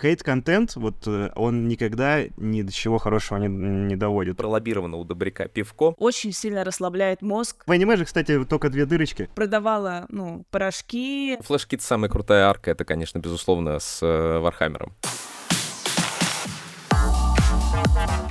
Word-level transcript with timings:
хейт-контент, 0.00 0.76
вот 0.76 1.06
э, 1.06 1.30
он 1.34 1.68
никогда 1.68 2.22
ни 2.36 2.62
до 2.62 2.72
чего 2.72 2.98
хорошего 2.98 3.38
не, 3.38 3.48
не 3.48 3.96
доводит. 3.96 4.36
Пролоббировано 4.36 4.96
у 4.96 5.04
Добряка 5.04 5.48
пивко. 5.48 5.94
Очень 5.98 6.32
сильно 6.32 6.64
расслабляет 6.64 7.22
мозг. 7.22 7.64
В 7.66 7.70
аниме 7.70 7.96
же, 7.96 8.04
кстати, 8.04 8.44
только 8.44 8.70
две 8.70 8.86
дырочки. 8.86 9.28
Продавала, 9.34 10.06
ну, 10.08 10.44
порошки. 10.50 11.38
Flashgitz 11.42 11.82
самая 11.82 12.10
крутая 12.10 12.46
арка, 12.46 12.70
это, 12.70 12.84
конечно, 12.84 13.18
безусловно, 13.18 13.78
с 13.78 14.00
э, 14.02 14.38
Вархаммером. 14.38 14.92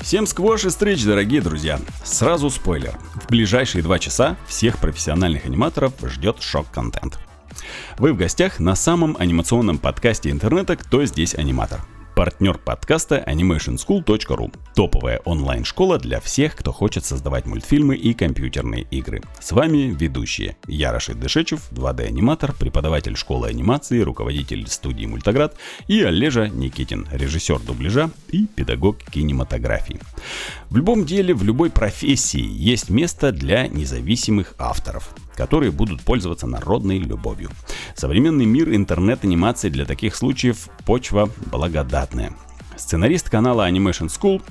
Всем 0.02 0.26
сквош 0.26 0.66
и 0.66 0.70
стрич, 0.70 1.06
дорогие 1.06 1.42
друзья. 1.42 1.80
Сразу 2.04 2.50
спойлер. 2.50 2.98
В 3.14 3.30
ближайшие 3.30 3.84
два 3.84 4.00
часа 4.00 4.38
всех 4.48 4.80
профессиональных 4.80 5.46
аниматоров 5.46 5.94
ждет 6.02 6.42
шок-контент. 6.42 7.20
Вы 7.98 8.14
в 8.14 8.18
гостях 8.18 8.60
на 8.60 8.76
самом 8.76 9.16
анимационном 9.18 9.78
подкасте 9.78 10.30
интернета 10.30 10.76
«Кто 10.76 11.06
здесь 11.06 11.36
аниматор?». 11.36 11.82
Партнер 12.20 12.58
подкаста 12.58 13.24
animationschool.ru. 13.26 14.54
Топовая 14.76 15.22
онлайн-школа 15.24 16.00
для 16.00 16.20
всех, 16.20 16.58
кто 16.58 16.74
хочет 16.74 17.06
создавать 17.06 17.46
мультфильмы 17.46 17.96
и 17.96 18.14
компьютерные 18.14 18.82
игры. 18.92 19.22
С 19.40 19.54
вами 19.54 19.96
ведущие. 19.98 20.58
Я 20.68 20.92
Дышечев, 20.92 21.72
2D-аниматор, 21.72 22.52
преподаватель 22.52 23.16
школы 23.16 23.48
анимации, 23.48 24.02
руководитель 24.02 24.68
студии 24.68 25.06
Мультоград 25.06 25.56
и 25.88 26.02
Олежа 26.02 26.50
Никитин, 26.50 27.08
режиссер 27.10 27.60
дубляжа 27.60 28.10
и 28.28 28.48
педагог 28.48 28.98
кинематографии. 28.98 30.02
В 30.70 30.76
любом 30.76 31.06
деле, 31.06 31.34
в 31.34 31.44
любой 31.44 31.70
профессии 31.70 32.46
есть 32.46 32.90
место 32.90 33.32
для 33.32 33.70
независимых 33.70 34.56
авторов 34.58 35.16
которые 35.40 35.72
будут 35.72 36.02
пользоваться 36.02 36.48
народной 36.48 37.00
любовью. 37.00 37.50
Современный 37.96 38.46
мир 38.46 38.76
интернет-анимации 38.76 39.70
для 39.70 39.86
таких 39.86 40.14
случаев 40.14 40.68
почва 40.86 41.30
благодатная. 41.50 42.34
Сценарист 42.76 43.30
канала 43.30 43.70
Animation 43.70 44.08
School 44.08 44.42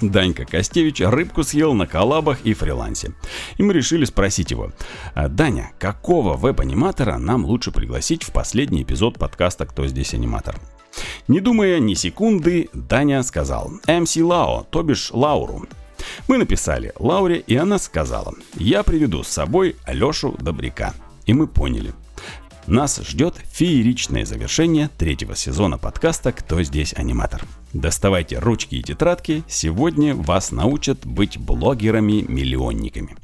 Данька 0.00 0.44
Костевич 0.44 1.00
рыбку 1.00 1.42
съел 1.42 1.74
на 1.74 1.88
коллабах 1.88 2.38
и 2.44 2.54
фрилансе. 2.54 3.14
И 3.56 3.64
мы 3.64 3.72
решили 3.72 4.04
спросить 4.04 4.52
его, 4.52 4.70
«А, 5.14 5.26
Даня, 5.26 5.72
какого 5.80 6.36
веб-аниматора 6.36 7.18
нам 7.18 7.44
лучше 7.44 7.72
пригласить 7.72 8.22
в 8.22 8.32
последний 8.32 8.84
эпизод 8.84 9.18
подкаста 9.18 9.66
«Кто 9.66 9.88
здесь 9.88 10.14
аниматор?» 10.14 10.54
Не 11.26 11.40
думая 11.40 11.80
ни 11.80 11.94
секунды, 11.94 12.68
Даня 12.72 13.24
сказал 13.24 13.72
MC 13.88 14.22
Лао, 14.24 14.68
то 14.70 14.84
бишь 14.84 15.10
Лауру. 15.10 15.66
Мы 16.28 16.38
написали 16.38 16.92
Лауре, 16.98 17.38
и 17.38 17.56
она 17.56 17.78
сказала, 17.78 18.34
я 18.54 18.82
приведу 18.82 19.22
с 19.22 19.28
собой 19.28 19.76
Алешу 19.84 20.36
Добряка. 20.38 20.94
И 21.26 21.32
мы 21.32 21.46
поняли, 21.46 21.92
нас 22.66 23.00
ждет 23.04 23.36
фееричное 23.50 24.24
завершение 24.24 24.88
третьего 24.96 25.34
сезона 25.34 25.78
подкаста 25.78 26.32
«Кто 26.32 26.62
здесь 26.62 26.94
аниматор?». 26.94 27.42
Доставайте 27.72 28.38
ручки 28.38 28.76
и 28.76 28.82
тетрадки, 28.82 29.42
сегодня 29.48 30.14
вас 30.14 30.52
научат 30.52 31.04
быть 31.04 31.38
блогерами-миллионниками. 31.38 33.16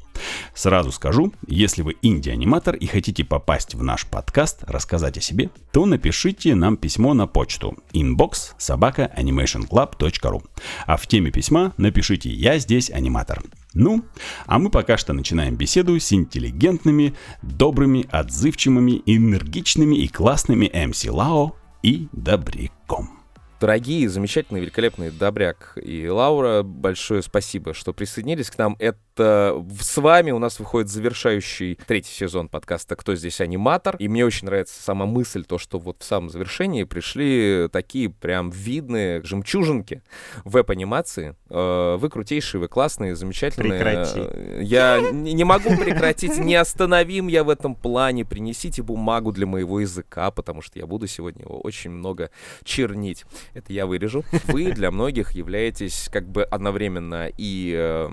Сразу 0.55 0.93
скажу, 0.93 1.33
если 1.47 1.83
вы 1.83 1.97
инди-аниматор 2.03 2.75
и 2.75 2.87
хотите 2.87 3.25
попасть 3.25 3.75
в 3.75 3.83
наш 3.83 4.07
подкаст, 4.07 4.65
рассказать 4.65 5.19
о 5.19 5.21
себе, 5.21 5.51
то 5.73 5.87
напишите 5.87 6.55
нам 6.55 6.77
письмо 6.77 7.15
на 7.15 7.27
почту 7.27 7.77
inbox 7.93 8.55
собака 8.59 9.13
animationclub.ru. 9.17 10.43
А 10.87 10.97
в 10.97 11.07
теме 11.07 11.31
письма 11.31 11.73
напишите 11.77 12.31
«Я 12.31 12.59
здесь 12.59 12.91
аниматор». 12.91 13.43
Ну, 13.75 14.05
а 14.47 14.59
мы 14.59 14.71
пока 14.71 14.97
что 14.97 15.13
начинаем 15.13 15.55
беседу 15.57 15.99
с 15.99 16.13
интеллигентными, 16.13 17.15
добрыми, 17.43 18.07
отзывчивыми, 18.11 19.03
энергичными 19.07 19.97
и 19.97 20.09
классными 20.09 20.71
МС 20.87 21.05
Лао 21.05 21.55
и 21.83 22.09
Добряком. 22.13 23.19
Дорогие, 23.61 24.09
замечательные, 24.09 24.63
великолепные 24.63 25.11
Добряк 25.11 25.77
и 25.83 26.09
Лаура, 26.09 26.63
большое 26.63 27.23
спасибо, 27.23 27.75
что 27.75 27.93
присоединились 27.93 28.51
к 28.51 28.59
нам. 28.59 28.77
Это 28.79 28.99
с 29.19 29.97
вами 29.97 30.31
у 30.31 30.39
нас 30.39 30.59
выходит 30.59 30.89
завершающий 30.89 31.79
третий 31.87 32.13
сезон 32.13 32.49
подкаста 32.49 32.97
«Кто 32.97 33.15
здесь 33.15 33.41
аниматор?». 33.41 33.97
И 33.99 34.09
мне 34.09 34.25
очень 34.25 34.47
нравится 34.47 34.83
сама 34.83 35.07
мысль, 35.07 35.45
то, 35.45 35.59
что 35.59 35.79
вот 35.79 36.03
в 36.03 36.05
самом 36.05 36.31
завершении 36.31 36.85
пришли 36.85 37.69
такие 37.73 38.11
прям 38.11 38.51
видные 38.51 39.23
жемчужинки 39.23 40.03
веб-анимации. 40.45 41.37
Э, 41.51 41.97
вы 41.99 42.09
крутейшие, 42.11 42.61
вы 42.61 42.69
классные, 42.69 43.17
замечательные. 43.17 43.81
Прекрати. 43.81 44.21
Я 44.63 45.01
не 45.13 45.45
могу 45.45 45.77
прекратить, 45.77 46.39
неостановим 46.39 47.29
я 47.29 47.45
в 47.45 47.51
этом 47.51 47.75
плане. 47.75 48.25
Принесите 48.25 48.83
бумагу 48.83 49.33
для 49.33 49.47
моего 49.47 49.81
языка, 49.81 50.31
потому 50.31 50.63
что 50.63 50.79
я 50.79 50.87
буду 50.87 51.07
сегодня 51.07 51.45
его 51.45 51.59
очень 51.61 51.91
много 51.91 52.31
чернить 52.65 53.25
это 53.55 53.73
я 53.73 53.87
вырежу. 53.87 54.25
Вы 54.47 54.73
для 54.73 54.91
многих 54.91 55.33
являетесь 55.33 56.09
как 56.13 56.29
бы 56.29 56.45
одновременно 56.45 57.29
и 57.37 57.75
э, 57.77 58.09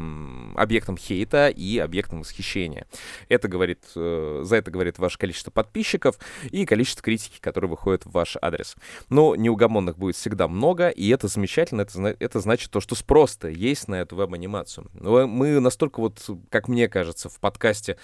объектом 0.56 0.95
хейта, 0.98 1.50
и 1.50 1.78
объектом 1.78 2.22
восхищения. 2.22 2.88
Это 3.30 3.48
говорит, 3.48 3.80
э, 3.96 4.42
за 4.44 4.56
это 4.56 4.72
говорит 4.72 5.00
ваше 5.00 5.18
количество 5.18 5.52
подписчиков 5.52 6.18
и 6.52 6.66
количество 6.66 7.04
критики, 7.04 7.40
которые 7.40 7.70
выходят 7.70 8.06
в 8.06 8.12
ваш 8.12 8.38
адрес. 8.42 8.76
Но 9.10 9.36
неугомонных 9.36 9.98
будет 9.98 10.16
всегда 10.16 10.48
много, 10.48 10.90
и 10.90 11.10
это 11.10 11.28
замечательно, 11.28 11.82
это, 11.82 12.16
это 12.20 12.40
значит 12.40 12.72
то, 12.72 12.80
что 12.80 12.96
спрос-то 12.96 13.48
есть 13.48 13.88
на 13.88 13.96
эту 13.96 14.16
веб-анимацию. 14.16 14.90
Мы 14.94 15.60
настолько 15.60 16.00
вот, 16.00 16.30
как 16.50 16.68
мне 16.68 16.88
кажется, 16.88 17.30
в 17.30 17.40
подкасте 17.40 17.98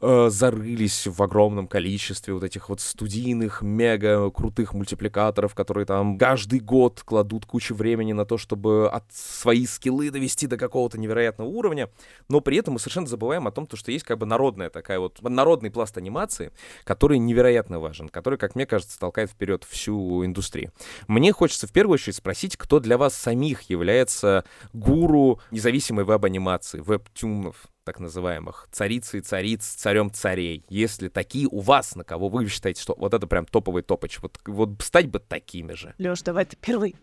э, 0.00 0.28
зарылись 0.30 1.06
в 1.06 1.22
огромном 1.22 1.66
количестве 1.66 2.34
вот 2.34 2.44
этих 2.44 2.68
вот 2.68 2.80
студийных, 2.80 3.62
мега 3.62 4.30
крутых 4.30 4.74
мультипликаторов, 4.74 5.54
которые 5.54 5.86
там 5.86 6.18
каждый 6.18 6.60
год 6.60 7.02
кладут 7.04 7.46
кучу 7.46 7.74
времени 7.74 8.12
на 8.12 8.24
то, 8.24 8.38
чтобы 8.38 8.88
от 8.88 9.04
свои 9.12 9.66
скиллы 9.66 10.10
довести 10.10 10.46
до 10.46 10.56
какого-то 10.56 10.98
невероятного 10.98 11.48
уровня, 11.48 11.90
но 12.28 12.37
при 12.40 12.56
этом 12.56 12.74
мы 12.74 12.80
совершенно 12.80 13.06
забываем 13.06 13.46
о 13.46 13.50
том, 13.52 13.68
что 13.72 13.90
есть 13.90 14.04
как 14.04 14.18
бы 14.18 14.26
народная 14.26 14.70
такая 14.70 14.98
вот, 14.98 15.22
народный 15.22 15.70
пласт 15.70 15.96
анимации, 15.98 16.52
который 16.84 17.18
невероятно 17.18 17.80
важен, 17.80 18.08
который, 18.08 18.38
как 18.38 18.54
мне 18.54 18.66
кажется, 18.66 18.98
толкает 18.98 19.30
вперед 19.30 19.64
всю 19.68 20.24
индустрию. 20.24 20.72
Мне 21.06 21.32
хочется 21.32 21.66
в 21.66 21.72
первую 21.72 21.94
очередь 21.94 22.16
спросить, 22.16 22.56
кто 22.56 22.80
для 22.80 22.98
вас 22.98 23.14
самих 23.14 23.62
является 23.62 24.44
гуру 24.72 25.40
независимой 25.50 26.04
веб-анимации, 26.04 26.80
веб-тюнов, 26.80 27.68
так 27.88 28.00
называемых, 28.00 28.68
царицы 28.70 29.16
и 29.16 29.20
цариц, 29.22 29.64
царем 29.64 30.10
царей, 30.10 30.62
если 30.68 31.08
такие 31.08 31.48
у 31.50 31.60
вас, 31.60 31.96
на 31.96 32.04
кого 32.04 32.28
вы 32.28 32.46
считаете, 32.46 32.82
что 32.82 32.94
вот 32.98 33.14
это 33.14 33.26
прям 33.26 33.46
топовый 33.46 33.82
топоч, 33.82 34.18
вот, 34.20 34.38
вот 34.44 34.82
стать 34.82 35.06
бы 35.06 35.20
такими 35.20 35.72
же. 35.72 35.94
Леш, 35.96 36.20
давай 36.20 36.44
ты 36.44 36.54
первый. 36.60 36.96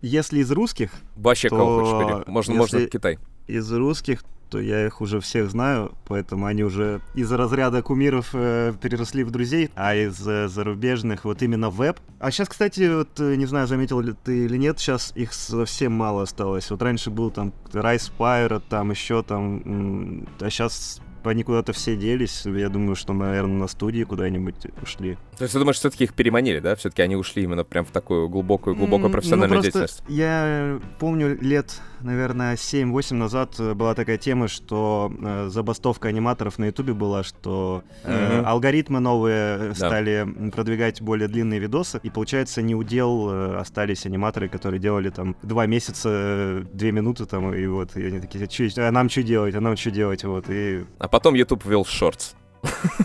Если 0.00 0.38
из 0.38 0.50
русских, 0.50 0.92
Вообще, 1.14 1.50
то 1.50 1.56
кого 1.58 1.78
хочешь. 1.78 2.26
Можно, 2.26 2.52
если 2.52 2.58
можно 2.58 2.86
Китай. 2.86 3.18
из 3.46 3.70
русских, 3.70 4.24
то 4.54 4.60
я 4.60 4.86
их 4.86 5.00
уже 5.00 5.18
всех 5.18 5.50
знаю, 5.50 5.90
поэтому 6.06 6.46
они 6.46 6.62
уже 6.62 7.00
из 7.16 7.32
разряда 7.32 7.82
кумиров 7.82 8.30
э, 8.34 8.72
переросли 8.80 9.24
в 9.24 9.32
друзей, 9.32 9.68
а 9.74 9.96
из 9.96 10.24
э, 10.28 10.46
зарубежных 10.46 11.24
вот 11.24 11.42
именно 11.42 11.70
веб. 11.70 11.98
А 12.20 12.30
сейчас, 12.30 12.48
кстати, 12.48 12.98
вот 12.98 13.18
э, 13.18 13.34
не 13.34 13.46
знаю, 13.46 13.66
заметил 13.66 13.98
ли 13.98 14.12
ты 14.12 14.44
или 14.44 14.56
нет, 14.56 14.78
сейчас 14.78 15.10
их 15.16 15.32
совсем 15.32 15.92
мало 15.92 16.22
осталось. 16.22 16.70
Вот 16.70 16.80
раньше 16.82 17.10
был 17.10 17.32
там 17.32 17.52
Райс 17.72 18.12
Пайра, 18.16 18.60
там 18.60 18.92
еще 18.92 19.24
там, 19.24 20.24
а 20.38 20.50
сейчас 20.50 21.00
они 21.24 21.42
куда-то 21.42 21.72
все 21.72 21.96
делись. 21.96 22.42
Я 22.44 22.68
думаю, 22.68 22.94
что, 22.94 23.12
наверное, 23.12 23.58
на 23.58 23.66
студии 23.66 24.04
куда-нибудь 24.04 24.66
ушли. 24.82 25.16
То 25.36 25.44
есть 25.44 25.52
ты 25.52 25.58
думаешь, 25.58 25.78
все-таки 25.78 26.04
их 26.04 26.14
переманили, 26.14 26.60
да? 26.60 26.76
Все-таки 26.76 27.02
они 27.02 27.16
ушли 27.16 27.42
именно 27.42 27.64
прям 27.64 27.84
в 27.84 27.90
такую 27.90 28.28
глубокую, 28.28 28.76
глубокую 28.76 29.06
М, 29.06 29.12
профессиональную 29.12 29.56
ну, 29.56 29.62
деятельность. 29.62 30.02
Я 30.08 30.78
помню 30.98 31.36
лет, 31.40 31.80
наверное, 32.04 32.54
7-8 32.56 33.14
назад 33.16 33.54
э, 33.58 33.74
была 33.74 33.94
такая 33.94 34.18
тема, 34.18 34.48
что 34.48 35.12
э, 35.20 35.48
забастовка 35.48 36.08
аниматоров 36.08 36.58
на 36.58 36.66
Ютубе 36.66 36.92
была, 36.94 37.22
что 37.22 37.82
э, 38.04 38.38
Мгм. 38.38 38.46
алгоритмы 38.46 39.00
новые 39.00 39.56
э, 39.58 39.68
Да. 39.70 39.74
стали 39.74 40.50
продвигать 40.50 41.02
более 41.02 41.28
длинные 41.28 41.58
видосы, 41.60 42.00
и 42.02 42.10
получается 42.10 42.62
не 42.62 42.74
удел 42.74 43.28
э, 43.30 43.56
остались 43.56 44.06
аниматоры, 44.06 44.48
которые 44.48 44.78
делали 44.80 45.10
там 45.10 45.36
два 45.42 45.66
месяца, 45.66 46.08
э, 46.12 46.64
две 46.72 46.92
минуты 46.92 47.26
там, 47.26 47.52
и 47.54 47.66
вот, 47.66 47.96
и 47.96 48.04
они 48.06 48.20
такие, 48.20 48.46
«Чё- 48.46 48.68
а 48.76 48.90
нам 48.90 49.08
что 49.08 49.22
делать, 49.22 49.54
а 49.54 49.60
нам 49.60 49.76
что 49.76 49.90
делать, 49.90 50.24
вот, 50.24 50.44
и... 50.48 50.84
А 50.98 51.08
потом 51.08 51.34
YouTube 51.34 51.64
ввел 51.64 51.84
шортс. 51.84 52.34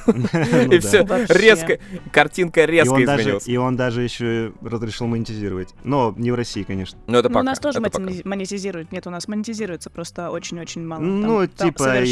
Ну 0.08 0.72
И 0.72 0.80
все 0.80 1.06
резко, 1.30 1.80
картинка 2.12 2.66
резко 2.66 3.04
изменилась. 3.04 3.48
и 3.48 3.58
он 3.58 3.76
даже 3.76 4.02
еще 4.02 4.54
разрешил 4.62 5.08
монетизировать. 5.08 5.74
Но 5.84 6.14
не 6.18 6.32
в 6.32 6.36
России, 6.36 6.64
конечно. 6.64 7.00
Ну 7.08 7.18
это 7.18 7.30
Ну, 7.30 7.34
пока. 7.34 7.42
у 7.42 7.44
нас 7.44 7.60
тоже 7.60 7.80
монетизируют. 7.80 8.92
Нет, 8.92 9.08
у 9.08 9.10
нас 9.10 9.28
монетизируется 9.28 9.90
просто 9.90 10.30
очень-очень 10.32 10.86
мало. 10.86 11.02
Ну, 11.02 11.48
типа, 11.48 12.04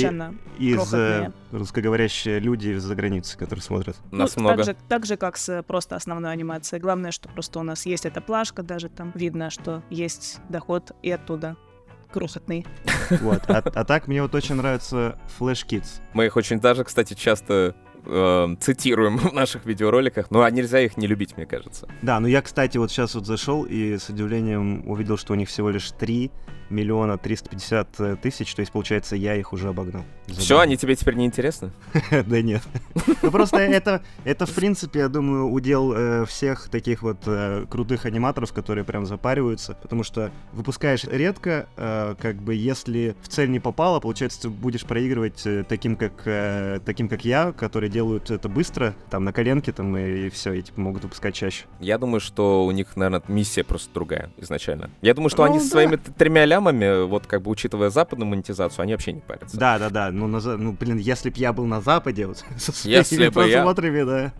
Из 0.57 0.93
э, 0.93 1.31
русскоговорящие 1.51 2.39
люди 2.39 2.69
из-за 2.69 2.95
границы, 2.95 3.37
которые 3.37 3.63
смотрят. 3.63 3.97
Нас 4.11 4.35
ну, 4.35 4.43
много. 4.43 4.57
Так 4.57 4.65
же, 4.65 4.75
так 4.87 5.05
же, 5.05 5.17
как 5.17 5.37
с 5.37 5.49
э, 5.49 5.63
просто 5.63 5.95
основной 5.95 6.31
анимацией. 6.31 6.81
Главное, 6.81 7.11
что 7.11 7.29
просто 7.29 7.59
у 7.59 7.63
нас 7.63 7.85
есть 7.85 8.05
эта 8.05 8.21
плашка, 8.21 8.63
даже 8.63 8.89
там 8.89 9.11
видно, 9.15 9.49
что 9.49 9.83
есть 9.89 10.39
доход 10.49 10.91
и 11.01 11.11
оттуда 11.11 11.57
крохотный. 12.17 12.65
Вот. 13.21 13.41
А, 13.47 13.63
а 13.63 13.85
так 13.85 14.07
мне 14.07 14.21
вот 14.21 14.33
очень 14.35 14.55
нравится 14.55 15.17
Flash 15.39 15.65
Kids. 15.67 16.01
Мы 16.13 16.25
их 16.25 16.35
очень 16.35 16.59
даже, 16.59 16.83
кстати, 16.83 17.13
часто 17.13 17.75
э, 18.05 18.55
цитируем 18.59 19.17
в 19.17 19.33
наших 19.33 19.65
видеороликах, 19.65 20.31
но 20.31 20.47
нельзя 20.49 20.79
их 20.79 20.97
не 20.97 21.07
любить, 21.07 21.37
мне 21.37 21.45
кажется. 21.45 21.87
Да, 22.01 22.19
ну 22.19 22.27
я, 22.27 22.41
кстати, 22.41 22.77
вот 22.77 22.91
сейчас 22.91 23.15
вот 23.15 23.25
зашел 23.25 23.63
и 23.63 23.97
с 23.97 24.09
удивлением 24.09 24.89
увидел, 24.89 25.17
что 25.17 25.33
у 25.33 25.35
них 25.35 25.49
всего 25.49 25.69
лишь 25.69 25.91
3 25.91 26.31
миллиона 26.69 27.17
350 27.17 27.99
э, 27.99 28.15
тысяч, 28.21 28.53
то 28.53 28.61
есть, 28.61 28.71
получается, 28.71 29.15
я 29.15 29.35
их 29.35 29.53
уже 29.53 29.69
обогнал. 29.69 30.03
Все, 30.27 30.59
они 30.59 30.77
тебе 30.77 30.95
теперь 30.95 31.15
не 31.15 31.25
интересны? 31.25 31.71
Да 32.27 32.41
нет. 32.41 32.61
Ну 33.21 33.31
просто 33.31 33.57
это, 33.57 34.01
это 34.23 34.45
в 34.45 34.53
принципе, 34.53 34.99
я 34.99 35.09
думаю, 35.09 35.49
удел 35.49 35.93
э, 35.93 36.25
всех 36.25 36.69
таких 36.69 37.01
вот 37.01 37.17
э, 37.25 37.65
крутых 37.69 38.05
аниматоров, 38.05 38.53
которые 38.53 38.83
прям 38.83 39.05
запариваются, 39.05 39.77
потому 39.81 40.03
что 40.03 40.31
выпускаешь 40.51 41.03
редко, 41.05 41.67
как 41.75 42.41
бы 42.41 42.55
если 42.55 43.15
в 43.21 43.27
цель 43.27 43.49
не 43.49 43.59
попало, 43.59 43.99
получается, 43.99 44.43
ты 44.43 44.49
будешь 44.49 44.85
проигрывать 44.85 45.43
таким, 45.67 45.95
как 45.95 46.23
таким, 46.85 47.09
как 47.09 47.25
я, 47.25 47.51
которые 47.51 47.89
делают 47.89 48.31
это 48.31 48.49
быстро, 48.49 48.95
там 49.09 49.23
на 49.23 49.33
коленке 49.33 49.71
там 49.71 49.95
и, 49.97 50.27
и 50.27 50.29
все, 50.29 50.53
и 50.53 50.61
типа 50.61 50.79
могут 50.81 51.03
выпускать 51.03 51.35
чаще. 51.35 51.65
Я 51.79 51.97
думаю, 51.97 52.19
что 52.19 52.65
у 52.65 52.71
них, 52.71 52.95
наверное, 52.95 53.23
миссия 53.27 53.63
просто 53.63 53.93
другая 53.93 54.29
изначально. 54.37 54.89
Я 55.01 55.13
думаю, 55.13 55.29
что 55.29 55.43
ну, 55.43 55.51
они 55.51 55.59
да. 55.59 55.63
со 55.63 55.69
своими 55.71 55.95
тремя 55.95 56.45
лямами, 56.57 57.05
вот 57.05 57.27
как 57.27 57.41
бы 57.41 57.51
учитывая 57.51 57.89
западную 57.89 58.27
монетизацию, 58.27 58.83
они 58.83 58.93
вообще 58.93 59.13
не 59.13 59.21
парятся. 59.21 59.57
Да, 59.57 59.79
да, 59.79 59.89
да. 59.89 60.11
Ну, 60.11 60.27
на, 60.27 60.39
ну 60.57 60.73
блин, 60.73 60.97
если 60.97 61.29
б 61.29 61.35
я 61.37 61.53
был 61.53 61.65
на 61.65 61.81
Западе, 61.81 62.27
вот, 62.27 62.43
со 62.57 62.71
своими 62.71 63.29
просмотрами, 63.29 63.99
я... 63.99 64.05
да. 64.05 64.33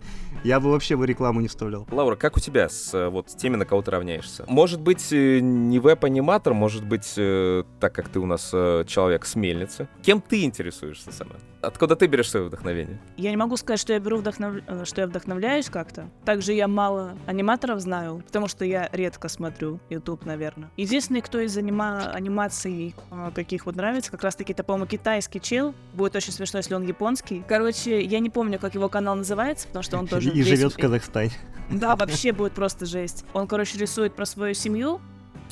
Я 0.44 0.60
бы 0.60 0.70
вообще 0.70 0.96
бы 0.96 1.06
рекламу 1.06 1.40
не 1.40 1.48
вставлял. 1.48 1.86
Лаура, 1.90 2.16
как 2.16 2.36
у 2.36 2.40
тебя 2.40 2.68
с, 2.68 2.94
э, 2.94 3.08
вот, 3.08 3.30
с 3.30 3.34
теми, 3.34 3.56
на 3.56 3.64
кого 3.64 3.82
ты 3.82 3.90
равняешься? 3.90 4.44
Может 4.46 4.80
быть, 4.80 5.12
э, 5.12 5.40
не 5.40 5.78
веб-аниматор, 5.78 6.54
может 6.54 6.84
быть, 6.84 7.14
э, 7.16 7.64
так 7.80 7.92
как 7.94 8.08
ты 8.08 8.20
у 8.20 8.26
нас 8.26 8.50
человек 8.50 9.26
с 9.26 9.34
мельницы. 9.34 9.88
Кем 10.02 10.20
ты 10.20 10.44
интересуешься 10.44 11.12
сама? 11.12 11.32
Откуда 11.60 11.96
ты 11.96 12.06
берешь 12.06 12.30
свое 12.30 12.46
вдохновение? 12.46 13.00
Я 13.16 13.30
не 13.30 13.36
могу 13.36 13.56
сказать, 13.56 13.80
что 13.80 13.92
я 13.92 13.98
беру 13.98 14.18
вдохнов... 14.18 14.62
что 14.84 15.00
я 15.00 15.06
вдохновляюсь 15.08 15.68
как-то. 15.68 16.08
Также 16.24 16.52
я 16.52 16.68
мало 16.68 17.16
аниматоров 17.26 17.80
знаю, 17.80 18.22
потому 18.24 18.46
что 18.46 18.64
я 18.64 18.88
редко 18.92 19.28
смотрю 19.28 19.80
YouTube, 19.90 20.24
наверное. 20.24 20.70
Единственный, 20.76 21.20
кто 21.20 21.40
из 21.40 21.56
анима... 21.56 22.12
анимаций 22.12 22.94
таких 23.34 23.66
вот 23.66 23.74
нравится, 23.74 24.12
как 24.12 24.22
раз-таки 24.22 24.52
это, 24.52 24.62
по-моему, 24.62 24.86
китайский 24.86 25.40
чел. 25.40 25.74
Будет 25.94 26.14
очень 26.14 26.32
смешно, 26.32 26.58
если 26.58 26.74
он 26.74 26.84
японский. 26.84 27.42
Короче, 27.48 28.02
я 28.02 28.20
не 28.20 28.30
помню, 28.30 28.60
как 28.60 28.74
его 28.74 28.88
канал 28.88 29.16
называется, 29.16 29.66
потому 29.66 29.82
что 29.82 29.98
он 29.98 30.06
тоже 30.06 30.27
и 30.28 30.42
живет 30.42 30.72
в 30.72 30.76
Казахстане. 30.76 31.32
Да, 31.70 31.96
вообще 31.96 32.32
будет 32.32 32.52
просто 32.52 32.86
жесть. 32.86 33.24
Он, 33.32 33.46
короче, 33.46 33.78
рисует 33.78 34.14
про 34.14 34.24
свою 34.24 34.54
семью. 34.54 35.00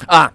А! 0.06 0.32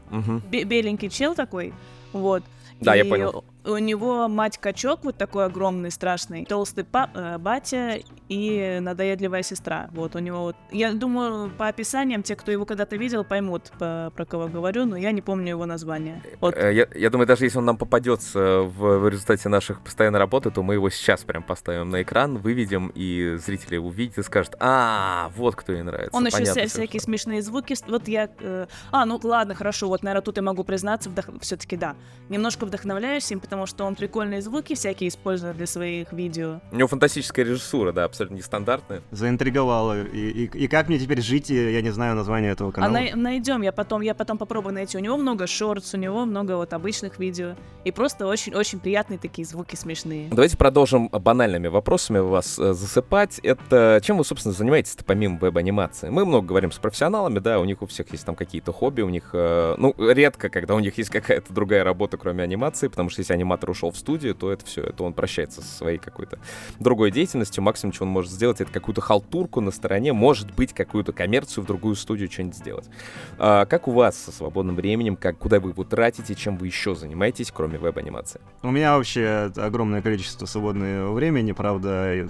Беленький 0.51 1.09
чел 1.09 1.35
такой. 1.35 1.73
Вот. 2.13 2.43
Да, 2.79 2.95
я 2.95 3.05
понял. 3.05 3.43
У 3.63 3.77
него 3.77 4.27
мать-качок 4.27 5.03
вот 5.03 5.17
такой 5.17 5.45
огромный, 5.45 5.91
страшный, 5.91 6.45
толстый 6.45 6.83
пап, 6.83 7.11
э, 7.13 7.37
батя 7.37 7.99
и 8.27 8.79
надоедливая 8.81 9.43
сестра. 9.43 9.89
Вот 9.91 10.15
у 10.15 10.19
него 10.19 10.41
вот... 10.41 10.55
Я 10.71 10.93
думаю, 10.93 11.51
по 11.51 11.67
описаниям, 11.67 12.23
те, 12.23 12.35
кто 12.35 12.51
его 12.51 12.65
когда-то 12.65 12.95
видел, 12.95 13.23
поймут, 13.23 13.71
по, 13.77 14.11
про 14.15 14.25
кого 14.25 14.47
говорю, 14.47 14.85
но 14.85 14.97
я 14.97 15.11
не 15.11 15.21
помню 15.21 15.49
его 15.49 15.65
название. 15.65 16.23
Вот. 16.39 16.55
Э, 16.55 16.73
я, 16.73 16.87
я 16.95 17.09
думаю, 17.11 17.27
даже 17.27 17.45
если 17.45 17.59
он 17.59 17.65
нам 17.65 17.77
попадется 17.77 18.61
в, 18.61 18.97
в 18.99 19.07
результате 19.09 19.47
наших 19.49 19.81
постоянной 19.81 20.19
работы, 20.19 20.49
то 20.49 20.63
мы 20.63 20.73
его 20.75 20.89
сейчас 20.89 21.23
прям 21.23 21.43
поставим 21.43 21.89
на 21.89 22.01
экран, 22.01 22.37
выведем, 22.37 22.91
и 22.95 23.35
зрители 23.37 23.77
увидят 23.77 24.17
и 24.17 24.23
скажут, 24.23 24.55
а, 24.59 25.31
вот 25.35 25.55
кто 25.55 25.73
ей 25.73 25.83
нравится. 25.83 26.15
Он 26.17 26.23
Понятно, 26.23 26.61
еще 26.61 26.67
всякие 26.67 26.99
что. 26.99 27.05
смешные 27.05 27.41
звуки. 27.43 27.75
Вот 27.87 28.07
я... 28.07 28.29
Э, 28.39 28.65
а, 28.91 29.05
ну 29.05 29.19
ладно, 29.21 29.53
хорошо, 29.53 29.87
вот, 29.87 30.01
наверное, 30.01 30.23
тут 30.23 30.37
я 30.37 30.43
могу 30.43 30.63
признаться, 30.63 31.09
вдох... 31.09 31.25
все-таки 31.41 31.77
да. 31.77 31.95
Немножко 32.29 32.65
вдохновляюсь 32.65 33.31
им, 33.31 33.39
потому 33.51 33.65
что 33.65 33.83
он 33.83 33.95
прикольные 33.95 34.41
звуки 34.41 34.75
всякие 34.75 35.09
использует 35.09 35.57
для 35.57 35.67
своих 35.67 36.13
видео. 36.13 36.61
У 36.71 36.77
него 36.77 36.87
фантастическая 36.87 37.43
режиссура, 37.43 37.91
да, 37.91 38.05
абсолютно 38.05 38.35
нестандартная. 38.35 39.01
Заинтриговала. 39.11 40.03
И, 40.03 40.45
и, 40.45 40.45
и 40.45 40.67
как 40.69 40.87
мне 40.87 40.97
теперь 40.97 41.21
жить, 41.21 41.49
я 41.49 41.81
не 41.81 41.89
знаю 41.89 42.15
название 42.15 42.53
этого 42.53 42.71
канала. 42.71 42.97
А 42.97 43.13
на, 43.13 43.21
найдем, 43.21 43.61
я 43.61 43.73
потом, 43.73 43.99
я 44.03 44.15
потом 44.15 44.37
попробую 44.37 44.73
найти. 44.73 44.97
У 44.97 45.01
него 45.01 45.17
много 45.17 45.47
шортс, 45.47 45.93
у 45.93 45.97
него 45.97 46.23
много 46.23 46.55
вот 46.55 46.71
обычных 46.71 47.19
видео. 47.19 47.55
И 47.83 47.91
просто 47.91 48.25
очень-очень 48.25 48.79
приятные 48.79 49.19
такие 49.19 49.45
звуки 49.45 49.75
смешные. 49.75 50.29
Давайте 50.29 50.55
продолжим 50.55 51.09
банальными 51.09 51.67
вопросами 51.67 52.19
вас 52.19 52.57
э, 52.57 52.71
засыпать. 52.71 53.39
Это 53.39 53.99
чем 54.01 54.17
вы, 54.17 54.23
собственно, 54.23 54.53
занимаетесь-то 54.53 55.03
помимо 55.03 55.37
веб-анимации? 55.39 56.07
Мы 56.07 56.23
много 56.23 56.47
говорим 56.47 56.71
с 56.71 56.77
профессионалами, 56.77 57.39
да, 57.39 57.59
у 57.59 57.65
них 57.65 57.81
у 57.81 57.85
всех 57.85 58.09
есть 58.13 58.25
там 58.25 58.35
какие-то 58.35 58.71
хобби, 58.71 59.01
у 59.01 59.09
них, 59.09 59.31
э, 59.33 59.75
ну, 59.77 59.93
редко, 59.97 60.47
когда 60.47 60.73
у 60.75 60.79
них 60.79 60.97
есть 60.97 61.09
какая-то 61.09 61.51
другая 61.51 61.83
работа, 61.83 62.15
кроме 62.15 62.43
анимации, 62.43 62.87
потому 62.87 63.09
что 63.09 63.19
если 63.19 63.33
аниматор 63.41 63.69
ушел 63.69 63.91
в 63.91 63.97
студию, 63.97 64.35
то 64.35 64.51
это 64.51 64.65
все, 64.65 64.83
это 64.83 65.03
он 65.03 65.13
прощается 65.13 65.61
со 65.61 65.67
своей 65.67 65.97
какой-то 65.97 66.39
другой 66.79 67.11
деятельностью. 67.11 67.63
Максимум, 67.63 67.93
что 67.93 68.05
он 68.05 68.09
может 68.09 68.31
сделать, 68.31 68.61
это 68.61 68.71
какую-то 68.71 69.01
халтурку 69.01 69.61
на 69.61 69.71
стороне, 69.71 70.13
может 70.13 70.53
быть, 70.53 70.73
какую-то 70.73 71.11
коммерцию 71.11 71.63
в 71.63 71.67
другую 71.67 71.95
студию 71.95 72.31
что-нибудь 72.31 72.55
сделать. 72.55 72.89
А, 73.37 73.65
как 73.65 73.87
у 73.87 73.91
вас 73.91 74.17
со 74.17 74.31
свободным 74.31 74.75
временем, 74.75 75.15
как, 75.15 75.37
куда 75.37 75.59
вы 75.59 75.71
его 75.71 75.83
тратите, 75.83 76.35
чем 76.35 76.57
вы 76.57 76.67
еще 76.67 76.95
занимаетесь, 76.95 77.51
кроме 77.51 77.77
веб-анимации? 77.77 78.41
У 78.61 78.71
меня 78.71 78.97
вообще 78.97 79.51
огромное 79.55 80.01
количество 80.01 80.45
свободного 80.45 81.13
времени, 81.13 81.51
правда, 81.51 82.27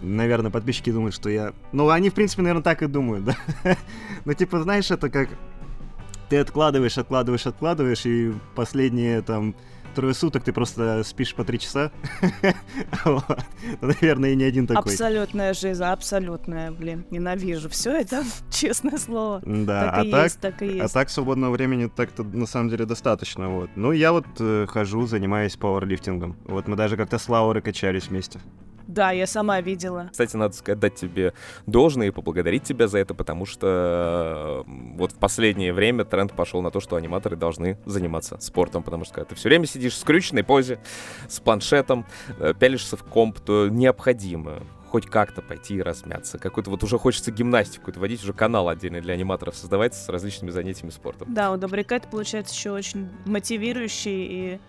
наверное, 0.00 0.50
подписчики 0.50 0.90
думают, 0.90 1.14
что 1.14 1.30
я... 1.30 1.52
Ну, 1.72 1.88
они, 1.90 2.10
в 2.10 2.14
принципе, 2.14 2.42
наверное, 2.42 2.62
так 2.62 2.82
и 2.82 2.86
думают, 2.86 3.24
да? 3.64 3.76
Но, 4.24 4.34
типа, 4.34 4.62
знаешь, 4.62 4.90
это 4.90 5.10
как... 5.10 5.28
Ты 6.28 6.38
откладываешь, 6.38 6.96
откладываешь, 6.96 7.46
откладываешь, 7.46 8.06
и 8.06 8.32
последние, 8.54 9.20
там, 9.20 9.56
трое 9.94 10.14
суток 10.14 10.44
ты 10.44 10.52
просто 10.52 11.02
спишь 11.04 11.34
по 11.34 11.44
три 11.44 11.58
часа. 11.58 11.90
Ну, 13.04 13.20
наверное, 13.80 14.30
и 14.30 14.36
не 14.36 14.44
один 14.44 14.66
такой. 14.66 14.92
Абсолютная 14.92 15.54
жизнь, 15.54 15.82
абсолютная, 15.82 16.70
блин. 16.70 17.04
Ненавижу 17.10 17.68
все 17.68 17.92
это, 17.92 18.24
честное 18.50 18.98
слово. 18.98 19.40
Да, 19.44 19.84
так 19.84 19.94
а, 19.94 20.04
и 20.04 20.10
так, 20.10 20.24
есть, 20.24 20.40
так 20.40 20.62
и 20.62 20.64
а 20.64 20.68
есть. 20.68 20.84
а 20.84 20.88
так 20.88 21.10
свободного 21.10 21.52
времени 21.52 21.86
так-то 21.88 22.22
на 22.22 22.46
самом 22.46 22.68
деле 22.68 22.84
достаточно. 22.84 23.48
Вот. 23.48 23.70
Ну, 23.76 23.92
я 23.92 24.12
вот 24.12 24.26
э, 24.38 24.66
хожу, 24.68 25.06
занимаюсь 25.06 25.56
пауэрлифтингом. 25.56 26.36
Вот 26.44 26.68
мы 26.68 26.76
даже 26.76 26.96
как-то 26.96 27.18
с 27.18 27.28
Лаурой 27.28 27.62
качались 27.62 28.08
вместе. 28.08 28.40
Да, 28.90 29.12
я 29.12 29.26
сама 29.26 29.60
видела. 29.60 30.08
Кстати, 30.10 30.34
надо 30.36 30.54
сказать, 30.54 30.80
дать 30.80 30.96
тебе 30.96 31.32
должное 31.66 32.08
и 32.08 32.10
поблагодарить 32.10 32.64
тебя 32.64 32.88
за 32.88 32.98
это, 32.98 33.14
потому 33.14 33.46
что 33.46 34.64
вот 34.66 35.12
в 35.12 35.18
последнее 35.18 35.72
время 35.72 36.04
тренд 36.04 36.32
пошел 36.32 36.60
на 36.60 36.72
то, 36.72 36.80
что 36.80 36.96
аниматоры 36.96 37.36
должны 37.36 37.78
заниматься 37.86 38.38
спортом, 38.40 38.82
потому 38.82 39.04
что 39.04 39.14
когда 39.14 39.28
ты 39.28 39.34
все 39.36 39.48
время 39.48 39.66
сидишь 39.66 39.92
в 39.92 39.98
скрюченной 39.98 40.42
позе, 40.42 40.80
с 41.28 41.38
планшетом, 41.38 42.04
э, 42.40 42.52
пялишься 42.58 42.96
в 42.96 43.04
комп, 43.04 43.38
то 43.38 43.68
необходимо 43.68 44.60
хоть 44.88 45.06
как-то 45.06 45.40
пойти 45.40 45.76
и 45.76 45.82
размяться. 45.82 46.38
Какой-то 46.38 46.70
вот 46.70 46.82
уже 46.82 46.98
хочется 46.98 47.30
гимнастику, 47.30 47.92
это 47.92 48.00
водить 48.00 48.24
уже 48.24 48.32
канал 48.32 48.68
отдельный 48.68 49.00
для 49.00 49.14
аниматоров 49.14 49.54
создавать 49.54 49.94
с 49.94 50.08
различными 50.08 50.50
занятиями 50.50 50.90
спортом. 50.90 51.32
Да, 51.32 51.52
у 51.52 51.56
Добряка 51.56 51.94
это 51.94 52.08
получается 52.08 52.54
еще 52.54 52.72
очень 52.72 53.08
мотивирующий 53.24 54.26
и 54.26 54.60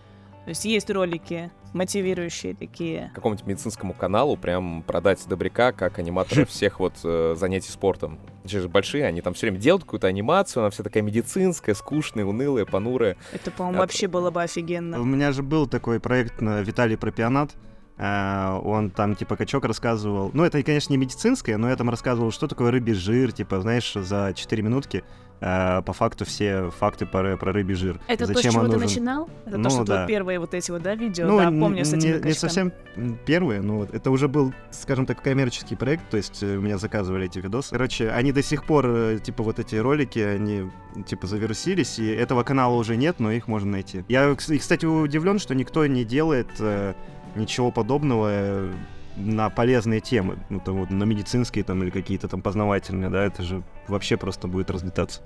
то 0.44 0.48
есть 0.48 0.64
есть 0.64 0.90
ролики 0.90 1.52
мотивирующие 1.72 2.54
такие. 2.54 3.10
Какому-нибудь 3.14 3.46
медицинскому 3.46 3.94
каналу 3.94 4.36
прям 4.36 4.82
продать 4.82 5.26
Добряка 5.28 5.72
как 5.72 5.98
аниматора 5.98 6.44
всех 6.44 6.80
вот 6.80 6.94
э, 7.04 7.34
занятий 7.36 7.70
спортом. 7.70 8.18
Они 8.44 8.60
же 8.60 8.68
большие, 8.68 9.04
они 9.06 9.20
там 9.20 9.34
все 9.34 9.46
время 9.46 9.58
делают 9.58 9.84
какую-то 9.84 10.06
анимацию, 10.06 10.62
она 10.62 10.70
вся 10.70 10.82
такая 10.82 11.02
медицинская, 11.02 11.74
скучная, 11.74 12.24
унылая, 12.24 12.64
понурая. 12.64 13.16
Это, 13.32 13.50
по-моему, 13.50 13.78
а... 13.78 13.80
вообще 13.82 14.08
было 14.08 14.30
бы 14.30 14.42
офигенно. 14.42 15.00
У 15.00 15.04
меня 15.04 15.32
же 15.32 15.42
был 15.42 15.66
такой 15.66 16.00
проект 16.00 16.40
на 16.40 16.60
Виталий 16.60 16.96
Пропионат. 16.96 17.52
Uh, 18.02 18.60
он 18.64 18.90
там, 18.90 19.14
типа, 19.14 19.36
качок 19.36 19.64
рассказывал. 19.64 20.32
Ну, 20.34 20.42
это, 20.42 20.60
конечно, 20.64 20.92
не 20.92 20.96
медицинское, 20.96 21.56
но 21.56 21.68
я 21.68 21.76
там 21.76 21.88
рассказывал, 21.88 22.32
что 22.32 22.48
такое 22.48 22.72
рыбий 22.72 22.94
жир, 22.94 23.30
типа, 23.30 23.60
знаешь, 23.60 23.92
за 23.94 24.32
4 24.34 24.60
минутки 24.60 25.04
э, 25.42 25.82
по 25.82 25.92
факту 25.92 26.24
все 26.24 26.70
факты 26.70 27.06
про, 27.06 27.36
про 27.36 27.52
рыбий 27.52 27.74
жир. 27.74 28.00
Это 28.08 28.26
Зачем 28.26 28.34
то, 28.34 28.40
с 28.40 28.52
чего 28.52 28.62
нужен? 28.62 28.80
ты 28.80 28.86
начинал? 28.86 29.30
Это 29.44 29.58
ну, 29.58 29.64
то, 29.64 29.70
что 29.70 29.84
да. 29.84 30.06
первые 30.06 30.38
вот 30.38 30.54
эти 30.54 30.70
вот, 30.70 30.82
да, 30.82 30.94
видео? 30.94 31.26
Ну, 31.26 31.38
да, 31.38 31.50
помню 31.50 31.84
с 31.84 31.92
этими 31.92 32.18
не, 32.18 32.28
не 32.28 32.32
совсем 32.32 32.72
первые, 33.26 33.60
но 33.60 33.78
вот 33.78 33.94
это 33.94 34.10
уже 34.10 34.28
был, 34.28 34.52
скажем 34.70 35.06
так, 35.06 35.22
коммерческий 35.22 35.76
проект, 35.76 36.08
то 36.10 36.16
есть 36.16 36.42
э, 36.42 36.56
меня 36.56 36.78
заказывали 36.78 37.26
эти 37.26 37.38
видосы. 37.38 37.70
Короче, 37.70 38.10
они 38.10 38.32
до 38.32 38.42
сих 38.42 38.64
пор, 38.64 38.86
э, 38.86 39.18
типа, 39.22 39.42
вот 39.42 39.58
эти 39.58 39.76
ролики, 39.76 40.18
они, 40.18 40.70
типа, 41.06 41.26
завирусились, 41.26 41.98
и 41.98 42.06
этого 42.06 42.42
канала 42.42 42.74
уже 42.74 42.96
нет, 42.96 43.20
но 43.20 43.30
их 43.32 43.48
можно 43.48 43.72
найти. 43.72 44.04
Я, 44.08 44.34
кстати, 44.34 44.86
удивлен, 44.86 45.38
что 45.38 45.54
никто 45.54 45.86
не 45.86 46.04
делает 46.04 46.48
э, 46.60 46.94
ничего 47.34 47.70
подобного 47.70 48.70
на 49.16 49.50
полезные 49.50 50.00
темы, 50.00 50.38
ну, 50.48 50.60
там, 50.60 50.76
вот, 50.76 50.90
на 50.90 51.04
медицинские 51.04 51.64
там 51.64 51.82
или 51.82 51.90
какие-то 51.90 52.28
там 52.28 52.40
познавательные, 52.40 53.10
да, 53.10 53.22
это 53.24 53.42
же 53.42 53.62
вообще 53.88 54.16
просто 54.16 54.48
будет 54.48 54.70
разлетаться. 54.70 55.20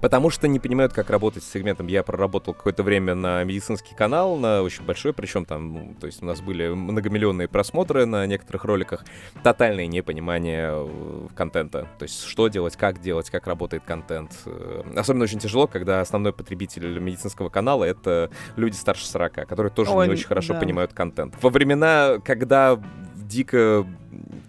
Потому 0.00 0.30
что 0.30 0.48
не 0.48 0.58
понимают, 0.58 0.92
как 0.92 1.10
работать 1.10 1.44
с 1.44 1.50
сегментом. 1.50 1.86
Я 1.86 2.02
проработал 2.02 2.54
какое-то 2.54 2.82
время 2.82 3.14
на 3.14 3.44
медицинский 3.44 3.94
канал, 3.94 4.36
на 4.36 4.62
очень 4.62 4.84
большой, 4.84 5.12
причем 5.12 5.44
там, 5.44 5.72
ну, 5.72 5.96
то 6.00 6.06
есть 6.06 6.22
у 6.22 6.26
нас 6.26 6.40
были 6.40 6.68
многомиллионные 6.68 7.48
просмотры 7.48 8.06
на 8.06 8.26
некоторых 8.26 8.64
роликах, 8.64 9.04
тотальное 9.42 9.86
непонимание 9.86 10.70
э, 10.72 11.28
контента. 11.34 11.88
То 11.98 12.04
есть 12.04 12.24
что 12.24 12.48
делать, 12.48 12.76
как 12.76 13.00
делать, 13.00 13.30
как 13.30 13.46
работает 13.46 13.84
контент. 13.84 14.32
Э, 14.46 14.82
особенно 14.96 15.24
очень 15.24 15.38
тяжело, 15.38 15.66
когда 15.66 16.00
основной 16.00 16.32
потребитель 16.32 16.98
медицинского 16.98 17.48
канала— 17.48 17.84
это 17.90 18.30
люди 18.56 18.74
старше 18.74 19.06
40, 19.06 19.46
которые 19.46 19.72
тоже 19.72 19.90
Ой, 19.90 20.06
не 20.06 20.12
очень 20.12 20.26
хорошо 20.26 20.54
да. 20.54 20.60
понимают 20.60 20.92
контент. 20.92 21.34
Во 21.42 21.50
времена, 21.50 22.18
когда 22.24 22.80
дико 23.14 23.86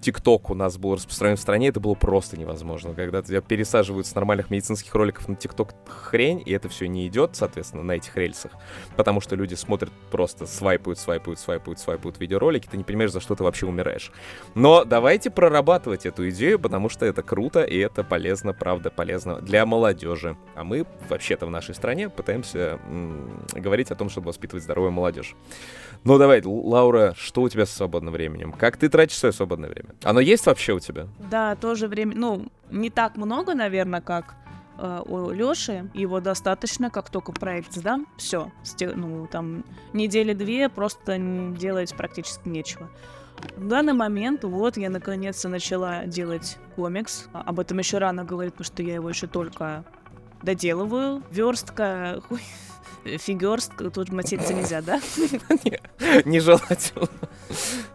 ТикТок 0.02 0.50
у 0.50 0.56
нас 0.56 0.78
был 0.78 0.96
распространен 0.96 1.38
в 1.38 1.40
стране, 1.40 1.70
это 1.70 1.80
было 1.80 1.94
просто 1.94 2.38
невозможно. 2.38 2.94
Когда 2.94 3.22
тебя 3.22 3.42
пересаживают 3.42 4.08
с 4.08 4.16
нормальных 4.16 4.50
медицинских 4.50 4.94
роликов 4.96 5.28
на 5.28 5.36
ТикТок 5.36 5.74
хрень, 5.88 6.42
и 6.46 6.52
это 6.52 6.70
все 6.70 6.88
не 6.88 7.08
идет, 7.08 7.36
соответственно, 7.36 7.84
на 7.84 7.94
этих 7.94 8.16
рельсах, 8.16 8.52
потому 8.96 9.22
что 9.22 9.36
люди 9.36 9.56
смотрят 9.56 9.92
просто 10.12 10.46
свайпают, 10.46 11.00
свайпают, 11.00 11.40
свайпают, 11.40 11.80
свайпают 11.80 12.20
видеоролики, 12.20 12.68
ты 12.68 12.78
не 12.78 12.84
понимаешь, 12.84 13.12
за 13.12 13.20
что 13.20 13.36
ты 13.36 13.44
вообще 13.44 13.66
умираешь. 13.66 14.12
Но 14.56 14.84
давайте 14.86 15.30
прорабатывать 15.30 16.06
эту 16.06 16.30
идею, 16.30 16.60
потому 16.60 16.90
что 16.90 17.06
это 17.06 17.24
круто, 17.24 17.64
и 17.64 17.78
это 17.78 18.04
полезно, 18.04 18.54
правда, 18.54 18.90
полезно 18.90 19.42
для 19.42 19.66
молодежи. 19.66 20.38
А 20.56 20.64
мы 20.64 20.86
вообще-то 21.10 21.46
в 21.46 21.50
нашей 21.50 21.76
стране 21.76 22.10
пытаемся 22.10 22.80
м- 22.88 23.46
говорить 23.54 23.92
о 23.92 23.96
том, 23.96 24.10
чтобы 24.10 24.28
воспитывать 24.28 24.64
здоровую 24.64 24.92
молодежь. 24.92 25.36
Ну 26.04 26.18
давай, 26.18 26.42
Лаура, 26.44 27.14
что 27.16 27.42
у 27.44 27.50
тебя 27.50 27.66
с 27.66 27.72
свободным 27.72 28.14
временем? 28.14 28.54
Как 28.54 28.78
ты 28.78 28.90
тратишь 28.90 29.20
свое 29.20 29.34
свободное 29.34 29.70
время? 29.70 29.90
Оно 30.04 30.20
есть 30.20 30.46
вообще 30.48 30.74
у 30.74 30.80
тебя? 30.80 31.08
Да, 31.30 31.56
тоже 31.56 31.88
время, 31.88 32.14
ну, 32.16 32.48
не 32.72 32.90
так 32.90 33.18
много, 33.18 33.54
наверное, 33.54 34.02
как 34.02 34.36
э, 34.80 35.02
у 35.06 35.30
Лёши. 35.30 35.92
Его 35.94 36.20
достаточно, 36.20 36.90
как 36.90 37.12
только 37.12 37.32
проект 37.32 37.74
сдам, 37.74 38.08
все. 38.18 38.52
Ну, 38.80 39.28
там, 39.32 39.64
недели 39.94 40.34
две 40.34 40.70
просто 40.70 41.20
делать 41.20 41.96
практически 41.96 42.50
нечего. 42.50 42.90
В 43.56 43.68
данный 43.68 43.94
момент, 43.94 44.44
вот, 44.44 44.78
я 44.78 44.90
наконец-то 44.90 45.50
начала 45.50 46.06
делать 46.06 46.58
комикс. 46.76 47.28
А, 47.34 47.42
об 47.42 47.60
этом 47.60 47.78
еще 47.78 48.00
рано 48.00 48.24
говорить, 48.24 48.54
потому 48.54 48.66
что 48.66 48.82
я 48.82 48.96
его 48.96 49.10
еще 49.10 49.28
только 49.28 49.84
доделываю. 50.42 51.22
Верстка, 51.30 52.22
хуй, 52.28 52.42
фигерст, 53.04 53.72
тут 53.78 54.12
материться 54.12 54.54
нельзя, 54.54 54.82
да? 54.82 55.00
Нежелательно. 56.26 57.08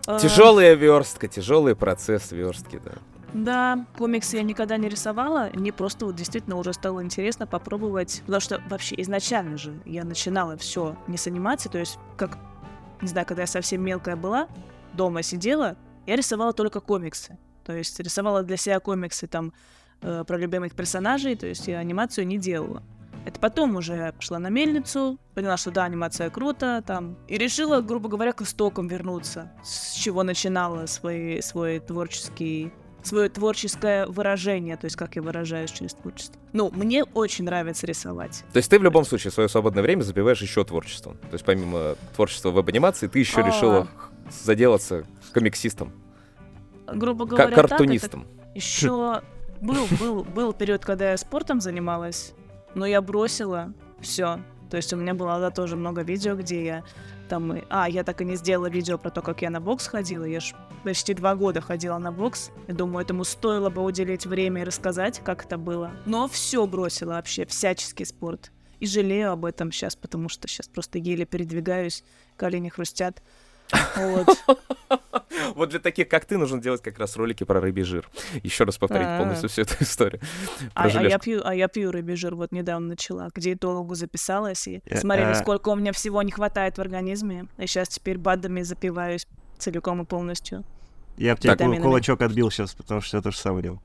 А. 0.07 0.19
Тяжелая 0.19 0.75
верстка, 0.75 1.29
тяжелый 1.29 1.75
процесс 1.75 2.33
верстки, 2.33 2.81
да. 2.85 2.93
Да, 3.33 3.85
комиксы 3.99 4.37
я 4.37 4.43
никогда 4.43 4.77
не 4.77 4.89
рисовала, 4.89 5.51
мне 5.53 5.73
просто 5.73 6.07
вот 6.07 6.15
действительно 6.15 6.57
уже 6.57 6.73
стало 6.73 7.03
интересно 7.03 7.47
попробовать, 7.47 8.23
потому 8.25 8.41
что 8.41 8.63
вообще 8.71 8.95
изначально 9.03 9.59
же 9.59 9.79
я 9.85 10.05
начинала 10.05 10.57
все 10.57 10.97
не 11.07 11.19
с 11.19 11.27
анимации, 11.27 11.69
то 11.69 11.79
есть 11.79 11.99
как, 12.17 12.39
не 13.03 13.09
знаю, 13.09 13.27
когда 13.27 13.43
я 13.43 13.47
совсем 13.47 13.83
мелкая 13.85 14.17
была, 14.17 14.49
дома 14.95 15.23
сидела, 15.23 15.77
я 16.07 16.17
рисовала 16.17 16.53
только 16.55 16.81
комиксы, 16.81 17.37
то 17.65 17.77
есть 17.77 18.01
рисовала 18.01 18.43
для 18.43 18.57
себя 18.57 18.81
комиксы 18.81 19.27
там 19.27 19.53
э, 20.01 20.25
про 20.27 20.39
любимых 20.39 20.75
персонажей, 20.75 21.37
то 21.37 21.47
есть 21.47 21.67
я 21.69 21.79
анимацию 21.79 22.27
не 22.27 22.39
делала. 22.39 22.83
Это 23.27 23.41
потом 23.41 23.75
уже 23.75 24.13
пошла 24.13 24.39
на 24.39 24.51
мельницу, 24.51 25.19
поняла, 25.35 25.57
что 25.57 25.73
да, 25.73 25.83
анимация 25.85 26.31
круто, 26.31 26.81
там, 26.87 27.19
и 27.27 27.37
решила, 27.37 27.81
грубо 27.81 28.09
говоря, 28.09 28.33
к 28.33 28.43
истокам 28.43 28.87
вернуться, 28.87 29.51
с 29.65 29.95
чего 29.95 30.23
начинала 30.23 30.87
свой, 30.87 31.43
свой 31.43 31.81
творческий 31.81 32.73
свое 33.03 33.29
творческое 33.29 34.07
выражение, 34.07 34.77
то 34.77 34.87
есть 34.87 34.97
как 34.97 35.15
я 35.15 35.23
выражаюсь 35.23 35.71
через 35.71 35.95
творчество. 35.95 36.41
Ну, 36.53 36.71
мне 36.75 37.05
очень 37.05 37.45
нравится 37.45 37.87
рисовать. 37.87 38.45
То 38.53 38.57
есть 38.57 38.69
ты 38.69 38.81
в 38.81 38.83
любом 38.83 39.05
случае 39.05 39.31
свое 39.31 39.49
свободное 39.49 39.83
время 39.83 40.03
забиваешь 40.03 40.43
еще 40.43 40.65
творчеством. 40.65 41.17
То 41.19 41.35
есть 41.35 41.45
помимо 41.45 41.95
творчества 42.17 42.51
веб-анимации, 42.51 43.07
ты 43.07 43.21
еще 43.21 43.43
а... 43.43 43.47
решила 43.47 43.89
заделаться 44.45 45.05
комиксистом. 45.33 45.93
Грубо 46.93 47.27
говоря, 47.27 47.55
картунистом. 47.55 48.25
Так, 48.25 48.57
еще 48.57 49.23
был, 49.61 49.87
был, 50.01 50.25
был 50.25 50.53
период, 50.53 50.85
когда 50.85 51.13
я 51.13 51.17
спортом 51.17 51.61
занималась 51.61 52.35
но 52.77 52.87
я 52.87 53.01
бросила 53.01 53.73
все. 54.01 54.39
То 54.71 54.77
есть 54.77 54.93
у 54.93 54.97
меня 54.97 55.15
было 55.15 55.41
да, 55.41 55.51
тоже 55.51 55.77
много 55.77 56.03
видео, 56.03 56.37
где 56.37 56.65
я 56.65 56.85
там... 57.29 57.63
А, 57.71 57.89
я 57.89 58.05
так 58.05 58.21
и 58.21 58.25
не 58.25 58.37
сделала 58.37 58.69
видео 58.69 58.99
про 58.99 59.11
то, 59.11 59.23
как 59.23 59.43
я 59.43 59.51
на 59.51 59.61
бокс 59.61 59.87
ходила. 59.87 60.25
Я 60.25 60.41
ж 60.41 60.55
почти 60.85 61.15
два 61.15 61.35
года 61.35 61.61
ходила 61.61 61.99
на 61.99 62.13
бокс. 62.13 62.51
И 62.69 62.73
думаю, 62.73 63.05
этому 63.05 63.25
стоило 63.25 63.71
бы 63.71 63.83
уделить 63.83 64.27
время 64.27 64.63
и 64.63 64.65
рассказать, 64.65 65.21
как 65.25 65.45
это 65.47 65.57
было. 65.57 65.93
Но 66.05 66.29
все 66.29 66.67
бросила 66.67 67.15
вообще, 67.15 67.47
всяческий 67.47 68.05
спорт. 68.05 68.53
И 68.79 68.87
жалею 68.87 69.33
об 69.33 69.47
этом 69.47 69.73
сейчас, 69.73 69.97
потому 69.97 70.29
что 70.29 70.47
сейчас 70.47 70.69
просто 70.69 70.99
еле 70.99 71.25
передвигаюсь, 71.25 72.05
колени 72.37 72.69
хрустят. 72.69 73.23
Вот. 73.97 74.29
Вот 75.55 75.71
для 75.71 75.79
таких, 75.79 76.09
как 76.09 76.25
ты, 76.25 76.39
нужно 76.39 76.61
делать 76.61 76.83
как 76.83 76.99
раз 76.99 77.17
ролики 77.17 77.45
про 77.45 77.61
рыбий 77.61 77.83
жир. 77.83 78.09
Еще 78.43 78.65
раз 78.65 78.79
повторить 78.79 79.07
а. 79.09 79.19
полностью 79.19 79.49
всю 79.49 79.63
эту 79.63 79.75
историю. 79.81 80.21
А, 80.75 80.85
а, 80.85 81.03
я 81.03 81.19
пью, 81.19 81.41
а 81.45 81.55
я 81.55 81.69
пью 81.69 81.91
рыбий 81.91 82.17
жир, 82.17 82.35
вот 82.35 82.53
недавно 82.53 82.89
начала. 82.89 83.31
К 83.31 83.39
диетологу 83.39 83.95
записалась, 83.95 84.67
и 84.67 84.83
смотрели, 84.95 85.35
сколько 85.35 85.71
у 85.71 85.75
меня 85.75 85.93
всего 85.93 86.23
не 86.23 86.31
хватает 86.31 86.79
в 86.79 86.81
организме. 86.81 87.47
И 87.59 87.67
сейчас 87.67 87.89
теперь 87.89 88.19
БАДами 88.19 88.63
запиваюсь 88.63 89.27
целиком 89.59 90.03
и 90.03 90.05
полностью. 90.05 90.65
Я 91.17 91.35
бы 91.35 91.41
тебе 91.41 91.81
кулачок 91.81 92.21
отбил 92.23 92.51
сейчас, 92.51 92.75
потому 92.75 93.01
что 93.01 93.17
я 93.17 93.23
то 93.23 93.31
же 93.31 93.39
самое 93.39 93.63
делал. 93.63 93.81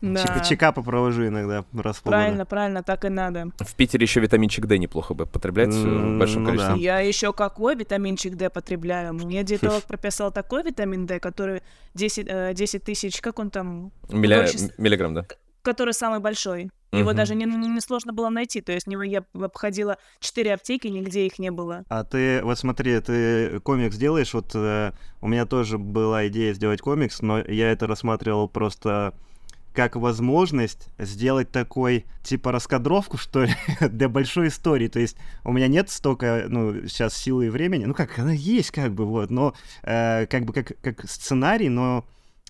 Да. 0.00 0.44
Чекапы 0.44 0.82
провожу 0.82 1.26
иногда 1.26 1.64
раз 1.74 1.96
в 1.96 2.02
Правильно, 2.02 2.44
правильно, 2.44 2.82
так 2.82 3.04
и 3.04 3.08
надо. 3.08 3.50
В 3.58 3.74
Питере 3.74 4.04
еще 4.04 4.20
витаминчик 4.20 4.66
D 4.66 4.78
неплохо 4.78 5.14
бы 5.14 5.26
потреблять 5.26 5.72
в 5.72 6.18
большом 6.18 6.42
ну 6.42 6.50
количестве. 6.50 6.82
Я 6.82 6.98
еще 7.00 7.32
какой 7.32 7.74
витаминчик 7.74 8.34
D 8.34 8.50
потребляю? 8.50 9.14
Мне 9.14 9.42
диетолог 9.44 9.84
прописал 9.84 10.30
такой 10.30 10.62
витамин 10.62 11.06
D, 11.06 11.20
который 11.20 11.62
10, 11.94 12.54
10 12.54 12.74
э, 12.74 12.84
тысяч, 12.84 13.20
как 13.20 13.38
он 13.38 13.50
там? 13.50 13.92
Миллиграмм, 14.10 15.14
да? 15.14 15.24
Который 15.64 15.94
самый 15.94 16.20
большой. 16.20 16.70
Его 16.92 17.10
угу. 17.10 17.16
даже 17.16 17.34
не, 17.34 17.44
не 17.44 17.80
сложно 17.80 18.12
было 18.12 18.28
найти. 18.28 18.60
То 18.60 18.72
есть 18.72 18.86
я 18.86 19.24
обходила 19.34 19.98
четыре 20.20 20.54
аптеки, 20.54 20.86
нигде 20.86 21.26
их 21.26 21.38
не 21.38 21.50
было. 21.50 21.84
А 21.88 22.04
ты, 22.04 22.40
вот 22.44 22.58
смотри, 22.58 23.00
ты 23.00 23.58
комикс 23.60 23.96
делаешь, 23.96 24.32
вот 24.32 24.52
э, 24.54 24.92
у 25.20 25.26
меня 25.28 25.44
тоже 25.46 25.78
была 25.78 26.28
идея 26.28 26.54
сделать 26.54 26.80
комикс, 26.80 27.20
но 27.20 27.40
я 27.40 27.72
это 27.72 27.86
рассматривал 27.86 28.48
просто 28.48 29.14
как 29.74 29.96
возможность 29.96 30.88
сделать 30.98 31.50
такой, 31.50 32.04
типа, 32.22 32.52
раскадровку, 32.52 33.16
что 33.16 33.44
ли, 33.44 33.54
для 33.80 34.08
большой 34.08 34.48
истории. 34.48 34.86
То 34.86 35.00
есть 35.00 35.16
у 35.42 35.52
меня 35.52 35.66
нет 35.66 35.90
столько, 35.90 36.44
ну, 36.48 36.86
сейчас 36.86 37.16
силы 37.16 37.46
и 37.46 37.50
времени, 37.50 37.84
ну, 37.84 37.94
как, 37.94 38.16
она 38.20 38.32
есть, 38.32 38.70
как 38.70 38.94
бы, 38.94 39.04
вот, 39.04 39.30
но 39.30 39.52
э, 39.82 40.26
как 40.26 40.44
бы 40.44 40.52
как, 40.52 40.80
как 40.80 41.10
сценарий, 41.10 41.68
но 41.68 42.04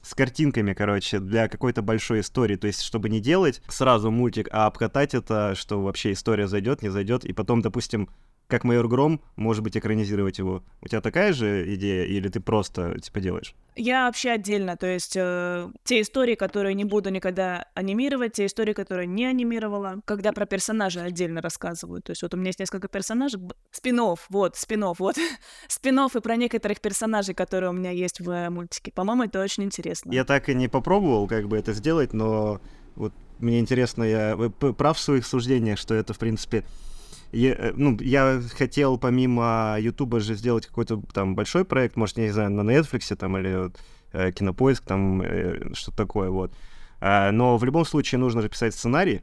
с 0.04 0.14
картинками, 0.14 0.74
короче, 0.74 1.18
для 1.18 1.48
какой-то 1.48 1.82
большой 1.82 2.20
истории. 2.20 2.56
То 2.56 2.66
есть, 2.66 2.82
чтобы 2.82 3.08
не 3.08 3.20
делать 3.20 3.62
сразу 3.68 4.10
мультик, 4.10 4.48
а 4.52 4.66
обкатать 4.66 5.14
это, 5.14 5.54
что 5.56 5.82
вообще 5.82 6.12
история 6.12 6.46
зайдет, 6.46 6.82
не 6.82 6.90
зайдет, 6.90 7.24
и 7.24 7.32
потом, 7.32 7.62
допустим, 7.62 8.08
как 8.46 8.64
майор 8.64 8.88
Гром, 8.88 9.20
может 9.36 9.62
быть, 9.62 9.76
экранизировать 9.76 10.38
его. 10.38 10.62
У 10.82 10.88
тебя 10.88 11.00
такая 11.00 11.32
же 11.32 11.74
идея, 11.74 12.04
или 12.04 12.28
ты 12.28 12.40
просто, 12.40 12.98
типа, 13.00 13.20
делаешь? 13.20 13.54
Я 13.76 14.06
вообще 14.06 14.30
отдельно, 14.30 14.76
то 14.76 14.86
есть 14.86 15.16
э, 15.16 15.68
те 15.82 16.00
истории, 16.00 16.36
которые 16.36 16.74
не 16.74 16.84
буду 16.84 17.10
никогда 17.10 17.66
анимировать, 17.74 18.34
те 18.34 18.46
истории, 18.46 18.72
которые 18.72 19.08
не 19.08 19.24
анимировала, 19.24 20.00
когда 20.04 20.32
про 20.32 20.46
персонажей 20.46 21.04
отдельно 21.04 21.40
рассказываю. 21.40 22.00
То 22.00 22.10
есть 22.10 22.22
вот 22.22 22.32
у 22.34 22.36
меня 22.36 22.48
есть 22.48 22.60
несколько 22.60 22.86
персонажей, 22.86 23.40
спинов, 23.72 24.26
вот, 24.28 24.56
спинов, 24.56 25.00
вот, 25.00 25.16
спинов 25.68 26.14
и 26.14 26.20
про 26.20 26.36
некоторых 26.36 26.80
персонажей, 26.80 27.34
которые 27.34 27.70
у 27.70 27.72
меня 27.72 27.90
есть 27.90 28.20
в 28.20 28.50
мультике. 28.50 28.92
По-моему, 28.92 29.24
это 29.24 29.42
очень 29.42 29.64
интересно. 29.64 30.12
Я 30.12 30.24
так 30.24 30.48
и 30.48 30.54
не 30.54 30.68
попробовал, 30.68 31.26
как 31.26 31.48
бы 31.48 31.56
это 31.56 31.72
сделать, 31.72 32.12
но 32.12 32.60
вот 32.94 33.12
мне 33.40 33.58
интересно, 33.58 34.04
я 34.04 34.36
прав 34.76 34.96
в 34.96 35.00
своих 35.00 35.26
суждениях, 35.26 35.78
что 35.78 35.94
это, 35.94 36.14
в 36.14 36.18
принципе, 36.18 36.64
я, 37.34 37.54
э, 37.54 37.72
ну, 37.74 37.96
я 38.00 38.40
хотел 38.56 38.98
помимо 38.98 39.76
Ютуба 39.80 40.20
же 40.20 40.34
сделать 40.34 40.66
какой-то 40.66 41.02
там 41.12 41.34
большой 41.34 41.64
проект, 41.64 41.96
может, 41.96 42.18
я 42.18 42.24
не 42.24 42.30
знаю, 42.30 42.50
на 42.50 42.60
Netflix 42.62 43.14
там 43.16 43.36
или 43.36 43.70
э, 44.12 44.32
Кинопоиск, 44.32 44.84
там 44.84 45.22
э, 45.22 45.74
что-то 45.74 45.96
такое, 45.96 46.30
вот. 46.30 46.52
А, 47.00 47.32
но 47.32 47.58
в 47.58 47.64
любом 47.64 47.84
случае 47.84 48.18
нужно 48.18 48.40
же 48.40 48.48
писать 48.48 48.74
сценарий, 48.74 49.22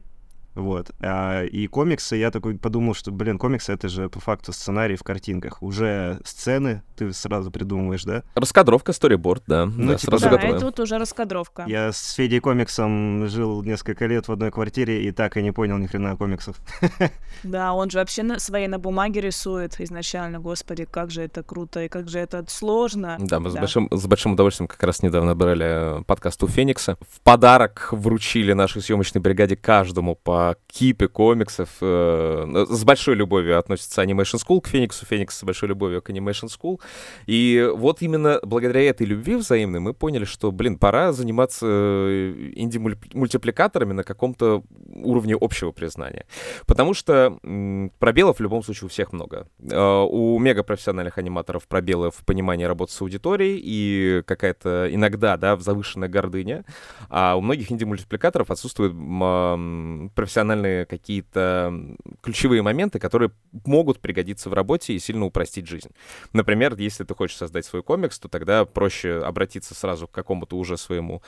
вот. 0.54 0.90
А, 1.00 1.44
и 1.44 1.66
комиксы, 1.66 2.16
я 2.16 2.30
такой 2.30 2.58
подумал, 2.58 2.94
что, 2.94 3.10
блин, 3.10 3.38
комиксы 3.38 3.72
это 3.72 3.88
же 3.88 4.08
по 4.08 4.20
факту 4.20 4.52
сценарий 4.52 4.96
в 4.96 5.02
картинках. 5.02 5.62
Уже 5.62 6.20
сцены 6.24 6.82
ты 6.96 7.12
сразу 7.12 7.50
придумываешь, 7.50 8.04
да? 8.04 8.22
Раскадровка, 8.34 8.92
сториборд, 8.92 9.42
да. 9.46 9.66
Ну, 9.66 9.92
да, 9.92 9.94
типа, 9.96 10.18
сразу 10.18 10.36
да, 10.36 10.42
готово. 10.42 10.60
тут 10.60 10.80
уже 10.80 10.98
раскадровка. 10.98 11.64
Я 11.66 11.92
с 11.92 12.12
Федей 12.12 12.40
комиксом 12.40 13.26
жил 13.28 13.62
несколько 13.62 14.06
лет 14.06 14.28
в 14.28 14.32
одной 14.32 14.50
квартире 14.50 15.04
и 15.04 15.10
так 15.10 15.36
и 15.36 15.42
не 15.42 15.52
понял 15.52 15.78
ни 15.78 15.86
хрена 15.86 16.16
комиксов. 16.16 16.56
Да, 17.42 17.72
он 17.72 17.90
же 17.90 17.98
вообще 17.98 18.22
на, 18.22 18.38
свои 18.38 18.68
на 18.68 18.78
бумаге 18.78 19.20
рисует 19.20 19.80
изначально. 19.80 20.38
Господи, 20.38 20.84
как 20.84 21.10
же 21.10 21.22
это 21.22 21.42
круто 21.42 21.82
и 21.82 21.88
как 21.88 22.08
же 22.08 22.18
это 22.18 22.44
сложно. 22.48 23.16
Да, 23.18 23.40
мы 23.40 23.50
да. 23.50 23.56
С, 23.56 23.58
большим, 23.58 23.88
с 23.90 24.06
большим 24.06 24.34
удовольствием 24.34 24.68
как 24.68 24.82
раз 24.82 25.02
недавно 25.02 25.34
брали 25.34 26.04
подкаст 26.04 26.42
у 26.44 26.46
Феникса. 26.48 26.98
В 27.08 27.20
подарок 27.22 27.88
вручили 27.90 28.52
нашей 28.52 28.82
съемочной 28.82 29.20
бригаде 29.20 29.56
каждому 29.56 30.14
по 30.14 30.41
кипе 30.66 31.08
комиксов. 31.08 31.68
Э, 31.80 32.66
с 32.68 32.84
большой 32.84 33.14
любовью 33.14 33.58
относится 33.58 34.02
Animation 34.02 34.40
School 34.44 34.60
к 34.60 34.68
Фениксу, 34.68 35.06
Феникс 35.06 35.38
с 35.38 35.44
большой 35.44 35.68
любовью 35.68 36.02
к 36.02 36.10
Animation 36.10 36.48
School. 36.48 36.80
И 37.26 37.70
вот 37.74 38.02
именно 38.02 38.40
благодаря 38.42 38.82
этой 38.82 39.06
любви 39.06 39.36
взаимной 39.36 39.80
мы 39.80 39.94
поняли, 39.94 40.24
что, 40.24 40.52
блин, 40.52 40.78
пора 40.78 41.12
заниматься 41.12 41.66
э, 41.68 42.52
инди-мультипликаторами 42.56 43.92
на 43.92 44.04
каком-то 44.04 44.62
уровне 44.94 45.36
общего 45.40 45.72
признания. 45.72 46.26
Потому 46.66 46.94
что 46.94 47.38
пробелов 47.98 48.38
в 48.38 48.40
любом 48.40 48.62
случае 48.62 48.86
у 48.86 48.88
всех 48.88 49.12
много. 49.12 49.46
А, 49.70 50.04
у 50.04 50.38
мегапрофессиональных 50.38 51.18
аниматоров 51.18 51.66
пробелы 51.68 52.10
в 52.10 52.24
понимании 52.24 52.64
работы 52.64 52.92
с 52.92 53.00
аудиторией 53.00 53.60
и 53.62 54.22
какая-то 54.26 54.88
иногда, 54.90 55.36
да, 55.36 55.56
завышенная 55.56 56.08
гордыня, 56.08 56.64
а 57.08 57.36
у 57.36 57.40
многих 57.40 57.70
инди-мультипликаторов 57.72 58.50
отсутствуют 58.50 58.94
профессиональные 60.32 60.86
какие-то 60.86 61.74
ключевые 62.22 62.62
моменты, 62.62 62.98
которые 62.98 63.32
могут 63.66 64.00
пригодиться 64.00 64.48
в 64.48 64.54
работе 64.54 64.94
и 64.94 64.98
сильно 64.98 65.26
упростить 65.26 65.66
жизнь. 65.66 65.90
Например, 66.32 66.74
если 66.78 67.04
ты 67.04 67.14
хочешь 67.14 67.36
создать 67.36 67.66
свой 67.66 67.82
комикс, 67.82 68.18
то 68.18 68.28
тогда 68.28 68.64
проще 68.64 69.22
обратиться 69.22 69.74
сразу 69.74 70.08
к 70.08 70.10
какому-то 70.10 70.56
уже 70.56 70.78
своему 70.78 71.22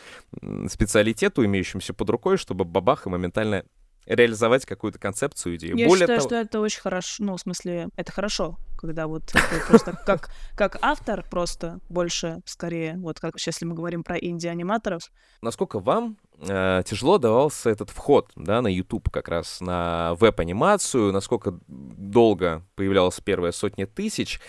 специалитету, 0.69 1.45
имеющемуся 1.45 1.93
под 1.93 2.09
рукой, 2.09 2.39
чтобы 2.39 2.65
бабах 2.65 3.07
и 3.07 3.11
моментально 3.11 3.65
реализовать 4.07 4.65
какую-то 4.65 4.99
концепцию, 4.99 5.57
идею. 5.57 5.77
Я 5.77 5.87
Более 5.87 6.05
считаю, 6.05 6.19
того... 6.19 6.29
что 6.29 6.37
это 6.37 6.61
очень 6.61 6.81
хорошо, 6.81 7.25
ну, 7.25 7.37
в 7.37 7.41
смысле, 7.41 7.89
это 7.97 8.13
хорошо, 8.13 8.59
когда 8.79 9.07
вот 9.07 9.33
просто 9.69 9.99
как, 10.07 10.31
как 10.57 10.79
автор 10.83 11.25
просто 11.31 11.79
больше, 11.89 12.41
скорее, 12.45 12.97
вот 12.99 13.21
как 13.21 13.35
если 13.39 13.65
мы 13.65 13.75
говорим 13.75 14.03
про 14.03 14.17
инди-аниматоров. 14.17 15.11
Насколько 15.41 15.79
вам 15.79 16.19
э, 16.41 16.83
тяжело 16.85 17.19
давался 17.19 17.71
этот 17.71 17.91
вход, 17.91 18.31
да, 18.37 18.63
на 18.63 18.69
YouTube 18.69 19.11
как 19.11 19.29
раз, 19.29 19.61
на 19.61 20.15
веб-анимацию, 20.15 21.13
насколько 21.13 21.59
долго 21.67 22.63
появлялась 22.75 23.21
первая 23.21 23.53
сотня 23.53 23.87
тысяч, 23.87 24.41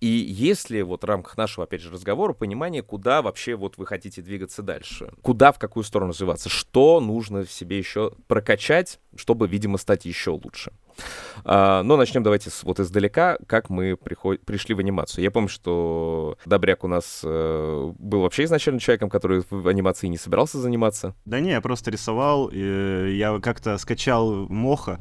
и 0.00 0.06
есть 0.06 0.70
ли 0.70 0.82
вот 0.82 1.02
в 1.02 1.06
рамках 1.06 1.36
нашего, 1.36 1.64
опять 1.64 1.80
же, 1.80 1.90
разговора 1.90 2.32
понимание, 2.32 2.82
куда 2.82 3.22
вообще 3.22 3.54
вот 3.54 3.78
вы 3.78 3.86
хотите 3.86 4.22
двигаться 4.22 4.62
дальше? 4.62 5.12
Куда, 5.22 5.52
в 5.52 5.58
какую 5.58 5.84
сторону 5.84 6.12
развиваться? 6.12 6.48
Что 6.48 7.00
нужно 7.00 7.44
в 7.44 7.52
себе 7.52 7.78
еще 7.78 8.12
прокачать, 8.26 9.00
чтобы, 9.16 9.48
видимо, 9.48 9.78
стать 9.78 10.04
еще 10.04 10.30
лучше? 10.30 10.72
А, 11.44 11.82
но 11.82 11.96
начнем 11.96 12.22
давайте 12.22 12.50
с, 12.50 12.62
вот 12.62 12.80
издалека, 12.80 13.38
как 13.46 13.70
мы 13.70 13.96
приход... 13.96 14.40
пришли 14.40 14.74
в 14.74 14.78
анимацию. 14.78 15.24
Я 15.24 15.30
помню, 15.30 15.48
что 15.48 16.36
Добряк 16.44 16.84
у 16.84 16.88
нас 16.88 17.22
э, 17.24 17.92
был 17.98 18.20
вообще 18.20 18.44
изначально 18.44 18.80
человеком, 18.80 19.10
который 19.10 19.42
в 19.48 19.68
анимации 19.68 20.06
не 20.06 20.18
собирался 20.18 20.58
заниматься. 20.58 21.14
Да 21.32 21.40
не, 21.40 21.52
я 21.52 21.62
просто 21.62 21.90
рисовал. 21.90 22.48
И 22.48 23.16
я 23.16 23.40
как-то 23.40 23.78
скачал 23.78 24.46
Моха 24.50 25.00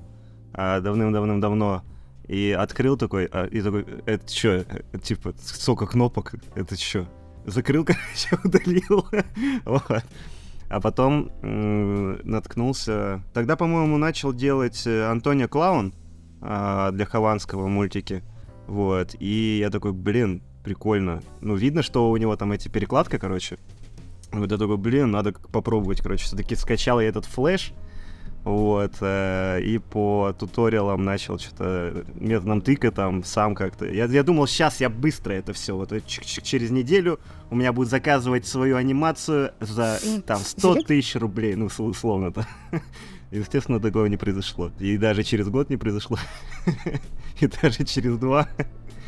а, 0.54 0.80
давным-давным-давно 0.80 1.84
и 2.26 2.56
открыл 2.58 2.96
такой, 2.96 3.26
а, 3.26 3.48
и 3.48 3.62
такой, 3.62 3.86
это 4.06 4.34
что, 4.34 4.66
типа, 5.04 5.34
сколько 5.44 5.86
кнопок, 5.86 6.36
это 6.56 6.80
что? 6.80 7.06
Закрыл, 7.46 7.84
короче, 7.86 8.40
удалил. 8.46 9.06
вот. 9.66 10.06
А 10.70 10.80
потом 10.80 11.32
наткнулся... 11.42 13.22
Тогда, 13.34 13.58
по-моему, 13.58 13.98
начал 13.98 14.32
делать 14.32 14.88
э, 14.88 15.12
Антонио 15.12 15.50
Клаун 15.50 15.94
э, 16.42 16.90
для 16.94 17.06
Хованского 17.06 17.68
мультики. 17.68 18.24
Вот. 18.68 19.18
И 19.20 19.58
я 19.60 19.70
такой, 19.70 19.92
блин, 19.92 20.42
прикольно. 20.64 21.22
Ну, 21.42 21.56
видно, 21.56 21.82
что 21.82 22.10
у 22.10 22.16
него 22.16 22.38
там 22.38 22.54
эти 22.54 22.70
перекладка, 22.70 23.20
короче. 23.20 23.58
Вот 24.32 24.52
я 24.52 24.58
такой, 24.58 24.78
блин, 24.78 25.12
надо 25.12 25.34
попробовать, 25.34 26.02
короче. 26.02 26.26
Все-таки 26.26 26.56
скачал 26.56 27.00
я 27.02 27.10
этот 27.10 27.26
флеш. 27.26 27.74
Вот, 28.44 28.94
э, 29.02 29.62
и 29.62 29.78
по 29.78 30.34
туториалам 30.38 31.04
начал 31.04 31.38
что-то 31.38 32.06
методом 32.16 32.62
тыка 32.62 32.92
там 32.92 33.24
сам 33.24 33.54
как-то. 33.54 33.86
Я, 33.86 34.06
я 34.06 34.24
думал, 34.24 34.48
сейчас 34.48 34.82
я 34.82 34.90
быстро 34.90 35.34
это 35.34 35.54
все, 35.54 35.76
вот 35.76 35.94
через 36.08 36.72
неделю 36.72 37.20
у 37.52 37.56
меня 37.56 37.72
будет 37.72 37.90
заказывать 37.90 38.48
свою 38.48 38.78
анимацию 38.78 39.52
за 39.60 40.00
там 40.26 40.40
100 40.40 40.84
тысяч 40.84 41.16
рублей, 41.18 41.54
ну, 41.54 41.68
условно-то. 41.78 42.48
Естественно, 43.32 43.80
такого 43.80 44.08
не 44.08 44.18
произошло. 44.18 44.72
И 44.80 44.98
даже 44.98 45.24
через 45.24 45.48
год 45.48 45.70
не 45.70 45.78
произошло. 45.78 46.18
И 47.40 47.48
даже 47.48 47.86
через 47.86 48.18
два. 48.18 48.50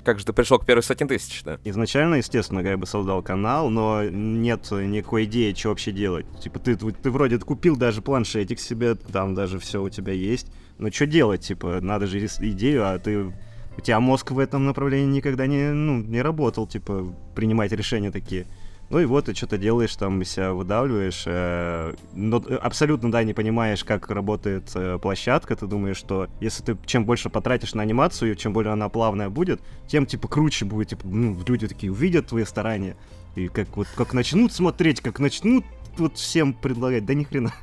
Как 0.03 0.19
же 0.19 0.25
ты 0.25 0.33
пришел 0.33 0.59
к 0.59 0.65
первой 0.65 0.81
сотне 0.83 1.07
тысяч, 1.07 1.43
да? 1.43 1.59
Изначально, 1.63 2.15
естественно, 2.15 2.59
я 2.59 2.77
бы 2.77 2.85
создал 2.85 3.21
канал, 3.21 3.69
но 3.69 4.03
нет 4.03 4.69
никакой 4.71 5.23
идеи, 5.25 5.53
что 5.53 5.69
вообще 5.69 5.91
делать. 5.91 6.25
Типа, 6.41 6.59
ты, 6.59 6.75
ты 6.75 7.11
вроде 7.11 7.39
купил 7.39 7.77
даже 7.77 8.01
планшетик 8.01 8.59
себе, 8.59 8.95
там 8.95 9.33
даже 9.33 9.59
все 9.59 9.81
у 9.81 9.89
тебя 9.89 10.11
есть. 10.11 10.51
Но 10.77 10.91
что 10.91 11.05
делать, 11.05 11.41
типа, 11.41 11.79
надо 11.81 12.07
же 12.07 12.19
идею, 12.25 12.85
а 12.85 12.99
ты 12.99 13.33
у 13.77 13.81
тебя 13.81 13.99
мозг 13.99 14.31
в 14.31 14.39
этом 14.39 14.65
направлении 14.65 15.17
никогда 15.17 15.47
не, 15.47 15.71
ну, 15.71 16.01
не 16.01 16.21
работал, 16.21 16.67
типа, 16.67 17.15
принимать 17.33 17.71
решения 17.71 18.11
такие. 18.11 18.45
Ну 18.89 18.99
и 18.99 19.05
вот 19.05 19.25
ты 19.25 19.33
что-то 19.33 19.57
делаешь, 19.57 19.95
там 19.95 20.23
себя 20.23 20.53
выдавливаешь, 20.53 21.23
э, 21.25 21.93
но 22.13 22.43
абсолютно, 22.61 23.11
да, 23.11 23.23
не 23.23 23.33
понимаешь, 23.33 23.83
как 23.83 24.09
работает 24.09 24.71
э, 24.75 24.99
площадка, 25.01 25.55
ты 25.55 25.65
думаешь, 25.65 25.97
что 25.97 26.27
если 26.39 26.63
ты 26.63 26.77
чем 26.85 27.05
больше 27.05 27.29
потратишь 27.29 27.73
на 27.73 27.81
анимацию, 27.81 28.35
чем 28.35 28.53
более 28.53 28.73
она 28.73 28.89
плавная 28.89 29.29
будет, 29.29 29.61
тем, 29.87 30.05
типа, 30.05 30.27
круче 30.27 30.65
будет, 30.65 30.89
типа, 30.89 31.07
ну, 31.07 31.35
люди 31.47 31.67
такие 31.67 31.91
увидят 31.91 32.27
твои 32.27 32.43
старания, 32.43 32.95
и 33.35 33.47
как 33.47 33.75
вот, 33.77 33.87
как 33.95 34.13
начнут 34.13 34.53
смотреть, 34.53 35.01
как 35.01 35.19
начнут 35.19 35.65
вот 35.97 36.17
всем 36.17 36.53
предлагать, 36.53 37.05
да 37.05 37.13
ни 37.13 37.23
хрена. 37.23 37.53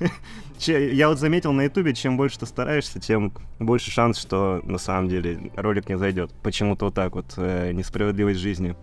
Я 0.58 1.08
вот 1.08 1.18
заметил 1.18 1.52
на 1.52 1.62
ютубе, 1.62 1.94
чем 1.94 2.16
больше 2.16 2.38
ты 2.38 2.46
стараешься, 2.46 3.00
тем 3.00 3.32
больше 3.58 3.90
шанс, 3.90 4.18
что 4.18 4.60
на 4.64 4.78
самом 4.78 5.08
деле 5.08 5.50
ролик 5.56 5.88
не 5.88 5.96
зайдет. 5.96 6.32
Почему-то 6.42 6.86
вот 6.86 6.94
так 6.94 7.14
вот, 7.14 7.34
э, 7.36 7.72
несправедливость 7.72 8.40
жизни. 8.40 8.76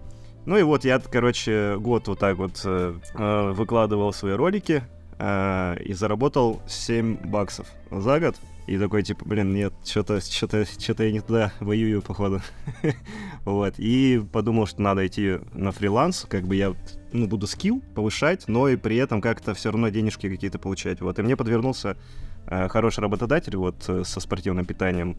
Ну 0.47 0.57
и 0.57 0.63
вот 0.63 0.85
я, 0.85 0.97
короче, 0.99 1.75
год 1.77 2.07
вот 2.07 2.19
так 2.19 2.37
вот 2.37 2.61
э, 2.63 2.95
э 3.15 3.51
выкладывал 3.51 4.13
свои 4.13 4.31
ролики 4.31 4.81
э, 5.19 5.75
и 5.83 5.91
заработал 5.91 6.61
7 6.67 7.17
баксов 7.27 7.67
за 7.91 8.21
год. 8.21 8.37
И 8.65 8.77
такой, 8.77 9.03
типа, 9.03 9.25
блин, 9.25 9.53
нет, 9.53 9.73
что-то 9.83 10.21
что-то 10.21 10.63
что-то 10.65 11.03
я 11.03 11.11
не 11.11 11.19
туда 11.19 11.51
воюю, 11.59 12.01
походу. 12.01 12.39
вот. 13.43 13.73
И 13.77 14.23
подумал, 14.31 14.67
что 14.67 14.81
надо 14.81 15.05
идти 15.05 15.39
на 15.51 15.73
фриланс, 15.73 16.25
как 16.29 16.45
бы 16.47 16.55
я 16.55 16.73
ну, 17.11 17.27
буду 17.27 17.45
скилл 17.45 17.81
повышать, 17.93 18.47
но 18.47 18.69
и 18.69 18.77
при 18.77 18.95
этом 18.95 19.19
как-то 19.19 19.53
все 19.53 19.71
равно 19.71 19.89
денежки 19.89 20.29
какие-то 20.29 20.59
получать. 20.59 21.01
Вот. 21.01 21.19
И 21.19 21.23
мне 21.23 21.35
подвернулся 21.35 21.97
э, 22.45 22.69
хороший 22.69 23.01
работодатель 23.01 23.57
вот 23.57 23.83
э, 23.89 24.05
со 24.05 24.21
спортивным 24.21 24.63
питанием. 24.63 25.17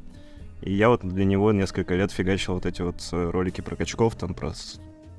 И 0.63 0.73
я 0.73 0.89
вот 0.89 1.07
для 1.07 1.27
него 1.27 1.53
несколько 1.53 1.95
лет 1.97 2.13
фигачил 2.13 2.55
вот 2.55 2.65
эти 2.65 2.81
вот 2.81 3.07
э, 3.13 3.31
ролики 3.31 3.61
про 3.61 3.77
качков, 3.77 4.15
там 4.15 4.33
про 4.33 4.55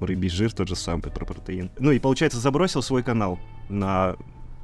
рыбий 0.05 0.29
жир 0.29 0.51
тот 0.53 0.67
же 0.67 0.75
самый, 0.75 1.01
про 1.01 1.25
протеин. 1.25 1.71
Ну 1.79 1.91
и, 1.91 1.99
получается, 1.99 2.39
забросил 2.39 2.81
свой 2.81 3.03
канал 3.03 3.39
на 3.69 4.15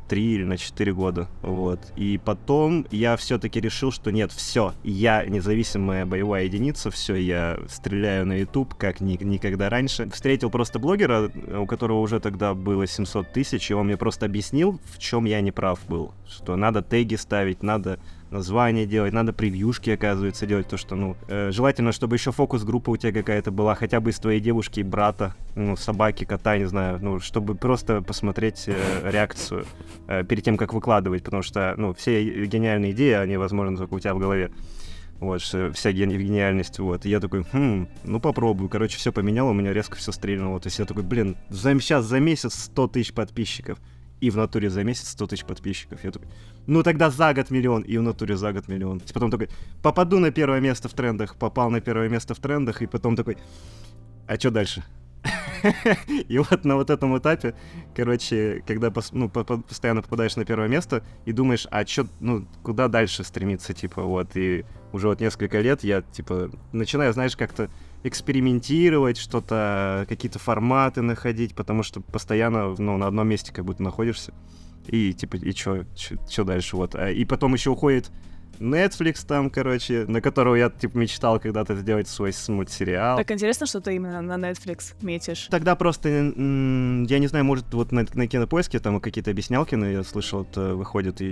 3 0.07 0.33
или 0.35 0.43
на 0.43 0.57
4 0.57 0.93
года, 0.93 1.27
вот. 1.41 1.79
И 1.95 2.19
потом 2.23 2.85
я 2.91 3.17
все-таки 3.17 3.59
решил, 3.59 3.91
что 3.91 4.11
нет, 4.11 4.31
все, 4.31 4.73
я 4.83 5.25
независимая 5.25 6.05
боевая 6.05 6.45
единица, 6.45 6.91
все, 6.91 7.15
я 7.15 7.59
стреляю 7.67 8.25
на 8.25 8.39
YouTube, 8.39 8.75
как 8.75 9.01
ни 9.01 9.21
никогда 9.23 9.69
раньше. 9.69 10.09
Встретил 10.09 10.49
просто 10.49 10.79
блогера, 10.79 11.31
у 11.57 11.65
которого 11.65 11.99
уже 11.99 12.19
тогда 12.19 12.53
было 12.53 12.87
700 12.87 13.31
тысяч, 13.31 13.71
и 13.71 13.73
он 13.73 13.87
мне 13.87 13.97
просто 13.97 14.25
объяснил, 14.25 14.79
в 14.93 14.99
чем 14.99 15.25
я 15.25 15.41
не 15.41 15.51
прав 15.51 15.79
был, 15.87 16.13
что 16.27 16.55
надо 16.55 16.81
теги 16.81 17.15
ставить, 17.15 17.63
надо 17.63 17.99
название 18.35 18.85
делать, 18.85 19.13
надо 19.13 19.33
превьюшки, 19.33 19.89
оказывается, 19.89 20.45
делать, 20.45 20.67
то, 20.67 20.77
что, 20.77 20.95
ну, 20.95 21.15
э, 21.27 21.51
желательно, 21.51 21.91
чтобы 21.91 22.15
еще 22.15 22.31
фокус-группа 22.31 22.89
у 22.89 22.97
тебя 22.97 23.11
какая-то 23.11 23.51
была, 23.51 23.75
хотя 23.75 23.99
бы 23.99 24.11
из 24.11 24.19
твоей 24.19 24.39
девушки 24.39 24.81
и 24.81 24.83
брата, 24.83 25.35
ну, 25.55 25.75
собаки, 25.75 26.25
кота, 26.25 26.57
не 26.57 26.65
знаю, 26.65 26.99
ну, 27.01 27.19
чтобы 27.19 27.55
просто 27.55 28.01
посмотреть 28.01 28.65
э, 28.67 29.09
реакцию 29.09 29.65
э, 30.07 30.23
перед 30.23 30.43
тем, 30.43 30.57
как 30.57 30.73
выкладывать, 30.73 31.23
потому 31.23 31.43
что, 31.43 31.73
ну, 31.77 31.93
все 31.93 32.45
гениальные 32.45 32.91
идеи, 32.91 33.13
они, 33.13 33.37
возможно, 33.37 33.77
только 33.77 33.93
у 33.93 33.99
тебя 33.99 34.13
в 34.13 34.19
голове. 34.19 34.51
Вот, 35.19 35.41
вся 35.41 35.91
гениальность, 35.93 36.77
вот. 36.79 37.05
И 37.05 37.09
я 37.09 37.21
такой, 37.21 37.45
хм, 37.51 37.87
ну 38.03 38.19
попробую. 38.19 38.69
Короче, 38.69 38.97
все 38.97 39.13
поменял, 39.13 39.47
у 39.47 39.53
меня 39.53 39.71
резко 39.71 39.95
все 39.95 40.11
стрельнуло. 40.11 40.59
То 40.59 40.67
есть 40.67 40.77
я 40.77 40.85
такой, 40.85 41.03
блин, 41.03 41.37
за, 41.49 41.73
сейчас 41.79 42.03
за 42.03 42.19
месяц 42.19 42.53
100 42.65 42.87
тысяч 42.89 43.13
подписчиков 43.13 43.79
и 44.25 44.31
в 44.31 44.37
натуре 44.37 44.71
за 44.71 44.83
месяц 44.83 45.09
100 45.09 45.27
тысяч 45.27 45.45
подписчиков. 45.45 46.03
Я 46.03 46.11
такой, 46.11 46.27
ну 46.65 46.81
тогда 46.81 47.11
за 47.11 47.31
год 47.33 47.51
миллион, 47.51 47.83
и 47.83 47.97
в 47.97 48.01
натуре 48.01 48.35
за 48.35 48.53
год 48.53 48.67
миллион. 48.67 48.99
Потом 49.13 49.29
такой, 49.29 49.49
попаду 49.83 50.17
на 50.17 50.31
первое 50.31 50.59
место 50.59 50.89
в 50.89 50.93
трендах, 50.93 51.35
попал 51.35 51.69
на 51.69 51.79
первое 51.79 52.09
место 52.09 52.33
в 52.33 52.39
трендах, 52.39 52.81
и 52.81 52.87
потом 52.87 53.15
такой, 53.15 53.37
а 54.27 54.35
что 54.35 54.49
дальше? 54.49 54.83
И 56.29 56.39
вот 56.39 56.65
на 56.65 56.75
вот 56.75 56.89
этом 56.89 57.15
этапе, 57.17 57.53
короче, 57.95 58.63
когда 58.67 58.91
ну, 59.11 59.29
постоянно 59.29 60.01
попадаешь 60.01 60.35
на 60.35 60.45
первое 60.45 60.67
место 60.67 61.03
и 61.25 61.31
думаешь, 61.31 61.67
а 61.71 61.85
что, 61.85 62.07
ну, 62.19 62.47
куда 62.63 62.87
дальше 62.87 63.23
стремиться, 63.23 63.73
типа, 63.73 64.03
вот, 64.03 64.35
и 64.35 64.65
уже 64.91 65.07
вот 65.07 65.21
несколько 65.21 65.61
лет 65.61 65.83
я, 65.83 66.01
типа, 66.01 66.49
начинаю, 66.71 67.13
знаешь, 67.13 67.35
как-то 67.35 67.69
экспериментировать, 68.05 69.17
что-то, 69.17 70.05
какие-то 70.07 70.37
форматы 70.37 71.01
находить, 71.01 71.55
потому 71.55 71.81
что 71.81 72.01
постоянно, 72.01 72.75
ну, 72.77 72.97
на 72.97 73.07
одном 73.07 73.27
месте 73.27 73.51
как 73.51 73.65
будто 73.65 73.81
находишься. 73.81 74.33
И, 74.87 75.13
типа, 75.13 75.37
и 75.37 75.51
что, 75.51 75.85
что 75.95 76.43
дальше, 76.43 76.77
вот. 76.77 76.93
А, 76.95 77.09
и 77.09 77.25
потом 77.25 77.55
еще 77.55 77.71
уходит 77.71 78.11
Netflix 78.59 79.25
там, 79.27 79.49
короче, 79.49 80.05
на 80.07 80.21
которого 80.21 80.55
я, 80.55 80.69
типа, 80.69 80.97
мечтал 80.97 81.39
когда-то 81.39 81.75
сделать 81.75 82.07
свой 82.07 82.31
мультсериал. 82.47 83.17
Так 83.17 83.31
интересно, 83.31 83.65
что 83.65 83.81
ты 83.81 83.95
именно 83.95 84.21
на 84.21 84.35
Netflix 84.35 84.93
метишь. 85.01 85.47
Тогда 85.49 85.75
просто, 85.75 86.09
м, 86.09 87.03
я 87.03 87.19
не 87.19 87.27
знаю, 87.27 87.45
может, 87.45 87.73
вот 87.73 87.91
на, 87.91 88.05
на 88.13 88.27
кинопоиске 88.27 88.79
там 88.79 88.99
какие-то 88.99 89.31
объяснялки, 89.31 89.75
но 89.75 89.87
я 89.87 90.03
слышал, 90.03 90.43
это 90.43 90.75
выходит 90.75 91.21
и, 91.21 91.25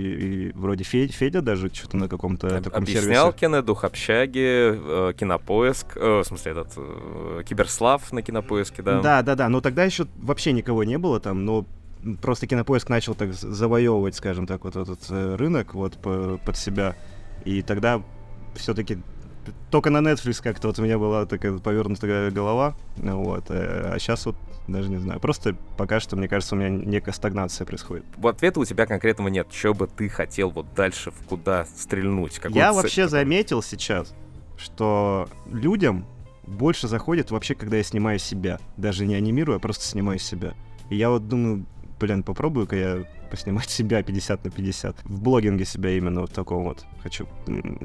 и 0.48 0.52
вроде 0.54 0.84
Федя, 0.84 1.12
Федя 1.12 1.40
даже 1.40 1.68
что-то 1.72 1.96
на 1.96 2.08
каком-то 2.08 2.48
таком 2.60 2.86
сервисе. 2.86 2.98
Объяснялкины, 3.06 3.62
Дух 3.62 3.84
общаги, 3.84 4.38
э, 4.40 5.12
Кинопоиск, 5.18 5.96
э, 5.96 6.20
в 6.20 6.24
смысле, 6.24 6.52
этот, 6.52 6.72
э, 6.76 7.42
Киберслав 7.48 8.12
на 8.12 8.22
Кинопоиске, 8.22 8.82
да? 8.82 9.00
Да, 9.00 9.22
да, 9.22 9.34
да, 9.34 9.48
но 9.48 9.60
тогда 9.60 9.84
еще 9.84 10.06
вообще 10.16 10.52
никого 10.52 10.84
не 10.84 10.98
было 10.98 11.20
там, 11.20 11.44
но 11.44 11.66
просто 12.20 12.46
Кинопоиск 12.46 12.88
начал 12.88 13.14
так 13.14 13.32
завоевывать, 13.32 14.14
скажем 14.14 14.46
так, 14.46 14.64
вот 14.64 14.76
этот 14.76 15.00
э, 15.10 15.36
рынок 15.36 15.74
вот 15.74 15.96
по, 15.98 16.38
под 16.44 16.56
себя. 16.56 16.96
И 17.44 17.62
тогда 17.62 18.02
все-таки 18.54 18.98
только 19.70 19.90
на 19.90 19.98
Netflix 19.98 20.42
как-то 20.42 20.68
вот 20.68 20.78
у 20.78 20.82
меня 20.82 20.98
была 20.98 21.26
такая 21.26 21.58
повернутая 21.58 22.30
голова, 22.30 22.74
вот, 22.96 23.50
э, 23.50 23.92
а 23.92 23.98
сейчас 23.98 24.24
вот 24.26 24.36
даже 24.66 24.88
не 24.88 24.96
знаю. 24.96 25.20
Просто 25.20 25.56
пока 25.76 26.00
что, 26.00 26.16
мне 26.16 26.28
кажется, 26.28 26.54
у 26.54 26.58
меня 26.58 26.70
некая 26.70 27.12
стагнация 27.12 27.66
происходит. 27.66 28.04
В 28.16 28.26
ответа 28.26 28.60
у 28.60 28.64
тебя 28.64 28.86
конкретного 28.86 29.28
нет. 29.28 29.48
Что 29.52 29.74
бы 29.74 29.86
ты 29.86 30.08
хотел 30.08 30.50
вот 30.50 30.66
дальше 30.74 31.10
в 31.10 31.26
куда 31.26 31.66
стрельнуть? 31.66 32.38
Какую 32.38 32.54
Я 32.56 32.72
цель 32.72 32.76
вообще 32.76 33.02
такую? 33.02 33.08
заметил 33.10 33.62
сейчас, 33.62 34.14
что 34.56 35.28
людям 35.50 36.06
больше 36.46 36.88
заходит 36.88 37.30
вообще, 37.30 37.54
когда 37.54 37.76
я 37.76 37.82
снимаю 37.82 38.18
себя. 38.18 38.58
Даже 38.76 39.04
не 39.06 39.14
анимирую, 39.14 39.56
а 39.56 39.58
просто 39.58 39.84
снимаю 39.84 40.18
себя. 40.18 40.54
И 40.88 40.96
я 40.96 41.10
вот 41.10 41.28
думаю, 41.28 41.66
блин, 42.00 42.22
попробую-ка 42.22 42.76
я 42.76 43.04
поснимать 43.30 43.70
себя 43.70 44.02
50 44.02 44.44
на 44.44 44.50
50. 44.50 45.04
В 45.04 45.22
блогинге 45.22 45.64
себя 45.64 45.90
именно 45.90 46.22
вот 46.22 46.32
таком 46.32 46.64
вот 46.64 46.84
хочу 47.02 47.26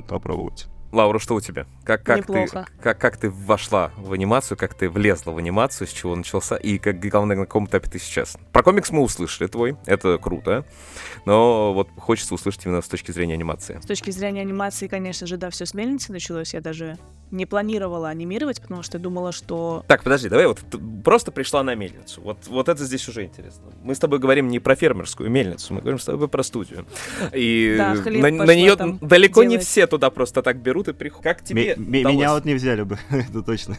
попробовать. 0.07 0.67
Лаура, 0.91 1.19
что 1.19 1.35
у 1.35 1.41
тебя? 1.41 1.67
Как, 1.83 2.03
как, 2.03 2.25
ты, 2.25 2.47
как, 2.81 2.97
как 2.97 3.17
ты 3.17 3.29
вошла 3.29 3.91
в 3.97 4.11
анимацию, 4.13 4.57
как 4.57 4.73
ты 4.73 4.89
влезла 4.89 5.31
в 5.31 5.37
анимацию, 5.37 5.87
с 5.87 5.91
чего 5.91 6.15
начался, 6.15 6.55
и 6.55 6.79
как, 6.79 6.99
главное, 6.99 7.35
на 7.35 7.43
каком 7.45 7.65
этапе 7.65 7.89
ты 7.89 7.99
сейчас? 7.99 8.37
Про 8.51 8.63
комикс 8.63 8.89
мы 8.91 9.01
услышали 9.01 9.47
твой, 9.47 9.77
это 9.85 10.17
круто, 10.17 10.65
но 11.25 11.73
вот 11.73 11.89
хочется 11.97 12.33
услышать 12.33 12.65
именно 12.65 12.81
с 12.81 12.87
точки 12.87 13.11
зрения 13.11 13.35
анимации. 13.35 13.79
С 13.81 13.85
точки 13.85 14.09
зрения 14.11 14.41
анимации, 14.41 14.87
конечно 14.87 15.27
же, 15.27 15.37
да, 15.37 15.49
все 15.49 15.65
с 15.65 15.73
мельницы 15.73 16.11
началось. 16.11 16.53
Я 16.53 16.61
даже 16.61 16.97
не 17.31 17.45
планировала 17.45 18.09
анимировать, 18.09 18.59
потому 18.59 18.81
что 18.81 18.97
думала, 18.97 19.31
что... 19.31 19.83
Так, 19.87 20.03
подожди, 20.03 20.29
давай 20.29 20.47
вот 20.47 20.59
просто 21.03 21.31
пришла 21.31 21.61
на 21.63 21.75
мельницу. 21.75 22.21
Вот, 22.21 22.47
вот 22.47 22.69
это 22.69 22.83
здесь 22.83 23.07
уже 23.07 23.23
интересно. 23.23 23.65
Мы 23.83 23.93
с 23.93 23.99
тобой 23.99 24.19
говорим 24.19 24.47
не 24.47 24.59
про 24.59 24.75
фермерскую 24.75 25.29
мельницу, 25.29 25.73
мы 25.73 25.81
говорим 25.81 25.99
с 25.99 26.05
тобой 26.05 26.27
про 26.27 26.43
студию. 26.43 26.85
И 27.33 27.75
Да, 27.77 27.95
хлеб 27.95 28.21
на, 28.21 28.45
на 28.45 28.55
нее 28.55 28.75
там 28.75 28.97
далеко 28.99 29.43
не 29.43 29.51
делать. 29.51 29.65
все 29.67 29.85
туда 29.85 30.09
просто 30.09 30.41
так 30.41 30.57
берут 30.57 30.78
и 30.87 30.93
приходят. 30.93 31.23
Как 31.23 31.43
тебе 31.43 31.75
ме- 31.75 31.99
удалось? 31.99 32.15
меня 32.15 32.33
вот 32.33 32.45
не 32.45 32.53
взяли 32.53 32.83
бы, 32.83 32.97
это 33.09 33.41
точно. 33.43 33.75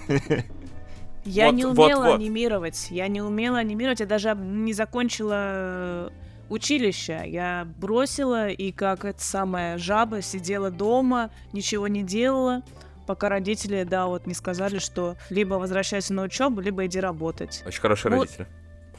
Я 1.25 1.47
Вот, 1.47 1.55
не 1.55 1.65
вот, 1.67 1.79
умела 1.79 2.05
вот. 2.07 2.15
анимировать. 2.17 2.89
Я 2.91 3.09
не 3.09 3.21
умела 3.21 3.59
анимировать. 3.59 4.01
Я 4.01 4.07
даже 4.07 4.35
не 4.35 4.73
закончила 4.73 5.35
э, 5.37 6.09
училище. 6.49 7.23
Я 7.27 7.67
бросила 7.79 8.49
и 8.49 8.73
как 8.73 9.05
эта 9.05 9.23
самая 9.23 9.77
жаба 9.79 10.23
сидела 10.23 10.71
дома, 10.71 11.31
ничего 11.53 11.89
не 11.89 12.03
делала, 12.03 12.63
пока 13.07 13.29
родители, 13.29 13.83
да, 13.85 14.07
вот 14.07 14.27
не 14.27 14.33
сказали, 14.35 14.79
что 14.79 15.17
либо 15.29 15.55
возвращайся 15.55 16.15
на 16.15 16.23
учебу, 16.23 16.61
либо 16.63 16.87
иди 16.87 17.01
работать. 17.01 17.63
Очень 17.67 17.81
хорошие 17.81 18.13
Вот. 18.15 18.23
родители. 18.23 18.47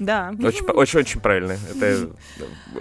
Да. 0.02 0.34
Очень, 0.44 0.66
очень, 0.66 1.00
очень 1.00 1.22
правильно. 1.22 1.52
Это, 1.70 2.10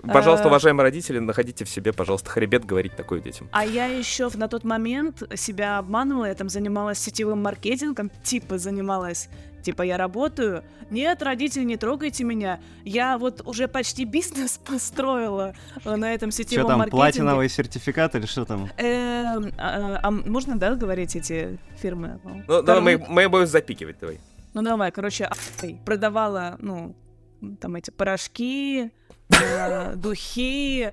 пожалуйста, 0.02 0.46
А. 0.46 0.48
уважаемые 0.48 0.84
родители, 0.84 1.18
находите 1.18 1.66
в 1.66 1.68
себе, 1.68 1.92
пожалуйста, 1.92 2.30
хребет 2.30 2.64
говорить 2.64 2.96
такое 2.96 3.20
детям. 3.20 3.46
А 3.52 3.64
я 3.66 3.84
еще 3.86 4.30
на 4.34 4.48
тот 4.48 4.64
момент 4.64 5.22
себя 5.34 5.76
обманывала, 5.76 6.24
я 6.24 6.34
там 6.34 6.48
занималась 6.48 6.98
сетевым 6.98 7.42
маркетингом, 7.42 8.10
типа 8.22 8.56
занималась, 8.56 9.28
типа 9.62 9.82
я 9.82 9.98
работаю. 9.98 10.64
Нет, 10.88 11.22
родители, 11.22 11.62
не 11.64 11.76
трогайте 11.76 12.24
меня. 12.24 12.58
Я 12.84 13.18
вот 13.18 13.46
уже 13.46 13.68
почти 13.68 14.06
бизнес 14.06 14.58
построила 14.66 15.54
э, 15.84 15.96
на 15.96 16.14
этом 16.14 16.30
Что 16.30 16.42
сетевом 16.42 16.68
там, 16.68 16.78
маркетинге. 16.78 17.02
платиновый 17.02 17.48
сертификат 17.50 18.14
или 18.14 18.24
что 18.24 18.46
там? 18.46 18.70
Эм, 18.78 19.52
а, 19.58 20.00
а 20.02 20.10
можно, 20.10 20.58
да, 20.58 20.74
говорить 20.74 21.14
эти 21.16 21.58
фирмы? 21.76 22.18
Ну, 22.48 22.62
давай, 22.62 22.96
мы, 22.96 23.06
мы 23.08 23.28
будем 23.28 23.46
запикивать, 23.46 23.98
давай. 24.00 24.18
Ну 24.52 24.62
давай, 24.62 24.90
короче, 24.90 25.26
а**й, 25.26 25.76
продавала, 25.84 26.56
ну, 26.58 26.96
там 27.60 27.76
эти 27.76 27.90
порошки, 27.90 28.90
э, 29.30 29.94
духи, 29.96 30.92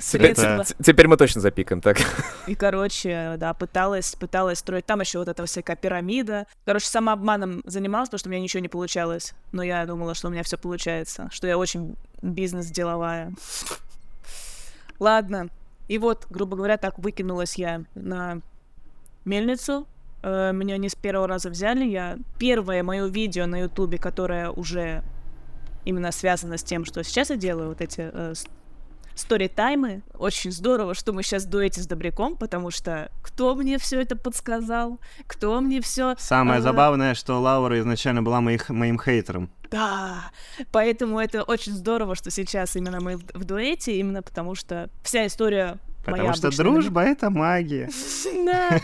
Средства. 0.00 0.64
теперь 0.82 1.08
мы 1.08 1.16
точно 1.16 1.40
запикаем, 1.40 1.80
так. 1.80 1.98
И, 2.46 2.54
короче, 2.54 3.36
да, 3.38 3.54
пыталась, 3.54 4.14
пыталась 4.14 4.58
строить. 4.58 4.84
Там 4.84 5.00
еще 5.00 5.18
вот 5.18 5.28
эта 5.28 5.44
всякая 5.46 5.76
пирамида. 5.76 6.46
Короче, 6.64 6.86
самообманом 6.86 7.62
занималась, 7.64 8.08
потому 8.08 8.18
что 8.18 8.28
у 8.28 8.32
меня 8.32 8.42
ничего 8.42 8.60
не 8.60 8.68
получалось. 8.68 9.32
Но 9.52 9.62
я 9.62 9.86
думала, 9.86 10.14
что 10.14 10.28
у 10.28 10.30
меня 10.30 10.42
все 10.42 10.58
получается, 10.58 11.28
что 11.32 11.46
я 11.46 11.56
очень 11.56 11.96
бизнес-деловая. 12.22 13.32
Ладно. 14.98 15.48
И 15.88 15.98
вот, 15.98 16.26
грубо 16.28 16.56
говоря, 16.56 16.76
так 16.76 16.98
выкинулась 16.98 17.56
я 17.56 17.84
на 17.94 18.40
мельницу. 19.24 19.86
Э, 20.22 20.52
Меня 20.52 20.76
не 20.78 20.88
с 20.88 20.94
первого 20.94 21.28
раза 21.28 21.48
взяли. 21.48 21.84
Я 21.84 22.18
первое 22.38 22.82
мое 22.82 23.06
видео 23.06 23.46
на 23.46 23.60
Ютубе, 23.62 23.98
которое 23.98 24.50
уже 24.50 25.02
именно 25.86 26.12
связано 26.12 26.58
с 26.58 26.62
тем, 26.62 26.84
что 26.84 27.02
сейчас 27.02 27.30
я 27.30 27.36
делаю, 27.36 27.70
вот 27.70 27.80
эти 27.80 28.10
э, 28.12 28.34
сторитаймы. 29.14 30.02
Очень 30.18 30.52
здорово, 30.52 30.94
что 30.94 31.12
мы 31.12 31.22
сейчас 31.22 31.46
дуэте 31.46 31.80
с 31.80 31.86
Добряком, 31.86 32.36
потому 32.36 32.70
что 32.70 33.10
кто 33.22 33.54
мне 33.54 33.78
все 33.78 34.00
это 34.02 34.14
подсказал, 34.14 35.00
кто 35.26 35.60
мне 35.60 35.80
все... 35.80 36.14
Самое 36.18 36.58
А. 36.58 36.62
забавное, 36.62 37.14
что 37.14 37.40
Лаура 37.40 37.80
изначально 37.80 38.22
была 38.22 38.40
моих, 38.40 38.68
моим 38.68 39.00
хейтером. 39.00 39.50
Да, 39.70 40.30
поэтому 40.70 41.18
это 41.18 41.42
очень 41.42 41.72
здорово, 41.72 42.14
что 42.14 42.30
сейчас 42.30 42.76
именно 42.76 43.00
мы 43.00 43.16
в, 43.16 43.44
дуэте, 43.44 43.96
именно 43.96 44.22
потому 44.22 44.54
что 44.54 44.90
вся 45.02 45.26
история 45.26 45.78
Потому 46.04 46.22
моя 46.22 46.34
что 46.34 46.56
дружба— 46.56 47.02
это 47.02 47.30
магия. 47.30 47.90
Да. 48.44 48.80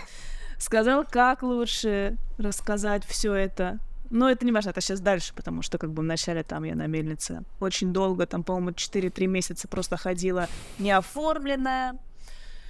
Сказал, 0.59 1.05
как 1.09 1.43
лучше 1.43 2.17
рассказать 2.39 3.05
все 3.05 3.33
это. 3.35 3.79
Но 4.13 4.29
это 4.29 4.45
не 4.45 4.53
важно, 4.53 4.71
это 4.71 4.83
сейчас 4.83 5.01
дальше, 5.01 5.33
потому 5.35 5.63
что 5.63 5.79
как 5.79 5.91
бы 5.91 6.03
вначале 6.03 6.43
там 6.43 6.65
я 6.65 6.75
на 6.75 6.87
мельнице 6.87 7.45
очень 7.61 7.95
долго, 7.95 8.27
там, 8.27 8.43
по-моему, 8.43 8.71
4-3 8.71 9.27
месяца 9.27 9.69
просто 9.69 9.97
ходила 9.97 10.49
неоформленная. 10.79 11.99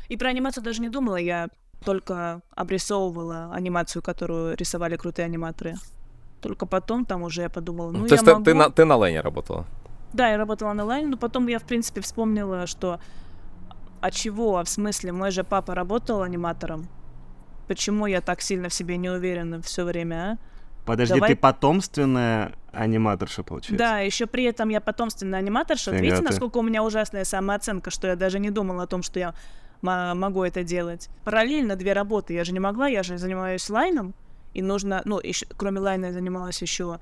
И 0.09 0.17
про 0.17 0.29
анимацию 0.29 0.63
даже 0.63 0.81
не 0.81 0.89
думала, 0.89 1.17
я 1.17 1.49
только 1.85 2.43
обрисовывала 2.55 3.51
анимацию, 3.53 4.03
которую 4.03 4.57
рисовали 4.57 4.97
крутые 4.97 5.27
аниматоры. 5.27 5.75
Только 6.41 6.65
потом 6.65 7.05
там 7.05 7.23
уже 7.23 7.43
я 7.43 7.51
подумала, 7.51 7.91
ну 7.91 8.07
То 8.07 8.15
я 8.15 8.21
есть 8.21 8.25
ты, 8.25 8.33
могу... 8.33 8.45
ты 8.45 8.55
на, 8.55 8.71
ты 8.71 8.85
на 8.85 8.95
лайне 8.95 9.21
работала? 9.21 9.67
Да, 10.13 10.29
я 10.29 10.37
работала 10.37 10.73
на 10.75 10.85
лайне, 10.85 11.09
но 11.09 11.17
потом 11.17 11.49
я, 11.49 11.59
в 11.59 11.65
принципе, 11.65 12.03
вспомнила, 12.03 12.69
что 12.69 13.01
а 14.01 14.13
чего, 14.13 14.59
а 14.59 14.65
в 14.65 14.69
смысле, 14.69 15.11
мой 15.11 15.33
же 15.33 15.43
папа 15.43 15.75
работал 15.75 16.23
аниматором. 16.23 16.89
Почему 17.67 18.07
я 18.07 18.21
так 18.21 18.43
сильно 18.43 18.69
в 18.69 18.75
себе 18.75 18.97
не 18.97 19.11
уверена 19.11 19.61
все 19.61 19.85
время, 19.85 20.39
Подожди, 20.85 21.15
Давай- 21.15 21.31
ты 21.31 21.37
потомственная 21.37 22.53
аниматорша, 22.73 23.43
получается? 23.43 23.77
Да, 23.79 23.99
еще 24.01 24.27
при 24.27 24.45
этом 24.45 24.69
я 24.71 24.81
потомственная 24.81 25.39
аниматорша. 25.39 25.91
Фига 25.93 26.03
Видите, 26.03 26.19
ты. 26.19 26.25
насколько 26.25 26.59
у 26.59 26.63
меня 26.63 26.83
ужасная 26.83 27.25
самооценка, 27.25 27.91
что 27.91 28.09
я 28.09 28.17
даже 28.17 28.39
не 28.39 28.51
думала 28.51 28.85
о 28.85 28.87
том, 28.87 29.03
что 29.03 29.19
я 29.21 29.35
могу 29.83 30.43
это 30.45 30.63
делать. 30.65 31.09
Параллельно 31.25 31.77
две 31.77 31.93
работы. 31.93 32.35
Я 32.35 32.45
же 32.45 32.53
не 32.53 32.61
могла, 32.61 32.89
я 32.89 33.03
же 33.03 33.19
занимаюсь 33.19 33.69
лайном. 33.71 34.15
И 34.55 34.63
нужно, 34.63 35.03
ну, 35.05 35.19
ещё- 35.21 35.47
кроме 35.57 35.81
лайна 35.81 36.07
я 36.07 36.13
занималась 36.13 36.61
еще 36.63 36.99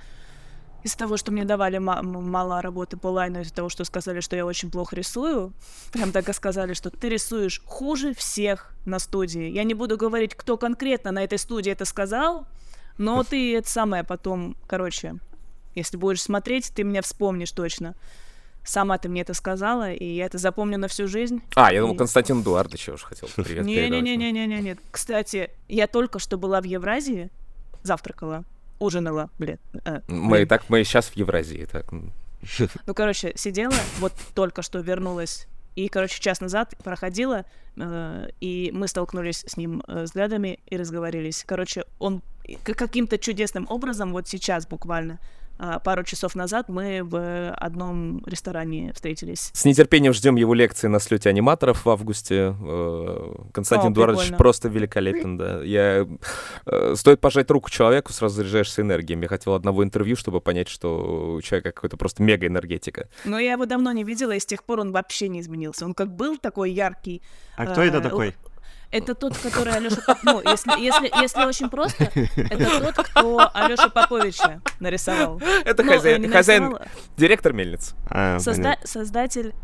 из-за 0.82 0.96
того, 0.96 1.16
что 1.18 1.30
мне 1.30 1.44
давали 1.44 1.76
мало 1.78 2.62
работы 2.62 2.96
по 2.96 3.08
лайну, 3.08 3.40
из-за 3.40 3.52
того, 3.54 3.68
что 3.68 3.84
сказали, 3.84 4.20
что 4.20 4.34
я 4.36 4.46
очень 4.46 4.70
плохо 4.70 4.96
рисую. 4.96 5.52
Прям 5.92 6.10
так 6.12 6.28
и 6.28 6.32
сказали, 6.32 6.72
что 6.74 6.90
ты 6.90 7.08
рисуешь 7.10 7.60
хуже 7.66 8.14
всех 8.14 8.72
на 8.86 8.98
студии. 8.98 9.50
Я 9.50 9.64
не 9.64 9.74
буду 9.74 9.96
говорить, 9.98 10.34
кто 10.34 10.56
конкретно 10.56 11.12
на 11.12 11.22
этой 11.22 11.38
студии 11.38 11.70
это 11.70 11.84
сказал, 11.84 12.46
но 13.00 13.22
ты 13.24 13.56
это 13.56 13.68
самое 13.68 14.04
потом, 14.04 14.56
короче, 14.66 15.14
если 15.74 15.96
будешь 15.96 16.22
смотреть, 16.22 16.72
ты 16.74 16.84
меня 16.84 17.02
вспомнишь 17.02 17.52
точно. 17.52 17.94
Сама 18.62 18.98
ты 18.98 19.08
мне 19.08 19.22
это 19.22 19.32
сказала, 19.32 19.90
и 19.92 20.04
я 20.04 20.26
это 20.26 20.36
запомню 20.36 20.76
на 20.78 20.86
всю 20.88 21.08
жизнь. 21.08 21.40
А, 21.54 21.72
я 21.72 21.80
думал, 21.80 21.94
И- 21.94 21.98
Константин 21.98 22.42
Эдуардович 22.42 22.90
уже 22.90 23.04
хотел 23.06 23.28
привет. 23.36 23.64
Не-не-не-не-не-не. 23.64 24.76
Кстати, 24.90 25.50
я 25.68 25.86
только 25.86 26.18
что 26.18 26.36
была 26.36 26.60
в 26.60 26.64
Евразии, 26.64 27.30
завтракала, 27.82 28.44
ужинала, 28.78 29.30
блин. 29.38 29.58
э, 29.84 30.00
Мы 30.08 30.36
блин. 30.38 30.48
так, 30.48 30.68
мы 30.68 30.84
сейчас 30.84 31.06
в 31.08 31.16
Евразии, 31.16 31.66
так. 31.70 31.86
Ну, 32.86 32.94
короче, 32.94 33.32
сидела, 33.36 33.74
вот 33.98 34.12
только 34.34 34.62
что 34.62 34.78
вернулась, 34.80 35.46
и, 35.76 35.88
короче, 35.88 36.20
час 36.20 36.40
назад 36.40 36.74
проходила, 36.84 37.44
э, 37.76 38.28
и 38.40 38.70
мы 38.74 38.88
столкнулись 38.88 39.44
с 39.46 39.56
ним 39.56 39.82
э, 39.88 40.02
взглядами 40.04 40.58
и 40.66 40.76
разговорились. 40.76 41.44
Короче, 41.46 41.84
он 41.98 42.22
каким-то 42.62 43.18
чудесным 43.18 43.66
образом, 43.68 44.12
вот 44.12 44.28
сейчас 44.28 44.66
буквально, 44.66 45.18
а, 45.62 45.78
пару 45.78 46.04
часов 46.04 46.34
назад 46.34 46.70
мы 46.70 47.02
в 47.04 47.52
одном 47.52 48.22
ресторане 48.24 48.94
встретились. 48.94 49.50
С 49.52 49.66
нетерпением 49.66 50.14
ждем 50.14 50.36
его 50.36 50.54
лекции 50.54 50.86
на 50.86 50.98
слете 51.00 51.28
аниматоров 51.28 51.84
в 51.84 51.90
августе. 51.90 52.56
Э, 52.58 53.34
Константин 53.52 53.90
О, 53.90 53.92
Эдуардович 53.92 54.20
прикольно. 54.28 54.38
просто 54.38 54.68
великолепен, 54.68 55.36
да. 55.36 55.62
Я... 55.62 56.06
э, 56.64 56.94
Стоит 56.96 57.20
пожать 57.20 57.50
руку 57.50 57.68
человеку, 57.68 58.10
сразу 58.10 58.36
заряжаешься 58.36 58.80
энергией. 58.80 59.20
Я 59.20 59.28
хотел 59.28 59.52
одного 59.52 59.84
интервью, 59.84 60.16
чтобы 60.16 60.40
понять, 60.40 60.70
что 60.70 61.34
у 61.34 61.42
человека 61.42 61.72
какой-то 61.72 61.98
просто 61.98 62.22
мега-энергетика. 62.22 63.10
Но 63.26 63.38
я 63.38 63.52
его 63.52 63.66
давно 63.66 63.92
не 63.92 64.02
видела, 64.02 64.32
и 64.32 64.40
с 64.40 64.46
тех 64.46 64.64
пор 64.64 64.80
он 64.80 64.92
вообще 64.92 65.28
не 65.28 65.40
изменился. 65.40 65.84
Он 65.84 65.92
как 65.92 66.10
был 66.16 66.38
такой 66.38 66.70
яркий. 66.70 67.20
А 67.56 67.66
кто 67.66 67.82
это 67.82 67.98
э, 67.98 68.00
такой? 68.00 68.34
Это 68.90 69.14
тот, 69.14 69.36
который 69.38 69.72
Алёша... 69.74 70.00
Поп- 70.04 70.18
Ну, 70.24 70.40
если, 70.44 70.80
если, 70.80 71.10
если 71.20 71.44
очень 71.44 71.68
просто, 71.70 72.04
это 72.36 72.92
тот, 72.92 73.06
кто 73.06 73.50
Алёша 73.54 73.88
Поповича 73.88 74.60
нарисовал. 74.80 75.40
Это 75.64 75.82
Ну, 75.84 75.92
хозяин, 75.92 76.22
не 76.22 76.28
хозяин, 76.28 76.64
нарисовал, 76.64 76.88
директор 77.16 77.52
мельницы. 77.52 77.94
А, 78.08 78.38
созда-. 78.38 78.78
Создатель 78.84 79.54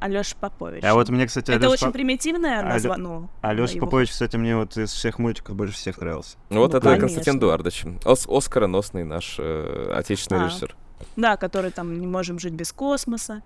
Алёша 0.00 0.34
Попович. 0.36 0.82
А 0.84 0.94
вот 0.94 1.08
мне, 1.10 1.26
кстати, 1.26 1.52
Это 1.52 1.66
Алёш 1.66 1.74
очень 1.74 1.86
Поп- 1.86 1.92
примитивное 1.94 2.62
название. 2.62 3.06
Ну, 3.06 3.30
Алёша 3.40 3.74
его- 3.76 3.86
Попович, 3.86 4.10
кстати, 4.10 4.36
мне 4.36 4.56
вот 4.56 4.76
из 4.76 4.90
всех 4.92 5.18
мультиков 5.20 5.54
больше 5.54 5.74
всех 5.74 5.98
нравился. 5.98 6.36
Вот 6.50 6.72
Ну, 6.72 6.78
это 6.78 6.80
конечно. 6.80 7.00
Константин 7.06 7.38
Эдуардович. 7.38 7.84
Ос- 8.04 8.26
Оскароносный 8.28 9.04
наш 9.04 9.36
э, 9.38 9.92
отечественный 9.94 10.42
А. 10.42 10.44
режиссер. 10.46 10.74
Да, 11.14 11.36
который 11.36 11.70
там 11.70 12.00
«Не 12.00 12.06
можем 12.06 12.38
жить 12.40 12.54
без 12.54 12.72
космоса». 12.72 13.42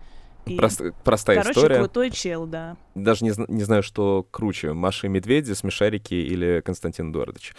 И, 0.46 0.56
Прост- 0.56 0.80
простая 1.04 1.36
короче, 1.42 1.58
история. 1.60 1.76
крутой 1.76 2.10
чел, 2.10 2.46
да. 2.46 2.76
Даже 2.94 3.24
не, 3.24 3.32
не 3.48 3.62
знаю, 3.62 3.82
что 3.82 4.26
круче, 4.30 4.72
Маша 4.72 5.06
и 5.06 5.10
Медведи, 5.10 5.52
Смешарики 5.52 6.14
или 6.14 6.60
Константин 6.64 7.10
Эдуардович. 7.12 7.54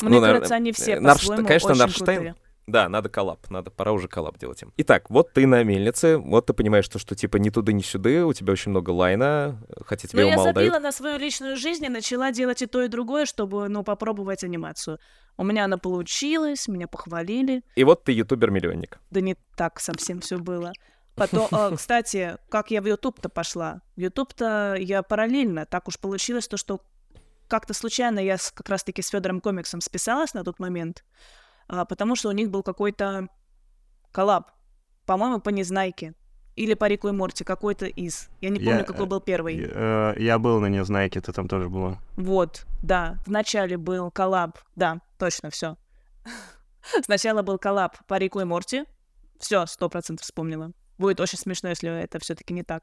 Мне 0.00 0.10
Ну, 0.16 0.20
наверное, 0.20 0.40
кажется, 0.40 0.54
они 0.54 0.72
все 0.72 0.92
э, 0.92 1.00
по-своему 1.02 1.46
конечно, 1.46 1.70
очень 1.70 1.80
Нарштейн. 1.80 2.06
крутые. 2.16 2.34
Да, 2.66 2.88
надо 2.90 3.08
коллаб, 3.08 3.48
надо, 3.48 3.70
пора 3.70 3.92
уже 3.92 4.08
коллаб 4.08 4.38
делать 4.38 4.60
им. 4.62 4.72
Итак, 4.76 5.08
вот 5.08 5.32
ты 5.32 5.46
на 5.46 5.62
мельнице, 5.64 6.18
вот 6.18 6.44
ты 6.46 6.52
понимаешь, 6.52 6.84
что, 6.84 6.98
что 6.98 7.14
типа 7.14 7.38
ни 7.38 7.48
туда, 7.48 7.72
ни 7.72 7.80
сюда, 7.80 8.26
у 8.26 8.32
тебя 8.34 8.52
очень 8.52 8.70
много 8.70 8.90
line 8.90 9.35
а, 9.35 9.58
хотя 9.86 10.06
тебе 10.06 10.18
Но 10.18 10.28
его 10.28 10.30
я 10.32 10.36
мало 10.36 10.48
забила 10.52 10.70
дают. 10.72 10.82
на 10.82 10.92
свою 10.92 11.18
личную 11.18 11.56
жизнь 11.56 11.84
и 11.86 11.88
начала 11.88 12.30
делать 12.30 12.60
и 12.60 12.66
то, 12.66 12.82
и 12.82 12.88
другое, 12.88 13.24
чтобы, 13.24 13.68
ну, 13.70 13.84
попробовать 13.84 14.44
анимацию. 14.44 14.98
У 15.38 15.44
меня 15.44 15.64
она 15.64 15.78
получилась, 15.78 16.68
меня 16.68 16.88
похвалили. 16.88 17.62
И 17.74 17.84
вот 17.84 18.04
ты 18.04 18.12
ютубер-миллионник. 18.12 18.98
Да 19.10 19.22
не 19.22 19.36
так 19.56 19.80
совсем 19.80 20.20
все 20.20 20.36
было. 20.36 20.72
Потом, 21.18 21.48
э, 21.50 21.72
кстати, 21.76 22.36
как 22.48 22.70
я 22.70 22.80
в 22.82 22.86
YouTube-то 22.86 23.28
пошла? 23.28 23.80
В 23.96 24.00
YouTube-то 24.00 24.76
я 24.78 25.02
параллельно. 25.02 25.66
Так 25.66 25.88
уж 25.88 25.98
получилось 25.98 26.48
то, 26.48 26.56
что 26.56 26.80
как-то 27.48 27.74
случайно 27.74 28.18
я 28.20 28.36
с- 28.38 28.50
как 28.50 28.68
раз-таки 28.68 29.02
с 29.02 29.08
Федором 29.08 29.40
Комиксом 29.40 29.80
списалась 29.80 30.34
на 30.34 30.44
тот 30.44 30.58
момент, 30.58 31.04
а, 31.66 31.84
потому 31.84 32.14
что 32.16 32.28
у 32.28 32.32
них 32.32 32.50
был 32.50 32.62
какой-то 32.62 33.28
коллаб, 34.12 34.50
по-моему, 35.06 35.40
по 35.40 35.50
Незнайке. 35.50 36.14
Или 36.56 36.74
по 36.74 36.86
Рику 36.88 37.06
и 37.08 37.12
Морти, 37.12 37.44
какой-то 37.44 37.86
из. 37.86 38.28
Я 38.40 38.48
не 38.50 38.58
помню, 38.58 38.78
Я, 38.80 38.84
какой 38.84 39.06
э, 39.06 39.08
был 39.08 39.20
первый. 39.20 39.70
Э, 39.72 40.14
Я 40.18 40.40
был 40.40 40.58
на 40.58 40.66
Незнайке, 40.66 41.20
ты 41.20 41.32
там 41.32 41.46
тоже 41.46 41.68
была. 41.68 41.98
Вот, 42.16 42.66
да. 42.82 43.18
Вначале 43.26 43.76
был 43.76 44.10
коллаб. 44.10 44.58
Да, 44.74 45.00
точно, 45.18 45.50
все. 45.50 45.76
Сначала 47.04 47.42
был 47.42 47.58
коллаб 47.58 47.96
по 48.08 48.18
Рику 48.18 48.40
и 48.40 48.44
Морти. 48.44 48.84
Все, 49.38 49.66
сто 49.66 49.88
процентов 49.88 50.24
вспомнила. 50.24 50.72
Будет 50.98 51.20
очень 51.20 51.38
смешно, 51.38 51.68
если 51.70 51.90
это 52.02 52.18
все-таки 52.18 52.52
не 52.54 52.62
так. 52.62 52.82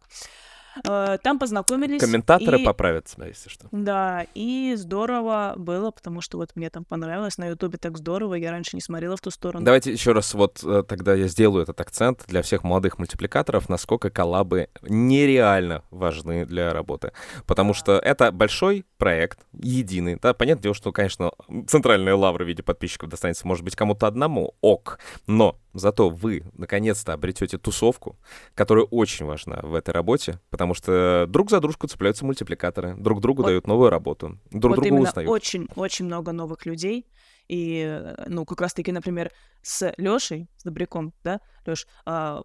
Э, 0.88 1.18
Там 1.24 1.40
познакомились. 1.40 2.02
Комментаторы 2.02 2.60
и- 2.62 2.66
поправят 2.66 3.06
тебя, 3.06 3.28
если 3.28 3.50
что. 3.50 3.68
Да, 3.72 4.26
и 4.34 4.74
здорово 4.76 5.54
было, 5.56 5.92
потому 5.92 6.20
что 6.20 6.38
вот 6.38 6.52
мне 6.56 6.70
там 6.70 6.84
понравилось. 6.84 7.38
На 7.38 7.48
Ютубе 7.48 7.78
так 7.78 7.98
здорово, 7.98 8.36
я 8.36 8.52
раньше 8.52 8.76
не 8.76 8.82
смотрела 8.82 9.16
в 9.16 9.22
ту 9.22 9.32
сторону. 9.32 9.64
Давайте 9.64 9.92
еще 9.94 10.12
раз 10.12 10.34
вот 10.34 10.62
э, 10.66 10.84
тогда 10.88 11.14
я 11.14 11.28
сделаю 11.30 11.64
этот 11.64 11.80
акцент 11.80 12.26
для 12.28 12.42
всех 12.42 12.64
молодых 12.64 12.98
мультипликаторов, 13.00 13.70
насколько 13.70 14.10
коллабы 14.10 14.68
нереально 14.82 15.84
важны 15.92 16.46
для 16.46 16.74
работы. 16.74 17.14
Потому 17.46 17.74
что 17.74 17.94
это 17.98 18.32
большой 18.34 18.86
проект, 18.98 19.40
единый. 19.54 20.18
Да, 20.22 20.34
понятное 20.34 20.64
дело, 20.64 20.76
что, 20.76 20.92
конечно, 20.92 21.32
центральная 21.68 22.16
лавра 22.16 22.44
в 22.44 22.48
виде 22.48 22.64
подписчиков 22.64 23.10
достанется, 23.10 23.48
может 23.48 23.64
быть, 23.64 23.76
кому-то 23.78 24.08
одному, 24.08 24.56
ок. 24.62 25.00
Но 25.28 25.58
зато 25.76 26.10
вы 26.10 26.44
наконец-то 26.54 27.14
обретете 27.14 27.58
тусовку, 27.58 28.18
которая 28.56 28.86
очень 28.86 29.26
важна 29.26 29.60
в 29.62 29.76
этой 29.76 29.92
работе, 29.92 30.40
потому 30.50 30.74
что 30.74 31.26
друг 31.30 31.50
за 31.52 31.60
дружку 31.60 31.88
цепляются 31.88 32.26
мультипликаторы, 32.26 32.96
друг 32.96 33.22
другу 33.22 33.42
Вот- 33.44 33.50
дают 33.50 33.68
новую 33.68 33.90
работу, 33.90 34.40
друг 34.52 34.78
вот 34.78 34.86
именно 34.86 35.02
узнают. 35.10 35.30
очень-очень 35.30 36.06
много 36.06 36.32
новых 36.32 36.66
людей. 36.66 37.06
И, 37.48 37.84
э, 37.88 38.26
ну, 38.28 38.44
как 38.46 38.62
раз-таки, 38.62 38.92
например, 38.92 39.32
с 39.62 39.94
Лешей, 39.98 40.48
с 40.58 40.64
Добряком, 40.64 41.14
да, 41.24 41.40
Леш, 41.68 41.86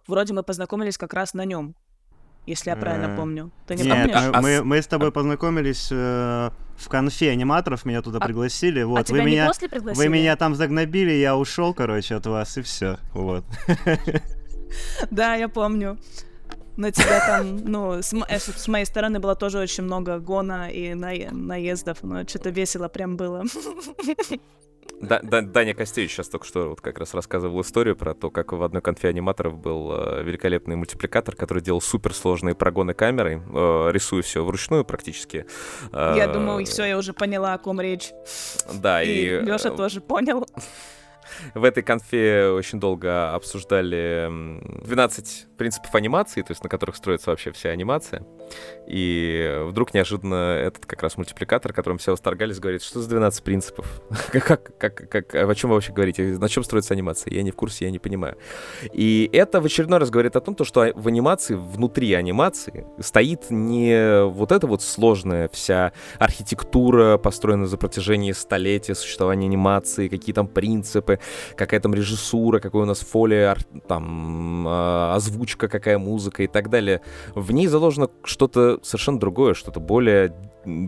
вроде 0.07 0.33
мы 0.33 0.43
познакомились 0.43 0.97
как 0.97 1.13
раз 1.15 1.33
на 1.33 1.43
нем, 1.45 1.75
если 2.45 2.69
я 2.69 2.75
правильно 2.75 3.13
Э, 3.13 3.15
помню. 3.17 3.51
Ты 3.67 3.75
не 3.75 3.83
Нет, 3.83 3.93
помнишь? 3.97 4.15
а- 4.15 4.29
мы, 4.29 4.35
а 4.37 4.41
мы, 4.41 4.49
с- 4.57 4.63
мы 4.63 4.81
с 4.81 4.87
тобой 4.87 5.11
познакомились 5.11 5.89
э, 5.91 6.49
в 6.81 6.89
конфе 6.89 7.31
аниматоров, 7.31 7.85
меня 7.85 8.01
туда 8.01 8.17
А- 8.19 8.25
пригласили. 8.25 8.81
а 8.81 8.87
Вот, 8.87 9.05
тебя 9.05 9.19
вы 9.19 9.29
не 9.29 9.31
меня, 9.35 9.47
после 9.47 9.69
пригласили? 9.69 10.03
вы 10.07 10.09
меня 10.11 10.35
там 10.35 10.55
загнобили, 10.55 11.11
я 11.11 11.35
ушел, 11.37 11.73
короче, 11.73 12.15
от 12.15 12.25
вас, 12.25 12.57
и 12.57 12.61
все. 12.61 12.97
Вот. 13.13 13.45
Да, 15.11 15.35
я 15.35 15.49
помню. 15.49 15.97
На 16.77 16.91
тебя 16.91 17.19
там, 17.27 17.57
ну, 17.57 18.01
с, 18.01 18.13
э, 18.13 18.39
с 18.39 18.67
моей 18.69 18.85
стороны 18.85 19.19
было 19.19 19.35
тоже 19.35 19.59
очень 19.59 19.83
много 19.83 20.19
гона 20.19 20.71
и 20.71 20.93
на- 20.93 21.31
наездов, 21.31 21.97
но 22.03 22.25
что-то 22.25 22.49
весело 22.51 22.87
прям 22.87 23.17
было. 23.17 23.43
Да- 25.01 25.19
Да- 25.23 25.41
Даня 25.41 25.73
Костевич 25.73 26.11
сейчас 26.11 26.29
только 26.29 26.45
что 26.45 26.69
вот 26.69 26.81
как 26.81 26.99
раз 26.99 27.13
рассказывал 27.13 27.61
историю 27.61 27.95
про 27.95 28.13
то, 28.13 28.29
как 28.29 28.53
в 28.53 28.61
одной 28.63 28.81
конфе 28.81 29.09
аниматоров 29.09 29.57
был 29.57 29.91
э, 29.93 30.23
великолепный 30.23 30.75
мультипликатор, 30.75 31.35
который 31.35 31.61
делал 31.63 31.81
суперсложные 31.81 32.55
прогоны 32.55 32.93
камерой, 32.93 33.35
э, 33.37 33.91
рисуя 33.91 34.21
все 34.21 34.43
вручную 34.45 34.85
практически. 34.85 35.45
Я 35.91 36.25
Э, 36.25 36.33
думаю, 36.33 36.65
все, 36.65 36.85
я 36.85 36.97
уже 36.97 37.13
поняла, 37.13 37.53
о 37.53 37.57
ком 37.57 37.81
речь. 37.81 38.11
Да, 38.73 39.01
И, 39.03 39.09
и, 39.09 39.29
Леша 39.41 39.69
э, 39.69 39.75
тоже 39.75 40.01
понял. 40.01 40.45
В 41.53 41.63
этой 41.63 41.83
конфе 41.83 42.49
очень 42.49 42.79
долго 42.79 43.33
обсуждали 43.33 44.25
м, 44.27 44.81
12 44.83 45.47
принципов 45.57 45.93
анимации, 45.95 46.41
то 46.41 46.51
есть 46.51 46.63
на 46.63 46.69
которых 46.69 46.95
строится 46.95 47.29
вообще 47.29 47.51
вся 47.51 47.69
анимация. 47.69 48.25
И 48.87 49.59
вдруг 49.67 49.93
неожиданно 49.93 50.57
этот 50.57 50.85
как 50.85 51.03
раз 51.03 51.17
мультипликатор, 51.17 51.73
которым 51.73 51.97
все 51.97 52.11
восторгались, 52.11 52.59
говорит, 52.59 52.81
что 52.81 52.99
за 52.99 53.09
12 53.09 53.43
принципов? 53.43 54.01
как, 54.31 54.77
как, 54.77 55.09
как, 55.09 55.35
о 55.35 55.55
чем 55.55 55.69
вы 55.69 55.75
вообще 55.75 55.93
говорите? 55.93 56.23
На 56.23 56.49
чем 56.49 56.63
строится 56.63 56.93
анимация? 56.93 57.33
Я 57.33 57.43
не 57.43 57.51
в 57.51 57.55
курсе, 57.55 57.85
я 57.85 57.91
не 57.91 57.99
понимаю. 57.99 58.37
И 58.91 59.29
это 59.31 59.61
в 59.61 59.65
очередной 59.65 59.99
раз 59.99 60.09
говорит 60.09 60.35
о 60.35 60.41
том, 60.41 60.55
то, 60.55 60.65
что 60.65 60.91
в 60.95 61.07
анимации, 61.07 61.55
внутри 61.55 62.13
анимации 62.13 62.85
стоит 62.99 63.49
не 63.49 64.25
вот 64.25 64.51
эта 64.51 64.67
вот 64.67 64.81
сложная 64.81 65.47
вся 65.49 65.93
архитектура, 66.19 67.17
построенная 67.17 67.67
за 67.67 67.77
протяжении 67.77 68.31
столетия 68.31 68.95
существования 68.95 69.45
анимации, 69.45 70.07
какие 70.07 70.33
там 70.33 70.47
принципы, 70.47 71.19
какая 71.55 71.79
там 71.79 71.93
режиссура, 71.93 72.59
какой 72.59 72.83
у 72.83 72.85
нас 72.85 72.99
фолия, 72.99 73.55
там 73.87 74.65
а, 74.67 75.15
озвучка, 75.15 75.67
какая 75.67 75.97
музыка 75.97 76.43
и 76.43 76.47
так 76.47 76.69
далее. 76.69 77.01
В 77.35 77.51
ней 77.51 77.67
заложено 77.67 78.09
что-то 78.23 78.79
совершенно 78.83 79.19
другое, 79.19 79.53
что-то 79.53 79.79
более 79.79 80.33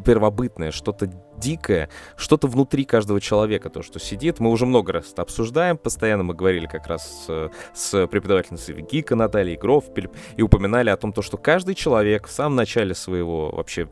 первобытное, 0.05 0.71
что-то 0.71 1.09
дикое, 1.37 1.89
что-то 2.15 2.47
внутри 2.47 2.85
каждого 2.85 3.19
человека, 3.19 3.69
то, 3.69 3.81
что 3.81 3.99
сидит. 3.99 4.39
Мы 4.39 4.49
уже 4.51 4.65
много 4.65 4.93
раз 4.93 5.11
это 5.11 5.23
обсуждаем, 5.23 5.77
постоянно 5.77 6.23
мы 6.23 6.33
говорили 6.33 6.67
как 6.67 6.87
раз 6.87 7.25
с, 7.27 7.51
с 7.73 8.07
преподавательницей 8.07 8.81
ГИКа 8.81 9.15
Натальей 9.15 9.57
Грофпель 9.57 10.09
и 10.37 10.41
упоминали 10.41 10.89
о 10.89 10.97
том, 10.97 11.11
то, 11.11 11.21
что 11.21 11.37
каждый 11.37 11.75
человек 11.75 12.27
в 12.27 12.31
самом 12.31 12.55
начале 12.55 12.93
своего 12.93 13.49
вообще 13.51 13.89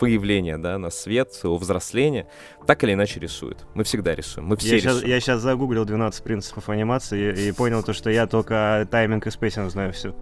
появления 0.00 0.58
да, 0.58 0.78
на 0.78 0.90
свет, 0.90 1.32
своего 1.32 1.58
взросления, 1.58 2.26
так 2.66 2.82
или 2.82 2.94
иначе 2.94 3.20
рисует. 3.20 3.58
Мы 3.74 3.84
всегда 3.84 4.14
рисуем, 4.14 4.46
мы 4.48 4.56
все 4.56 4.74
Я 4.74 4.80
сейчас, 4.80 4.94
рисуем. 4.96 5.10
я 5.10 5.20
щас 5.20 5.40
загуглил 5.40 5.84
12 5.84 6.24
принципов 6.24 6.68
анимации 6.70 7.32
и, 7.32 7.48
и 7.48 7.52
понял 7.52 7.82
то, 7.82 7.92
что 7.92 8.10
я 8.10 8.26
только 8.26 8.88
тайминг 8.90 9.26
и 9.26 9.30
spacing 9.30 9.70
знаю 9.70 9.92
все. 9.92 10.16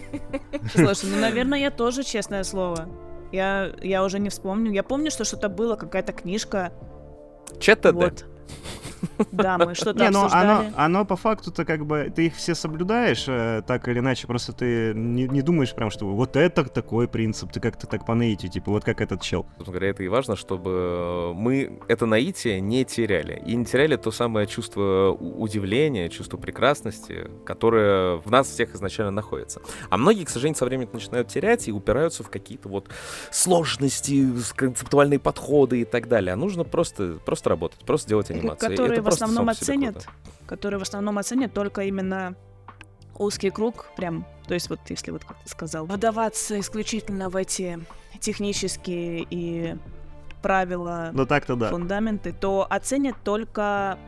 Слушай, 0.74 1.10
ну, 1.10 1.20
наверное, 1.20 1.58
я 1.58 1.70
тоже, 1.70 2.02
честное 2.02 2.42
слово. 2.42 2.88
Я, 3.30 3.72
я 3.82 4.02
уже 4.02 4.18
не 4.18 4.30
вспомню. 4.30 4.72
Я 4.72 4.82
помню, 4.82 5.10
что 5.10 5.24
что-то 5.24 5.48
было, 5.48 5.76
какая-то 5.76 6.12
книжка. 6.12 6.72
ЧТД. 7.60 7.92
Вот. 7.92 8.24
Да, 9.32 9.58
мы 9.58 9.74
что-то 9.74 9.98
Не, 9.98 10.10
ну 10.10 10.24
обсуждали. 10.24 10.66
оно, 10.68 10.72
оно 10.76 11.04
по 11.04 11.16
факту-то 11.16 11.64
как 11.64 11.86
бы, 11.86 12.12
ты 12.14 12.26
их 12.26 12.36
все 12.36 12.54
соблюдаешь, 12.54 13.24
э, 13.28 13.62
так 13.66 13.88
или 13.88 13.98
иначе, 13.98 14.26
просто 14.26 14.52
ты 14.52 14.92
не, 14.94 15.28
не 15.28 15.42
думаешь 15.42 15.74
прям, 15.74 15.90
что 15.90 16.06
вот 16.06 16.36
это 16.36 16.64
такой 16.64 17.08
принцип, 17.08 17.52
ты 17.52 17.60
как-то 17.60 17.86
так 17.86 18.06
по 18.06 18.14
наитию, 18.14 18.50
типа 18.50 18.70
вот 18.70 18.84
как 18.84 19.00
этот 19.00 19.22
чел. 19.22 19.46
Собственно 19.56 19.72
говоря, 19.72 19.90
это 19.90 20.02
и 20.02 20.08
важно, 20.08 20.36
чтобы 20.36 21.32
мы 21.34 21.80
это 21.88 22.06
наитие 22.06 22.60
не 22.60 22.84
теряли. 22.84 23.42
И 23.46 23.54
не 23.54 23.64
теряли 23.64 23.96
то 23.96 24.10
самое 24.10 24.46
чувство 24.46 25.10
удивления, 25.18 26.08
чувство 26.08 26.36
прекрасности, 26.36 27.30
которое 27.44 28.16
в 28.16 28.30
нас 28.30 28.48
всех 28.48 28.74
изначально 28.74 29.10
находится. 29.10 29.60
А 29.88 29.96
многие, 29.96 30.24
к 30.24 30.30
сожалению, 30.30 30.58
со 30.58 30.64
временем 30.64 30.90
начинают 30.92 31.28
терять 31.28 31.68
и 31.68 31.72
упираются 31.72 32.22
в 32.22 32.30
какие-то 32.30 32.68
вот 32.68 32.88
сложности, 33.30 34.26
концептуальные 34.56 35.18
подходы 35.18 35.82
и 35.82 35.84
так 35.84 36.08
далее. 36.08 36.32
А 36.32 36.36
нужно 36.36 36.64
просто, 36.64 37.18
просто 37.24 37.50
работать, 37.50 37.80
просто 37.84 38.08
делать 38.08 38.30
анимацию. 38.30 38.39
Которые 38.48 38.76
которые 38.76 38.98
это 38.98 39.02
в 39.02 39.08
основном 39.08 39.48
оценят, 39.48 40.06
которые 40.46 40.78
в 40.78 40.82
основном 40.82 41.18
оценят 41.18 41.52
только 41.52 41.82
именно 41.82 42.34
узкий 43.18 43.50
круг, 43.50 43.86
прям, 43.96 44.24
то 44.46 44.54
есть 44.54 44.70
вот 44.70 44.80
если 44.88 45.10
вот 45.10 45.24
как 45.24 45.36
ты 45.42 45.48
сказал, 45.48 45.86
выдаваться 45.86 46.58
исключительно 46.58 47.28
в 47.28 47.36
эти 47.36 47.78
технические 48.20 49.26
и 49.30 49.76
правила, 50.42 51.10
Ну 51.12 51.26
так-то 51.26 51.54
да. 51.56 51.68
фундаменты, 51.68 52.32
то 52.32 52.66
оценят 52.68 53.16
только 53.22 53.98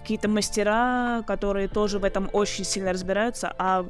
какие-то 0.00 0.28
мастера, 0.28 1.22
которые 1.26 1.66
тоже 1.68 1.98
в 1.98 2.04
этом 2.04 2.28
очень 2.32 2.64
сильно 2.64 2.92
разбираются, 2.92 3.52
а 3.58 3.86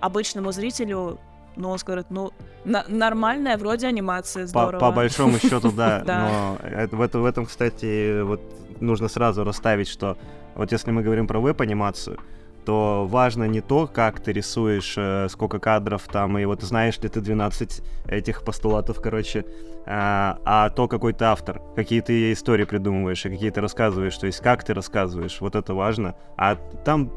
обычному 0.00 0.52
зрителю, 0.52 1.18
ну, 1.56 1.70
он 1.70 1.78
скажет, 1.78 2.06
ну, 2.10 2.32
на- 2.64 2.84
нормальная 2.88 3.58
вроде 3.58 3.88
анимация, 3.88 4.46
здорово. 4.46 4.80
по 4.80 4.92
большому 4.92 5.38
счету, 5.38 5.72
да. 5.72 6.02
Но 6.92 6.98
в 7.18 7.24
этом, 7.24 7.46
кстати, 7.46 8.22
вот 8.22 8.40
нужно 8.80 9.08
сразу 9.08 9.44
расставить, 9.44 9.88
что 9.88 10.16
вот 10.54 10.72
если 10.72 10.90
мы 10.90 11.02
говорим 11.02 11.26
про 11.26 11.40
веб-анимацию, 11.40 12.18
то 12.64 13.06
важно 13.08 13.44
не 13.44 13.60
то, 13.60 13.86
как 13.86 14.20
ты 14.20 14.32
рисуешь, 14.32 14.94
э, 14.96 15.28
сколько 15.30 15.58
кадров 15.58 16.06
там, 16.08 16.38
и 16.38 16.44
вот 16.44 16.62
знаешь 16.62 16.98
ли 16.98 17.08
ты 17.08 17.20
12 17.20 17.82
этих 18.06 18.44
постулатов, 18.44 19.00
короче, 19.00 19.44
а, 19.86 20.38
а 20.44 20.70
то, 20.70 20.86
какой 20.86 21.12
ты 21.12 21.24
автор, 21.24 21.62
какие 21.74 22.00
ты 22.00 22.32
истории 22.32 22.64
придумываешь, 22.64 23.24
и 23.24 23.30
какие 23.30 23.50
ты 23.50 23.60
рассказываешь, 23.60 24.16
то 24.16 24.26
есть 24.26 24.40
как 24.40 24.62
ты 24.62 24.74
рассказываешь, 24.74 25.40
вот 25.40 25.54
это 25.54 25.74
важно. 25.74 26.14
А 26.36 26.56
там, 26.84 27.10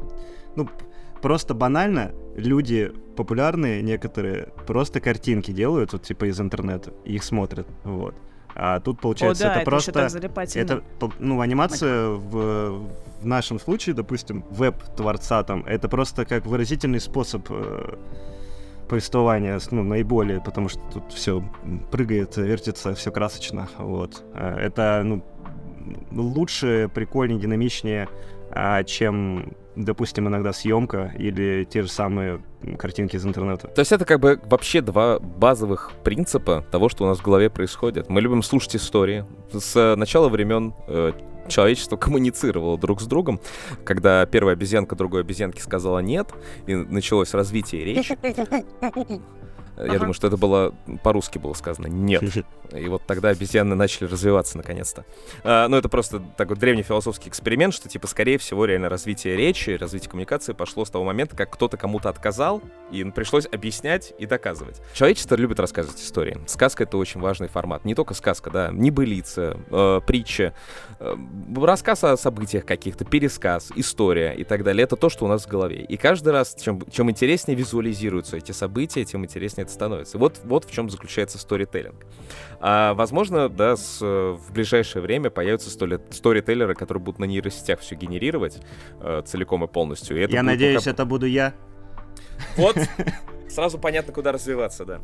ну, 0.56 0.68
просто 1.20 1.54
банально 1.54 2.12
люди 2.36 2.92
популярные 3.16 3.82
некоторые 3.82 4.48
просто 4.66 5.00
картинки 5.00 5.52
делают, 5.52 5.92
вот 5.92 6.02
типа 6.02 6.24
из 6.26 6.40
интернета, 6.40 6.92
и 7.04 7.14
их 7.14 7.22
смотрят, 7.22 7.66
вот. 7.84 8.14
А 8.54 8.80
тут 8.80 8.98
О, 8.98 9.02
получается 9.02 9.44
да, 9.44 9.50
это 9.50 9.60
это 9.60 9.70
просто 9.70 10.10
это, 10.54 10.82
ну, 11.18 11.40
анимация 11.40 12.10
в, 12.10 12.88
в 13.20 13.26
нашем 13.26 13.58
случае, 13.58 13.94
допустим, 13.94 14.44
веб-творца 14.50 15.42
там, 15.42 15.64
это 15.66 15.88
просто 15.88 16.24
как 16.24 16.46
выразительный 16.46 17.00
способ 17.00 17.46
э, 17.50 17.96
повествования, 18.88 19.58
ну, 19.70 19.82
наиболее, 19.82 20.40
потому 20.40 20.68
что 20.68 20.80
тут 20.92 21.12
все 21.12 21.42
прыгает, 21.90 22.36
вертится, 22.36 22.94
все 22.94 23.10
красочно, 23.10 23.68
вот. 23.78 24.22
Э, 24.34 24.56
Это, 24.56 25.02
ну, 25.04 25.24
лучше, 26.12 26.90
прикольнее, 26.94 27.40
динамичнее, 27.40 28.08
чем, 28.84 29.52
допустим, 29.76 30.28
иногда 30.28 30.52
съемка 30.52 31.12
или 31.18 31.66
те 31.68 31.82
же 31.82 31.88
самые 31.88 32.40
картинки 32.78 33.16
из 33.16 33.26
интернета. 33.26 33.68
То 33.68 33.80
есть 33.80 33.92
это 33.92 34.04
как 34.04 34.20
бы 34.20 34.40
вообще 34.44 34.80
два 34.80 35.18
базовых 35.18 35.92
принципа 36.04 36.64
того, 36.70 36.88
что 36.88 37.04
у 37.04 37.06
нас 37.08 37.18
в 37.18 37.22
голове 37.22 37.50
происходит. 37.50 38.08
Мы 38.08 38.20
любим 38.20 38.42
слушать 38.42 38.76
истории. 38.76 39.24
С 39.52 39.96
начала 39.96 40.28
времен 40.28 40.72
э, 40.86 41.12
человечество 41.48 41.96
коммуницировало 41.98 42.78
друг 42.78 43.00
с 43.00 43.06
другом. 43.06 43.40
Когда 43.84 44.24
первая 44.26 44.54
обезьянка 44.54 44.96
другой 44.96 45.22
обезьянке 45.22 45.60
сказала 45.60 45.98
«нет», 45.98 46.32
и 46.66 46.74
началось 46.74 47.34
развитие 47.34 47.84
речи. 47.84 48.16
Я 49.76 49.84
Ага. 49.84 49.98
думаю, 49.98 50.14
что 50.14 50.26
это 50.26 50.36
было 50.36 50.74
по-русски 51.02 51.38
было 51.38 51.54
сказано 51.54 51.86
«нет». 51.86 52.22
И 52.72 52.88
вот 52.88 53.02
тогда 53.06 53.28
обезьяны 53.28 53.74
начали 53.74 54.08
развиваться 54.08 54.56
наконец-то. 54.56 55.04
А, 55.42 55.68
ну, 55.68 55.76
это 55.76 55.88
просто 55.88 56.20
такой 56.36 56.56
древний 56.56 56.82
философский 56.82 57.28
эксперимент, 57.28 57.74
что, 57.74 57.88
типа, 57.88 58.06
скорее 58.06 58.38
всего, 58.38 58.64
реально 58.64 58.88
развитие 58.88 59.36
речи, 59.36 59.70
развитие 59.70 60.10
коммуникации 60.10 60.52
пошло 60.52 60.84
с 60.84 60.90
того 60.90 61.04
момента, 61.04 61.36
как 61.36 61.50
кто-то 61.50 61.76
кому-то 61.76 62.08
отказал, 62.08 62.62
и 62.90 63.04
пришлось 63.04 63.46
объяснять 63.50 64.12
и 64.18 64.26
доказывать. 64.26 64.80
Человечество 64.92 65.34
любит 65.36 65.60
рассказывать 65.60 66.00
истории. 66.00 66.38
Сказка— 66.46 66.82
это 66.84 66.96
очень 66.96 67.20
важный 67.20 67.48
формат. 67.48 67.84
Не 67.84 67.94
только 67.94 68.14
сказка, 68.14 68.50
да, 68.50 68.70
небылица, 68.72 69.58
э, 69.70 70.00
притча, 70.06 70.54
э, 71.00 71.16
рассказ 71.56 72.04
о 72.04 72.16
событиях 72.16 72.64
каких-то, 72.64 73.04
пересказ, 73.04 73.72
история 73.76 74.32
и 74.32 74.44
так 74.44 74.64
далее. 74.64 74.84
Это 74.84 74.96
то, 74.96 75.08
что 75.08 75.24
у 75.24 75.28
нас 75.28 75.44
в 75.44 75.48
голове. 75.48 75.84
И 75.84 75.96
каждый 75.96 76.32
раз, 76.32 76.56
чем, 76.60 76.80
чем 76.90 77.10
интереснее 77.10 77.56
визуализируются 77.56 78.36
эти 78.36 78.52
события, 78.52 79.04
тем 79.04 79.24
интереснее 79.24 79.63
это 79.64 79.72
становится. 79.72 80.16
Вот, 80.18 80.40
вот 80.44 80.64
в 80.64 80.70
чем 80.70 80.88
заключается 80.88 81.38
сторителлинг. 81.38 82.06
А, 82.60 82.94
возможно, 82.94 83.48
да, 83.48 83.76
с, 83.76 84.00
в 84.00 84.52
ближайшее 84.52 85.02
время 85.02 85.30
появятся 85.30 85.68
столи- 85.70 86.00
сторителлеры, 86.10 86.74
которые 86.74 87.02
будут 87.02 87.18
на 87.18 87.24
нейросетях 87.24 87.80
все 87.80 87.94
генерировать 87.96 88.60
э, 89.00 89.22
целиком 89.26 89.64
и 89.64 89.66
полностью. 89.66 90.16
И 90.22 90.32
Я 90.32 90.42
надеюсь, 90.42 90.78
пока- 90.84 90.90
это 90.92 91.04
буду 91.04 91.26
я. 91.26 91.52
Вот, 92.56 92.76
сразу 93.48 93.78
понятно, 93.78 94.12
куда 94.12 94.32
развиваться, 94.32 94.84
да. 94.84 95.00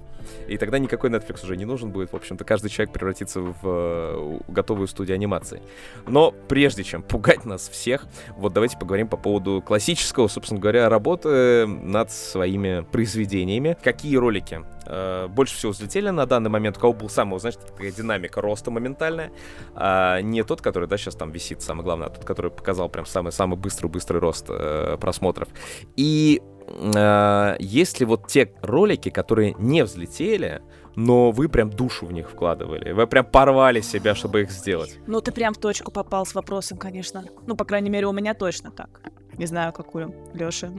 И 0.48 0.56
тогда 0.56 0.78
никакой 0.78 1.10
Netflix 1.10 1.44
уже 1.44 1.56
не 1.56 1.64
нужен 1.64 1.90
будет. 1.90 2.12
В 2.12 2.16
общем-то, 2.16 2.44
каждый 2.44 2.70
человек 2.70 2.92
превратится 2.92 3.40
в 3.40 3.54
э, 3.62 4.38
готовую 4.48 4.88
студию 4.88 5.14
анимации. 5.14 5.62
Но 6.06 6.32
прежде 6.48 6.84
чем 6.84 7.02
пугать 7.02 7.44
нас 7.44 7.68
всех, 7.68 8.06
вот 8.36 8.52
давайте 8.52 8.78
поговорим 8.78 9.08
по 9.08 9.16
поводу 9.16 9.62
классического, 9.64 10.28
собственно 10.28 10.60
говоря, 10.60 10.88
работы 10.88 11.66
над 11.66 12.10
своими 12.10 12.84
произведениями. 12.90 13.76
Какие 13.82 14.16
ролики 14.16 14.64
э, 14.86 15.28
больше 15.28 15.56
всего 15.56 15.72
взлетели 15.72 16.10
на 16.10 16.26
данный 16.26 16.50
момент? 16.50 16.76
У 16.76 16.80
кого 16.80 16.92
был 16.92 17.08
самый, 17.08 17.38
знаешь, 17.40 17.56
такая 17.56 17.90
динамика 17.90 18.40
роста 18.40 18.70
моментальная? 18.70 19.32
А 19.74 20.20
не 20.20 20.42
тот, 20.42 20.60
который, 20.60 20.88
да, 20.88 20.96
сейчас 20.96 21.14
там 21.14 21.30
висит, 21.30 21.62
самое 21.62 21.84
главное, 21.84 22.08
а 22.08 22.10
тот, 22.10 22.24
который 22.24 22.50
показал 22.50 22.88
прям 22.88 23.06
самый-самый 23.06 23.56
быстрый-быстрый 23.56 24.18
рост 24.18 24.46
э, 24.48 24.96
просмотров. 25.00 25.48
И 25.96 26.42
э, 26.70 27.56
есть 27.58 28.00
ли 28.00 28.06
вот 28.06 28.26
те 28.28 28.52
ролики, 28.62 29.10
которые 29.10 29.54
не 29.58 29.82
взлетели, 29.84 30.62
но 30.96 31.30
вы 31.30 31.48
прям 31.48 31.70
душу 31.70 32.06
в 32.06 32.12
них 32.12 32.30
вкладывали, 32.30 32.92
вы 32.92 33.06
прям 33.06 33.24
порвали 33.24 33.80
себя, 33.80 34.14
чтобы 34.14 34.42
их 34.42 34.50
сделать? 34.50 34.98
Ну, 35.06 35.20
ты 35.20 35.32
прям 35.32 35.54
в 35.54 35.58
точку 35.58 35.90
попал 35.92 36.26
с 36.26 36.34
вопросом, 36.34 36.78
конечно. 36.78 37.24
Ну, 37.46 37.56
по 37.56 37.64
крайней 37.64 37.90
мере, 37.90 38.06
у 38.06 38.12
меня 38.12 38.34
точно 38.34 38.70
так. 38.70 39.00
Не 39.38 39.46
знаю, 39.46 39.72
какую, 39.72 40.14
Лёша. 40.34 40.72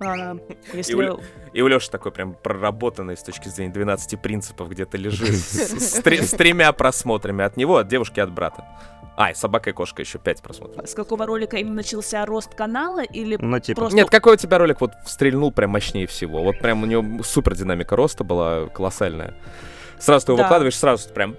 А, 0.00 0.36
Если... 0.74 0.94
Лё- 0.94 1.20
И 1.52 1.62
у 1.62 1.68
Леши 1.68 1.90
такой 1.90 2.10
прям 2.10 2.34
проработанный 2.34 3.16
с 3.16 3.22
точки 3.22 3.48
зрения 3.48 3.72
12 3.72 4.20
принципов 4.20 4.68
где-то 4.68 4.96
лежит 4.96 5.28
с, 5.36 5.98
с 5.98 6.02
тре- 6.02 6.22
с 6.22 6.30
тремя 6.30 6.72
просмотрами 6.72 7.44
от 7.44 7.56
него, 7.56 7.76
от 7.76 7.86
девушки, 7.88 8.18
от 8.18 8.32
брата. 8.32 8.64
А, 9.16 9.30
и 9.30 9.34
собака 9.34 9.70
и 9.70 9.72
кошка 9.72 10.02
еще 10.02 10.18
пять 10.18 10.40
просмотров. 10.42 10.88
С 10.88 10.94
какого 10.94 11.26
ролика 11.26 11.56
именно 11.58 11.76
начался 11.76 12.24
рост 12.24 12.54
канала 12.54 13.02
или 13.02 13.36
Ну, 13.40 13.58
типа, 13.58 13.82
просто... 13.82 13.96
Нет, 13.96 14.10
какой 14.10 14.34
у 14.34 14.36
тебя 14.36 14.58
ролик 14.58 14.80
вот 14.80 14.92
стрельнул 15.04 15.52
прям 15.52 15.70
мощнее 15.70 16.06
всего? 16.06 16.42
Вот 16.42 16.58
прям 16.60 16.82
у 16.82 16.86
него 16.86 17.22
супер 17.22 17.54
динамика 17.54 17.94
роста 17.94 18.24
была 18.24 18.68
колоссальная. 18.68 19.34
Сразу 19.98 20.26
ты 20.26 20.32
его 20.32 20.38
Да. 20.38 20.44
выкладываешь, 20.44 20.76
сразу 20.76 21.08
прям 21.10 21.36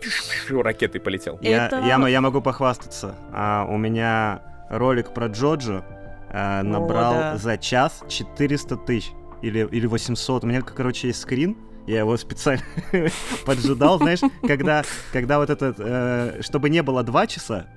ракетой 0.49 1.01
полетел. 1.01 1.37
Я, 1.41 1.65
Это- 1.65 1.79
я, 1.79 2.07
я 2.07 2.21
могу 2.21 2.41
похвастаться. 2.41 3.15
А, 3.33 3.65
у 3.67 3.77
меня 3.77 4.41
ролик 4.69 5.13
про 5.13 5.27
Джоджо 5.27 5.83
а, 6.29 6.61
набрал 6.63 7.13
да. 7.13 7.37
за 7.37 7.57
час 7.57 8.03
400 8.07 8.77
тысяч. 8.77 9.11
Или, 9.41 9.67
или 9.69 9.85
800. 9.87 10.43
У 10.45 10.47
меня, 10.47 10.61
короче, 10.61 11.07
есть 11.07 11.21
скрин. 11.21 11.57
Я 11.87 11.99
его 11.99 12.15
специально 12.17 12.63
поджидал, 13.45 13.97
знаешь, 13.97 14.21
когда, 14.47 14.83
когда 15.11 15.39
вот 15.39 15.49
этот, 15.49 15.75
э, 15.79 16.41
чтобы 16.41 16.69
не 16.69 16.81
было 16.81 17.03
2 17.03 17.27
часа, 17.27 17.67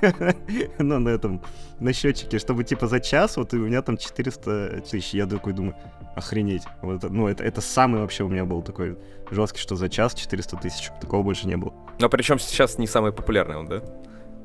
ну, 0.78 0.98
на 0.98 1.08
этом, 1.10 1.42
на 1.78 1.92
счетчике, 1.92 2.38
чтобы 2.38 2.64
типа 2.64 2.86
за 2.86 3.00
час, 3.00 3.36
вот 3.36 3.54
и 3.54 3.56
у 3.56 3.66
меня 3.66 3.82
там 3.82 3.96
400 3.96 4.82
тысяч. 4.90 5.14
Я 5.14 5.26
такой 5.26 5.52
думаю, 5.52 5.76
охренеть. 6.16 6.62
Вот, 6.80 7.02
ну, 7.08 7.28
это, 7.28 7.44
это 7.44 7.60
самый 7.60 8.00
вообще 8.00 8.24
у 8.24 8.28
меня 8.28 8.44
был 8.44 8.62
такой 8.62 8.98
жесткий, 9.30 9.60
что 9.60 9.76
за 9.76 9.88
час 9.88 10.14
400 10.14 10.56
тысяч. 10.56 10.90
Такого 11.00 11.22
больше 11.22 11.46
не 11.46 11.56
было. 11.56 11.72
Но 11.98 12.08
причем 12.08 12.38
сейчас 12.38 12.78
не 12.78 12.86
самый 12.86 13.12
популярный 13.12 13.56
он, 13.56 13.66
да? 13.66 13.82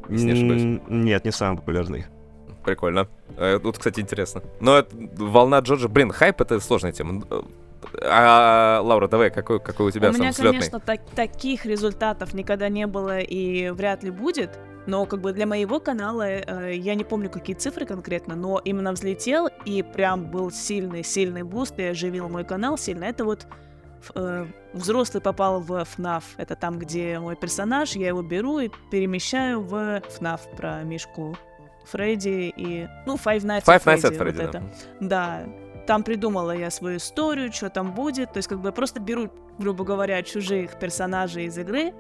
Если 0.10 0.32
не 0.32 0.82
Нет, 0.88 1.26
не 1.26 1.32
самый 1.32 1.58
популярный. 1.58 2.06
Прикольно. 2.64 3.08
Э, 3.38 3.60
Тут, 3.62 3.78
кстати, 3.78 4.00
интересно. 4.00 4.44
Но 4.60 4.78
это, 4.78 4.96
волна 5.18 5.60
Джорджа, 5.60 5.88
блин, 5.88 6.12
хайп 6.12 6.42
это 6.42 6.60
сложная 6.60 6.92
тема. 6.92 7.24
А, 8.02 8.82
Лаура, 8.84 9.08
давай, 9.08 9.30
какой, 9.30 9.60
какой 9.60 9.88
у 9.88 9.92
тебя 9.92 10.10
У 10.10 10.14
меня, 10.14 10.32
взлетный? 10.32 10.60
конечно, 10.60 10.80
так- 10.80 11.10
таких 11.16 11.66
результатов 11.66 12.34
никогда 12.34 12.70
не 12.70 12.88
было 12.88 13.20
и 13.20 13.70
вряд 13.70 14.04
ли 14.04 14.12
будет. 14.12 14.58
Но 14.86 15.06
как 15.06 15.20
бы 15.20 15.34
для 15.34 15.46
моего 15.46 15.82
канала, 15.82 16.24
э, 16.24 16.76
я 16.76 16.96
не 16.96 17.04
помню, 17.04 17.30
какие 17.30 17.56
цифры 17.56 17.86
конкретно, 17.86 18.36
но 18.36 18.62
именно 18.64 18.94
взлетел 18.94 19.50
и 19.66 19.84
прям 19.84 20.32
был 20.32 20.50
сильный-сильный 20.50 21.44
буст 21.44 21.78
и 21.78 21.84
оживил 21.84 22.30
мой 22.30 22.46
канал 22.46 22.78
сильно. 22.78 23.04
Это 23.04 23.26
вот 23.26 23.48
э, 24.16 24.46
взрослый 24.74 25.22
попал 25.22 25.60
в 25.60 25.74
FNAF. 25.74 26.24
Это 26.38 26.56
там, 26.56 26.80
где 26.80 27.20
мой 27.20 27.36
персонаж, 27.36 27.98
я 27.98 28.08
его 28.08 28.22
беру 28.22 28.60
и 28.60 28.70
перемещаю 28.90 29.62
в 29.62 29.74
FNAF 29.74 30.56
про 30.56 30.84
Мишку 30.84 31.38
Фредди 31.88 32.54
и... 32.56 32.88
Ну, 33.06 33.16
Five 33.16 33.42
Nights 33.42 33.66
Five 33.66 33.84
at 33.84 33.96
Nights 33.96 34.04
at 34.04 34.18
Freddy, 34.18 34.18
Freddy, 34.18 34.42
вот 34.42 34.52
да. 34.52 34.60
это. 34.60 34.64
Да, 35.02 35.44
там 35.88 36.04
придумала 36.04 36.52
я 36.52 36.70
свою 36.70 36.98
историю, 36.98 37.52
что 37.52 37.70
там 37.70 37.94
будет. 37.94 38.34
То 38.34 38.38
есть, 38.38 38.48
как 38.48 38.60
бы 38.60 38.68
я 38.70 38.74
просто 38.74 39.00
беру, 39.00 39.32
грубо 39.58 39.84
говоря, 39.84 40.22
чужих 40.22 40.78
персонажей 40.78 41.46
из 41.46 41.58
игры, 41.58 41.94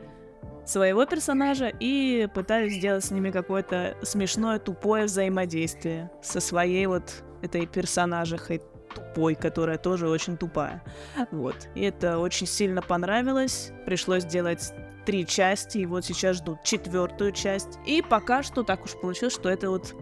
своего 0.65 1.05
персонажа, 1.05 1.71
и 1.79 2.27
пытаюсь 2.35 2.73
сделать 2.73 3.05
с 3.05 3.11
ними 3.11 3.31
какое-то 3.31 3.95
смешное, 4.03 4.59
тупое 4.59 5.05
взаимодействие 5.05 6.11
со 6.21 6.41
своей 6.41 6.85
вот 6.85 7.23
этой 7.41 7.65
персонажихой 7.65 8.61
тупой, 8.93 9.35
которая 9.35 9.77
тоже 9.77 10.09
очень 10.09 10.37
тупая. 10.37 10.83
Вот. 11.31 11.55
И 11.75 11.81
это 11.81 12.19
очень 12.19 12.47
сильно 12.47 12.81
понравилось. 12.81 13.71
Пришлось 13.85 14.25
делать 14.25 14.73
три 15.05 15.25
части, 15.25 15.77
и 15.77 15.85
вот 15.85 16.03
сейчас 16.03 16.37
ждут 16.37 16.63
четвертую 16.63 17.31
часть. 17.31 17.79
И 17.85 18.01
пока 18.01 18.43
что 18.43 18.63
так 18.63 18.83
уж 18.83 18.99
получилось, 18.99 19.33
что 19.33 19.49
это 19.49 19.69
вот 19.69 19.95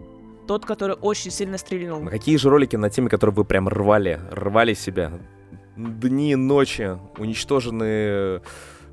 тот, 0.46 0.64
который 0.64 0.96
очень 0.96 1.30
сильно 1.30 1.58
стрельнул. 1.58 2.06
А 2.06 2.10
какие 2.10 2.36
же 2.36 2.48
ролики 2.50 2.76
на 2.76 2.90
теме, 2.90 3.08
которые 3.08 3.34
вы 3.34 3.44
прям 3.44 3.68
рвали, 3.68 4.20
рвали 4.30 4.74
себя? 4.74 5.12
Дни, 5.76 6.34
ночи, 6.36 6.98
уничтоженные 7.18 8.40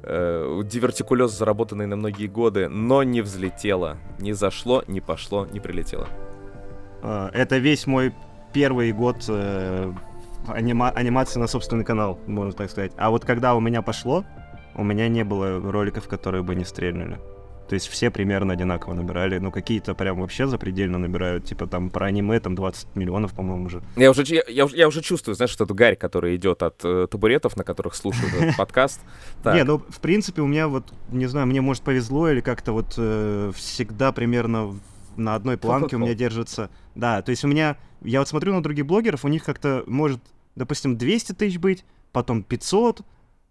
э, 0.04 0.62
дивертикулез, 0.66 1.32
заработанный 1.32 1.86
на 1.86 1.96
многие 1.96 2.28
годы, 2.28 2.68
но 2.68 3.04
не 3.04 3.22
взлетело, 3.22 3.98
не 4.20 4.34
зашло, 4.34 4.84
не 4.88 5.00
пошло, 5.00 5.48
не 5.52 5.60
прилетело. 5.60 6.08
Э, 7.02 7.30
Это 7.34 7.58
весь 7.58 7.88
мой 7.88 8.14
первый 8.54 8.92
год 8.92 9.18
э, 9.30 9.94
анима- 10.48 10.92
анимации 10.92 11.40
на 11.40 11.48
собственный 11.48 11.86
канал, 11.86 12.20
можно 12.28 12.52
так 12.52 12.70
сказать. 12.70 12.92
А 12.98 13.10
вот 13.12 13.24
когда 13.24 13.56
у 13.56 13.62
меня 13.62 13.82
пошло, 13.82 14.26
у 14.76 14.84
меня 14.84 15.08
не 15.08 15.24
было 15.24 15.60
роликов, 15.72 16.08
которые 16.08 16.44
бы 16.44 16.54
не 16.56 16.66
стрельнули. 16.66 17.18
То 17.68 17.76
есть 17.76 17.88
все 17.88 18.12
примерно 18.12 18.54
одинаково 18.54 18.94
набирали. 18.94 19.38
Ну, 19.40 19.52
какие-то 19.52 19.96
прям 19.96 20.20
вообще 20.20 20.48
запредельно 20.48 20.98
набирают. 20.98 21.46
Типа 21.46 21.68
там 21.68 21.90
про 21.90 22.08
аниме 22.08 22.40
там 22.40 22.56
20 22.56 22.96
миллионов, 22.96 23.34
по-моему, 23.34 23.66
уже. 23.66 23.82
Я 23.96 24.12
уже, 24.12 24.24
я, 24.28 24.44
я 24.48 24.68
я 24.74 24.88
уже 24.88 25.02
чувствую, 25.02 25.36
знаешь, 25.36 25.52
что 25.52 25.64
эту 25.64 25.74
гарь, 25.74 25.96
которая 25.96 26.36
идет 26.36 26.62
от 26.64 26.84
э, 26.84 27.08
табуретов, 27.10 27.56
на 27.56 27.64
которых 27.64 27.96
слушают 27.96 28.34
этот 28.34 28.58
подкаст. 28.58 29.02
Не, 29.46 29.64
ну, 29.64 29.80
в 29.80 30.00
принципе, 30.00 30.42
у 30.42 30.48
меня 30.48 30.68
вот, 30.68 30.94
не 31.12 31.26
знаю, 31.28 31.48
мне, 31.48 31.62
может, 31.62 31.84
повезло 31.84 32.30
или 32.30 32.42
как-то 32.42 32.74
вот 32.74 32.96
э, 32.98 33.52
всегда 33.56 34.12
примерно 34.12 34.76
на 35.16 35.36
одной 35.36 35.58
планке 35.58 35.96
у 35.96 36.00
меня 36.00 36.16
держится. 36.16 36.70
Да, 36.96 37.22
то 37.22 37.32
есть 37.32 37.44
у 37.44 37.48
меня, 37.48 37.78
я 38.02 38.20
вот 38.20 38.28
смотрю 38.28 38.54
на 38.54 38.64
других 38.64 38.86
блогеров, 38.86 39.26
у 39.26 39.28
них 39.28 39.44
как-то 39.44 39.84
может, 39.88 40.20
допустим, 40.56 40.98
200 40.98 41.34
тысяч 41.34 41.58
быть, 41.58 41.86
потом 42.12 42.44
500, 42.44 43.02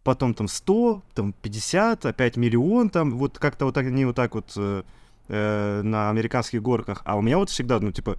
потом 0.04 0.34
там 0.34 0.48
100, 0.48 1.02
там 1.14 1.32
50, 1.42 2.06
опять 2.06 2.36
миллион, 2.36 2.90
там 2.90 3.16
вот 3.16 3.38
как-то 3.38 3.64
вот 3.66 3.76
они 3.76 4.04
вот 4.04 4.16
так 4.16 4.34
вот 4.34 4.52
э, 4.56 4.82
э, 5.28 5.82
на 5.82 6.10
американских 6.10 6.62
горках. 6.62 7.02
А 7.04 7.16
у 7.16 7.22
меня 7.22 7.38
вот 7.38 7.50
всегда, 7.50 7.78
ну, 7.80 7.92
типа, 7.92 8.16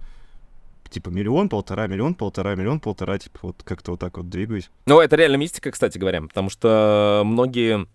типа 0.90 1.10
миллион, 1.10 1.48
полтора, 1.48 1.86
миллион, 1.86 2.14
полтора, 2.14 2.54
миллион, 2.54 2.80
полтора, 2.80 3.18
типа 3.18 3.38
вот 3.42 3.62
как-то 3.64 3.92
вот 3.92 4.00
так 4.00 4.16
вот 4.16 4.28
двигаюсь. 4.28 4.70
Ну, 4.86 5.00
это 5.00 5.16
реально 5.16 5.36
мистика, 5.36 5.70
кстати 5.70 5.98
говоря, 5.98 6.22
потому 6.22 6.50
что 6.50 7.22
многие 7.24 7.86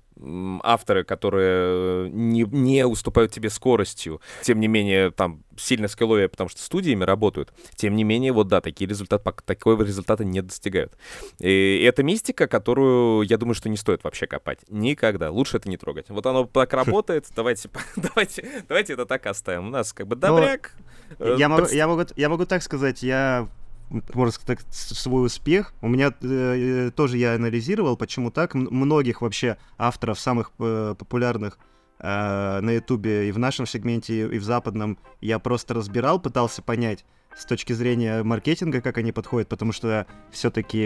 авторы, 0.63 1.03
которые 1.03 2.09
не, 2.09 2.43
не 2.43 2.85
уступают 2.85 3.31
тебе 3.31 3.49
скоростью, 3.49 4.21
тем 4.41 4.59
не 4.59 4.67
менее, 4.67 5.11
там, 5.11 5.43
сильно 5.57 5.87
скилловее, 5.87 6.29
потому 6.29 6.49
что 6.49 6.61
студиями 6.61 7.03
работают, 7.03 7.53
тем 7.75 7.95
не 7.95 8.03
менее, 8.03 8.31
вот 8.31 8.47
да, 8.47 8.61
такие 8.61 8.89
результаты, 8.89 9.31
такого 9.45 9.83
результата 9.83 10.23
не 10.23 10.41
достигают. 10.41 10.93
И 11.39 11.83
это 11.85 12.03
мистика, 12.03 12.47
которую, 12.47 13.23
я 13.23 13.37
думаю, 13.37 13.55
что 13.55 13.69
не 13.69 13.77
стоит 13.77 14.03
вообще 14.03 14.27
копать. 14.27 14.59
Никогда. 14.69 15.31
Лучше 15.31 15.57
это 15.57 15.69
не 15.69 15.77
трогать. 15.77 16.09
Вот 16.09 16.25
оно 16.25 16.45
так 16.45 16.73
работает, 16.73 17.25
давайте, 17.35 17.69
давайте, 17.95 18.63
давайте 18.67 18.93
это 18.93 19.05
так 19.05 19.25
оставим. 19.25 19.67
У 19.67 19.69
нас 19.69 19.93
как 19.93 20.07
бы 20.07 20.15
добряк. 20.15 20.73
э, 21.19 21.35
Я 21.37 21.49
могу, 21.49 21.67
я, 21.67 21.87
могу, 21.87 22.03
я 22.15 22.29
могу 22.29 22.45
так 22.45 22.63
сказать, 22.63 23.03
я, 23.03 23.47
можно 23.89 24.31
сказать, 24.31 24.65
свой 24.71 25.25
успех. 25.25 25.73
У 25.81 25.87
меня 25.87 26.13
э, 26.21 26.87
э, 26.87 26.91
тоже 26.91 27.17
я 27.17 27.33
анализировал, 27.35 27.97
почему 27.97 28.31
так. 28.31 28.55
М- 28.55 28.67
многих 28.71 29.21
вообще 29.21 29.57
авторов, 29.77 30.19
самых 30.19 30.51
э, 30.59 30.95
популярных 30.97 31.57
э, 31.99 32.59
на 32.61 32.69
Ютубе 32.71 33.29
и 33.29 33.31
в 33.31 33.39
нашем 33.39 33.65
сегменте, 33.65 34.27
и 34.27 34.39
в 34.39 34.43
западном, 34.43 34.97
я 35.21 35.39
просто 35.39 35.73
разбирал, 35.73 36.19
пытался 36.19 36.61
понять 36.61 37.05
с 37.35 37.45
точки 37.45 37.73
зрения 37.73 38.23
маркетинга, 38.23 38.81
как 38.81 38.97
они 38.97 39.11
подходят, 39.11 39.47
потому 39.49 39.71
что 39.71 40.07
все-таки 40.31 40.79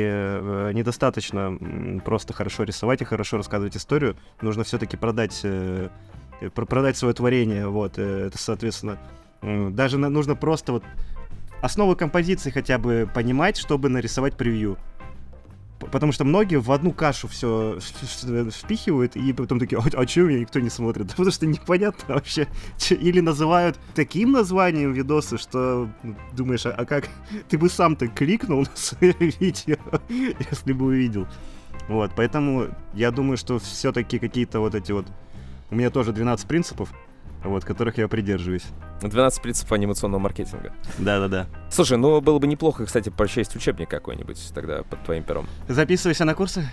недостаточно 0.74 1.58
м, 1.60 2.02
просто 2.04 2.34
хорошо 2.34 2.64
рисовать 2.64 3.02
и 3.02 3.06
хорошо 3.06 3.38
рассказывать 3.38 3.76
историю. 3.78 4.18
Нужно 4.42 4.64
все-таки 4.64 4.98
продать, 4.98 5.40
э, 5.44 5.90
э, 6.42 6.50
про- 6.50 6.66
продать 6.66 6.98
свое 6.98 7.14
творение. 7.14 7.68
Вот, 7.68 7.94
э, 7.98 8.28
это, 8.28 8.38
соответственно, 8.38 8.98
Даже 9.42 9.98
нужно 9.98 10.36
просто 10.36 10.72
вот 10.72 10.84
основы 11.64 11.96
композиции 11.96 12.50
хотя 12.50 12.78
бы 12.78 13.10
понимать, 13.12 13.56
чтобы 13.56 13.88
нарисовать 13.88 14.36
превью. 14.36 14.78
Потому 15.92 16.12
что 16.12 16.26
многие 16.26 16.58
в 16.58 16.72
одну 16.72 16.92
кашу 16.92 17.28
все 17.28 17.80
впихивают, 17.80 19.16
и 19.16 19.34
потом 19.34 19.60
такие, 19.60 19.80
а, 19.80 19.84
а 19.94 20.06
чё 20.06 20.26
меня 20.26 20.40
никто 20.40 20.60
не 20.60 20.70
смотрит? 20.70 21.08
Потому 21.12 21.32
что 21.32 21.46
непонятно 21.46 22.16
вообще. 22.16 22.48
Или 22.90 23.22
называют 23.22 23.80
таким 23.96 24.32
названием 24.34 24.92
видосы, 24.92 25.38
что 25.38 25.90
ну, 26.04 26.16
думаешь, 26.34 26.66
а, 26.66 26.72
а 26.72 26.86
как 26.86 27.08
ты 27.50 27.58
бы 27.58 27.70
сам-то 27.70 28.08
кликнул 28.08 28.62
на 28.62 28.76
свое 28.76 29.14
видео, 29.20 29.78
если 30.10 30.74
бы 30.74 30.86
увидел. 30.86 31.28
Вот, 31.88 32.12
поэтому 32.16 32.68
я 32.94 33.12
думаю, 33.12 33.38
что 33.38 33.60
все-таки 33.60 34.20
какие-то 34.20 34.60
вот 34.60 34.76
эти 34.76 34.92
вот... 34.92 35.06
У 35.70 35.76
меня 35.76 35.90
тоже 35.90 36.12
12 36.12 36.46
принципов, 36.48 36.94
вот, 37.44 37.66
которых 37.66 37.98
я 37.98 38.08
придерживаюсь. 38.08 38.66
12 39.10 39.42
принципов 39.42 39.72
анимационного 39.74 40.22
маркетинга. 40.22 40.74
Да-да-да. 40.98 41.48
Слушай, 41.70 41.98
ну 41.98 42.22
было 42.22 42.40
бы 42.40 42.48
неплохо, 42.48 42.86
кстати, 42.86 43.10
прочесть 43.10 43.56
учебник 43.56 43.90
какой-нибудь 43.90 44.52
тогда 44.54 44.84
под 44.84 45.04
твоим 45.04 45.24
пером. 45.24 45.48
Записывайся 45.68 46.26
на 46.26 46.36
курсы. 46.36 46.70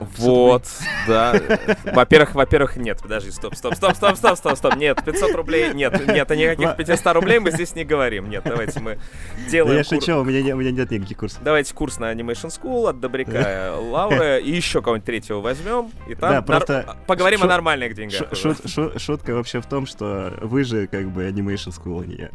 Э, 0.00 0.04
Вот, 0.16 0.64
да. 1.06 1.40
Во-первых, 1.84 2.34
во-первых, 2.34 2.76
нет, 2.76 3.00
подожди, 3.02 3.30
стоп, 3.30 3.54
стоп, 3.54 3.74
стоп, 3.74 3.96
стоп, 3.96 4.16
стоп, 4.16 4.36
стоп, 4.36 4.56
стоп, 4.56 4.76
нет, 4.76 5.02
500 5.04 5.34
рублей, 5.34 5.74
нет, 5.74 6.06
нет, 6.06 6.30
о 6.30 6.36
никаких 6.36 6.76
500 6.76 7.14
рублей 7.14 7.38
мы 7.38 7.50
здесь 7.50 7.74
не 7.74 7.84
говорим, 7.84 8.30
нет, 8.30 8.42
давайте 8.44 8.80
мы 8.80 8.98
Да 9.44 9.50
делаем 9.50 9.76
я 9.78 9.84
шучу, 9.84 10.18
у 10.18 10.24
меня, 10.24 10.54
у 10.54 10.58
меня 10.58 10.70
нет 10.70 10.90
никаких 10.90 11.18
курсов. 11.18 11.40
Давайте 11.42 11.74
курс 11.74 11.98
на 11.98 12.12
Animation 12.12 12.48
School 12.48 12.88
от 12.88 13.00
Добряка 13.00 13.74
Лауры 13.78 14.40
и 14.40 14.50
еще 14.50 14.82
кого-нибудь 14.82 15.06
третьего 15.06 15.40
возьмем, 15.40 15.90
и 16.08 16.14
там 16.14 16.30
Да, 16.30 16.42
просто 16.42 16.96
поговорим 17.06 17.42
о 17.42 17.46
нормальных 17.46 17.94
деньгах. 17.94 18.28
Шутка 18.34 19.32
вообще 19.34 19.60
в 19.60 19.66
том, 19.66 19.86
что 19.86 20.32
вы 20.40 20.64
же 20.64 20.86
как 20.86 21.10
бы 21.10 21.28
Animation 21.28 21.67
School, 21.70 22.02
а 22.02 22.06
не 22.06 22.16
я. 22.16 22.30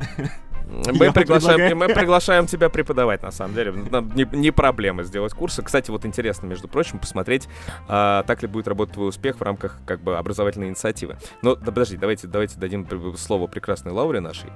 Мы 0.74 1.12
приглашаем, 1.12 1.78
мы 1.78 1.88
приглашаем 1.88 2.48
тебя 2.48 2.70
преподавать, 2.70 3.22
на 3.22 3.32
самом 3.32 3.54
деле. 3.54 3.72
Нам 3.72 4.12
не, 4.16 4.28
не 4.32 4.52
проблема 4.52 5.04
сделать 5.04 5.34
курсы. 5.34 5.62
Кстати, 5.62 5.92
вот 5.92 6.06
интересно, 6.06 6.48
между 6.48 6.68
прочим, 6.68 7.00
посмотреть, 7.00 7.48
а, 7.88 8.24
так 8.24 8.42
ли 8.42 8.48
будет 8.48 8.68
работать 8.68 8.96
твой 8.96 9.10
успех 9.10 9.38
в 9.38 9.42
рамках 9.42 9.78
как 9.86 10.02
бы 10.02 10.18
образовательной 10.18 10.70
инициативы. 10.70 11.18
Но 11.42 11.56
да, 11.56 11.66
подожди, 11.66 11.98
давайте, 11.98 12.28
давайте 12.28 12.58
дадим 12.58 12.88
слово 13.18 13.48
прекрасной 13.48 13.92
Лауре 13.92 14.20
нашей, 14.20 14.50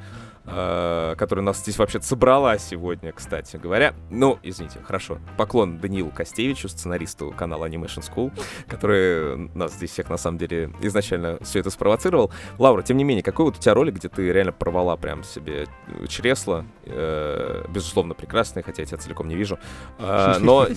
а, 0.45 1.15
которая 1.15 1.45
нас 1.45 1.59
здесь 1.59 1.77
вообще 1.77 2.01
собрала 2.01 2.57
сегодня, 2.57 3.11
кстати 3.11 3.57
говоря. 3.57 3.93
Ну, 4.09 4.39
извините, 4.43 4.79
хорошо. 4.83 5.19
Поклон 5.37 5.77
Даниилу 5.77 6.09
Костевичу, 6.09 6.69
сценаристу 6.69 7.31
канала 7.31 7.67
Animation 7.67 8.03
School, 8.03 8.31
который 8.67 9.49
нас 9.53 9.73
здесь 9.73 9.91
всех 9.91 10.09
на 10.09 10.17
самом 10.17 10.37
деле 10.37 10.71
изначально 10.81 11.37
все 11.41 11.59
это 11.59 11.69
спровоцировал. 11.69 12.31
Лаура, 12.57 12.81
тем 12.81 12.97
не 12.97 13.03
менее, 13.03 13.23
какой 13.23 13.45
вот 13.45 13.57
у 13.57 13.59
тебя 13.59 13.73
ролик, 13.73 13.95
где 13.95 14.09
ты 14.09 14.31
реально 14.31 14.53
порвала 14.53 14.95
прям 14.97 15.23
себе 15.23 15.67
чресло, 16.07 16.65
э, 16.85 17.63
безусловно, 17.69 18.13
прекрасный, 18.13 18.63
хотя 18.63 18.81
я 18.81 18.85
тебя 18.87 18.97
целиком 18.97 19.27
не 19.27 19.35
вижу, 19.35 19.59
э, 19.99 20.35
но, 20.39 20.67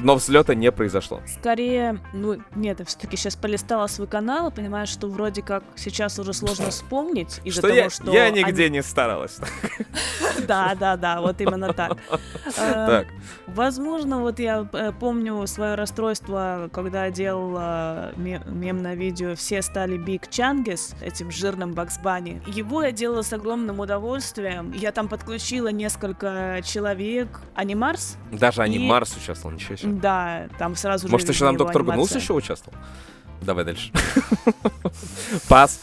но 0.00 0.14
взлета 0.16 0.54
не 0.54 0.70
произошло. 0.72 1.20
Скорее, 1.26 2.00
ну, 2.12 2.38
нет, 2.54 2.78
я 2.80 2.84
все-таки 2.84 3.16
сейчас 3.16 3.36
полистала 3.36 3.86
свой 3.86 4.06
канал 4.08 4.48
и 4.48 4.54
понимаю, 4.54 4.86
что 4.86 5.08
вроде 5.08 5.42
как 5.42 5.62
сейчас 5.76 6.18
уже 6.18 6.32
сложно 6.32 6.70
вспомнить 6.70 7.40
из-за 7.44 7.62
того, 7.62 7.74
я, 7.74 7.90
что... 7.90 8.12
я 8.12 8.24
они- 8.24 8.40
нигде 8.42 8.68
не 8.70 8.82
старалась. 8.82 9.38
Да, 10.46 10.74
да, 10.74 10.96
да, 10.96 11.20
вот 11.20 11.40
именно 11.40 11.72
так. 11.72 11.98
Э, 12.58 12.86
Так, 12.86 13.06
Возможно, 13.46 14.20
вот 14.20 14.38
я 14.38 14.66
э, 14.72 14.92
помню 14.98 15.46
свое 15.46 15.74
расстройство, 15.74 16.70
когда 16.72 17.10
делал 17.10 17.56
э, 17.58 18.12
ме- 18.16 18.42
мемное 18.46 18.94
видео 18.94 19.34
«Все 19.34 19.60
стали 19.62 19.96
Биг 19.98 20.28
Чангис», 20.30 20.94
этим 21.02 21.30
жирным 21.30 21.72
Бакс 21.72 21.98
Банни. 21.98 22.40
Его 22.46 22.82
я 22.82 22.92
делала 22.92 23.22
с 23.22 23.32
огромным 23.32 23.80
удовольствием. 23.80 24.69
Я 24.72 24.92
там 24.92 25.08
подключила 25.08 25.68
несколько 25.68 26.60
человек. 26.64 27.40
Анимарс? 27.54 28.16
даже 28.32 28.62
они 28.62 28.76
И- 28.76 28.88
участвовал, 29.16 29.54
ничего 29.54 29.76
себе. 29.76 29.92
Да, 29.92 30.48
там 30.58 30.76
сразу 30.76 31.06
же 31.08 31.12
Может, 31.12 31.28
еще 31.28 31.44
там 31.46 31.56
доктор 31.56 31.82
анимация. 31.82 32.20
еще 32.20 32.32
участвовал? 32.34 32.78
Давай 33.42 33.64
дальше. 33.64 33.90
Пас. 35.48 35.80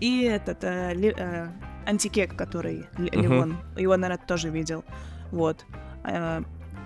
И 0.00 0.22
этот 0.22 0.62
э, 0.62 0.94
Ли- 0.94 1.14
э, 1.16 1.48
антикек, 1.86 2.36
который 2.36 2.86
Л- 2.98 3.04
Мгм. 3.12 3.22
Ливон, 3.22 3.56
его, 3.76 3.96
наверное, 3.96 4.24
тоже 4.26 4.48
видел. 4.50 4.84
Вот. 5.30 5.64
Э, 6.04 6.42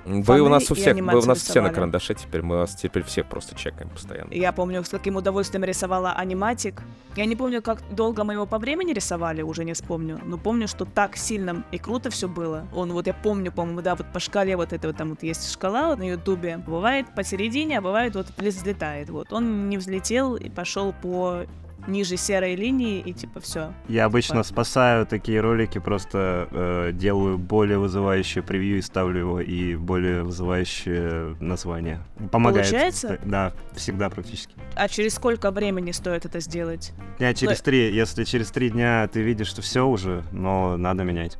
Вы 0.06 0.40
у 0.40 0.48
нас 0.48 0.70
у 0.70 0.74
всех, 0.74 0.96
вы 0.96 1.18
у 1.18 1.24
нас 1.24 1.38
все 1.38 1.60
на 1.60 1.66
рисовали. 1.66 1.74
карандаше 1.74 2.14
теперь, 2.14 2.42
мы 2.42 2.58
вас 2.58 2.76
теперь 2.76 3.02
все 3.02 3.24
просто 3.24 3.56
чекаем 3.56 3.90
постоянно. 3.90 4.32
Я 4.32 4.52
помню, 4.52 4.84
с 4.84 4.88
каким 4.88 5.16
удовольствием 5.16 5.64
рисовала 5.64 6.12
аниматик. 6.12 6.82
Я 7.16 7.26
не 7.26 7.34
помню, 7.34 7.60
как 7.60 7.82
долго 7.90 8.22
мы 8.22 8.34
его 8.34 8.46
по 8.46 8.58
времени 8.58 8.92
рисовали, 8.92 9.42
уже 9.42 9.64
не 9.64 9.72
вспомню. 9.72 10.20
Но 10.24 10.38
помню, 10.38 10.68
что 10.68 10.84
так 10.84 11.16
сильно 11.16 11.64
и 11.72 11.78
круто 11.78 12.10
все 12.10 12.28
было. 12.28 12.68
Он 12.72 12.92
вот 12.92 13.06
я 13.08 13.14
помню, 13.14 13.50
по-моему, 13.50 13.82
да, 13.82 13.96
вот 13.96 14.06
по 14.12 14.20
шкале 14.20 14.56
вот 14.56 14.72
это 14.72 14.86
вот 14.88 14.96
там 14.96 15.10
вот 15.10 15.22
есть 15.22 15.50
шкала 15.50 15.96
на 15.96 16.08
ютубе. 16.08 16.58
Бывает 16.58 17.06
посередине, 17.14 17.78
а 17.78 17.80
бывает 17.80 18.14
вот 18.14 18.26
взлетает. 18.36 19.10
Вот 19.10 19.32
он 19.32 19.68
не 19.68 19.76
взлетел 19.76 20.36
и 20.36 20.48
пошел 20.48 20.92
по 20.92 21.46
ниже 21.86 22.16
серой 22.16 22.54
линии, 22.54 23.00
и 23.00 23.12
типа 23.12 23.40
все. 23.40 23.72
Я 23.88 24.04
обычно 24.04 24.42
спасаю 24.42 25.06
такие 25.06 25.40
ролики, 25.40 25.78
просто 25.78 26.48
э, 26.50 26.90
делаю 26.92 27.38
более 27.38 27.78
вызывающее 27.78 28.42
превью 28.42 28.78
и 28.78 28.82
ставлю 28.82 29.20
его, 29.20 29.40
и 29.40 29.76
более 29.76 30.22
вызывающее 30.22 31.36
название. 31.40 32.00
Помогает. 32.30 32.66
Получается? 32.66 33.18
Да, 33.24 33.52
всегда 33.74 34.10
практически. 34.10 34.54
А 34.74 34.88
через 34.88 35.14
сколько 35.14 35.50
времени 35.50 35.92
стоит 35.92 36.24
это 36.24 36.40
сделать? 36.40 36.92
Дня 37.18 37.34
через 37.34 37.60
три. 37.60 37.94
Если 37.94 38.24
через 38.24 38.50
три 38.50 38.70
дня 38.70 39.08
ты 39.12 39.22
видишь, 39.22 39.48
что 39.48 39.62
все 39.62 39.86
уже, 39.86 40.22
но 40.32 40.76
надо 40.76 41.04
менять. 41.04 41.38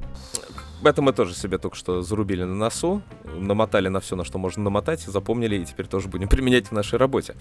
Это 0.85 1.01
мы 1.01 1.13
тоже 1.13 1.35
себе 1.35 1.59
только 1.59 1.77
что 1.77 2.03
зарубили 2.03 2.45
на 2.45 2.55
носу, 2.55 3.03
намотали 3.25 3.89
на 3.89 4.01
все, 4.01 4.15
на 4.15 4.25
что 4.25 4.39
можно 4.39 4.63
намотать, 4.65 5.01
запомнили 5.01 5.57
и 5.57 5.65
теперь 5.65 5.87
тоже 5.87 6.09
будем 6.09 6.29
применять 6.29 6.69
в 6.69 6.73
нашей 6.73 6.99
работе. 6.99 7.35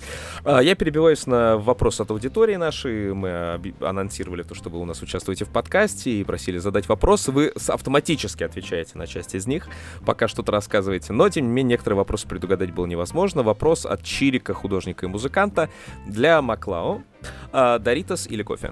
А, 0.44 0.62
Я 0.62 0.76
перебиваюсь 0.76 1.28
на 1.28 1.58
вопрос 1.58 2.00
от 2.00 2.12
аудитории 2.12 2.56
нашей. 2.56 3.14
Мы 3.14 3.60
анонсировали 3.82 4.44
то, 4.44 4.56
что 4.56 4.70
вы 4.70 4.80
у 4.80 4.86
нас 4.86 5.02
участвуете 5.02 5.46
в 5.46 5.50
подкасте 5.50 6.12
и 6.12 6.24
просили 6.24 6.58
задать 6.60 6.88
вопросы. 6.88 7.32
Вы 7.32 7.54
автоматически 7.68 8.44
отвечаете 8.44 8.98
на 8.98 9.06
часть 9.06 9.36
из 9.36 9.48
них, 9.48 9.68
пока 10.06 10.28
что-то 10.28 10.52
рассказываете. 10.52 11.12
Но, 11.14 11.28
тем 11.30 11.48
не 11.48 11.52
менее, 11.52 11.72
некоторые 11.72 11.98
вопросы 11.98 12.28
предугадать 12.28 12.72
было 12.74 12.86
невозможно. 12.86 13.44
Вопрос 13.44 13.86
от 13.86 14.02
Чирика, 14.04 14.54
художника 14.54 15.06
и 15.06 15.10
музыканта 15.10 15.70
для 16.08 16.42
Маклао. 16.42 17.04
А, 17.52 17.80
Доритас 17.80 18.28
или 18.28 18.44
кофе? 18.44 18.72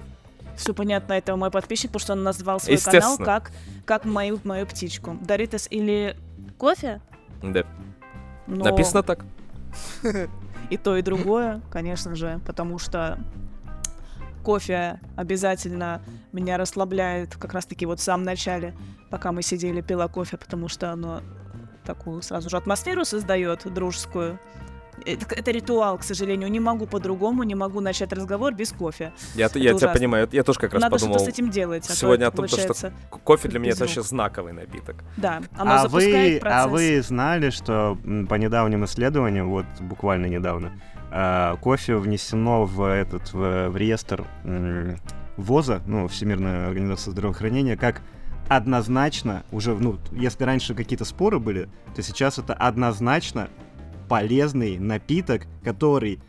Все 0.56 0.74
понятно, 0.74 1.14
это 1.14 1.36
мой 1.36 1.52
подписчик, 1.52 1.92
потому 1.92 2.02
что 2.02 2.14
он 2.14 2.24
назвал 2.24 2.60
свой 2.60 2.78
канал 2.78 3.18
как, 3.18 3.52
как 3.86 4.06
мою, 4.06 4.40
мою 4.44 4.66
птичку. 4.66 5.18
Доритас 5.22 5.68
или 5.70 6.16
кофе? 6.58 7.02
Да. 7.42 7.64
Но 8.48 8.66
Написано 8.66 9.04
так. 9.04 9.26
И 10.70 10.78
то, 10.78 10.96
и 10.96 11.02
другое, 11.02 11.62
конечно 11.72 12.16
же, 12.16 12.40
потому 12.46 12.80
что 12.80 13.20
кофе 14.44 15.00
обязательно 15.16 16.02
меня 16.32 16.58
расслабляет 16.58 17.36
как 17.36 17.54
раз-таки 17.54 17.86
вот 17.86 18.00
в 18.00 18.04
самом 18.04 18.24
начале, 18.24 18.74
пока 19.10 19.32
мы 19.32 19.42
сидели, 19.42 19.82
пила 19.82 20.08
кофе, 20.08 20.38
потому 20.38 20.70
что 20.70 20.92
оно 20.92 21.22
такую 21.84 22.22
сразу 22.22 22.50
же 22.50 22.58
атмосферу 22.58 23.06
создает 23.06 23.72
дружескую. 23.72 24.40
Это, 25.06 25.36
это 25.36 25.52
ритуал, 25.52 25.98
к 25.98 26.04
сожалению. 26.04 26.50
Не 26.50 26.60
могу 26.60 26.86
по-другому, 26.86 27.44
не 27.44 27.56
могу 27.56 27.80
начать 27.80 28.14
разговор 28.14 28.54
без 28.54 28.72
кофе. 28.72 29.12
Я, 29.36 29.48
Это 29.48 29.60
я 29.60 29.74
тебя 29.74 29.90
понимаю. 29.90 30.28
Я 30.32 30.44
тоже 30.44 30.60
как 30.60 30.74
раз 30.74 30.82
Надо 30.82 30.96
подумал 30.96 31.16
что-то 31.16 31.32
с 31.32 31.34
этим 31.34 31.50
делать. 31.50 31.86
а 31.90 31.94
сегодня 31.94 32.28
о 32.28 32.32
том, 32.32 32.48
то, 32.48 32.58
что 32.58 32.92
кофе 33.10 33.50
для 33.50 33.60
меня 33.60 33.72
это 33.72 33.82
вообще 33.82 34.02
знаковый 34.04 34.54
напиток. 34.54 35.04
Да, 35.18 35.42
оно 35.58 35.74
А 35.74 35.78
запускает 35.80 36.36
вы, 36.36 36.40
процесс. 36.40 36.66
а 36.66 36.68
вы 36.68 37.02
знали, 37.02 37.50
что 37.50 37.98
по 38.30 38.36
недавним 38.36 38.86
исследованиям, 38.86 39.50
вот 39.50 39.66
буквально 39.80 40.28
недавно, 40.28 40.80
а, 41.12 41.58
кофе 41.58 41.98
внесено 41.98 42.66
в 42.66 42.84
этот 42.84 43.34
в, 43.34 43.70
в 43.70 43.78
реестр 43.78 44.26
ВОЗа, 45.38 45.82
ну, 45.86 46.08
Всемирная 46.08 46.68
организация 46.68 47.12
здравоохранения, 47.12 47.76
как 47.78 48.02
однозначно, 48.50 49.44
уже, 49.52 49.74
ну, 49.74 49.98
если 50.12 50.44
раньше 50.44 50.76
какие-то 50.76 51.06
споры 51.06 51.40
были, 51.40 51.70
то 51.96 52.02
сейчас 52.02 52.38
это 52.38 52.54
однозначно 52.54 53.50
полезный 54.14 54.78
напиток, 54.78 55.48
который 55.64 56.20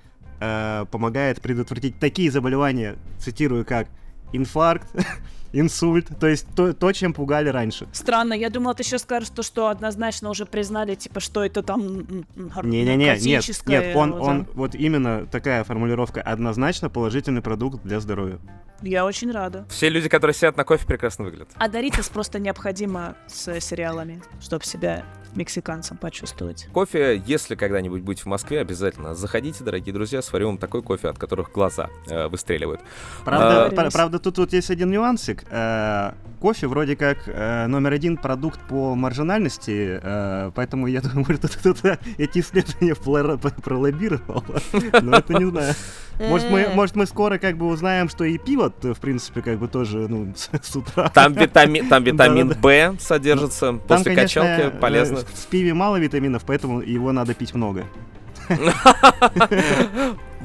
э, 0.40 0.86
помогает 0.90 1.42
предотвратить 1.42 1.98
такие 1.98 2.30
заболевания, 2.30 2.96
цитирую, 3.18 3.66
как 3.66 3.88
инфаркт, 4.32 4.88
инсульт, 5.54 6.08
то 6.18 6.26
есть 6.26 6.46
то, 6.54 6.72
то, 6.72 6.92
чем 6.92 7.12
пугали 7.12 7.48
раньше. 7.48 7.86
Странно, 7.92 8.34
я 8.34 8.50
думала, 8.50 8.74
ты 8.74 8.82
сейчас 8.82 9.02
скажешь 9.02 9.30
то, 9.30 9.42
что 9.42 9.68
однозначно 9.68 10.30
уже 10.30 10.46
признали, 10.46 10.94
типа, 10.94 11.20
что 11.20 11.44
это 11.44 11.62
там 11.62 12.24
Не-не-не, 12.62 13.16
нет, 13.18 13.66
нет, 13.66 13.96
он, 13.96 14.12
вот, 14.12 14.22
он, 14.22 14.42
да. 14.44 14.50
вот 14.54 14.74
именно 14.74 15.26
такая 15.26 15.64
формулировка 15.64 16.20
однозначно 16.20 16.90
положительный 16.90 17.42
продукт 17.42 17.82
для 17.84 18.00
здоровья. 18.00 18.38
Я 18.82 19.06
очень 19.06 19.30
рада. 19.30 19.66
Все 19.70 19.88
люди, 19.88 20.08
которые 20.08 20.34
сидят 20.34 20.56
на 20.56 20.64
кофе, 20.64 20.86
прекрасно 20.86 21.24
выглядят. 21.24 21.48
А 21.56 21.68
Доритас 21.68 22.08
просто 22.08 22.38
необходимо 22.38 23.16
с 23.28 23.60
сериалами, 23.60 24.22
чтобы 24.40 24.64
себя 24.64 25.04
мексиканцем 25.34 25.96
почувствовать. 25.96 26.68
Кофе, 26.72 27.22
если 27.26 27.54
когда-нибудь 27.54 28.02
будете 28.02 28.22
в 28.24 28.26
Москве, 28.26 28.60
обязательно 28.60 29.14
заходите, 29.14 29.64
дорогие 29.64 29.92
друзья, 29.92 30.22
сварю 30.22 30.48
вам 30.48 30.58
такой 30.58 30.82
кофе, 30.82 31.08
от 31.08 31.18
которых 31.18 31.52
глаза 31.52 31.90
э, 32.06 32.28
выстреливают. 32.28 32.80
Правда, 33.24 33.66
А- 33.66 33.70
пра- 33.70 33.90
правда 33.90 34.18
тут, 34.18 34.36
тут 34.36 34.52
есть 34.52 34.70
один 34.70 34.90
нюансик. 34.90 35.43
Э, 35.50 36.12
кофе 36.40 36.66
вроде 36.66 36.94
как 36.96 37.18
э, 37.26 37.66
номер 37.66 37.92
один 37.92 38.16
продукт 38.16 38.60
по 38.68 38.94
маржинальности, 38.94 39.98
э, 40.02 40.50
поэтому 40.54 40.86
я 40.86 41.00
думаю, 41.02 41.24
может, 41.26 41.42
тут 41.42 41.56
кто-то 41.56 41.98
эти 42.18 42.40
исследования 42.40 42.94
пролоббировал. 42.94 44.44
Но 45.02 45.16
это 45.18 45.34
не 45.34 45.46
знаю. 45.46 45.74
Может 46.20 46.50
мы, 46.50 46.68
может, 46.74 46.96
мы 46.96 47.06
скоро 47.06 47.38
как 47.38 47.56
бы 47.56 47.66
узнаем, 47.66 48.08
что 48.08 48.24
и 48.24 48.38
пиво, 48.38 48.72
в 48.82 49.00
принципе, 49.00 49.42
как 49.42 49.58
бы 49.58 49.68
тоже, 49.68 50.06
ну, 50.08 50.32
с, 50.36 50.50
с 50.62 50.76
утра. 50.76 51.08
Там, 51.08 51.32
витами- 51.32 51.88
там 51.88 52.04
витамин. 52.04 52.54
Б 52.60 52.94
содержится, 53.00 53.66
Там, 53.66 53.80
после 53.80 54.14
конечно, 54.14 54.42
качалки 54.42 54.76
э, 54.76 54.80
полезно. 54.80 55.18
В 55.18 55.46
пиве 55.46 55.74
мало 55.74 55.96
витаминов, 55.96 56.44
поэтому 56.44 56.80
его 56.80 57.12
надо 57.12 57.34
пить 57.34 57.54
много. 57.54 57.84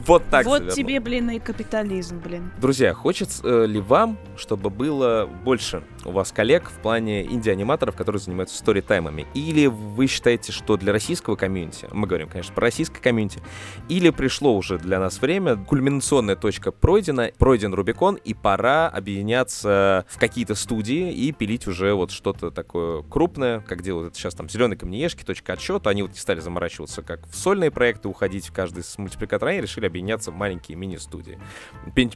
Вот 0.06 0.24
так 0.30 0.46
вот 0.46 0.60
завернул. 0.60 0.76
тебе, 0.76 1.00
блин, 1.00 1.30
и 1.32 1.40
капитализм, 1.40 2.20
блин. 2.20 2.52
Друзья, 2.60 2.94
хочется 2.94 3.42
э, 3.44 3.66
ли 3.66 3.80
вам, 3.80 4.18
чтобы 4.38 4.70
было 4.70 5.30
больше 5.44 5.84
у 6.06 6.12
вас 6.12 6.32
коллег 6.32 6.70
в 6.70 6.82
плане 6.82 7.24
инди-аниматоров, 7.26 7.96
которые 7.96 8.22
занимаются 8.22 8.58
сторитаймами? 8.58 9.28
Или 9.34 9.68
вы 9.68 10.08
считаете, 10.08 10.52
что 10.52 10.78
для 10.78 10.94
российского 10.94 11.36
комьюнити, 11.36 11.88
мы 11.92 12.08
говорим, 12.08 12.30
конечно, 12.30 12.54
про 12.54 12.64
российское 12.64 13.02
комьюнити, 13.02 13.42
или 13.90 14.10
пришло 14.10 14.56
уже 14.56 14.78
для 14.78 15.00
нас 15.00 15.22
время, 15.22 15.58
кульминационная 15.58 16.36
точка 16.36 16.72
пройдена, 16.72 17.32
пройден 17.38 17.74
Рубикон, 17.74 18.16
и 18.16 18.34
пора 18.34 18.88
объединяться 18.88 20.06
в 20.08 20.18
какие-то 20.20 20.56
студии 20.56 21.12
и 21.12 21.32
пилить 21.32 21.68
уже 21.68 21.94
вот 21.94 22.12
что-то 22.12 22.52
такое 22.52 23.04
крупное, 23.04 23.60
как 23.62 23.82
делают 23.82 24.10
это 24.12 24.18
сейчас 24.18 24.34
там 24.36 24.50
«Зеленые 24.50 24.78
камнеешки», 24.78 25.24
«Точка 25.24 25.54
отсчета», 25.54 25.90
они 25.90 26.04
вот 26.04 26.12
не 26.12 26.18
стали 26.18 26.40
заморачиваться, 26.40 27.02
как 27.02 27.28
в 27.28 27.36
сольные 27.36 27.72
проекты 27.72 28.08
уходить 28.08 28.48
в 28.48 28.54
каждый 28.54 28.84
с 28.84 28.98
мультипликатора, 28.98 29.50
они 29.50 29.62
решили 29.62 29.86
объединяться 29.90 30.32
в 30.32 30.36
маленькие 30.36 30.78
мини-студии. 30.78 31.40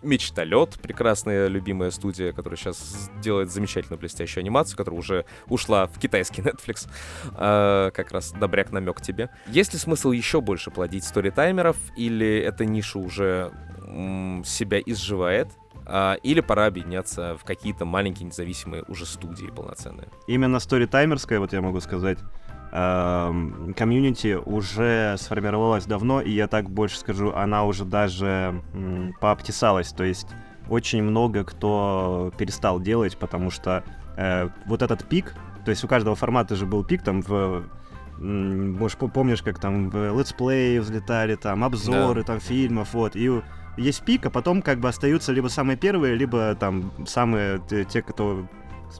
Мечталет, 0.01 0.79
прекрасная 0.81 1.47
любимая 1.47 1.91
студия, 1.91 2.31
которая 2.31 2.57
сейчас 2.57 3.09
делает 3.21 3.51
замечательную 3.51 3.99
блестящую 3.99 4.41
анимацию, 4.41 4.77
которая 4.77 4.99
уже 4.99 5.25
ушла 5.47 5.87
в 5.87 5.99
китайский 5.99 6.41
Netflix. 6.43 6.89
А, 7.33 7.91
как 7.91 8.11
раз 8.11 8.31
добряк 8.31 8.71
намек 8.71 9.01
тебе. 9.01 9.29
Есть 9.47 9.73
ли 9.73 9.79
смысл 9.79 10.11
еще 10.11 10.41
больше 10.41 10.71
плодить 10.71 11.03
сторитаймеров, 11.03 11.77
или 11.97 12.37
эта 12.39 12.65
ниша 12.65 12.99
уже 12.99 13.51
м, 13.85 14.43
себя 14.45 14.79
изживает? 14.79 15.49
А, 15.85 16.15
или 16.23 16.39
пора 16.39 16.67
объединяться 16.67 17.37
в 17.37 17.43
какие-то 17.43 17.85
маленькие 17.85 18.27
независимые 18.27 18.83
уже 18.87 19.05
студии 19.05 19.47
полноценные. 19.47 20.07
Именно 20.27 20.59
сторитаймерская, 20.59 21.39
вот 21.39 21.53
я 21.53 21.61
могу 21.61 21.79
сказать, 21.81 22.19
комьюнити 22.73 24.35
уже 24.35 25.15
сформировалась 25.19 25.85
давно, 25.85 26.21
и 26.21 26.31
я 26.31 26.47
так 26.47 26.69
больше 26.69 26.97
скажу, 26.97 27.31
она 27.33 27.65
уже 27.65 27.85
даже 27.85 28.61
пообтесалась, 29.21 29.91
то 29.91 30.03
есть 30.03 30.27
очень 30.69 31.03
много 31.03 31.43
кто 31.43 32.31
перестал 32.37 32.79
делать, 32.79 33.17
потому 33.17 33.51
что 33.51 33.83
э, 34.17 34.49
вот 34.65 34.81
этот 34.81 35.07
пик, 35.07 35.35
то 35.65 35.71
есть 35.71 35.83
у 35.83 35.87
каждого 35.87 36.15
формата 36.15 36.55
же 36.55 36.65
был 36.65 36.83
пик 36.83 37.03
там 37.03 37.21
в 37.21 37.63
может, 38.19 38.97
по- 38.97 39.07
помнишь, 39.07 39.41
как 39.41 39.59
там 39.59 39.89
в 39.89 40.17
летсплеи 40.17 40.79
взлетали, 40.79 41.35
там 41.35 41.63
обзоры, 41.63 42.23
там 42.23 42.39
фильмов, 42.39 42.93
вот, 42.93 43.15
и 43.15 43.41
есть 43.77 44.03
пик, 44.03 44.25
а 44.25 44.29
потом 44.29 44.61
как 44.61 44.79
бы 44.79 44.87
остаются 44.87 45.31
либо 45.31 45.47
самые 45.47 45.77
первые, 45.77 46.15
либо 46.15 46.55
там 46.55 46.91
самые 47.05 47.59
те, 47.89 48.01
кто, 48.01 48.45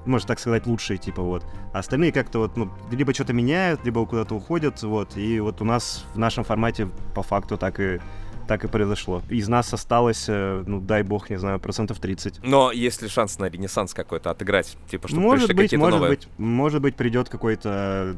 можно 0.06 0.28
так 0.28 0.40
сказать, 0.40 0.66
лучшие, 0.68 0.98
типа 0.98 1.22
вот. 1.22 1.46
А 1.74 1.80
остальные 1.80 2.12
как-то 2.12 2.40
вот, 2.40 2.58
ну, 2.58 2.70
либо 2.92 3.14
что-то 3.14 3.34
меняют, 3.34 3.86
либо 3.86 4.06
куда-то 4.06 4.36
уходят, 4.36 4.82
вот. 4.84 5.18
И 5.18 5.40
вот 5.40 5.62
у 5.62 5.66
нас 5.66 6.06
в 6.14 6.18
нашем 6.18 6.44
формате 6.44 6.90
по 7.16 7.24
факту 7.24 7.58
так 7.58 7.80
и 7.80 8.00
так 8.48 8.66
и 8.66 8.68
произошло. 8.68 9.22
Из 9.30 9.48
нас 9.48 9.74
осталось, 9.74 10.26
э, 10.28 10.64
ну, 10.68 10.82
дай 10.82 11.04
бог, 11.04 11.30
не 11.30 11.38
знаю, 11.38 11.60
процентов 11.60 12.00
30. 12.00 12.44
Но 12.44 12.72
есть 12.72 13.02
ли 13.02 13.08
шанс 13.08 13.40
на 13.40 13.46
ренессанс 13.46 13.94
какой-то 13.94 14.32
отыграть? 14.32 14.76
Типа, 14.90 15.08
чтобы 15.08 15.22
может 15.22 15.56
быть, 15.56 15.74
может 15.74 16.00
новые... 16.00 16.18
быть, 16.18 16.28
может 16.38 16.82
быть, 16.82 16.96
придет 16.96 17.30
какой-то 17.30 18.18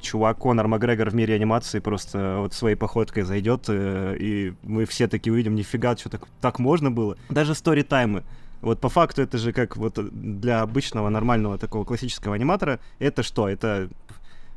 чувак 0.00 0.38
Конор 0.38 0.68
Макгрегор 0.68 1.10
в 1.10 1.14
мире 1.14 1.34
анимации 1.34 1.80
просто 1.80 2.36
вот 2.40 2.52
своей 2.52 2.76
походкой 2.76 3.22
зайдет, 3.22 3.64
э, 3.68 4.16
и 4.18 4.54
мы 4.62 4.84
все 4.84 5.08
таки 5.08 5.30
увидим, 5.30 5.54
нифига, 5.54 5.96
что 5.96 6.10
так, 6.10 6.28
так 6.40 6.58
можно 6.58 6.90
было. 6.90 7.16
Даже 7.30 7.54
сторитаймы. 7.54 8.22
Вот 8.64 8.80
по 8.80 8.88
факту 8.88 9.20
это 9.20 9.36
же 9.36 9.52
как 9.52 9.76
вот 9.76 9.98
для 10.10 10.62
обычного 10.62 11.10
нормального 11.10 11.58
такого 11.58 11.84
классического 11.84 12.34
аниматора, 12.34 12.80
это 12.98 13.22
что? 13.22 13.46
Это 13.46 13.90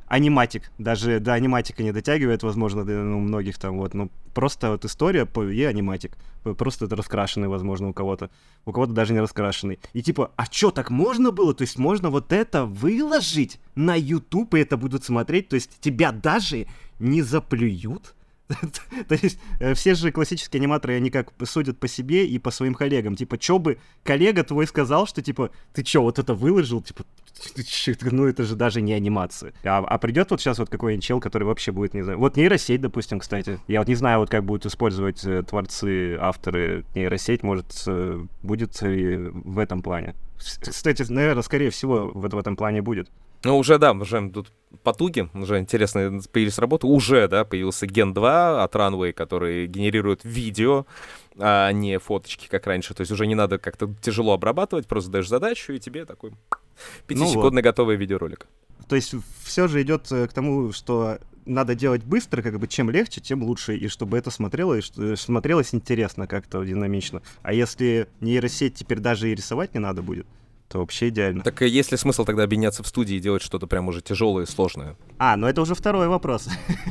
аниматик. 0.08 0.72
Даже 0.78 1.20
до 1.20 1.34
аниматика 1.34 1.84
не 1.84 1.92
дотягивает, 1.92 2.42
возможно, 2.42 2.86
до 2.86 2.94
ну, 2.94 3.20
многих 3.20 3.58
там 3.58 3.78
вот. 3.78 3.94
Ну, 3.94 4.10
просто 4.34 4.72
вот 4.72 4.86
история 4.86 5.28
и 5.52 5.64
аниматик. 5.64 6.18
Просто 6.58 6.86
это 6.86 6.96
раскрашенный, 6.96 7.50
возможно, 7.50 7.90
у 7.90 7.94
кого-то. 7.94 8.30
У 8.66 8.72
кого-то 8.72 8.94
даже 8.94 9.14
не 9.14 9.20
раскрашенный. 9.20 9.80
И 9.92 10.02
типа, 10.02 10.32
а 10.38 10.48
чё, 10.48 10.72
так 10.72 10.90
можно 10.90 11.32
было? 11.32 11.54
То 11.54 11.64
есть 11.64 11.78
можно 11.78 12.10
вот 12.10 12.32
это 12.32 12.64
выложить 12.64 13.60
на 13.76 13.96
YouTube, 13.96 14.54
и 14.54 14.60
это 14.60 14.78
будут 14.78 15.04
смотреть? 15.04 15.50
То 15.50 15.56
есть 15.56 15.82
тебя 15.82 16.14
даже 16.14 16.68
не 17.00 17.22
заплюют? 17.22 18.16
То 19.08 19.16
есть 19.16 19.40
э, 19.60 19.74
все 19.74 19.94
же 19.94 20.12
классические 20.12 20.60
аниматоры, 20.60 20.96
они 20.96 21.10
как 21.10 21.34
судят 21.46 21.80
по 21.80 21.88
себе 21.88 22.26
и 22.26 22.40
по 22.40 22.52
своим 22.52 22.74
коллегам. 22.74 23.16
Типа, 23.16 23.38
чё 23.38 23.60
бы 23.60 23.78
коллега 24.04 24.44
твой 24.44 24.68
сказал, 24.68 25.06
что 25.06 25.22
типа, 25.22 25.52
ты 25.74 25.84
чё, 25.84 26.02
вот 26.02 26.18
это 26.18 26.34
выложил? 26.34 26.82
Типа, 26.82 27.04
ну 28.12 28.26
это 28.26 28.44
же 28.44 28.56
даже 28.56 28.82
не 28.82 28.94
анимация. 28.94 29.54
А, 29.64 29.80
а 29.80 29.98
придет 29.98 30.32
вот 30.32 30.40
сейчас 30.40 30.60
вот 30.60 30.70
какой-нибудь 30.70 31.04
чел, 31.04 31.20
который 31.20 31.44
вообще 31.44 31.72
будет, 31.72 31.94
не 31.94 32.04
знаю, 32.04 32.20
вот 32.20 32.38
нейросеть, 32.38 32.82
допустим, 32.82 33.20
кстати. 33.20 33.60
Я 33.68 33.80
вот 33.80 33.88
не 33.88 33.96
знаю, 33.96 34.20
вот 34.20 34.30
как 34.30 34.46
будут 34.46 34.66
использовать 34.66 35.26
э, 35.26 35.44
творцы, 35.44 36.18
авторы 36.20 36.86
нейросеть, 36.96 37.44
может, 37.44 37.84
э, 37.86 38.26
будет 38.44 38.80
в 38.82 39.60
этом 39.60 39.82
плане. 39.82 40.16
Кстати, 40.38 41.04
наверное, 41.12 41.44
скорее 41.44 41.70
всего, 41.70 42.12
в 42.14 42.38
этом 42.38 42.56
плане 42.56 42.82
будет. 42.82 43.10
Ну, 43.44 43.58
уже, 43.58 43.78
да, 43.78 43.92
уже 43.92 44.30
тут 44.30 44.52
потуги, 44.84 45.30
уже 45.34 45.60
интересные 45.60 46.22
появились 46.32 46.58
работы. 46.58 46.88
Уже, 46.88 47.28
да, 47.28 47.46
появился 47.46 47.86
Gen 47.86 48.14
2 48.14 48.64
от 48.64 48.76
Runway, 48.76 49.14
который 49.14 49.68
генерирует 49.68 50.22
видео, 50.24 50.86
а 51.38 51.72
не 51.72 52.00
фоточки, 52.00 52.48
как 52.48 52.68
раньше. 52.68 52.94
То 52.94 53.02
есть 53.02 53.12
уже 53.12 53.28
не 53.28 53.36
надо 53.36 53.58
как-то 53.58 53.94
тяжело 54.02 54.34
обрабатывать, 54.34 54.88
просто 54.88 55.12
даешь 55.12 55.28
задачу, 55.28 55.74
и 55.74 55.80
тебе 55.80 56.06
такой 56.06 56.34
пятисекундный 57.06 57.42
ну 57.42 57.56
вот. 57.56 57.64
готовый 57.64 57.96
видеоролик. 57.96 58.48
То 58.88 58.96
есть 58.96 59.14
все 59.44 59.68
же 59.68 59.82
идет 59.82 60.12
э, 60.12 60.28
к 60.28 60.34
тому, 60.34 60.72
что 60.72 61.20
надо 61.46 61.76
делать 61.76 62.04
быстро, 62.04 62.42
как 62.42 62.60
бы 62.60 62.68
чем 62.68 62.90
легче, 62.90 63.22
тем 63.22 63.44
лучше, 63.44 63.76
и 63.76 63.88
чтобы 63.88 64.18
это 64.18 64.32
смотрелось, 64.32 64.92
смотрелось 65.16 65.74
интересно 65.74 66.28
как-то 66.28 66.64
динамично. 66.64 67.22
А 67.42 67.54
если 67.54 68.08
нейросеть 68.20 68.76
теперь 68.76 69.00
даже 69.00 69.32
и 69.32 69.36
рисовать 69.36 69.74
не 69.74 69.80
надо 69.80 70.02
будет, 70.02 70.28
то 70.70 70.80
вообще 70.80 71.10
идеально. 71.10 71.44
Так 71.44 71.62
есть 71.62 71.92
ли 71.92 71.98
смысл 71.98 72.26
тогда 72.26 72.44
объединяться 72.44 72.84
в 72.84 72.88
студии 72.88 73.16
и 73.16 73.20
делать 73.20 73.42
что-то 73.42 73.68
прям 73.68 73.88
уже 73.88 74.02
тяжелое 74.02 74.44
и 74.44 74.48
сложное? 74.48 74.98
А, 75.18 75.38
ну 75.38 75.48
это 75.48 75.62
уже 75.62 75.76
второй 75.76 76.08
вопрос. 76.08 76.50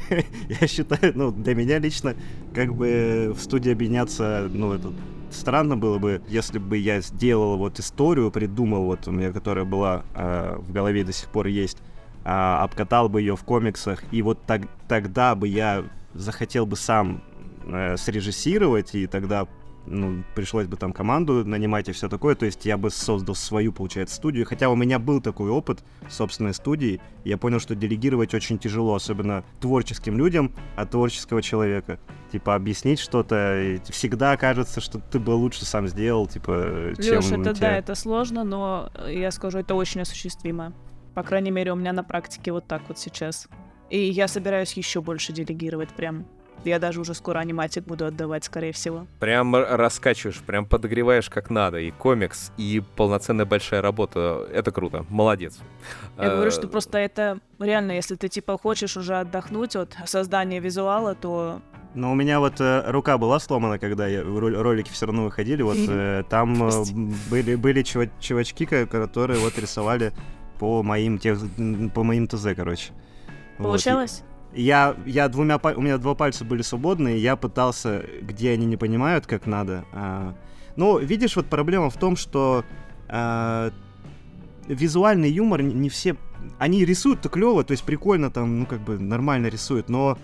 Я 0.61 0.67
считаю, 0.67 1.13
ну, 1.15 1.31
для 1.31 1.55
меня 1.55 1.79
лично, 1.79 2.15
как 2.55 2.75
бы 2.75 3.35
в 3.37 3.41
студии 3.41 3.73
объединяться, 3.73 4.49
ну, 4.53 4.73
это 4.73 4.93
странно 5.31 5.77
было 5.77 5.99
бы, 5.99 6.23
если 6.29 6.59
бы 6.59 6.77
я 6.79 7.01
сделал 7.01 7.57
вот 7.57 7.79
историю, 7.79 8.31
придумал 8.31 8.85
вот 8.85 9.07
у 9.07 9.11
меня, 9.11 9.33
которая 9.33 9.65
была 9.65 10.05
э, 10.15 10.57
в 10.59 10.73
голове 10.73 11.05
до 11.05 11.13
сих 11.13 11.29
пор 11.29 11.47
есть, 11.47 11.79
э, 12.25 12.29
обкатал 12.29 13.09
бы 13.09 13.21
ее 13.21 13.37
в 13.37 13.45
комиксах, 13.45 14.03
и 14.13 14.23
вот 14.23 14.41
так, 14.47 14.63
тогда 14.89 15.35
бы 15.35 15.49
я 15.49 15.85
захотел 16.15 16.67
бы 16.67 16.77
сам 16.77 17.23
э, 17.67 17.97
срежиссировать, 17.97 18.95
и 18.95 19.07
тогда 19.07 19.47
ну, 19.87 20.25
пришлось 20.35 20.67
бы 20.67 20.77
там 20.77 20.93
команду 20.93 21.45
нанимать 21.45 21.89
и 21.89 21.93
все 21.93 22.09
такое, 22.09 22.35
то 22.35 22.47
есть 22.47 22.65
я 22.67 22.77
бы 22.77 22.91
создал 22.91 23.35
свою, 23.35 23.73
получается, 23.73 24.17
студию, 24.17 24.47
хотя 24.47 24.69
у 24.69 24.77
меня 24.77 24.99
был 24.99 25.21
такой 25.21 25.51
опыт 25.51 25.85
собственной 26.09 26.55
студии, 26.55 27.01
я 27.25 27.39
понял, 27.39 27.61
что 27.61 27.75
делегировать 27.75 28.35
очень 28.35 28.59
тяжело, 28.59 28.95
особенно 28.95 29.45
творческим 29.61 30.19
людям 30.19 30.53
от 30.77 30.91
творческого 30.91 31.43
человека. 31.43 31.99
Типа, 32.33 32.55
объяснить 32.55 32.99
что-то, 32.99 33.79
всегда 33.89 34.37
кажется, 34.37 34.81
что 34.81 34.99
ты 34.99 35.19
бы 35.19 35.31
лучше 35.31 35.65
сам 35.65 35.87
сделал, 35.87 36.27
типа, 36.27 36.93
чем 36.97 37.15
Лёш, 37.15 37.27
это 37.27 37.55
тебя... 37.55 37.71
да, 37.71 37.79
это 37.79 37.95
сложно, 37.95 38.45
но 38.45 38.91
я 39.09 39.31
скажу, 39.31 39.59
это 39.59 39.75
очень 39.75 40.01
осуществимо. 40.01 40.73
По 41.15 41.23
крайней 41.23 41.51
мере, 41.51 41.73
у 41.73 41.77
меня 41.77 41.93
на 41.93 42.05
практике 42.05 42.53
вот 42.53 42.67
так 42.67 42.83
вот 42.89 42.99
сейчас. 42.99 43.49
И 43.89 43.99
я 43.99 44.29
собираюсь 44.29 44.73
еще 44.75 45.01
больше 45.01 45.33
делегировать 45.33 45.91
прям. 45.91 46.27
Я 46.67 46.79
даже 46.79 47.01
уже 47.01 47.15
скоро 47.15 47.39
аниматик 47.39 47.85
буду 47.85 48.07
отдавать, 48.07 48.45
скорее 48.45 48.73
всего. 48.73 49.07
Прям 49.21 49.55
раскачиваешь, 49.55 50.41
прям 50.41 50.67
подогреваешь 50.67 51.31
как 51.31 51.51
надо. 51.51 51.79
И 51.79 51.91
комикс, 51.91 52.53
и 52.57 52.83
полноценная 52.97 53.47
большая 53.47 53.83
работа. 53.83 54.47
Это 54.53 54.73
круто. 54.73 55.07
Молодец. 55.09 55.59
Я 56.19 56.31
говорю, 56.31 56.51
что 56.51 56.69
просто 56.69 56.99
это 56.99 57.39
реально, 57.59 57.93
если 57.93 58.17
ты 58.17 58.29
типа 58.29 58.59
хочешь 58.59 58.97
уже 58.97 59.17
отдохнуть 59.17 59.77
от 59.77 59.97
создания 60.07 60.61
визуала, 60.61 61.15
то 61.15 61.61
но 61.95 62.13
у 62.13 62.15
меня 62.15 62.41
вот 62.41 62.61
э, 62.61 62.91
рука 62.91 63.17
была 63.17 63.41
сломана, 63.41 63.79
когда 63.79 64.07
я, 64.07 64.23
ролики 64.23 64.91
все 64.93 65.07
равно 65.07 65.25
выходили. 65.25 65.63
Вот 65.63 65.79
э, 65.79 66.25
там 66.29 66.63
э, 66.69 66.71
были, 67.31 67.55
были 67.55 67.83
чувачки, 67.83 68.67
которые 68.67 69.41
вот 69.41 69.59
рисовали 69.59 70.13
по 70.59 70.83
моим, 70.83 71.19
по 71.91 72.03
моим 72.03 72.29
ТЗ, 72.29 72.49
короче. 72.55 72.93
Получалось? 73.57 74.23
Вот 74.29 74.36
я, 74.57 74.97
я 75.05 75.29
двумя, 75.29 75.59
у 75.59 75.81
меня 75.81 75.99
два 75.99 76.15
пальца 76.15 76.45
были 76.45 76.63
свободные, 76.63 77.19
я 77.19 77.37
пытался, 77.37 78.05
где 78.23 78.51
они 78.53 78.67
не 78.67 78.77
понимают, 78.77 79.27
как 79.27 79.47
надо. 79.47 79.85
А, 79.93 80.35
ну, 80.77 80.99
видишь, 80.99 81.37
вот 81.37 81.47
проблема 81.47 81.91
в 81.91 81.97
том, 81.97 82.17
что 82.17 82.65
а, 83.09 83.71
визуальный 84.67 85.31
юмор 85.31 85.63
не 85.63 85.89
все... 85.89 86.17
Они 86.59 86.85
рисуют-то 86.85 87.29
клево, 87.29 87.65
то 87.65 87.73
есть 87.73 87.85
прикольно 87.85 88.31
там, 88.31 88.61
ну, 88.61 88.67
как 88.67 88.81
бы 88.81 88.99
нормально 88.99 89.47
рисуют, 89.49 89.89
но 89.89 90.19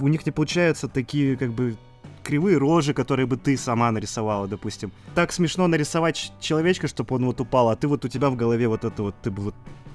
у 0.00 0.08
них 0.08 0.26
не 0.26 0.32
получаются 0.32 0.88
такие, 0.88 1.36
как 1.36 1.52
бы, 1.52 1.76
кривые 2.22 2.58
рожи, 2.58 2.94
которые 2.94 3.26
бы 3.26 3.36
ты 3.36 3.56
сама 3.56 3.90
нарисовала, 3.90 4.46
допустим. 4.48 4.92
Так 5.14 5.32
смешно 5.32 5.66
нарисовать 5.66 6.32
человечка, 6.40 6.88
чтобы 6.88 7.16
он 7.16 7.24
вот 7.24 7.40
упал, 7.40 7.70
а 7.70 7.76
ты 7.76 7.88
вот 7.88 8.04
у 8.04 8.08
тебя 8.08 8.30
в 8.30 8.36
голове 8.36 8.68
вот 8.68 8.84
это 8.84 9.02
вот, 9.02 9.14
ты 9.22 9.30
бы 9.30 9.42
вот 9.42 9.54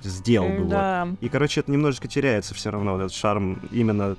сделал 0.09 0.49
бы. 0.49 0.65
Да. 0.65 1.05
Вот. 1.09 1.17
И, 1.21 1.29
короче, 1.29 1.61
это 1.61 1.71
немножечко 1.71 2.07
теряется 2.07 2.53
все 2.53 2.69
равно, 2.69 2.93
вот 2.93 2.99
этот 2.99 3.13
шарм 3.13 3.61
именно 3.71 4.15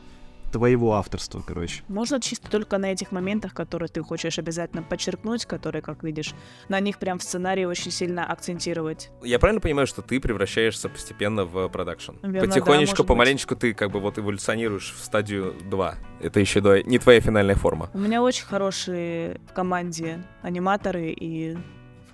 твоего 0.52 0.94
авторства, 0.94 1.42
короче. 1.46 1.82
Можно 1.88 2.20
чисто 2.20 2.50
только 2.50 2.78
на 2.78 2.92
этих 2.92 3.12
моментах, 3.12 3.52
которые 3.52 3.88
ты 3.88 4.02
хочешь 4.02 4.38
обязательно 4.38 4.82
подчеркнуть, 4.82 5.44
которые, 5.44 5.82
как 5.82 6.02
видишь, 6.02 6.34
на 6.68 6.80
них 6.80 6.98
прям 6.98 7.18
в 7.18 7.22
сценарии 7.22 7.64
очень 7.64 7.90
сильно 7.90 8.24
акцентировать. 8.24 9.10
Я 9.22 9.38
правильно 9.38 9.60
понимаю, 9.60 9.86
что 9.86 10.02
ты 10.02 10.20
превращаешься 10.20 10.88
постепенно 10.88 11.44
в 11.44 11.68
продакшн? 11.68 12.12
Потихонечку, 12.22 13.02
да, 13.02 13.04
помаленечку 13.04 13.54
быть. 13.54 13.60
ты 13.60 13.74
как 13.74 13.90
бы 13.90 14.00
вот 14.00 14.18
эволюционируешь 14.18 14.94
в 14.96 15.04
стадию 15.04 15.54
2. 15.68 15.94
Это 16.20 16.40
еще 16.40 16.60
не 16.86 16.98
твоя 16.98 17.20
финальная 17.20 17.56
форма. 17.56 17.90
У 17.92 17.98
меня 17.98 18.22
очень 18.22 18.46
хорошие 18.46 19.40
в 19.50 19.52
команде 19.52 20.22
аниматоры 20.42 21.10
и 21.10 21.58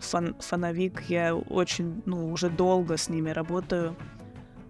фан 0.03 0.34
фановик. 0.40 1.03
Я 1.09 1.34
очень, 1.34 2.03
ну, 2.07 2.30
уже 2.32 2.50
долго 2.50 2.96
с 2.96 3.09
ними 3.09 3.30
работаю. 3.30 3.96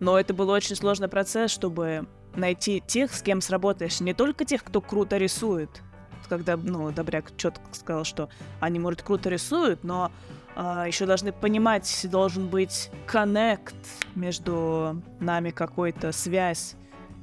Но 0.01 0.19
это 0.19 0.35
был 0.35 0.49
очень 0.51 0.77
сложный 0.77 1.09
процесс, 1.09 1.51
чтобы 1.51 2.07
найти 2.35 2.83
тех, 2.87 3.13
с 3.15 3.23
кем 3.23 3.41
сработаешь. 3.41 4.01
Не 4.01 4.15
только 4.15 4.45
тех, 4.45 4.65
кто 4.65 4.81
круто 4.81 5.17
рисует. 5.17 5.83
Когда, 6.29 6.57
ну, 6.57 6.91
Добряк 6.93 7.37
четко 7.37 7.63
сказал, 7.73 8.05
что 8.05 8.29
они, 8.61 8.79
может, 8.79 9.03
круто 9.03 9.29
рисуют, 9.29 9.85
но 9.85 10.11
а, 10.55 10.87
еще 10.87 11.07
должны 11.07 11.33
понимать, 11.33 12.07
должен 12.11 12.49
быть 12.49 12.91
коннект 13.07 13.75
между 14.15 15.03
нами, 15.21 15.51
какой-то 15.51 16.13
связь. 16.13 16.75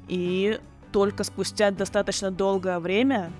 И 0.08 0.60
только 0.92 1.24
спустя 1.24 1.70
достаточно 1.70 2.30
долгое 2.30 2.78
время 2.78 3.32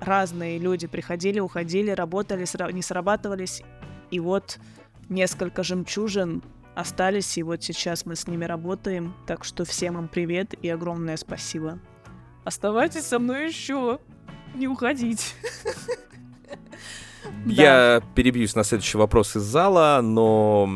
разные 0.00 0.58
люди 0.58 0.86
приходили, 0.86 1.40
уходили, 1.40 1.90
работали, 1.90 2.46
не 2.72 2.82
срабатывались, 2.82 3.62
и 4.10 4.20
вот 4.20 4.58
несколько 5.08 5.62
жемчужин 5.62 6.42
остались, 6.74 7.38
и 7.38 7.42
вот 7.42 7.62
сейчас 7.62 8.06
мы 8.06 8.16
с 8.16 8.26
ними 8.26 8.44
работаем. 8.44 9.14
Так 9.26 9.44
что 9.44 9.64
всем 9.64 9.98
им 9.98 10.08
привет 10.08 10.54
и 10.62 10.68
огромное 10.68 11.16
спасибо. 11.16 11.78
Оставайтесь 12.44 13.04
со 13.04 13.18
мной 13.18 13.48
еще. 13.48 13.98
Не 14.54 14.68
уходите. 14.68 15.24
Я 17.46 18.02
перебьюсь 18.14 18.54
на 18.54 18.64
следующий 18.64 18.98
вопрос 18.98 19.36
из 19.36 19.42
зала, 19.42 20.00
но 20.02 20.68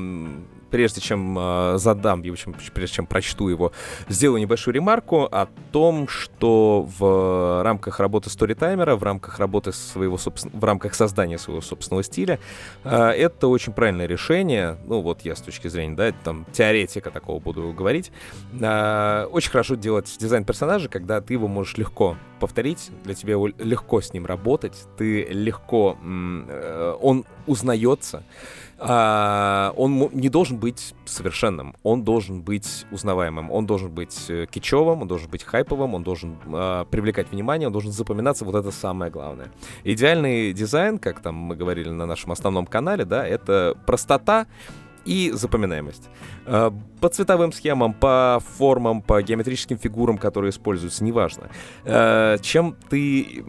прежде 0.71 1.01
чем 1.01 1.37
э, 1.39 1.79
задам, 1.79 2.23
в 2.23 2.31
общем, 2.31 2.55
прежде 2.75 2.97
чем 2.97 3.07
прочту 3.07 3.49
его, 3.49 3.73
сделаю 4.09 4.41
небольшую 4.41 4.75
ремарку 4.75 5.25
о 5.25 5.49
том, 5.73 6.09
что 6.09 6.89
в 6.99 7.63
рамках 7.63 8.01
работы 8.01 8.31
сторитаймера, 8.31 8.97
в 8.97 9.03
рамках 9.03 9.39
работы 9.39 9.73
своего 9.73 10.19
собствен... 10.19 10.51
в 10.53 10.65
рамках 10.65 10.95
создания 10.95 11.39
своего 11.39 11.61
собственного 11.61 12.03
стиля, 12.03 12.39
э, 12.85 12.97
это 12.97 13.49
очень 13.49 13.73
правильное 13.73 14.07
решение. 14.07 14.79
Ну, 14.87 15.01
вот 15.01 15.23
я 15.23 15.35
с 15.35 15.41
точки 15.41 15.69
зрения, 15.69 15.97
да, 15.97 16.13
там, 16.25 16.47
теоретика 16.53 17.11
такого 17.11 17.41
буду 17.41 17.73
говорить. 17.73 18.13
Э, 18.61 19.27
очень 19.31 19.51
хорошо 19.51 19.75
делать 19.75 20.17
дизайн 20.19 20.45
персонажа, 20.45 20.89
когда 20.89 21.21
ты 21.21 21.35
его 21.35 21.49
можешь 21.49 21.77
легко 21.77 22.17
повторить, 22.39 22.91
для 23.05 23.15
тебя 23.15 23.35
легко 23.59 24.01
с 24.01 24.13
ним 24.13 24.27
работать, 24.27 24.75
ты 24.97 25.25
легко, 25.25 25.99
э, 26.03 26.97
он 27.01 27.25
узнается, 27.47 28.23
а, 28.81 29.73
он 29.77 30.11
не 30.13 30.29
должен 30.29 30.59
быть 30.59 30.95
совершенным, 31.05 31.75
он 31.83 32.05
должен 32.05 32.43
быть 32.43 32.87
узнаваемым, 32.93 33.51
он 33.51 33.67
должен 33.67 33.91
быть 33.91 34.27
э, 34.29 34.47
кичевым, 34.49 35.03
он 35.03 35.09
должен 35.09 35.29
быть 35.29 35.43
хайповым, 35.43 35.95
он 35.95 36.05
должен 36.05 36.37
а, 36.47 36.85
привлекать 36.85 37.33
внимание, 37.33 37.67
он 37.67 37.73
должен 37.73 37.91
запоминаться, 37.91 38.45
вот 38.45 38.55
это 38.55 38.71
самое 38.71 39.11
главное. 39.11 39.51
Идеальный 39.83 40.53
дизайн, 40.53 40.99
как 40.99 41.21
там 41.21 41.35
мы 41.35 41.57
говорили 41.57 41.89
на 41.89 42.07
нашем 42.07 42.31
основном 42.31 42.67
канале, 42.67 43.05
да, 43.05 43.27
это 43.27 43.75
простота, 43.85 44.47
и 45.09 45.31
запоминаемость. 45.33 46.11
Э, 46.45 46.71
по 47.01 47.09
цветовым 47.09 47.53
схемам, 47.53 47.95
по 47.95 48.41
формам, 48.57 49.01
по 49.01 49.23
геометрическим 49.23 49.79
фигурам, 49.79 50.19
которые 50.19 50.51
используются, 50.51 51.03
неважно. 51.03 51.49
Э, 51.85 52.37
чем 52.43 52.77
ты... 52.91 53.43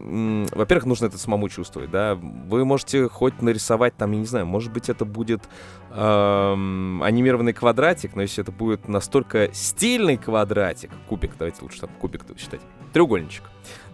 Во-первых, 0.54 0.86
нужно 0.86 1.08
это 1.08 1.18
самому 1.18 1.50
чувствовать, 1.50 1.92
да. 1.92 2.16
Вы 2.16 2.64
можете 2.64 3.10
хоть 3.10 3.42
нарисовать 3.42 3.96
там, 3.98 4.12
я 4.14 4.20
не 4.20 4.26
знаю, 4.26 4.46
может 4.46 4.72
быть, 4.72 4.90
это 4.90 5.04
будет 5.04 5.50
эм, 5.92 7.04
анимированный 7.04 7.54
квадратик, 7.54 8.16
но 8.16 8.22
если 8.22 8.42
это 8.42 8.52
будет 8.52 8.88
настолько 8.88 9.50
стильный 9.54 10.16
квадратик, 10.16 10.92
кубик, 11.10 11.34
давайте 11.38 11.62
лучше 11.62 11.82
там 11.82 11.90
кубик 12.00 12.24
считать, 12.38 12.62
треугольничек. 12.92 13.44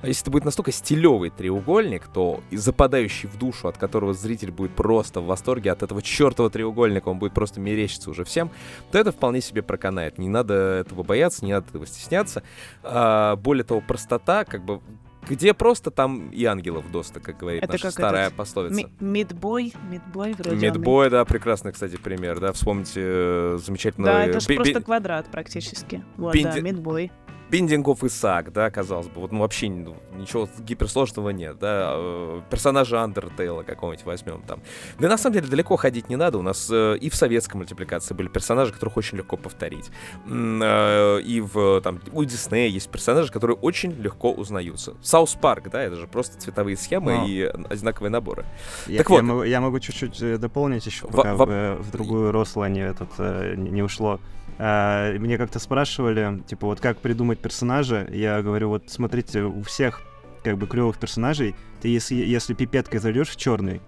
А 0.01 0.07
если 0.07 0.23
это 0.23 0.31
будет 0.31 0.45
настолько 0.45 0.71
стилевый 0.71 1.31
треугольник, 1.31 2.07
то 2.07 2.41
западающий 2.51 3.27
в 3.27 3.37
душу, 3.37 3.67
от 3.67 3.77
которого 3.77 4.13
зритель 4.13 4.51
будет 4.51 4.71
просто 4.75 5.19
в 5.19 5.25
восторге 5.25 5.71
от 5.71 5.81
этого 5.81 6.01
чертова 6.01 6.49
треугольника, 6.49 7.09
он 7.09 7.17
будет 7.17 7.33
просто 7.33 7.59
мерещиться 7.59 8.11
уже 8.11 8.23
всем, 8.23 8.51
то 8.91 8.99
это 8.99 9.11
вполне 9.11 9.41
себе 9.41 9.63
проканает. 9.63 10.17
Не 10.17 10.29
надо 10.29 10.53
этого 10.53 11.01
бояться, 11.03 11.43
не 11.43 11.53
надо 11.53 11.69
этого 11.69 11.87
стесняться. 11.87 12.43
А, 12.83 13.35
более 13.35 13.63
того, 13.63 13.81
простота, 13.81 14.45
как 14.45 14.63
бы 14.63 14.79
где 15.27 15.53
просто 15.53 15.91
там 15.91 16.29
и 16.29 16.45
ангелов 16.45 16.91
доста, 16.91 17.19
как 17.19 17.37
говорит 17.37 17.63
Это 17.63 17.73
наша 17.73 17.85
как 17.85 17.93
старая 17.93 18.25
этот 18.27 18.37
пословица. 18.37 18.89
Мидбой, 18.99 19.73
мидбой 19.89 20.33
вроде. 20.33 20.51
он 20.51 20.59
Медбой, 20.59 21.09
да, 21.09 21.25
прекрасный, 21.25 21.71
кстати, 21.71 21.97
пример, 21.97 22.39
да, 22.39 22.51
вспомните 22.53 23.01
э, 23.03 23.59
замечательно... 23.65 24.05
Да, 24.05 24.25
это 24.25 24.39
же 24.39 24.53
просто 24.53 24.81
квадрат 24.81 25.31
практически. 25.31 26.03
Вот, 26.17 26.35
Бинди- 26.35 26.43
да, 26.43 26.61
мидбой. 26.61 27.11
Биндингов 27.49 28.03
Исаак, 28.03 28.51
да, 28.51 28.69
казалось 28.71 29.07
бы, 29.07 29.21
вот 29.21 29.31
ну, 29.31 29.39
вообще 29.39 29.69
ну, 29.69 29.95
ничего 30.17 30.49
гиперсложного 30.59 31.29
нет, 31.29 31.59
да, 31.59 31.93
э, 31.95 32.41
персонажа 32.49 33.01
Андертейла 33.01 33.63
какого-нибудь 33.63 34.05
возьмем 34.05 34.41
там. 34.41 34.61
Да 34.99 35.07
на 35.07 35.17
самом 35.17 35.35
деле 35.35 35.47
далеко 35.47 35.75
ходить 35.75 36.09
не 36.09 36.15
надо, 36.15 36.37
у 36.37 36.41
нас 36.41 36.69
э, 36.71 36.97
и 36.99 37.09
в 37.09 37.15
советской 37.15 37.57
мультипликации 37.57 38.13
были 38.13 38.27
персонажи, 38.27 38.73
которых 38.73 38.97
очень 38.97 39.17
легко 39.17 39.37
повторить, 39.37 39.91
э, 40.27 41.21
и 41.21 41.41
в, 41.41 41.81
там, 41.81 41.99
у 42.13 42.23
Диснея 42.23 42.67
есть 42.67 42.89
персонажи, 42.89 43.31
которые 43.31 43.57
очень 43.57 43.91
легко 43.91 44.31
узнаются. 44.31 44.95
South 45.01 45.35
Park, 45.35 45.69
да, 45.69 45.83
это 45.83 45.95
же 45.95 46.07
просто 46.07 46.37
цветовые 46.39 46.77
схемы 46.77 47.15
Но. 47.17 47.27
и 47.27 47.41
одинаковые 47.41 48.09
наборы. 48.09 48.45
Я, 48.87 48.99
Так 48.99 49.09
вот. 49.09 49.17
я 49.17 49.23
могу, 49.23 49.43
я 49.43 49.61
могу 49.61 49.79
чуть-чуть 49.79 50.21
э, 50.21 50.37
дополнить 50.37 50.85
еще, 50.85 51.07
пока 51.07 51.35
во- 51.35 51.45
в, 51.45 51.49
э, 51.49 51.75
в 51.75 51.91
другую 51.91 52.31
русло 52.31 52.67
не, 52.67 52.81
этот, 52.81 53.09
э, 53.17 53.55
не 53.55 53.83
ушло. 53.83 54.19
А, 54.57 55.13
Мне 55.17 55.37
как-то 55.37 55.59
спрашивали, 55.59 56.41
типа, 56.47 56.67
вот 56.67 56.79
как 56.79 56.99
придумать 56.99 57.39
персонажа? 57.39 58.07
Я 58.11 58.41
говорю, 58.41 58.69
вот 58.69 58.83
смотрите, 58.87 59.43
у 59.43 59.61
всех 59.63 60.01
как 60.43 60.57
бы 60.57 60.67
клевых 60.67 60.97
персонажей, 60.97 61.55
ты 61.81 61.87
если, 61.87 62.15
если 62.15 62.53
пипеткой 62.53 62.99
зальешь 62.99 63.29
в 63.29 63.35
черный, 63.35 63.81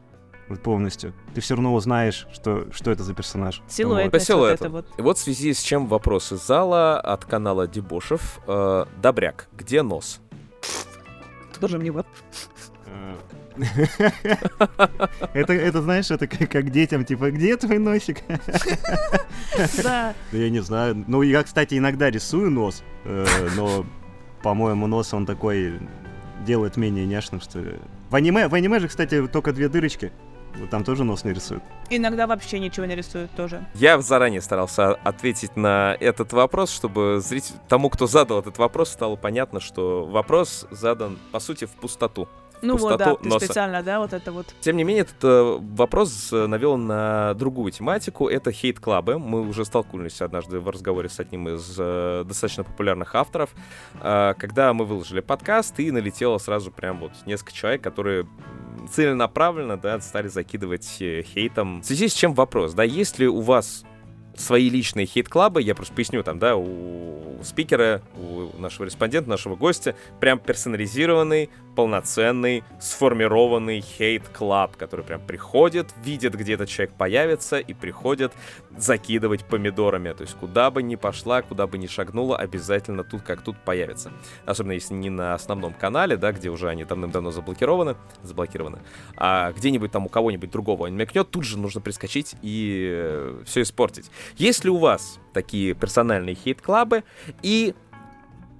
вот 0.49 0.61
полностью, 0.61 1.13
ты 1.34 1.41
все 1.41 1.55
равно 1.55 1.74
узнаешь, 1.74 2.28
что, 2.34 2.68
что 2.72 2.91
это 2.91 3.03
за 3.03 3.13
персонаж. 3.13 3.61
Силуэт. 3.68 4.11
По 4.11 4.36
вот 4.36 4.47
это 4.47 4.70
вот. 4.70 4.88
И 4.97 5.01
вот 5.01 5.18
в 5.18 5.22
связи 5.22 5.53
с 5.53 5.61
чем 5.61 5.88
вопрос 5.88 6.32
из 6.32 6.45
зала 6.45 6.99
от 6.99 7.26
канала 7.26 7.68
Дебошев. 7.68 8.39
Э, 8.47 8.86
Добряк, 9.01 9.49
где 9.53 9.82
нос? 9.82 10.22
Тоже 11.59 11.78
мне 11.80 11.91
вот. 11.91 12.07
Это, 15.34 15.53
это, 15.53 15.82
знаешь, 15.82 16.12
это 16.12 16.28
как, 16.28 16.49
как 16.49 16.70
детям, 16.70 17.05
типа, 17.05 17.32
где 17.32 17.55
твой 17.58 17.80
носик? 17.80 18.18
Да. 19.84 20.14
Да 20.32 20.38
я 20.38 20.49
не 20.49 20.60
знаю. 20.60 21.03
Ну, 21.08 21.22
я, 21.22 21.43
кстати, 21.43 21.78
иногда 21.78 22.10
рисую 22.10 22.51
нос, 22.51 22.84
э, 23.05 23.26
но, 23.55 23.86
по-моему, 24.43 24.88
нос 24.88 25.14
он 25.14 25.26
такой 25.26 25.80
делает 26.45 26.78
менее 26.78 27.05
няшным, 27.05 27.41
что 27.41 27.60
ли. 27.60 27.76
В 28.10 28.16
аниме, 28.16 28.47
в 28.47 28.53
аниме 28.53 28.80
же, 28.80 28.88
кстати, 28.88 29.28
только 29.28 29.53
две 29.53 29.70
дырочки. 29.70 30.12
Вот 30.60 30.70
Там 30.70 30.84
тоже 30.84 31.03
нос 31.03 31.24
не 31.24 31.34
рисуют. 31.34 31.64
Иногда 31.89 32.26
вообще 32.26 32.60
ничего 32.60 32.86
не 32.86 32.95
рисуют 32.95 33.32
тоже. 33.32 33.66
Я 33.76 34.01
заранее 34.01 34.41
старался 34.41 34.95
ответить 34.95 35.55
на 35.55 35.95
этот 35.99 36.34
вопрос, 36.34 36.72
чтобы 36.72 37.20
зритель, 37.22 37.55
тому, 37.68 37.89
кто 37.89 38.08
задал 38.08 38.39
этот 38.39 38.58
вопрос, 38.58 38.89
стало 38.89 39.16
понятно, 39.16 39.60
что 39.60 40.05
вопрос 40.05 40.66
задан, 40.72 41.20
по 41.32 41.39
сути, 41.39 41.66
в 41.66 41.72
пустоту. 41.72 42.28
Ну 42.62 42.78
вот, 42.78 42.97
да, 42.97 43.16
ты 43.16 43.28
носа. 43.28 43.45
специально, 43.45 43.84
да, 43.84 43.99
вот 43.99 44.14
это 44.14 44.32
вот. 44.32 44.47
Тем 44.62 44.78
не 44.78 44.84
менее, 44.84 45.03
этот 45.03 45.24
э, 45.24 45.58
вопрос 45.76 46.32
э, 46.32 46.47
навел 46.47 46.78
на 46.78 47.34
другую 47.36 47.72
тематику. 47.72 48.28
Это 48.28 48.51
хейт-клабы. 48.51 49.20
Мы 49.20 49.41
уже 49.47 49.66
столкнулись 49.66 50.22
однажды 50.22 50.60
в 50.60 50.70
разговоре 50.70 51.10
с 51.10 51.20
одним 51.20 51.49
из 51.49 51.76
э, 51.78 52.24
достаточно 52.26 52.64
популярных 52.64 53.16
авторов, 53.16 53.51
э, 54.01 54.34
когда 54.38 54.74
мы 54.74 54.86
выложили 54.86 55.20
подкаст, 55.20 55.80
и 55.80 55.91
налетело 55.91 56.38
сразу 56.38 56.72
прям 56.72 56.99
вот 56.99 57.12
несколько 57.26 57.53
человек, 57.53 57.82
которые 57.82 58.28
целенаправленно, 58.91 59.78
да, 59.78 59.99
стали 59.99 60.28
закидывать 60.28 60.97
э, 60.99 61.24
хейтом. 61.24 61.82
В 61.82 61.86
связи 61.86 62.08
с 62.08 62.14
чем 62.14 62.34
вопрос, 62.34 62.74
да, 62.74 62.84
есть 62.84 63.20
ли 63.20 63.28
у 63.28 63.41
вас 63.41 63.84
свои 64.36 64.70
личные 64.70 65.05
хейт-клабы, 65.05 65.62
я 65.62 65.76
просто 65.76 65.93
поясню, 65.93 66.24
там, 66.24 66.39
да, 66.39 66.55
у 66.55 67.39
спикера, 67.43 68.01
у 68.16 68.60
нашего 68.60 68.86
респондента, 68.86 69.30
нашего 69.30 69.55
гостя, 69.55 69.95
прям 70.20 70.39
персонализированный, 70.39 71.49
полноценный, 71.78 72.63
сформированный 72.80 73.82
хейт-клаб, 73.82 74.75
который 74.78 75.05
прям 75.05 75.21
приходит, 75.21 75.93
видит, 76.03 76.34
где 76.34 76.53
этот 76.53 76.69
человек 76.69 76.95
появится, 76.95 77.59
и 77.59 77.71
приходит 77.75 78.34
закидывать 78.75 79.45
помидорами. 79.45 80.11
То 80.13 80.23
есть 80.23 80.34
куда 80.34 80.71
бы 80.71 80.82
ни 80.82 80.95
пошла, 80.95 81.43
куда 81.43 81.67
бы 81.67 81.78
ни 81.78 81.86
шагнула, 81.86 82.36
обязательно 82.36 83.03
тут 83.03 83.21
как 83.21 83.43
тут 83.43 83.57
появится. 83.63 84.11
Особенно 84.47 84.71
если 84.71 84.95
не 84.95 85.11
на 85.11 85.36
основном 85.36 85.71
канале, 85.71 86.17
да, 86.17 86.32
где 86.32 86.49
уже 86.49 86.67
они 86.67 86.84
давным-давно 86.84 87.30
заблокированы, 87.30 87.95
заблокированы, 88.23 88.80
а 89.15 89.51
где-нибудь 89.51 89.91
там 89.91 90.07
у 90.07 90.09
кого-нибудь 90.09 90.49
другого 90.49 90.86
он 90.86 90.95
мелькнет, 90.95 91.30
тут 91.30 91.43
же 91.43 91.59
нужно 91.59 91.80
прискочить 91.80 92.34
и 92.41 93.36
все 93.45 93.61
испортить. 93.61 94.09
Есть 94.36 94.63
ли 94.63 94.71
у 94.71 94.78
вас 94.78 95.19
такие 95.32 95.75
персональные 95.75 96.34
хейт-клабы? 96.34 97.03
И 97.43 97.75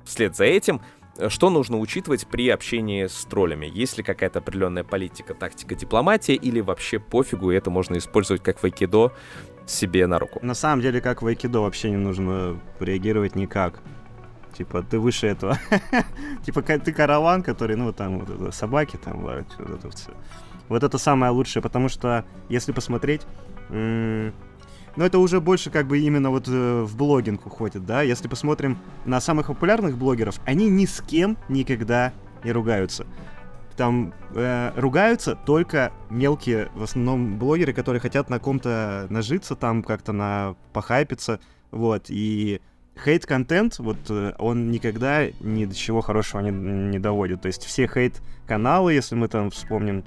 вслед 0.08 0.36
за 0.36 0.46
этим, 0.46 0.78
э, 0.78 0.97
что 1.30 1.50
нужно 1.50 1.78
учитывать 1.80 2.28
при 2.28 2.50
общении 2.50 3.08
с 3.08 3.26
троллями? 3.26 3.66
Есть 3.66 3.98
ли 3.98 4.04
какая-то 4.04 4.40
определенная 4.40 4.84
политика, 4.84 5.34
тактика, 5.34 5.76
дипломатия, 5.76 6.36
или 6.36 6.62
вообще 6.62 7.00
пофигу, 7.00 7.52
и 7.52 7.56
это 7.56 7.70
можно 7.70 7.98
использовать 7.98 8.44
как 8.44 8.62
в 8.62 8.66
себе 9.66 10.08
на 10.08 10.20
руку? 10.20 10.40
На 10.42 10.54
самом 10.54 10.82
деле, 10.82 11.02
как 11.02 11.22
в 11.22 11.28
вообще 11.62 11.90
не 11.90 11.98
нужно 11.98 12.60
реагировать 12.80 13.36
никак. 13.36 13.82
Типа, 14.58 14.82
ты 14.82 15.00
выше 15.00 15.28
этого. 15.28 15.60
Типа, 16.46 16.62
ты 16.62 16.92
караван, 16.92 17.44
который, 17.44 17.76
ну, 17.76 17.94
там, 17.94 18.20
вот 18.20 18.30
это, 18.30 18.52
собаки 18.52 18.98
там 18.98 19.24
лают, 19.24 19.48
вот 19.60 19.70
это 19.70 19.90
все. 19.90 20.12
Вот 20.68 20.84
это 20.84 20.98
самое 20.98 21.32
лучшее, 21.32 21.62
потому 21.62 21.90
что, 21.90 22.26
если 22.50 22.72
посмотреть, 22.72 23.22
ну, 24.98 25.06
это 25.06 25.20
уже 25.20 25.40
больше 25.40 25.70
как 25.70 25.88
бы 25.88 26.00
именно 26.00 26.32
вот 26.32 26.48
э, 26.48 26.82
в 26.82 26.98
блогинг 26.98 27.46
уходит, 27.46 27.86
да? 27.86 28.02
Если 28.02 28.28
посмотрим 28.28 28.80
на 29.06 29.22
самых 29.22 29.48
популярных 29.48 29.96
блогеров, 29.96 30.42
они 30.46 30.70
ни 30.70 30.86
с 30.86 31.02
кем 31.02 31.38
никогда 31.50 32.14
не 32.44 32.52
ругаются. 32.52 33.06
Там 33.76 34.12
э, 34.34 34.72
ругаются 34.76 35.36
только 35.36 35.92
мелкие, 36.10 36.70
в 36.74 36.82
основном, 36.82 37.38
блогеры, 37.38 37.74
которые 37.74 38.02
хотят 38.02 38.32
на 38.32 38.40
ком-то 38.40 39.06
нажиться, 39.12 39.56
там 39.56 39.84
как-то 39.84 40.14
на 40.14 40.56
похайпиться, 40.74 41.40
вот, 41.70 42.06
и 42.10 42.60
хейт-контент, 43.06 43.78
вот, 43.78 43.98
э, 44.10 44.34
он 44.40 44.72
никогда 44.72 45.28
ни 45.40 45.66
до 45.66 45.76
чего 45.76 46.02
хорошего 46.02 46.42
не, 46.42 46.50
не 46.50 46.98
доводит. 46.98 47.42
То 47.42 47.48
есть 47.50 47.64
все 47.66 47.88
хейт-каналы, 47.88 48.94
если 48.94 49.14
мы 49.14 49.28
там 49.28 49.52
вспомним, 49.52 50.04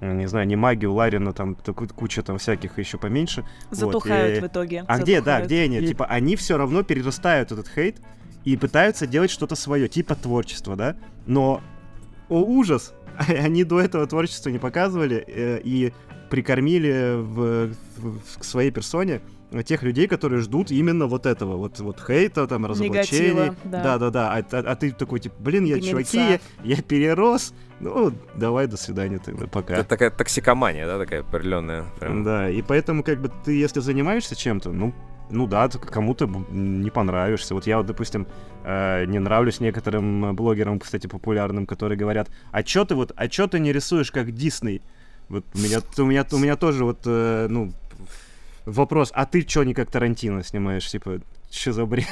не 0.00 0.26
знаю, 0.26 0.46
не 0.46 0.56
магию, 0.56 0.92
Ларина, 0.92 1.32
там 1.32 1.54
куча 1.54 2.22
там 2.22 2.38
всяких 2.38 2.78
еще 2.78 2.96
поменьше. 2.98 3.44
Вот, 3.70 3.78
Затухают 3.78 4.38
э, 4.38 4.40
в 4.40 4.46
итоге. 4.46 4.84
а 4.88 4.98
где, 4.98 5.16
да, 5.20 5.38
затухают. 5.38 5.46
где 5.46 5.62
они? 5.62 5.78
И- 5.78 5.86
Типа, 5.88 6.06
они 6.06 6.36
все 6.36 6.56
равно 6.56 6.82
перерастают 6.82 7.52
этот 7.52 7.68
хейт 7.68 7.96
и 8.44 8.56
пытаются 8.56 9.06
делать 9.06 9.30
что-то 9.30 9.54
свое, 9.56 9.88
типа 9.88 10.14
творчество, 10.14 10.74
да? 10.76 10.96
Но, 11.26 11.60
о 12.30 12.40
ужас, 12.42 12.94
они 13.28 13.64
до 13.64 13.80
этого 13.80 14.06
творчества 14.06 14.48
не 14.50 14.58
показывали 14.58 15.22
э, 15.26 15.60
и 15.62 15.92
прикормили 16.30 17.16
в, 17.16 17.74
в- 17.98 18.38
к 18.38 18.44
своей 18.44 18.70
персоне 18.70 19.20
тех 19.64 19.82
людей, 19.82 20.06
которые 20.06 20.40
ждут 20.40 20.70
именно 20.70 21.06
вот 21.06 21.26
этого, 21.26 21.56
вот, 21.56 21.78
вот 21.80 22.00
хейта, 22.00 22.46
там, 22.46 22.66
разоблачений. 22.66 23.52
Да-да-да, 23.64 24.32
а, 24.34 24.38
а- 24.38 24.64
а 24.72 24.76
ты 24.76 24.92
такой, 24.92 25.20
типа, 25.20 25.34
блин, 25.38 25.64
я 25.64 25.76
Гнильца. 25.76 25.90
чуваки, 25.90 26.18
я, 26.18 26.76
я 26.76 26.82
перерос, 26.82 27.52
ну, 27.80 28.12
давай, 28.34 28.66
до 28.66 28.76
свидания 28.76 29.18
тогда, 29.18 29.46
пока. 29.46 29.74
Это 29.74 29.84
такая 29.84 30.10
токсикомания, 30.10 30.86
да, 30.86 30.98
такая 30.98 31.20
определенная. 31.20 31.84
прям. 31.98 32.24
Да, 32.24 32.48
и 32.48 32.62
поэтому, 32.62 33.02
как 33.02 33.20
бы, 33.20 33.30
ты, 33.44 33.58
если 33.58 33.80
занимаешься 33.80 34.36
чем-то, 34.36 34.70
ну, 34.72 34.94
ну 35.30 35.46
да, 35.46 35.68
ты 35.68 35.78
кому-то 35.78 36.26
не 36.50 36.90
понравишься. 36.90 37.54
Вот 37.54 37.66
я 37.66 37.76
вот, 37.78 37.86
допустим, 37.86 38.26
э, 38.64 39.04
не 39.06 39.18
нравлюсь 39.18 39.60
некоторым 39.60 40.34
блогерам, 40.34 40.78
кстати, 40.80 41.06
популярным, 41.06 41.66
которые 41.66 41.96
говорят, 41.96 42.28
а 42.50 42.62
чё 42.62 42.84
ты 42.84 42.94
вот, 42.94 43.12
а 43.16 43.28
чё 43.28 43.46
ты 43.46 43.60
не 43.60 43.72
рисуешь 43.72 44.10
как 44.10 44.32
Дисней? 44.32 44.82
Вот 45.28 45.44
у 45.54 45.58
меня, 45.58 45.78
у 45.98 46.02
меня, 46.02 46.26
у 46.32 46.38
меня 46.38 46.56
тоже 46.56 46.84
вот, 46.84 47.02
э, 47.06 47.46
ну, 47.48 47.72
вопрос, 48.66 49.10
а 49.14 49.26
ты 49.26 49.42
чё 49.42 49.62
не 49.62 49.74
как 49.74 49.90
Тарантино 49.90 50.42
снимаешь? 50.44 50.88
Типа, 50.90 51.20
что 51.50 51.72
за 51.72 51.84
бред? 51.86 52.06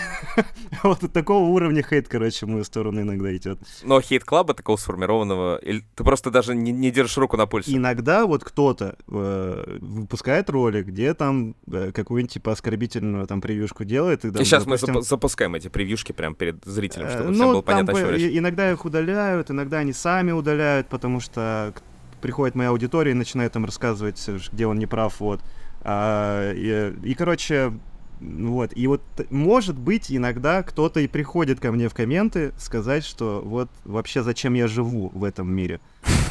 Вот 0.82 1.04
от 1.04 1.12
такого 1.12 1.44
уровня 1.48 1.82
хейт, 1.82 2.08
короче, 2.08 2.46
в 2.46 2.48
мою 2.48 2.64
сторону 2.64 3.00
иногда 3.00 3.34
идет. 3.36 3.58
Но 3.84 4.00
хейт-клаба 4.00 4.54
такого 4.54 4.76
сформированного, 4.76 5.60
ты 5.60 6.04
просто 6.04 6.30
даже 6.30 6.54
не, 6.56 6.72
не 6.72 6.90
держишь 6.90 7.16
руку 7.18 7.36
на 7.36 7.46
пульсе. 7.46 7.76
Иногда 7.76 8.26
вот 8.26 8.42
кто-то 8.44 8.96
э, 9.06 9.78
выпускает 9.80 10.50
ролик, 10.50 10.86
где 10.86 11.14
там 11.14 11.54
э, 11.70 11.92
какую-нибудь 11.92 12.32
типа 12.34 12.52
оскорбительную 12.52 13.26
там 13.26 13.40
превьюшку 13.40 13.84
делает. 13.84 14.24
И, 14.24 14.28
И 14.28 14.30
там, 14.32 14.44
сейчас 14.44 14.66
мы 14.66 14.76
допустим, 14.76 14.96
запу- 14.96 15.02
запускаем 15.02 15.54
эти 15.54 15.68
превьюшки 15.68 16.12
прямо 16.12 16.34
перед 16.34 16.64
зрителем, 16.64 17.06
э, 17.06 17.10
чтобы 17.10 17.28
ну, 17.28 17.34
всем 17.34 17.46
было 17.52 17.62
понятно, 17.62 17.92
о 17.92 17.96
чем 17.96 18.06
бы 18.06 18.12
речь. 18.16 18.22
и- 18.22 18.38
иногда 18.38 18.70
их 18.70 18.84
удаляют, 18.84 19.50
иногда 19.50 19.78
они 19.78 19.92
сами 19.92 20.32
удаляют, 20.32 20.88
потому 20.88 21.20
что 21.20 21.72
приходит 22.20 22.56
моя 22.56 22.70
аудитория 22.70 23.12
и 23.12 23.14
начинает 23.14 23.52
там 23.52 23.64
рассказывать, 23.64 24.22
э, 24.28 24.38
где 24.52 24.66
он 24.66 24.78
не 24.78 24.86
прав, 24.86 25.20
вот. 25.20 25.40
А, 25.82 26.52
и, 26.52 26.94
и, 27.04 27.14
короче, 27.14 27.72
Вот, 28.20 28.72
и 28.74 28.86
вот, 28.88 29.00
может 29.30 29.78
быть, 29.78 30.10
иногда 30.10 30.62
кто-то 30.64 30.98
и 30.98 31.06
приходит 31.06 31.60
ко 31.60 31.70
мне 31.70 31.88
в 31.88 31.94
комменты 31.94 32.52
сказать, 32.58 33.04
что 33.04 33.42
вот 33.44 33.68
вообще 33.84 34.24
зачем 34.24 34.54
я 34.54 34.66
живу 34.66 35.10
в 35.14 35.22
этом 35.22 35.48
мире. 35.52 35.80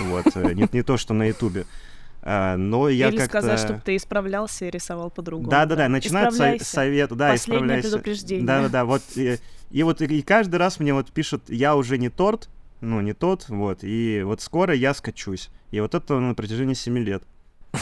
Вот, 0.02 0.26
э, 0.36 0.54
не, 0.54 0.68
не 0.72 0.84
то, 0.84 0.98
что 0.98 1.14
на 1.14 1.24
Ютубе. 1.30 1.66
А, 2.24 2.58
но 2.58 2.90
я 2.90 3.08
Или 3.08 3.18
как-то... 3.18 3.40
сказать, 3.40 3.60
чтобы 3.60 3.82
ты 3.86 3.96
исправлялся 3.96 4.66
и 4.66 4.70
рисовал 4.70 5.10
по-другому. 5.10 5.50
Да-да-да, 5.50 5.88
начинают 5.88 6.32
со- 6.32 6.36
Исправляйся. 6.40 6.66
совет, 6.66 7.10
да, 7.12 7.30
Последнее 7.32 7.38
исправляйся. 7.38 7.90
предупреждение. 7.90 8.46
Да-да-да, 8.46 8.84
вот, 8.84 9.02
и, 9.16 9.38
и 9.72 9.84
вот 9.84 10.02
и 10.02 10.22
каждый 10.24 10.58
раз 10.58 10.82
мне 10.82 10.94
вот 10.94 11.10
пишут, 11.14 11.44
я 11.48 11.78
уже 11.78 11.98
не 11.98 12.10
торт, 12.10 12.50
ну, 12.82 13.00
не 13.00 13.14
тот, 13.14 13.48
вот, 13.48 13.80
и 13.84 14.24
вот 14.26 14.42
скоро 14.42 14.74
я 14.76 14.94
скачусь. 14.94 15.50
И 15.72 15.80
вот 15.80 15.96
это 15.96 16.20
на 16.20 16.36
протяжении 16.36 16.74
7 16.74 16.98
лет. 16.98 17.24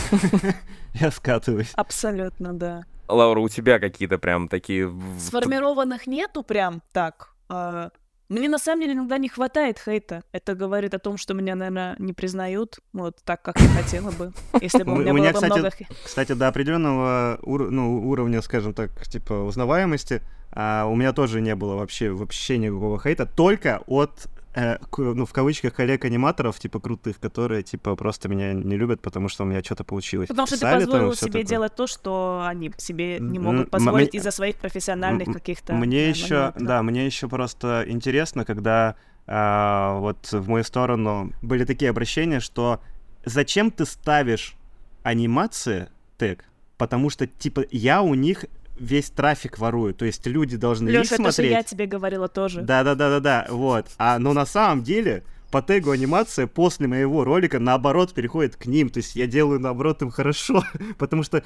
Я 0.94 1.12
скатываюсь. 1.12 1.72
Абсолютно, 1.76 2.54
да. 2.54 2.84
Лаура, 3.08 3.40
у 3.40 3.50
тебя 3.50 3.80
какие-то 3.80 4.18
прям 4.18 4.48
такие... 4.48 4.92
Сформированных 5.20 6.08
нету 6.08 6.42
прям 6.44 6.82
так. 6.92 7.30
А, 7.50 7.92
Мне 8.30 8.50
на 8.50 8.58
самом 8.58 8.82
деле 8.82 8.94
иногда 8.94 9.18
не 9.20 9.30
хватает 9.30 9.78
хейта. 9.78 10.24
Это 10.32 10.56
говорит 10.56 10.94
о 10.96 11.00
том, 11.00 11.18
что 11.18 11.34
меня, 11.36 11.54
наверное, 11.56 11.96
не 12.00 12.14
признают 12.14 12.80
вот 12.94 13.18
так, 13.24 13.44
как 13.44 13.60
я 13.60 13.68
хотела 13.70 14.10
бы. 14.12 14.34
Если 14.60 14.82
бы 14.84 14.94
у 14.94 14.96
У 14.96 15.00
меня 15.00 15.12
меня, 15.12 15.32
было 15.34 15.42
бы 15.42 15.48
кстати, 15.48 15.60
много... 15.60 15.72
Кстати, 16.04 16.32
до 16.34 16.48
определенного 16.48 17.38
ур- 17.44 17.70
ну, 17.70 18.08
уровня, 18.10 18.42
скажем 18.42 18.74
так, 18.74 18.90
типа 19.08 19.34
узнаваемости, 19.34 20.24
а, 20.52 20.86
у 20.86 20.96
меня 20.96 21.14
тоже 21.14 21.42
не 21.42 21.54
было 21.56 21.76
вообще 21.76 22.10
вообще 22.10 22.58
никакого 22.58 23.00
хейта, 23.00 23.28
только 23.28 23.84
от 23.86 24.28
э, 24.56 24.78
ну, 24.98 25.26
в 25.26 25.34
кавычках, 25.34 25.74
коллег-аниматоров, 25.76 26.58
типа, 26.60 26.80
крутых, 26.80 27.20
которые, 27.20 27.62
типа, 27.64 27.96
просто 27.96 28.30
меня 28.30 28.54
не 28.54 28.78
любят, 28.78 29.02
потому 29.02 29.30
что 29.30 29.44
у 29.44 29.48
меня 29.48 29.62
что-то 29.64 29.84
получилось. 29.84 30.28
Потому 30.30 30.48
что 30.48 30.56
ты 30.56 30.62
Писали 30.62 30.80
там 30.80 30.84
и 30.84 30.86
позволил 30.92 31.12
всё 31.12 31.26
себе 31.26 31.32
такое. 31.42 31.44
делать 31.46 31.76
то, 31.76 31.88
что 31.88 32.44
они 32.48 32.72
себе 32.78 33.20
не 33.20 33.38
М, 33.38 33.44
могут 33.44 33.62
м, 33.66 33.70
позволить 33.70 34.14
мне- 34.14 34.20
из-за 34.20 34.32
своих 34.32 34.56
профессиональных 34.56 35.28
М, 35.28 35.34
каких-то... 35.34 35.74
Мне 35.74 36.04
да, 36.04 36.10
еще, 36.10 36.36
моментов. 36.36 36.64
да, 36.64 36.84
мне 36.84 37.06
еще 37.06 37.28
просто 37.28 37.84
интересно, 37.88 38.46
когда 38.46 38.96
а, 39.28 39.98
вот 40.00 40.32
в 40.32 40.48
мою 40.48 40.64
сторону 40.64 41.32
были 41.42 41.66
такие 41.66 41.90
обращения, 41.90 42.40
что 42.40 42.80
зачем 43.26 43.72
ты 43.72 43.86
ставишь 43.86 44.56
анимации 45.04 45.88
тег, 46.18 46.46
потому 46.78 47.10
что 47.10 47.26
типа 47.28 47.66
я 47.72 48.02
у 48.04 48.14
них 48.14 48.46
весь 48.78 49.10
трафик 49.10 49.58
ворую, 49.58 49.94
то 49.94 50.06
есть 50.06 50.26
люди 50.28 50.58
должны 50.58 50.90
их 50.90 50.96
Лёша, 50.96 51.16
это 51.16 51.24
же 51.26 51.32
смотреть. 51.32 51.52
я 51.52 51.64
тебе 51.64 51.86
говорила 51.86 52.28
тоже. 52.28 52.62
Да, 52.62 52.84
да, 52.84 52.96
да, 52.96 53.10
да, 53.10 53.20
да, 53.20 53.48
вот. 53.50 53.88
А 53.98 54.20
но 54.20 54.34
на 54.34 54.46
самом 54.46 54.84
деле 54.84 55.24
по 55.52 55.62
тегу 55.62 55.92
анимация 55.92 56.48
после 56.48 56.88
моего 56.88 57.24
ролика 57.24 57.60
наоборот 57.60 58.14
переходит 58.14 58.56
к 58.58 58.66
ним. 58.66 58.90
То 58.90 58.98
есть 58.98 59.16
я 59.16 59.28
делаю 59.28 59.60
наоборот 59.60 60.02
им 60.02 60.10
хорошо, 60.12 60.64
потому 60.98 61.24
что 61.24 61.44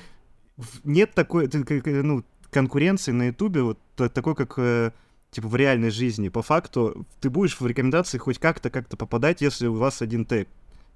нет 0.84 1.14
такой, 1.14 1.48
к- 1.48 1.86
ну, 1.86 2.24
конкуренции 2.52 3.12
на 3.12 3.28
Ютубе 3.28 3.62
вот 3.62 3.78
та- 3.96 4.10
такой, 4.10 4.36
как 4.36 4.54
э, 4.58 4.92
типа 5.32 5.48
в 5.48 5.56
реальной 5.56 5.92
жизни. 5.92 6.30
По 6.30 6.42
факту 6.42 7.06
ты 7.22 7.30
будешь 7.30 7.60
в 7.60 7.66
рекомендации 7.68 8.18
хоть 8.18 8.40
как-то 8.40 8.70
как-то 8.72 8.98
попадать, 8.98 9.42
если 9.42 9.68
у 9.68 9.76
вас 9.76 10.02
один 10.02 10.26
тег 10.26 10.48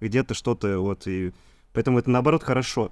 где-то 0.01 0.33
что-то 0.33 0.79
вот 0.79 1.05
и 1.07 1.31
поэтому 1.73 1.99
это 1.99 2.09
наоборот 2.09 2.41
хорошо. 2.43 2.91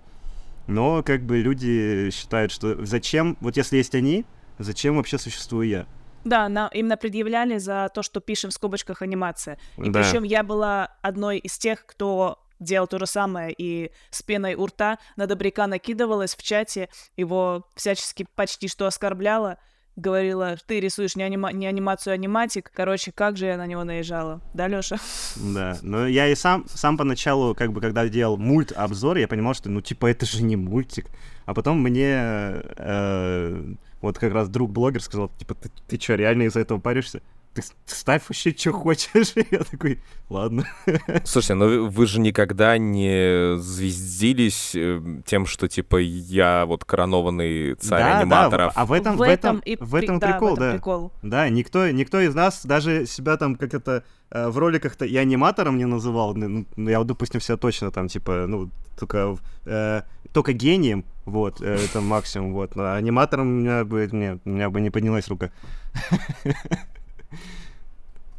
Но 0.68 1.04
как 1.04 1.24
бы 1.24 1.40
люди 1.40 2.10
считают, 2.12 2.52
что 2.52 2.84
зачем, 2.86 3.38
вот 3.42 3.58
если 3.58 3.78
есть 3.78 3.96
они, 3.96 4.26
зачем 4.60 4.98
вообще 4.98 5.18
существую 5.18 5.68
я? 5.68 5.86
Да, 6.24 6.48
нам 6.50 6.70
именно 6.74 6.98
предъявляли 6.98 7.58
за 7.58 7.90
то, 7.94 8.04
что 8.04 8.20
пишем 8.20 8.52
в 8.52 8.54
скобочках 8.54 9.02
анимация. 9.02 9.58
И 9.78 9.90
Да. 9.90 10.02
причем 10.04 10.24
я 10.24 10.44
была 10.44 10.96
одной 11.02 11.40
из 11.40 11.58
тех, 11.58 11.86
кто 11.86 12.38
делал 12.60 12.86
то 12.86 13.00
же 13.00 13.08
самое 13.08 13.54
и 13.58 13.92
с 14.12 14.22
пеной 14.22 14.54
у 14.54 14.68
рта 14.68 15.00
на 15.16 15.26
Добряка 15.26 15.66
накидывалась 15.66 16.36
в 16.36 16.44
чате, 16.44 16.90
его 17.18 17.68
всячески 17.76 18.28
почти 18.36 18.68
что 18.68 18.86
оскорбляла, 18.86 19.58
говорила, 19.96 20.56
ты 20.66 20.80
рисуешь 20.80 21.16
не, 21.16 21.24
анима- 21.24 21.54
не 21.54 21.68
анимацию, 21.68 22.12
а 22.12 22.14
аниматик. 22.16 22.72
Короче, 22.74 23.12
как 23.12 23.38
же 23.38 23.46
я 23.46 23.58
на 23.58 23.66
него 23.68 23.84
наезжала. 23.84 24.42
Да, 24.54 24.68
Лёша? 24.68 24.98
Да, 25.36 25.78
но 25.82 26.08
я 26.08 26.28
и 26.28 26.36
сам, 26.36 26.66
сам 26.68 26.98
поначалу, 26.98 27.56
как 27.56 27.72
бы, 27.74 27.82
когда 27.82 28.08
делал 28.08 28.38
мульт-обзор, 28.38 29.18
я 29.18 29.28
понимал, 29.28 29.54
что, 29.54 29.70
ну, 29.70 29.82
типа, 29.82 30.08
это 30.08 30.26
же 30.26 30.44
не 30.44 30.56
мультик. 30.56 31.08
А 31.46 31.54
потом 31.54 31.82
мне 31.82 32.14
э, 32.16 33.74
вот 34.02 34.18
как 34.18 34.34
раз 34.34 34.50
друг-блогер 34.50 35.02
сказал, 35.02 35.30
типа, 35.38 35.56
ты, 35.56 35.70
ты 35.88 36.00
что, 36.00 36.16
реально 36.16 36.44
из-за 36.44 36.60
этого 36.62 36.80
паришься? 36.80 37.22
Ты 37.54 37.64
ставь 37.86 38.24
вообще, 38.30 38.56
что 38.58 38.72
хочешь. 38.72 39.34
Я 39.52 39.60
такой, 39.60 40.00
ладно. 40.30 40.66
Слушайте, 41.26 41.56
но 41.56 41.66
вы- 41.90 42.08
же 42.08 42.22
никогда 42.22 42.78
не 42.78 43.58
звездились 43.60 44.72
э, 44.74 45.02
тем, 45.26 45.46
что, 45.46 45.68
типа, 45.68 45.98
я 45.98 46.66
вот 46.66 46.86
коронованный 46.86 47.76
царь 47.76 48.00
Да, 48.00 48.10
да, 48.14 48.20
аниматоров. 48.20 48.74
а 48.76 48.86
в 48.86 48.94
этом, 48.94 49.18
в 49.18 49.22
этом, 49.22 49.60
и 49.60 49.76
в 49.76 49.96
этом 49.96 50.20
при- 50.20 50.28
да, 50.28 50.32
прикол, 50.34 50.50
в 50.50 50.54
этом 50.54 50.66
да. 50.66 50.72
прикол. 50.74 51.12
Да, 51.22 51.50
никто, 51.50 51.90
никто 51.92 52.22
из 52.22 52.34
нас 52.34 52.66
даже 52.66 53.06
себя 53.06 53.36
там 53.36 53.56
как 53.58 53.74
это 53.74 54.06
э, 54.30 54.48
в 54.48 54.58
роликах-то 54.58 55.04
и 55.06 55.18
аниматором 55.18 55.78
не 55.78 55.86
называл. 55.86 56.34
Ну, 56.36 56.66
ну, 56.78 56.90
я, 56.90 57.00
вот, 57.00 57.08
допустим, 57.08 57.42
себя 57.42 57.58
точно 57.58 57.92
там, 57.92 58.08
типа, 58.08 58.46
ну, 58.48 58.70
только, 58.98 59.38
э, 59.66 60.04
только 60.32 60.54
гением, 60.54 61.04
вот, 61.26 61.62
э, 61.62 61.76
это 61.84 62.00
максимум, 62.00 62.54
вот. 62.54 62.78
Но 62.78 62.94
аниматором 62.94 63.48
у 63.48 63.52
меня 63.60 63.84
бы, 63.84 64.08
не, 64.12 64.40
у 64.46 64.50
меня 64.50 64.70
бы 64.70 64.80
не 64.80 64.90
поднялась 64.90 65.28
рука. 65.28 65.52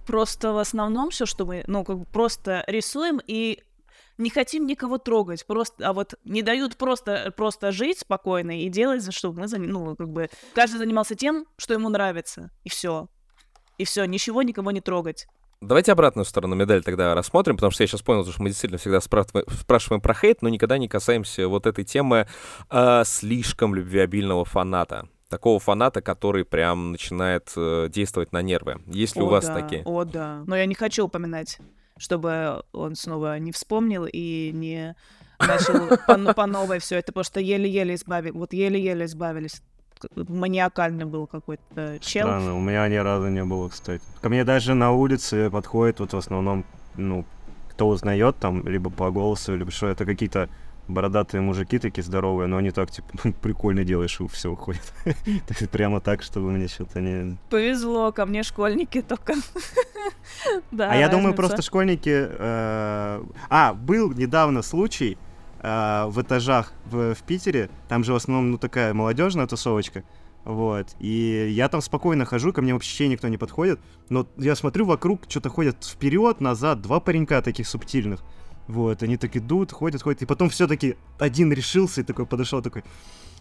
Просто 0.07 0.53
в 0.53 0.59
основном 0.59 1.11
все, 1.11 1.27
что 1.27 1.47
мы, 1.47 1.65
ну, 1.67 1.85
как 1.85 1.99
бы 1.99 2.05
просто 2.05 2.65
рисуем 2.67 3.21
и 3.27 3.63
не 4.19 4.31
хотим 4.31 4.67
никого 4.67 4.99
трогать, 4.99 5.47
просто, 5.47 5.89
а 5.89 5.93
вот 5.93 6.15
не 6.25 6.43
дают 6.43 6.77
просто, 6.77 7.33
просто 7.37 7.73
жить 7.73 8.01
спокойно 8.01 8.63
и 8.63 8.69
делать, 8.69 9.03
за 9.03 9.13
что 9.13 9.33
мы, 9.33 9.47
ну, 9.47 9.97
как 9.97 10.09
бы, 10.09 10.29
каждый 10.55 10.79
занимался 10.79 11.15
тем, 11.15 11.47
что 11.57 11.75
ему 11.75 11.89
нравится, 11.89 12.51
и 12.65 12.69
все. 12.69 13.09
И 13.79 13.85
все, 13.85 14.05
ничего 14.05 14.43
никого 14.43 14.71
не 14.71 14.81
трогать. 14.81 15.27
Давайте 15.61 15.93
обратную 15.93 16.25
сторону 16.25 16.57
медали 16.57 16.81
тогда 16.81 17.15
рассмотрим, 17.15 17.57
потому 17.57 17.71
что 17.71 17.85
я 17.85 17.87
сейчас 17.87 18.03
понял, 18.03 18.27
что 18.27 18.43
мы 18.43 18.49
действительно 18.49 18.79
всегда 18.79 19.01
спрашиваем, 19.01 19.47
спрашиваем 19.49 20.01
про 20.01 20.13
хейт, 20.13 20.43
но 20.43 20.49
никогда 20.49 20.77
не 20.77 20.89
касаемся 20.89 21.47
вот 21.47 21.67
этой 21.67 21.85
темы 21.85 22.27
э, 22.69 23.03
слишком 23.05 23.73
любвеобильного 23.73 24.45
фаната. 24.45 25.09
Такого 25.33 25.59
фаната, 25.59 26.03
который 26.03 26.45
прям 26.45 26.93
начинает 26.93 27.55
э, 27.57 27.89
действовать 27.89 28.33
на 28.33 28.43
нервы. 28.43 28.83
Есть 28.85 29.17
ли 29.17 29.23
у 29.23 29.29
О, 29.29 29.31
вас 29.31 29.47
да, 29.47 29.55
такие? 29.55 29.83
О, 29.87 30.05
да. 30.05 30.45
Но 30.47 30.55
я 30.55 30.67
не 30.67 30.75
хочу 30.75 31.07
упоминать, 31.07 31.59
чтобы 31.97 32.63
он 32.73 32.95
снова 32.97 33.39
не 33.39 33.51
вспомнил 33.51 34.05
и 34.05 34.51
не 34.53 34.95
начал 35.39 35.97
по, 36.07 36.35
по 36.35 36.47
новой 36.47 36.81
все 36.81 36.99
это, 36.99 37.13
потому 37.13 37.25
что 37.25 37.41
еле-еле 37.41 37.95
избавились, 37.95 38.35
вот 38.35 38.53
еле-еле 38.53 39.07
избавились. 39.07 39.63
Маниакальный 40.15 41.07
был 41.07 41.27
какой-то 41.27 41.97
чел. 42.03 42.27
Странно, 42.27 42.55
у 42.55 42.61
меня 42.61 42.87
ни 42.89 42.97
разу 42.97 43.29
не 43.29 43.43
было, 43.43 43.71
кстати. 43.71 44.05
Ко 44.21 44.29
мне 44.29 44.45
даже 44.45 44.75
на 44.75 44.93
улице 44.93 45.49
подходит 45.49 46.01
вот 46.01 46.13
в 46.13 46.17
основном, 46.19 46.67
ну, 46.97 47.25
кто 47.71 47.89
узнает 47.89 48.37
там, 48.37 48.69
либо 48.69 48.91
по 48.91 49.11
голосу, 49.11 49.57
либо 49.57 49.71
что, 49.71 49.87
это 49.87 50.05
какие-то 50.05 50.51
бородатые 50.93 51.41
мужики 51.41 51.79
такие 51.79 52.05
здоровые, 52.05 52.47
но 52.47 52.57
они 52.59 52.71
так, 52.71 52.91
типа, 52.91 53.09
прикольно 53.43 53.85
делаешь, 53.85 54.21
и 54.21 54.27
все 54.29 54.51
уходит. 54.51 54.93
Прямо 55.73 56.01
так, 56.01 56.23
чтобы 56.23 56.51
мне 56.53 56.69
что-то 56.69 57.01
не... 57.01 57.37
Повезло, 57.51 58.13
ко 58.13 58.27
мне 58.27 58.43
школьники 58.43 59.03
только. 59.03 59.35
Да, 60.71 60.91
А 60.91 60.97
я 60.97 61.09
думаю, 61.09 61.35
просто 61.35 61.63
школьники... 61.63 62.11
э, 62.11 63.23
А, 63.51 63.75
был 63.75 64.13
недавно 64.13 64.63
случай 64.63 65.19
э, 65.61 66.05
в 66.09 66.21
этажах 66.21 66.73
в, 66.87 67.15
в 67.15 67.23
Питере. 67.23 67.71
Там 67.89 68.03
же 68.05 68.13
в 68.13 68.17
основном, 68.17 68.51
ну, 68.53 68.59
такая 68.59 68.95
молодежная 68.95 69.47
тусовочка. 69.47 70.05
Вот. 70.45 70.89
И 70.99 71.49
я 71.51 71.69
там 71.69 71.81
спокойно 71.81 72.25
хожу, 72.25 72.53
ко 72.53 72.63
мне 72.63 72.73
вообще 72.75 73.09
никто 73.09 73.29
не 73.29 73.37
подходит. 73.37 73.81
Но 74.09 74.27
я 74.37 74.57
смотрю 74.57 74.85
вокруг, 74.87 75.23
что-то 75.29 75.49
ходят 75.51 75.85
вперед, 75.85 76.41
назад, 76.41 76.81
два 76.83 76.99
паренька 77.01 77.41
таких 77.43 77.67
субтильных. 77.69 78.23
Вот, 78.69 79.03
они 79.03 79.17
так 79.17 79.37
идут, 79.37 79.73
ходят, 79.73 80.03
ходят. 80.03 80.23
И 80.23 80.27
потом 80.27 80.49
все-таки 80.49 80.97
один 81.19 81.53
решился 81.53 82.01
и 82.01 82.05
такой 82.05 82.27
подошел, 82.27 82.63
такой, 82.63 82.85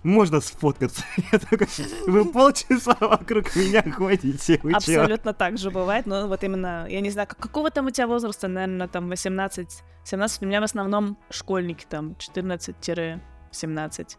можно 0.03 0.41
сфоткаться? 0.41 1.03
Я 1.31 1.37
такой, 1.39 1.67
вы 2.07 2.25
полчаса 2.25 2.97
вокруг 2.99 3.55
меня 3.55 3.83
ходите, 3.91 4.59
вы 4.63 4.71
чё?» 4.71 4.77
Абсолютно 4.77 5.33
так 5.33 5.57
же 5.59 5.69
бывает, 5.69 6.05
но 6.07 6.27
вот 6.27 6.43
именно, 6.43 6.87
я 6.89 7.01
не 7.01 7.11
знаю, 7.11 7.27
как- 7.27 7.37
какого 7.39 7.69
там 7.69 7.85
у 7.85 7.91
тебя 7.91 8.07
возраста, 8.07 8.47
наверное, 8.47 8.87
там 8.87 9.09
18, 9.09 9.83
17, 10.03 10.41
у 10.41 10.45
меня 10.47 10.59
в 10.59 10.63
основном 10.63 11.17
школьники 11.29 11.85
там 11.87 12.15
14-17. 13.51 14.17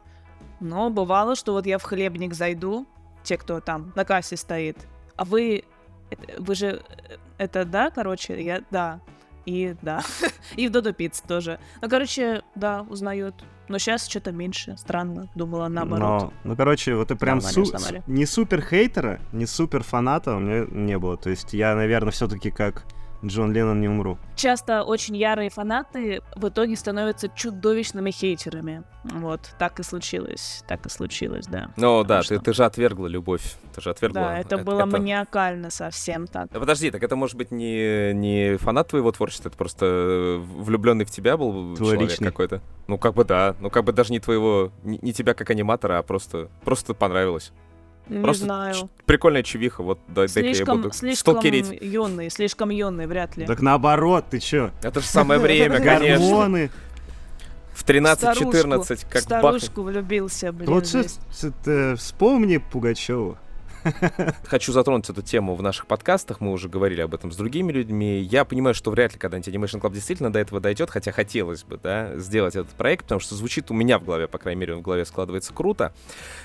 Но 0.61 0.91
бывало, 0.91 1.35
что 1.35 1.53
вот 1.53 1.67
я 1.67 1.79
в 1.79 1.83
хлебник 1.83 2.35
зайду, 2.35 2.87
те, 3.25 3.37
кто 3.37 3.61
там 3.61 3.93
на 3.97 4.05
кассе 4.05 4.37
стоит, 4.37 4.79
а 5.17 5.25
вы, 5.25 5.65
это- 6.11 6.41
вы 6.43 6.55
же, 6.55 6.67
э, 7.09 7.17
это 7.39 7.65
да, 7.65 7.91
короче, 7.91 8.41
я, 8.43 8.63
да, 8.71 9.01
и 9.47 9.75
да, 9.83 10.03
и 10.57 10.69
в 10.69 10.71
Додо 10.71 10.93
Пицца 10.93 11.27
тоже. 11.27 11.59
Ну, 11.81 11.89
короче, 11.89 12.43
да, 12.55 12.83
узнают. 12.89 13.35
Но 13.69 13.79
сейчас 13.79 14.07
что-то 14.07 14.33
меньше, 14.33 14.77
странно, 14.77 15.29
думала 15.35 15.69
наоборот. 15.69 16.23
Но, 16.23 16.33
ну, 16.45 16.57
короче, 16.57 16.95
вот 16.95 17.11
и 17.11 17.15
прям 17.15 17.41
су- 17.41 17.65
не 18.07 18.27
супер 18.27 18.61
хейтера, 18.61 19.21
не 19.33 19.47
супер 19.47 19.83
фаната 19.83 20.37
у 20.37 20.41
меня 20.41 20.67
не 20.71 20.99
было. 20.99 21.17
То 21.17 21.31
есть 21.31 21.55
я, 21.55 21.75
наверное, 21.75 22.11
все-таки 22.13 22.51
как 22.51 22.85
Джон 23.25 23.53
Леннон 23.53 23.81
не 23.81 23.89
умру. 23.89 24.19
Часто 24.37 24.83
очень 24.83 25.17
ярые 25.17 25.51
фанаты 25.51 26.23
в 26.35 26.49
итоге 26.49 26.77
становятся 26.77 27.29
чудовищными 27.29 28.11
хейтерами. 28.11 28.83
Вот, 29.05 29.41
так 29.59 29.81
и 29.81 29.83
случилось, 29.83 30.65
так 30.69 30.87
и 30.87 30.89
случилось, 30.89 31.47
да. 31.47 31.71
Ну 31.77 32.05
да, 32.05 32.23
что- 32.23 32.39
ты, 32.39 32.45
ты 32.45 32.53
же 32.53 32.65
отвергла 32.65 33.07
любовь. 33.07 33.57
Ты 33.75 33.81
же 33.81 33.91
отвергла. 33.91 34.23
Да, 34.23 34.39
это 34.39 34.59
было 34.59 34.85
маниакально 34.87 35.71
совсем 35.71 36.27
так. 36.27 36.51
Подожди, 36.51 36.91
так 36.91 37.03
это 37.03 37.17
может 37.17 37.37
быть 37.37 37.51
не, 37.51 38.13
не 38.13 38.57
фанат 38.59 38.89
твоего 38.89 39.11
творчества, 39.13 39.49
это 39.49 39.57
просто 39.57 40.41
влюбленный 40.41 41.05
в 41.05 41.11
тебя 41.11 41.37
был 41.37 41.77
Твой 41.77 41.93
человек 41.93 42.11
личный. 42.11 42.27
какой-то. 42.29 42.61
Ну 42.87 42.99
как 42.99 43.15
бы 43.15 43.25
да, 43.25 43.55
ну 43.61 43.71
как 43.71 43.85
бы 43.85 43.93
даже 43.93 44.13
не 44.13 44.21
твоего, 44.21 44.73
не, 44.85 44.99
не 45.03 45.13
тебя 45.13 45.35
как 45.35 45.51
аниматора, 45.51 45.99
а 45.99 46.03
просто, 46.03 46.49
просто 46.65 46.95
понравилось. 46.95 47.53
Не 48.09 48.23
Просто 48.23 48.45
знаю. 48.45 48.75
ч- 48.75 48.89
прикольная 49.07 49.43
чувиха, 49.43 49.83
вот 49.83 49.99
дай, 50.09 50.27
дай-ка 50.27 50.49
я 50.49 50.55
Слишком, 50.55 50.77
буду 50.83 50.93
слишком 50.93 51.35
сталкерить. 51.35 51.79
юный, 51.81 52.31
слишком 52.31 52.71
юный, 52.71 53.07
вряд 53.07 53.37
ли. 53.37 53.47
Так 53.47 53.61
наоборот, 53.61 54.25
ты 54.31 54.39
чё? 54.41 54.71
Это 54.83 55.01
же 55.01 55.07
самое 55.07 55.41
время, 55.41 55.79
конечно. 55.81 56.27
Гормоны. 56.29 56.71
В 57.75 57.85
13-14, 57.87 59.07
как. 59.09 59.23
Старушку 59.23 59.83
влюбился, 59.83 60.53
блин. 60.53 60.69
Вот 60.71 60.87
что, 60.87 61.03
жесть. 61.05 61.21
это, 61.43 61.95
вспомни 61.97 62.59
Пугачева. 62.59 63.39
Хочу 64.45 64.73
затронуть 64.73 65.09
эту 65.09 65.23
тему 65.23 65.55
в 65.55 65.63
наших 65.63 65.87
подкастах, 65.87 66.41
мы 66.41 66.53
уже 66.53 66.69
говорили 66.69 67.01
об 67.01 67.15
этом 67.15 67.33
с 67.33 67.37
другими 67.37 67.73
людьми. 67.73 68.21
Я 68.21 68.45
понимаю, 68.45 68.75
что 68.75 68.91
вряд 68.91 69.13
ли 69.13 69.19
когда-нибудь 69.19 69.49
Animation 69.49 69.81
Club 69.81 69.93
действительно 69.93 70.33
до 70.33 70.39
этого 70.39 70.61
дойдет, 70.61 70.91
хотя 70.91 71.13
хотелось 71.13 71.65
бы, 71.65 71.79
да, 71.83 72.17
сделать 72.19 72.55
этот 72.55 72.73
проект, 72.73 73.05
потому 73.05 73.21
что 73.21 73.35
звучит 73.35 73.71
у 73.71 73.75
меня 73.75 73.99
в 73.99 74.05
голове, 74.05 74.29
по 74.29 74.39
крайней 74.39 74.61
мере, 74.61 74.75
в 74.75 74.83
голове 74.83 75.05
складывается 75.05 75.53
круто. 75.53 75.93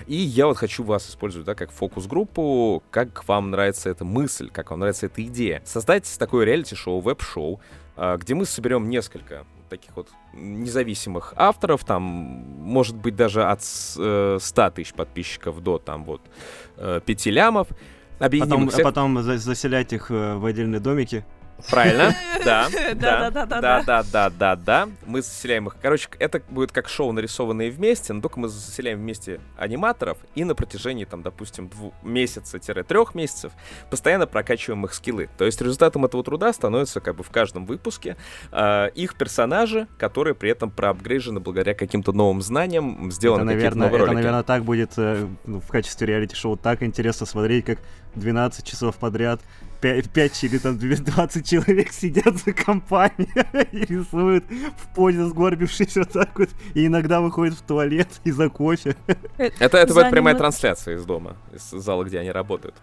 И 0.08 0.16
я 0.16 0.48
вот 0.48 0.58
хочу 0.58 0.84
вас 0.84 1.10
использовать, 1.10 1.46
да, 1.46 1.56
как 1.56 1.72
фокус-группу, 1.72 2.84
как 2.92 3.28
вам 3.28 3.52
нравится 3.52 3.90
эта 3.90 4.06
мысль, 4.06 4.50
как 4.52 4.72
вам 4.72 4.80
нравится 4.80 5.06
эта 5.06 5.24
идея. 5.24 5.62
Создать 5.66 6.14
такое 6.18 6.46
реалити-шоу, 6.46 7.00
веб-шоу, 7.00 7.60
а, 7.96 8.18
где 8.18 8.36
мы 8.36 8.46
соберем 8.46 8.90
несколько 8.90 9.46
таких 9.68 9.96
вот 9.96 10.10
независимых 10.34 11.34
авторов, 11.36 11.84
там, 11.86 12.02
может 12.02 12.96
быть, 12.96 13.16
даже 13.16 13.44
от 13.44 13.62
э, 13.98 14.38
100 14.40 14.70
тысяч 14.72 14.94
подписчиков 14.94 15.62
до, 15.62 15.78
там, 15.78 16.04
вот, 16.04 16.22
э, 16.78 17.02
5 17.06 17.26
лямов. 17.28 17.68
Потом, 18.20 18.70
всех. 18.70 18.80
а 18.86 18.90
потом 18.90 19.22
за- 19.22 19.38
заселять 19.38 19.94
их 19.94 20.10
э, 20.10 20.36
в 20.36 20.46
отдельные 20.46 20.80
домики. 20.80 21.26
Правильно, 21.70 22.16
да, 22.46 22.68
да, 22.94 22.94
да, 22.94 23.30
Да-да-да-да-да. 23.30 23.84
да, 23.84 24.04
да, 24.04 24.30
да, 24.30 24.56
да. 24.56 24.90
Мы 25.06 25.22
заселяем 25.22 25.68
их. 25.68 25.76
Короче, 25.82 26.10
это 26.20 26.42
будет 26.50 26.72
как 26.72 26.88
шоу, 26.88 27.12
нарисованные 27.12 27.72
вместе, 27.72 28.14
но 28.14 28.22
только 28.22 28.40
мы 28.40 28.48
заселяем 28.48 29.00
вместе 29.00 29.40
аниматоров 29.58 30.18
и 30.36 30.44
на 30.44 30.56
протяжении, 30.56 31.06
там, 31.06 31.24
допустим, 31.24 31.70
месяца-трех 32.04 33.16
месяцев 33.16 33.52
постоянно 33.90 34.28
прокачиваем 34.28 34.86
их 34.86 34.94
скиллы. 34.94 35.30
То 35.38 35.46
есть 35.46 35.62
результатом 35.62 36.06
этого 36.06 36.24
труда 36.24 36.54
становится 36.54 37.00
как 37.00 37.16
бы 37.16 37.24
в 37.24 37.30
каждом 37.30 37.66
выпуске 37.66 38.18
э, 38.52 38.90
их 38.96 39.16
персонажи, 39.16 39.88
которые 39.98 40.36
при 40.36 40.52
этом 40.52 40.70
проапгрейжены 40.70 41.40
благодаря 41.40 41.74
каким-то 41.74 42.12
новым 42.12 42.42
знаниям, 42.42 43.12
сделаны 43.12 43.50
это, 43.52 43.58
какие-то 43.58 43.78
наверное, 43.78 43.88
новые 43.88 43.98
это, 43.98 44.06
ролики. 44.06 44.16
наверное, 44.16 44.44
так 44.44 44.64
будет 44.64 44.92
э, 44.98 45.28
в 45.46 45.68
качестве 45.68 46.08
реалити-шоу. 46.08 46.58
Так 46.58 46.84
интересно 46.84 47.26
смотреть, 47.26 47.66
как 47.66 47.80
12 48.16 48.66
часов 48.66 48.96
подряд 48.98 49.42
5, 49.82 50.10
5 50.10 50.44
или 50.44 50.58
там 50.58 50.78
20 50.78 51.48
человек 51.48 51.92
сидят 51.92 52.38
за 52.38 52.54
компанией 52.54 53.68
и 53.72 53.86
рисуют 53.86 54.46
в 54.78 54.96
позе 54.96 55.26
сгорбившись 55.26 55.98
вот 55.98 56.12
так 56.12 56.38
вот. 56.40 56.50
И 56.74 56.88
иногда 56.88 57.22
выходят 57.22 57.56
в 57.56 57.62
туалет 57.62 58.08
и 58.24 58.32
за 58.32 58.50
кофе. 58.50 58.96
Это, 59.38 59.78
это 59.78 59.94
будет 59.94 60.10
прямая 60.10 60.36
трансляция 60.36 60.96
из 60.96 61.06
дома, 61.06 61.38
из 61.54 61.70
зала, 61.70 62.04
где 62.04 62.20
они 62.20 62.32
работают. 62.32 62.76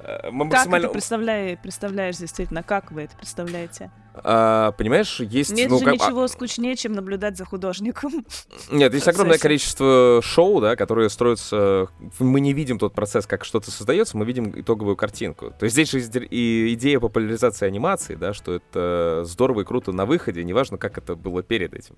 Э, 0.00 0.30
Мы 0.30 0.44
Как 0.48 0.58
максимально... 0.58 0.84
это 0.86 0.92
представляешь, 0.92 1.58
представляешь 1.58 2.16
действительно, 2.16 2.62
как 2.62 2.92
вы 2.92 3.02
это 3.02 3.16
представляете? 3.16 3.90
А, 4.14 4.72
понимаешь, 4.72 5.20
есть... 5.20 5.52
Нет 5.52 5.70
ну, 5.70 5.78
же 5.78 5.84
как- 5.84 5.94
ничего 5.94 6.28
скучнее, 6.28 6.76
чем 6.76 6.92
наблюдать 6.92 7.36
за 7.36 7.44
художником. 7.44 8.24
Нет, 8.70 8.92
есть 8.94 9.08
огромное 9.08 9.38
количество 9.38 10.20
шоу, 10.22 10.60
да, 10.60 10.76
которые 10.76 11.08
строятся... 11.08 11.88
Мы 12.18 12.40
не 12.40 12.52
видим 12.52 12.78
тот 12.78 12.94
процесс, 12.94 13.26
как 13.26 13.44
что-то 13.44 13.70
создается, 13.70 14.16
мы 14.16 14.24
видим 14.24 14.52
итоговую 14.60 14.96
картинку. 14.96 15.52
То 15.58 15.64
есть 15.64 15.74
здесь 15.74 15.90
же 15.90 16.00
и 16.00 16.74
идея 16.74 17.00
популяризации 17.00 17.66
анимации, 17.66 18.14
да, 18.14 18.32
что 18.32 18.54
это 18.54 19.22
здорово 19.24 19.62
и 19.62 19.64
круто 19.64 19.92
на 19.92 20.06
выходе, 20.06 20.44
неважно, 20.44 20.78
как 20.78 20.98
это 20.98 21.14
было 21.14 21.42
перед 21.42 21.74
этим. 21.74 21.96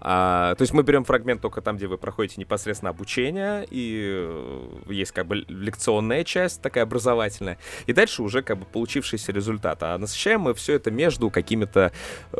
А, 0.00 0.54
то 0.56 0.62
есть 0.62 0.72
мы 0.72 0.82
берем 0.82 1.04
фрагмент 1.04 1.40
только 1.40 1.60
там, 1.60 1.76
где 1.76 1.86
вы 1.86 1.98
проходите 1.98 2.40
непосредственно 2.40 2.90
обучение, 2.90 3.66
и 3.70 4.02
э, 4.14 4.68
есть 4.88 5.12
как 5.12 5.26
бы 5.26 5.44
лекционная 5.48 6.24
часть, 6.24 6.60
такая 6.60 6.84
образовательная, 6.84 7.58
и 7.86 7.92
дальше 7.92 8.22
уже 8.22 8.42
как 8.42 8.58
бы 8.58 8.64
получившийся 8.66 9.32
результат. 9.32 9.82
А 9.82 9.96
насыщаем 9.98 10.42
мы 10.42 10.54
все 10.54 10.74
это 10.74 10.90
между 10.90 11.30
какими-то 11.54 11.92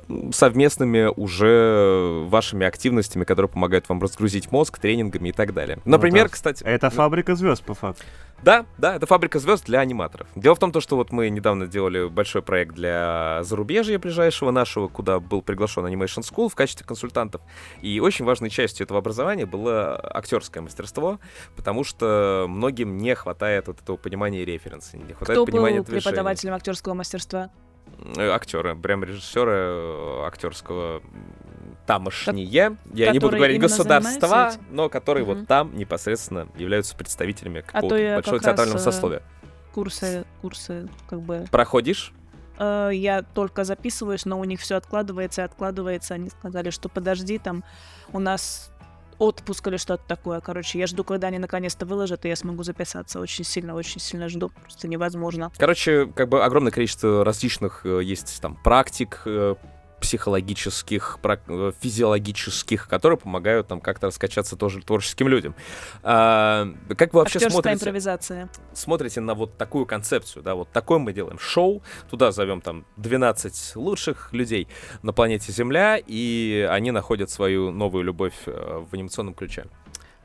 м, 0.09 0.33
совместными 0.33 1.07
уже 1.17 2.25
вашими 2.29 2.67
активностями, 2.67 3.25
которые 3.25 3.49
помогают 3.49 3.89
вам 3.89 4.01
разгрузить 4.01 4.51
мозг, 4.53 4.79
тренингами 4.79 5.29
и 5.29 5.33
так 5.33 5.55
далее. 5.55 5.79
Например, 5.85 6.27
это- 6.27 6.33
кстати... 6.35 6.63
Это 6.65 6.91
фабрика 6.91 7.35
звезд, 7.37 7.63
по 7.65 7.75
факту. 7.75 8.03
Да, 8.43 8.67
да, 8.77 8.97
это 8.97 9.07
фабрика 9.07 9.39
звезд 9.39 9.65
для 9.65 9.79
аниматоров. 9.81 10.27
Дело 10.35 10.55
в 10.55 10.59
том, 10.59 10.71
то, 10.73 10.81
что 10.81 10.97
вот 10.97 11.13
мы 11.13 11.31
недавно 11.31 11.67
делали 11.67 12.09
большой 12.09 12.43
проект 12.43 12.75
для 12.75 13.41
зарубежья 13.43 13.99
ближайшего 13.99 14.51
нашего, 14.51 14.89
куда 14.89 15.19
был 15.19 15.41
приглашен 15.41 15.87
Animation 15.87 16.21
School 16.23 16.51
в 16.51 16.55
качестве 16.55 16.85
консультантов. 16.85 17.41
И 17.81 18.01
очень 18.01 18.25
важной 18.27 18.51
частью 18.51 18.85
этого 18.85 18.99
образования 18.99 19.47
было 19.47 19.99
актерское 20.03 20.63
мастерство, 20.63 21.21
потому 21.57 21.85
что 21.85 22.45
многим 22.49 22.99
не 22.99 23.15
хватает 23.15 23.69
вот 23.69 23.81
этого 23.81 23.97
понимания 23.97 24.45
референса, 24.45 24.99
не 24.99 25.15
хватает 25.15 25.39
Кто 25.39 25.47
понимания 25.47 25.79
был 25.79 25.85
движения. 25.85 26.03
преподавателем 26.03 26.55
актерского 26.55 26.93
мастерства? 26.95 27.51
Э, 28.17 28.31
Актера, 28.31 28.75
прям 28.75 29.05
режиссера 29.05 29.53
э, 29.53 30.27
актерского 30.27 31.03
тамошние. 31.87 32.77
Я 32.93 33.13
не 33.13 33.19
буду 33.19 33.37
говорить 33.37 33.61
государства, 33.61 34.53
но 34.71 34.89
которые 34.89 35.25
вот 35.25 35.47
там 35.47 35.77
непосредственно 35.77 36.49
являются 36.57 36.97
представителями 36.97 37.61
какого-то 37.61 37.97
я 37.97 38.15
большого 38.17 38.37
как 38.37 38.45
театрального 38.45 38.79
э, 38.79 38.81
сословия. 38.81 39.23
Курсы, 39.73 40.25
курсы, 40.41 40.89
как 41.09 41.21
бы. 41.21 41.47
Проходишь? 41.51 42.13
Э, 42.59 42.91
я 42.93 43.23
только 43.23 43.65
записываюсь, 43.65 44.25
но 44.25 44.39
у 44.39 44.45
них 44.45 44.61
все 44.61 44.77
откладывается 44.77 45.43
и 45.43 45.45
откладывается. 45.45 46.15
Они 46.15 46.31
сказали, 46.31 46.71
что 46.71 46.89
подожди, 46.89 47.39
там 47.39 47.65
у 48.13 48.19
нас 48.19 48.71
отпуск 49.19 49.67
или 49.69 49.77
что-то 49.77 50.03
такое. 50.07 50.41
Короче, 50.41 50.79
я 50.79 50.87
жду, 50.87 51.05
когда 51.05 51.29
они 51.29 51.39
наконец-то 51.39 51.87
выложат, 51.87 52.25
и 52.25 52.29
я 52.29 52.37
смогу 52.37 52.63
записаться. 52.63 53.21
Очень 53.21 53.45
сильно, 53.45 53.75
очень 53.75 54.01
сильно 54.01 54.29
жду. 54.29 54.51
Просто 54.51 54.89
невозможно. 54.89 55.51
Короче, 55.57 56.07
как 56.07 56.29
бы 56.29 56.45
огромное 56.45 56.73
количество 56.73 57.25
различных 57.25 57.85
э, 57.85 58.01
есть 58.03 58.41
там 58.41 58.57
практик 58.57 59.23
э, 59.27 59.55
психологических, 60.05 61.19
э, 61.23 61.73
физиологических, 61.81 62.87
которые 62.89 63.19
помогают 63.19 63.69
там 63.69 63.81
как-то 63.81 64.09
раскачаться 64.09 64.55
тоже 64.55 64.83
творческим 64.83 65.29
людям. 65.29 65.55
А, 66.03 66.69
как 66.99 67.15
вы 67.15 67.21
вообще 67.21 67.39
Актерская 67.39 67.51
смотрите, 67.51 67.77
импровизация. 67.77 68.51
смотрите 68.75 69.21
на 69.23 69.35
вот 69.35 69.57
такую 69.57 69.87
концепцию, 69.87 70.43
да, 70.43 70.55
вот 70.55 70.69
такое 70.73 70.99
мы 70.99 71.15
делаем 71.15 71.39
шоу, 71.39 71.83
туда 72.11 72.33
зовем 72.33 72.61
там 72.61 72.85
12 72.99 73.77
лучших 73.77 74.35
людей 74.35 74.69
на 75.01 75.15
планете 75.15 75.53
Земля, 75.53 75.97
и 75.97 76.69
они 76.71 76.91
находят 76.91 77.31
свою 77.31 77.71
новую 77.71 78.05
любовь 78.05 78.35
э, 78.45 78.85
в 78.91 78.93
анимационном 78.93 79.33
ключе. 79.33 79.65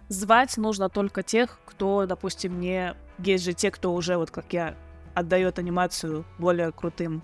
Звать 0.09 0.57
нужно 0.57 0.89
только 0.89 1.23
тех, 1.23 1.57
кто, 1.65 2.05
допустим, 2.05 2.59
не... 2.59 2.95
Есть 3.19 3.45
же 3.45 3.53
те, 3.53 3.71
кто 3.71 3.93
уже, 3.93 4.17
вот 4.17 4.29
как 4.29 4.51
я, 4.51 4.75
отдает 5.13 5.57
анимацию 5.57 6.25
более 6.37 6.73
крутым 6.73 7.21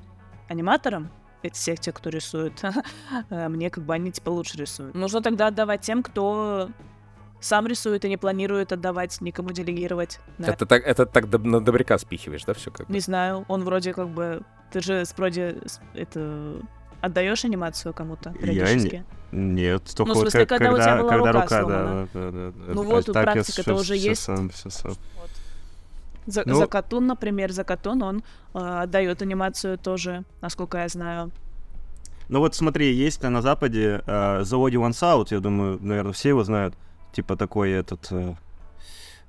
аниматорам, 0.48 1.10
это 1.48 1.56
всех 1.56 1.80
тех, 1.80 1.94
кто 1.96 2.10
рисует, 2.10 2.62
э, 3.30 3.48
мне 3.50 3.70
как 3.70 3.84
бы 3.86 3.94
они 3.94 4.12
типа 4.12 4.30
лучше 4.30 4.58
рисуют. 4.58 4.96
Нужно 4.96 5.22
тогда 5.22 5.48
отдавать 5.48 5.82
тем, 5.82 6.04
кто 6.04 6.70
сам 7.40 7.68
рисует 7.68 8.04
и 8.06 8.10
не 8.10 8.18
планирует 8.18 8.72
отдавать, 8.72 9.22
никому 9.22 9.52
делегировать. 9.52 10.20
Да. 10.38 10.52
Это 10.54 10.66
так, 10.66 10.84
это 10.86 11.06
так 11.06 11.26
доб- 11.26 11.46
на 11.46 11.60
добряка 11.64 11.98
спихиваешь, 11.98 12.44
да, 12.46 12.54
все 12.54 12.72
как 12.72 12.88
бы? 12.88 12.94
Не 12.94 13.00
знаю, 13.00 13.46
он 13.48 13.64
вроде 13.64 13.94
как 13.94 14.10
бы... 14.10 14.42
Ты 14.72 14.82
же 14.82 15.04
вроде 15.16 15.58
это... 15.94 16.56
Отдаешь 17.02 17.46
анимацию 17.46 17.94
кому-то 17.94 18.32
Я 18.32 18.36
периодически? 18.48 19.06
Нет, 19.32 19.84
только 19.96 20.08
Ну, 20.08 20.14
в 20.14 20.16
вот 20.16 20.22
смысле, 20.32 20.46
как- 20.48 20.58
когда 20.60 20.72
у 20.74 20.78
тебя 20.78 20.96
была 20.98 21.10
когда 21.12 21.32
рука 21.34 21.42
рука, 21.44 21.56
да, 21.56 21.60
сломана. 21.62 22.08
да, 22.14 22.32
да, 22.32 22.52
да. 22.52 22.74
Ну 22.74 22.82
А 22.82 22.86
вот, 22.86 23.06
так 23.06 23.16
я 23.28 23.32
практика-то 23.34 23.74
уже 23.76 23.94
всё 23.96 24.10
есть. 24.10 24.24
сам, 24.24 24.50
всё 24.50 24.70
сам. 24.72 24.94
За, 26.26 26.44
Ну- 26.46 26.56
Закатун, 26.56 27.08
например, 27.08 27.52
Закатун, 27.52 28.02
он 28.04 28.24
э, 28.54 28.60
отдает 28.60 29.22
анимацию 29.22 29.78
тоже, 29.78 30.24
насколько 30.42 30.78
я 30.80 30.88
знаю. 30.88 31.32
Ну 32.30 32.40
вот 32.40 32.56
смотри, 32.56 32.92
есть 32.94 33.22
на 33.22 33.42
Западе 33.42 34.02
э, 34.06 34.42
The 34.42 34.44
Audio 34.44 34.88
One 34.88 34.92
Out, 34.92 35.28
я 35.32 35.40
думаю, 35.40 35.80
наверное, 35.82 36.14
все 36.14 36.30
его 36.30 36.44
знают. 36.44 36.76
Типа 37.14 37.36
такой 37.36 37.72
этот... 37.72 38.08
э, 38.12 38.34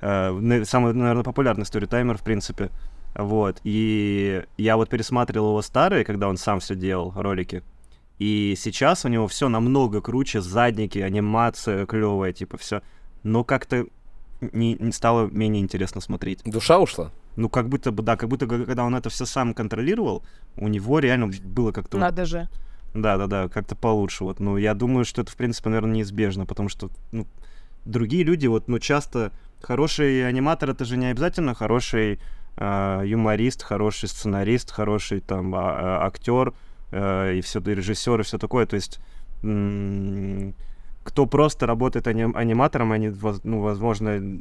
э, 0.01 0.65
самый, 0.65 0.95
наверное, 0.95 1.23
популярный 1.23 1.67
сторитаймер, 1.67 2.17
в 2.17 2.23
принципе. 2.23 2.71
Вот. 3.15 3.61
И 3.65 4.45
я 4.57 4.77
вот 4.77 4.89
пересматривал 4.89 5.51
его 5.51 5.63
старые, 5.63 6.05
когда 6.05 6.29
он 6.29 6.37
сам 6.37 6.61
все 6.61 6.75
делал, 6.75 7.13
ролики. 7.15 7.63
И 8.19 8.55
сейчас 8.57 9.05
у 9.05 9.09
него 9.09 9.29
все 9.29 9.49
намного 9.49 10.01
круче, 10.01 10.41
задники, 10.41 10.99
анимация 10.99 11.85
клевая, 11.85 12.33
типа 12.33 12.57
все. 12.57 12.81
Но 13.23 13.45
как-то 13.45 13.87
не, 14.41 14.75
не 14.75 14.93
стало 14.93 15.29
менее 15.29 15.63
интересно 15.63 16.01
смотреть. 16.01 16.43
Душа 16.45 16.79
ушла? 16.79 17.11
ну, 17.37 17.49
как 17.49 17.69
будто 17.69 17.93
бы, 17.93 18.03
да, 18.03 18.17
как 18.17 18.29
будто 18.29 18.47
бы, 18.47 18.65
когда 18.65 18.85
он 18.85 18.95
это 18.95 19.11
все 19.11 19.27
сам 19.27 19.55
контролировал, 19.55 20.25
у 20.57 20.69
него 20.69 20.99
реально 20.99 21.31
было 21.45 21.73
как-то... 21.73 21.99
Надо 21.99 22.25
же. 22.25 22.49
Да, 22.95 23.19
да, 23.19 23.27
да, 23.27 23.49
как-то 23.49 23.77
получше. 23.77 24.25
Вот. 24.25 24.41
Ну, 24.41 24.57
я 24.57 24.75
думаю, 24.75 25.05
что 25.05 25.23
это, 25.23 25.31
в 25.31 25.37
принципе, 25.37 25.69
наверное, 25.69 25.97
неизбежно, 25.97 26.47
потому 26.47 26.71
что 26.71 26.91
ну, 27.13 27.27
другие 27.85 28.25
люди, 28.25 28.47
вот, 28.47 28.69
ну, 28.69 28.79
часто 28.79 29.33
хороший 29.61 30.27
аниматор 30.27 30.71
это 30.71 30.85
же 30.85 30.97
не 30.97 31.07
обязательно 31.07 31.55
хороший 31.55 32.19
э, 32.57 33.03
юморист, 33.05 33.63
хороший 33.63 34.09
сценарист, 34.09 34.71
хороший 34.71 35.21
там 35.21 35.55
а, 35.55 35.59
а, 35.61 36.07
актер 36.07 36.55
э, 36.91 37.35
и 37.37 37.41
все, 37.43 37.61
и 37.61 37.75
режиссер, 37.75 38.21
и 38.21 38.23
все 38.23 38.39
такое. 38.39 38.65
То 38.65 38.77
есть 38.77 38.99
м- 39.43 40.55
кто 41.07 41.27
просто 41.27 41.67
работает 41.67 42.07
аним- 42.09 42.37
аниматором, 42.37 42.93
они, 42.93 43.13
ну, 43.45 43.61
возможно, 43.61 44.41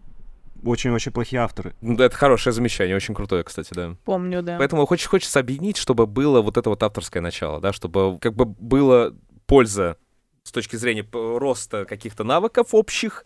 очень-очень 0.63 1.11
плохие 1.11 1.41
авторы. 1.41 1.75
Ну, 1.81 1.95
да, 1.95 2.05
это 2.05 2.15
хорошее 2.15 2.53
замечание, 2.53 2.95
очень 2.95 3.13
крутое, 3.13 3.43
кстати, 3.43 3.69
да. 3.73 3.95
Помню, 4.03 4.41
да. 4.41 4.57
Поэтому 4.57 4.85
хочется, 4.87 5.09
хочется 5.09 5.39
объединить, 5.39 5.77
чтобы 5.77 6.07
было 6.07 6.41
вот 6.41 6.57
это 6.57 6.69
вот 6.69 6.81
авторское 6.81 7.21
начало, 7.21 7.61
да, 7.61 7.71
чтобы 7.71 8.17
как 8.19 8.33
бы 8.33 8.45
было 8.45 9.13
польза 9.45 9.97
с 10.45 10.51
точки 10.51 10.75
зрения 10.75 11.05
роста 11.11 11.85
каких-то 11.85 12.23
навыков 12.23 12.69
общих, 12.73 13.25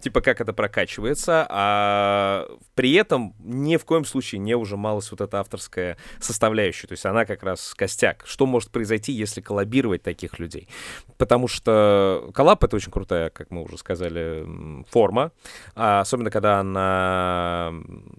типа 0.00 0.20
как 0.20 0.42
это 0.42 0.52
прокачивается, 0.52 1.46
а 1.48 2.46
при 2.74 2.92
этом 2.92 3.34
ни 3.38 3.78
в 3.78 3.86
коем 3.86 4.04
случае 4.04 4.38
не 4.40 4.54
ужималась 4.54 5.10
вот 5.10 5.22
эта 5.22 5.40
авторская 5.40 5.96
составляющая, 6.20 6.86
то 6.86 6.92
есть 6.92 7.06
она 7.06 7.24
как 7.24 7.42
раз 7.42 7.72
костяк. 7.74 8.24
Что 8.26 8.44
может 8.44 8.70
произойти, 8.70 9.12
если 9.12 9.40
коллабировать 9.40 10.02
таких 10.02 10.38
людей? 10.38 10.68
Потому 11.16 11.48
что 11.48 12.30
коллаб— 12.34 12.62
это 12.64 12.76
очень 12.76 12.92
крутая, 12.92 13.30
как 13.30 13.50
мы 13.50 13.62
уже 13.62 13.78
сказали, 13.78 14.46
форма, 14.90 15.32
а 15.74 16.00
особенно 16.00 16.30
когда 16.30 16.60
она 16.60 17.72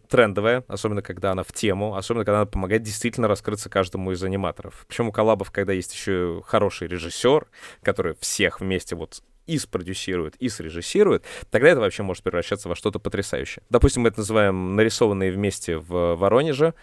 трендовая, 0.10 0.64
особенно 0.68 1.04
когда 1.04 1.34
она 1.34 1.44
в 1.44 1.54
тему, 1.54 1.96
особенно 1.96 2.26
когда 2.26 2.38
она 2.40 2.46
помогает 2.48 2.82
действительно 2.82 3.28
раскрыться 3.28 3.70
каждому 3.70 4.12
из 4.12 4.24
аниматоров. 4.24 4.86
Причем 4.88 5.10
у 5.10 5.12
коллабов, 5.12 5.52
когда 5.52 5.72
есть 5.72 5.94
еще 5.94 6.42
хороший 6.48 6.88
режиссер, 6.88 7.46
который 7.84 8.16
всех 8.40 8.62
вместе 8.62 8.96
вот 8.96 9.22
и 9.48 9.58
спродюсирует, 9.58 10.36
и 10.38 10.48
срежиссирует, 10.48 11.26
тогда 11.52 11.70
это 11.70 11.82
вообще 11.82 12.04
может 12.04 12.24
превращаться 12.24 12.70
во 12.70 12.76
что-то 12.76 13.00
потрясающее. 13.00 13.64
Допустим, 13.70 14.04
мы 14.04 14.10
это 14.10 14.20
называем 14.20 14.78
нарисованные 14.78 15.32
вместе 15.32 15.78
в 15.78 16.16
Воронеже, 16.16 16.74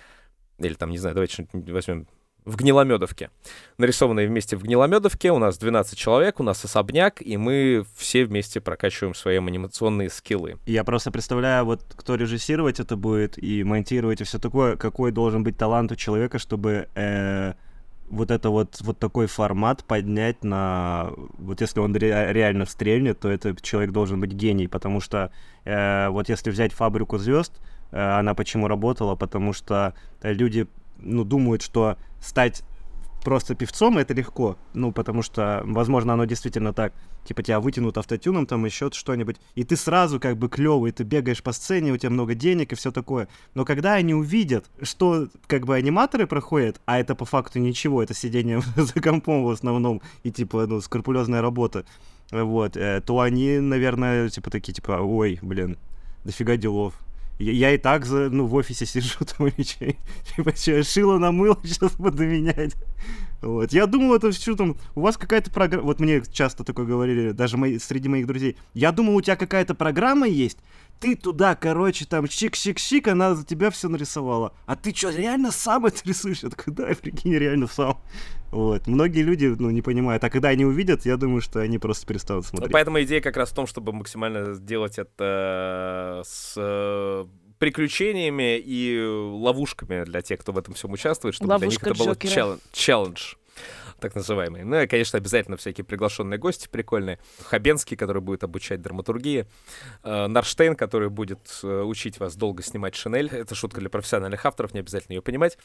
или 0.59 0.75
там, 0.75 0.91
не 0.91 0.99
знаю, 0.99 1.15
давайте 1.15 1.33
что-нибудь 1.33 1.71
возьмем 1.71 2.07
в 2.45 2.57
Гниломедовке. 2.57 3.31
Нарисованные 3.79 4.29
вместе 4.29 4.57
в 4.57 4.65
Гниломедовке, 4.65 5.33
у 5.33 5.39
нас 5.39 5.57
12 5.57 5.99
человек, 5.99 6.41
у 6.41 6.43
нас 6.43 6.63
особняк, 6.63 7.23
и 7.23 7.39
мы 7.39 7.87
все 7.97 8.27
вместе 8.27 8.61
прокачиваем 8.61 9.15
свои 9.15 9.39
анимационные 9.39 10.11
скиллы. 10.11 10.59
Я 10.67 10.85
просто 10.85 11.11
представляю, 11.11 11.65
вот 11.65 11.83
кто 11.97 12.17
режиссировать 12.17 12.81
это 12.81 12.97
будет 12.97 13.43
и 13.43 13.65
монтировать 13.65 14.21
и 14.21 14.25
все 14.25 14.39
такое, 14.39 14.77
какой 14.77 15.11
должен 15.11 15.43
быть 15.43 15.57
талант 15.57 15.91
у 15.93 15.97
человека, 15.97 16.39
чтобы 16.39 16.89
э, 16.95 17.55
вот 18.09 18.31
это 18.31 18.51
вот, 18.51 18.81
вот 18.81 18.99
такой 18.99 19.27
формат 19.27 19.85
поднять 19.85 20.45
на... 20.45 21.11
Вот 21.39 21.61
если 21.61 21.81
он 21.81 21.95
ре, 21.95 22.33
реально 22.33 22.67
стрельнет, 22.67 23.21
то 23.21 23.29
этот 23.29 23.63
человек 23.63 23.93
должен 23.93 24.21
быть 24.21 24.33
гений, 24.33 24.69
потому 24.69 25.01
что 25.01 25.31
э, 25.65 26.09
вот 26.09 26.29
если 26.29 26.51
взять 26.51 26.73
«Фабрику 26.73 27.19
звезд», 27.19 27.53
э, 27.91 27.99
она 28.01 28.35
почему 28.35 28.69
работала? 28.69 29.17
Потому 29.17 29.53
что 29.53 29.95
люди, 30.23 30.67
ну, 30.99 31.25
думают, 31.25 31.63
что 31.63 31.97
стать 32.21 32.63
просто 33.27 33.57
певцом 33.57 33.99
это 33.99 34.15
легко, 34.15 34.57
ну, 34.73 34.93
потому 34.93 35.23
что, 35.23 35.61
возможно, 35.67 36.13
оно 36.13 36.27
действительно 36.27 36.73
так, 36.73 36.93
типа 37.25 37.43
тебя 37.43 37.59
вытянут 37.59 37.99
автотюном, 37.99 38.47
там 38.47 38.65
еще 38.65 38.89
что-нибудь, 38.93 39.39
и 39.57 39.65
ты 39.65 39.75
сразу 39.77 40.21
как 40.21 40.37
бы 40.37 40.49
клевый, 40.49 40.93
ты 40.93 41.03
бегаешь 41.03 41.43
по 41.43 41.51
сцене, 41.51 41.91
у 41.91 41.97
тебя 41.97 42.11
много 42.11 42.37
денег 42.37 42.71
и 42.71 42.77
все 42.77 42.93
такое. 42.93 43.27
Но 43.55 43.65
когда 43.65 43.95
они 43.95 44.15
увидят, 44.15 44.71
что 44.81 45.27
как 45.49 45.67
бы 45.67 45.75
аниматоры 45.75 46.29
проходят, 46.29 46.81
а 46.85 47.01
это 47.01 47.17
по 47.17 47.25
факту 47.25 47.59
ничего, 47.59 48.01
это 48.01 48.15
сидение 48.15 48.63
за 48.77 49.01
компом 49.01 49.43
в 49.43 49.51
основном 49.51 50.03
и 50.23 50.31
типа, 50.31 50.69
ну, 50.69 50.81
скрупулезная 50.81 51.43
работа, 51.43 51.85
вот, 52.31 52.77
э, 52.77 53.03
то 53.05 53.19
они, 53.19 53.59
наверное, 53.59 54.29
типа 54.29 54.51
такие, 54.51 54.73
типа, 54.73 55.01
ой, 55.03 55.41
блин, 55.43 55.79
дофига 56.25 56.57
делов. 56.57 56.95
Я, 57.39 57.75
и 57.75 57.79
так 57.79 58.07
за, 58.07 58.31
ну, 58.31 58.47
в 58.47 58.55
офисе 58.55 58.87
сижу 58.87 59.25
там 59.39 59.49
и 59.49 59.63
типа, 59.63 60.57
что, 60.57 60.83
шило 60.83 61.19
намыл, 61.19 61.59
сейчас 61.63 61.93
буду 61.99 62.25
менять. 62.25 62.75
Вот. 63.43 63.73
Я 63.73 63.87
думал, 63.87 64.15
это 64.15 64.33
что 64.33 64.57
там, 64.57 64.77
у 64.95 65.03
вас 65.03 65.19
какая-то 65.19 65.51
программа, 65.51 65.85
вот 65.85 66.01
мне 66.01 66.23
часто 66.33 66.65
такое 66.65 66.87
говорили, 66.87 67.33
даже 67.33 67.59
мои, 67.59 67.79
среди 67.79 68.09
моих 68.09 68.27
друзей, 68.27 68.57
я 68.73 68.91
думал, 68.91 69.17
у 69.17 69.21
тебя 69.21 69.37
какая-то 69.37 69.75
программа 69.75 70.27
есть, 70.27 70.59
ты 70.99 71.15
туда, 71.15 71.55
короче, 71.55 72.07
там, 72.07 72.25
чик-чик-чик, 72.25 73.11
она 73.11 73.35
за 73.35 73.45
тебя 73.45 73.71
все 73.71 73.89
нарисовала. 73.89 74.55
А 74.65 74.77
ты 74.77 74.95
что, 74.95 75.11
реально 75.11 75.53
сам 75.53 75.85
это 75.85 76.01
рисуешь? 76.05 76.43
Я 76.43 76.49
такой, 76.49 76.73
да, 76.73 76.87
прикинь, 77.01 77.35
реально 77.35 77.67
сам. 77.67 77.99
Вот. 78.57 78.87
Многие 78.87 79.21
люди, 79.21 79.55
ну, 79.59 79.71
не 79.71 79.83
понимают. 79.83 80.25
А 80.25 80.31
когда 80.31 80.49
они 80.49 80.65
увидят, 80.65 81.05
я 81.05 81.19
думаю, 81.19 81.43
что 81.43 81.61
они 81.61 81.79
просто 81.79 82.07
перестанут 82.07 82.47
смотреть. 82.47 82.73
Поэтому 82.73 83.03
идея 83.03 83.21
как 83.21 83.37
раз 83.37 83.51
в 83.51 83.55
том, 83.55 83.67
чтобы 83.67 83.93
максимально 83.93 84.55
сделать 84.55 84.99
это 84.99 86.23
с 86.25 86.55
э, 86.57 87.27
приключениями 87.59 88.57
и 88.57 88.99
ловушками 89.07 90.05
для 90.05 90.23
тех, 90.23 90.41
кто 90.41 90.53
в 90.53 90.59
этом 90.59 90.73
всем 90.73 90.91
участвует, 90.93 91.35
чтобы 91.35 91.51
Ловушка 91.51 91.81
для 91.81 91.91
них 91.91 92.01
это 92.01 92.03
было 92.03 92.61
челлендж 92.73 93.35
так 94.01 94.15
называемый. 94.15 94.65
Ну 94.65 94.81
и, 94.81 94.87
конечно, 94.87 95.19
обязательно 95.19 95.57
всякие 95.57 95.85
приглашенные 95.85 96.39
гости 96.39 96.69
прикольные. 96.71 97.19
Хабенский, 97.45 97.97
который 97.97 98.23
будет 98.23 98.45
обучать 98.45 98.83
драматургии. 98.83 99.47
Э, 100.03 100.27
Нарштейн, 100.27 100.77
который 100.77 101.09
будет 101.09 101.61
э, 101.63 101.83
учить 101.83 102.19
вас 102.21 102.37
долго 102.37 102.63
снимать 102.63 102.95
шинель. 102.95 103.29
Это 103.33 103.55
шутка 103.55 103.81
для 103.81 103.91
профессиональных 103.91 104.45
авторов, 104.45 104.75
не 104.75 104.81
обязательно 104.81 105.15
ее 105.15 105.23
понимать. 105.23 105.59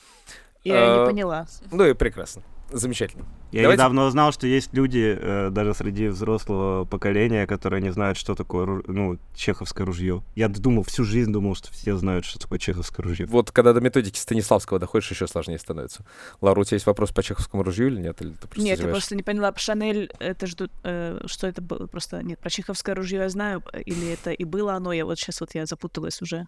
Я 0.63 0.95
не 0.95 1.03
э, 1.03 1.05
поняла. 1.07 1.47
Ну 1.71 1.85
и 1.85 1.93
прекрасно. 1.93 2.43
Замечательно. 2.73 3.25
Я 3.51 3.63
Давайте... 3.63 3.81
недавно 3.81 4.05
узнал, 4.05 4.31
что 4.31 4.47
есть 4.47 4.73
люди, 4.73 5.17
э, 5.19 5.49
даже 5.49 5.73
среди 5.73 6.07
взрослого 6.07 6.85
поколения, 6.85 7.45
которые 7.45 7.81
не 7.81 7.91
знают, 7.91 8.17
что 8.17 8.33
такое 8.33 8.81
ну, 8.87 9.17
чеховское 9.35 9.85
ружье. 9.85 10.23
Я 10.35 10.47
думал, 10.47 10.83
всю 10.83 11.03
жизнь 11.03 11.33
думал, 11.33 11.55
что 11.55 11.71
все 11.71 11.97
знают, 11.97 12.23
что 12.23 12.39
такое 12.39 12.59
чеховское 12.59 13.03
ружье. 13.03 13.25
Вот 13.25 13.51
когда 13.51 13.73
до 13.73 13.81
методики 13.81 14.17
Станиславского 14.17 14.79
доходишь, 14.79 15.11
еще 15.11 15.27
сложнее 15.27 15.59
становится. 15.59 16.05
Лара, 16.39 16.59
у 16.61 16.63
тебя 16.63 16.75
есть 16.75 16.85
вопрос 16.85 17.11
по 17.11 17.21
чеховскому 17.21 17.63
ружью 17.63 17.87
или 17.87 17.99
нет? 17.99 18.21
Или 18.21 18.30
ты 18.35 18.47
просто 18.47 18.61
нет, 18.61 18.79
я 18.79 18.87
просто 18.87 19.15
не 19.15 19.23
поняла. 19.23 19.53
Шанель, 19.55 20.11
это 20.19 20.47
ждут, 20.47 20.71
э, 20.83 21.21
что 21.25 21.47
это 21.47 21.61
было? 21.61 21.87
Просто 21.87 22.21
нет, 22.23 22.39
про 22.39 22.49
чеховское 22.49 22.95
ружье 22.95 23.19
я 23.19 23.29
знаю, 23.29 23.63
или 23.85 24.13
это 24.13 24.31
и 24.31 24.43
было 24.43 24.73
оно, 24.73 24.93
я 24.93 25.05
вот 25.05 25.19
сейчас 25.19 25.41
вот 25.41 25.53
я 25.55 25.65
запуталась 25.65 26.21
уже. 26.21 26.47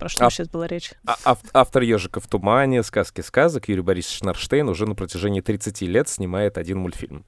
Про 0.00 0.08
что 0.08 0.26
а, 0.26 0.30
сейчас 0.30 0.48
была 0.48 0.66
речь? 0.66 0.92
А, 1.06 1.16
ав, 1.24 1.40
автор 1.52 1.82
«Ежика 1.82 2.20
в 2.20 2.26
тумане», 2.26 2.82
«Сказки 2.82 3.20
сказок» 3.20 3.68
Юрий 3.68 3.82
Борисович 3.82 4.22
Нарштейн 4.22 4.66
уже 4.66 4.86
на 4.86 4.94
протяжении 4.94 5.42
30 5.42 5.82
лет 5.82 6.08
снимает 6.08 6.56
один 6.56 6.78
мультфильм 6.78 7.26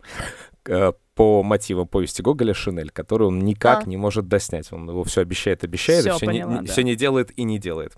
э, 0.64 0.92
по 1.14 1.42
мотивам 1.42 1.86
повести 1.86 2.22
Гоголя 2.22 2.54
«Шинель», 2.54 2.90
который 2.90 3.26
он 3.26 3.40
никак 3.40 3.82
а. 3.82 3.88
не 3.88 3.98
может 3.98 4.26
доснять. 4.26 4.72
Он 4.72 4.88
его 4.88 5.04
все 5.04 5.20
обещает, 5.20 5.64
обещает, 5.64 6.00
все, 6.00 6.14
все, 6.16 6.26
поняла, 6.26 6.60
не, 6.60 6.66
да. 6.66 6.72
все 6.72 6.82
не 6.82 6.96
делает 6.96 7.38
и 7.38 7.44
не 7.44 7.58
делает. 7.58 7.92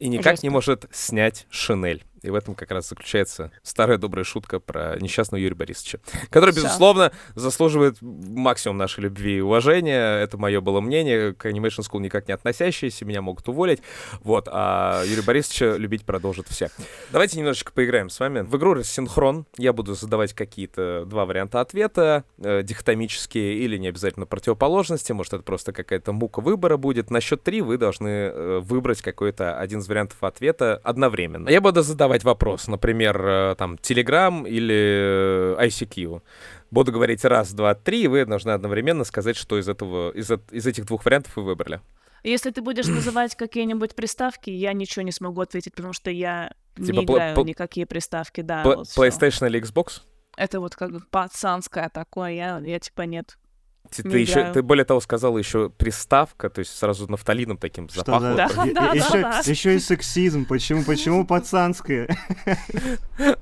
И 0.00 0.08
никак 0.08 0.32
Жестко. 0.32 0.46
не 0.46 0.50
может 0.50 0.86
снять 0.90 1.46
«Шинель». 1.48 2.04
И 2.26 2.30
в 2.30 2.34
этом 2.34 2.54
как 2.54 2.70
раз 2.70 2.88
заключается 2.88 3.52
старая 3.62 3.98
добрая 3.98 4.24
шутка 4.24 4.60
про 4.60 4.96
несчастного 5.00 5.40
Юрия 5.40 5.54
Борисовича, 5.54 5.98
который, 6.30 6.54
безусловно, 6.54 7.12
заслуживает 7.34 7.98
максимум 8.00 8.76
нашей 8.76 9.00
любви 9.00 9.38
и 9.38 9.40
уважения. 9.40 10.18
Это 10.20 10.36
мое 10.38 10.60
было 10.60 10.80
мнение, 10.80 11.34
к 11.34 11.46
Animation 11.46 11.84
School 11.88 12.00
никак 12.00 12.28
не 12.28 12.34
относящееся, 12.34 13.04
меня 13.04 13.22
могут 13.22 13.48
уволить. 13.48 13.80
Вот, 14.20 14.48
а 14.50 15.02
Юрия 15.04 15.22
Борисовича 15.22 15.76
любить 15.76 16.04
продолжат 16.04 16.48
все. 16.48 16.68
Давайте 17.12 17.38
немножечко 17.38 17.72
поиграем 17.72 18.10
с 18.10 18.18
вами. 18.18 18.40
В 18.40 18.56
игру 18.56 18.82
синхрон. 18.82 19.46
Я 19.56 19.72
буду 19.72 19.94
задавать 19.94 20.32
какие-то 20.32 21.04
два 21.06 21.26
варианта 21.26 21.60
ответа, 21.60 22.24
э, 22.38 22.62
дихотомические 22.62 23.58
или 23.58 23.76
не 23.76 23.88
обязательно 23.88 24.26
противоположности. 24.26 25.12
Может, 25.12 25.34
это 25.34 25.42
просто 25.42 25.72
какая-то 25.72 26.12
мука 26.12 26.40
выбора 26.40 26.76
будет. 26.76 27.10
На 27.10 27.20
счет 27.20 27.42
три 27.42 27.60
вы 27.60 27.78
должны 27.78 28.08
э, 28.08 28.58
выбрать 28.60 29.02
какой-то 29.02 29.58
один 29.58 29.78
из 29.78 29.88
вариантов 29.88 30.22
ответа 30.22 30.80
одновременно. 30.82 31.48
Я 31.48 31.60
буду 31.60 31.82
задавать 31.82 32.15
задавать 32.16 32.24
вопрос, 32.24 32.68
например, 32.68 33.26
э, 33.26 33.54
там, 33.56 33.74
Telegram 33.74 34.48
или 34.48 35.56
э, 35.58 35.66
ICQ. 35.66 36.22
Буду 36.70 36.92
говорить 36.92 37.24
раз, 37.24 37.52
два, 37.52 37.74
три, 37.74 38.02
и 38.02 38.08
вы 38.08 38.24
должны 38.24 38.50
одновременно 38.50 39.04
сказать, 39.04 39.36
что 39.36 39.58
из, 39.58 39.68
этого, 39.68 40.10
из, 40.10 40.30
из 40.50 40.66
этих 40.66 40.86
двух 40.86 41.04
вариантов 41.04 41.36
вы 41.36 41.44
выбрали. 41.44 41.80
Если 42.24 42.50
ты 42.50 42.60
будешь 42.60 42.86
называть 42.86 43.36
какие-нибудь 43.36 43.94
приставки, 43.94 44.50
я 44.50 44.72
ничего 44.72 45.04
не 45.04 45.12
смогу 45.12 45.40
ответить, 45.42 45.74
потому 45.74 45.92
что 45.92 46.10
я 46.10 46.52
типа 46.76 46.90
не 46.92 47.04
играю 47.04 47.44
никакие 47.44 47.86
приставки, 47.86 48.40
да. 48.40 48.62
вот 48.64 48.88
PlayStation 48.88 49.30
всё. 49.30 49.46
или 49.46 49.60
Xbox? 49.60 50.02
Это 50.36 50.60
вот 50.60 50.74
как 50.74 50.90
бы 50.90 51.00
пацанское 51.10 51.88
такое, 51.88 52.32
я, 52.32 52.58
я 52.64 52.78
типа 52.78 53.02
нет. 53.02 53.38
Ты, 53.90 54.02
ты 54.02 54.18
еще, 54.18 54.32
играю. 54.40 54.54
ты 54.54 54.62
более 54.62 54.84
того 54.84 55.00
сказала 55.00 55.38
еще 55.38 55.70
приставка, 55.70 56.50
то 56.50 56.58
есть 56.60 56.76
сразу 56.76 57.06
нафталином 57.10 57.56
таким 57.58 57.88
Что 57.88 57.98
запахло. 58.04 58.30
за... 58.30 58.36
Да, 58.36 58.64
е- 58.64 58.72
да, 58.74 58.92
еще, 58.92 59.20
да, 59.22 59.42
еще 59.44 59.74
и 59.76 59.78
сексизм. 59.78 60.44
Почему, 60.46 60.84
почему 60.84 61.26
пацанское? 61.26 62.08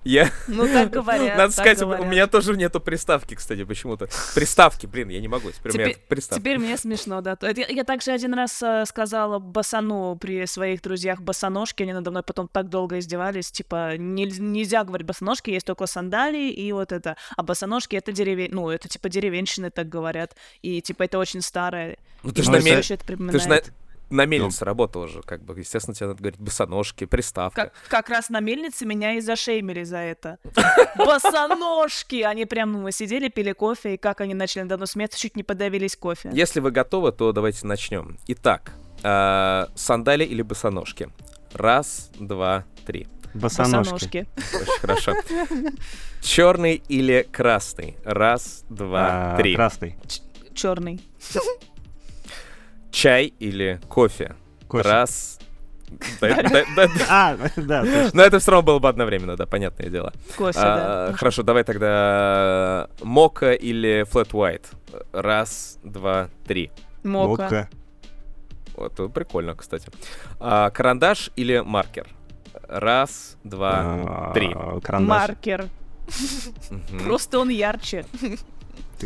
Я, 0.05 0.31
Ну, 0.49 0.67
так 0.69 0.91
говорят. 0.91 1.37
надо 1.37 1.53
так 1.53 1.53
сказать, 1.53 1.83
у 1.83 1.87
говорят. 1.87 2.07
меня 2.07 2.27
тоже 2.27 2.57
нету 2.57 2.81
приставки, 2.81 3.35
кстати, 3.35 3.65
почему-то. 3.65 4.09
Приставки, 4.35 4.87
блин, 4.87 5.09
я 5.09 5.21
не 5.21 5.29
могу. 5.29 5.51
Теперь, 5.51 5.73
у 5.73 5.75
меня 5.75 5.85
Теперь- 5.91 6.03
приставка. 6.09 6.41
Теперь 6.41 6.59
мне 6.59 6.77
смешно, 6.77 7.21
да. 7.21 7.37
Я, 7.43 7.67
я 7.69 7.85
также 7.85 8.13
один 8.13 8.35
раз 8.35 8.63
э, 8.63 8.85
сказала 8.87 9.39
басану 9.39 10.17
при 10.21 10.47
своих 10.47 10.83
друзьях 10.83 11.21
босоножки, 11.21 11.83
они 11.83 11.93
надо 11.93 12.11
мной 12.11 12.23
потом 12.23 12.49
так 12.49 12.69
долго 12.69 12.99
издевались, 12.99 13.51
типа, 13.51 13.97
нель- 13.97 14.39
нельзя 14.41 14.85
говорить 14.85 15.07
босоножки, 15.07 15.51
есть 15.51 15.67
только 15.67 15.87
сандалии 15.87 16.51
и 16.51 16.73
вот 16.73 16.93
это. 16.93 17.17
А 17.37 17.43
босоножки 17.43 17.97
это 17.97 18.13
деревень, 18.13 18.51
ну, 18.53 18.71
это 18.71 18.89
типа 18.89 19.09
деревенщины 19.09 19.71
так 19.71 19.89
говорят, 19.89 20.34
и 20.63 20.81
типа 20.81 21.05
это 21.05 21.19
очень 21.19 21.41
старое. 21.41 21.97
Ну 22.23 22.33
ты 22.33 22.43
же 22.43 22.51
Ну, 22.51 22.57
на, 22.59 22.63
мне 22.63 22.71
это- 22.73 22.77
ме- 22.79 22.83
всё 22.83 22.95
ещё 22.95 23.03
это 23.05 23.33
ты 23.33 23.39
ж 23.39 23.47
на, 23.47 23.61
на 24.11 24.27
мельнице 24.27 24.65
работала 24.65 25.09
же, 25.09 25.23
как 25.23 25.43
бы. 25.43 25.59
Естественно, 25.59 25.95
тебе 25.95 26.09
надо 26.09 26.19
говорить 26.21 26.39
босоножки, 26.41 27.05
приставка. 27.07 27.65
Как, 27.65 27.73
как 27.89 28.09
раз 28.11 28.29
на 28.29 28.41
мельнице 28.41 28.87
меня 28.87 29.15
и 29.15 29.21
зашеймили 29.21 29.83
за 29.85 29.99
это. 29.99 30.39
Босоножки! 30.97 32.23
Они 32.23 32.45
прям, 32.47 32.73
ну, 32.73 32.81
мы 32.83 32.93
сидели, 32.93 33.29
пили 33.29 33.53
кофе, 33.53 33.95
и 33.95 33.97
как 33.97 34.21
они 34.21 34.35
начали 34.35 34.63
надо 34.63 34.77
мной 34.77 34.87
смеяться, 34.89 35.19
чуть 35.19 35.37
не 35.37 35.43
подавились 35.43 35.97
кофе. 35.97 36.31
Если 36.33 36.61
вы 36.61 36.71
готовы, 36.71 37.13
то 37.13 37.33
давайте 37.33 37.67
начнем. 37.67 38.19
Итак, 38.29 38.73
э, 39.03 39.67
сандали 39.75 40.25
или 40.25 40.43
босоножки? 40.43 41.09
Раз, 41.53 42.11
два, 42.19 42.65
три. 42.87 43.07
Босоножки. 43.35 44.27
Босоножки. 44.37 44.63
Очень 44.71 44.81
хорошо. 44.81 45.13
Черный 46.23 46.83
или 46.89 47.27
красный? 47.31 47.97
Раз, 48.05 48.65
два, 48.69 49.35
А, 49.35 49.37
три. 49.37 49.55
Красный. 49.57 49.97
Черный. 50.55 51.01
Чай 52.91 53.33
или 53.41 53.81
кофе? 53.89 54.35
Кофе. 54.69 54.89
Раз. 54.89 55.39
А, 57.09 57.37
да. 57.57 57.85
Но 58.13 58.23
это 58.23 58.39
все 58.39 58.51
равно 58.51 58.63
было 58.67 58.79
бы 58.79 58.89
одновременно, 58.89 59.37
да, 59.37 59.47
понятное 59.47 59.89
дело. 59.91 60.13
Кофе, 60.37 60.59
А, 60.61 61.09
да. 61.11 61.17
Хорошо, 61.17 61.43
давай 61.43 61.63
тогда 61.65 62.89
мока 63.03 63.53
или 63.53 64.05
flat 64.11 64.31
white. 64.31 64.67
Раз, 65.13 65.79
два, 65.85 66.31
три. 66.47 66.71
Мока. 67.05 67.69
Вот 68.77 68.93
это 68.95 69.09
прикольно, 69.09 69.55
кстати. 69.55 69.89
А, 70.41 70.71
карандаш 70.71 71.31
или 71.37 71.61
маркер? 71.61 72.09
Раз, 72.67 73.37
два, 73.45 73.81
А, 73.83 74.33
три. 74.33 74.53
Карандаш. 74.83 75.09
Маркер. 75.29 75.69
Просто 77.05 77.39
он 77.39 77.51
ярче. 77.51 78.05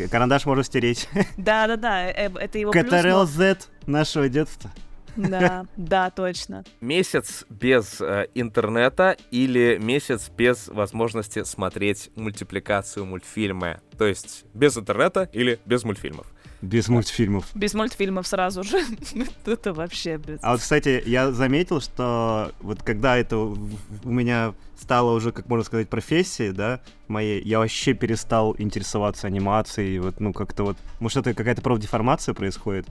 Карандаш 0.07 0.47
можно 0.47 0.63
стереть. 0.63 1.09
Да-да-да, 1.37 2.07
э, 2.07 2.31
это 2.39 2.59
его. 2.59 2.71
КТРЛ 2.73 3.27
Z 3.27 3.69
нашего 3.87 4.29
детства. 4.29 4.71
Да, 5.17 5.67
да, 5.77 6.11
точно. 6.11 6.65
Месяц 6.81 7.45
без 7.49 8.01
э, 8.01 8.29
интернета 8.35 9.17
или 9.31 9.79
месяц 9.81 10.31
без 10.37 10.69
возможности 10.69 11.43
смотреть 11.45 12.11
мультипликацию 12.15 13.05
мультфильма? 13.05 13.81
То 13.97 14.07
есть 14.07 14.45
без 14.55 14.77
интернета 14.77 15.29
или 15.33 15.59
без 15.65 15.85
мультфильмов? 15.85 16.27
Без 16.61 16.89
мультфильмов. 16.89 17.47
Без 17.55 17.75
мультфильмов 17.75 18.27
сразу 18.27 18.65
же. 18.65 18.81
Это 19.47 19.73
вообще 19.73 20.17
без... 20.17 20.39
А 20.43 20.53
вот, 20.53 20.61
кстати, 20.61 21.03
я 21.07 21.31
заметил, 21.31 21.81
что 21.81 22.53
вот 22.61 22.83
когда 22.83 23.17
это 23.17 23.37
у 23.37 23.57
меня 24.05 24.55
стало 24.81 25.13
уже, 25.13 25.31
как 25.33 25.49
можно 25.49 25.65
сказать, 25.65 25.89
профессией, 25.89 26.53
да, 26.53 26.81
моей, 27.07 27.43
я 27.43 27.59
вообще 27.59 27.95
перестал 27.95 28.55
интересоваться 28.59 29.27
анимацией, 29.27 29.99
вот, 29.99 30.21
ну, 30.21 30.33
как-то 30.33 30.65
вот, 30.65 30.77
может, 31.01 31.19
это 31.19 31.35
какая-то 31.35 31.63
профдеформация 31.63 32.35
происходит. 32.35 32.87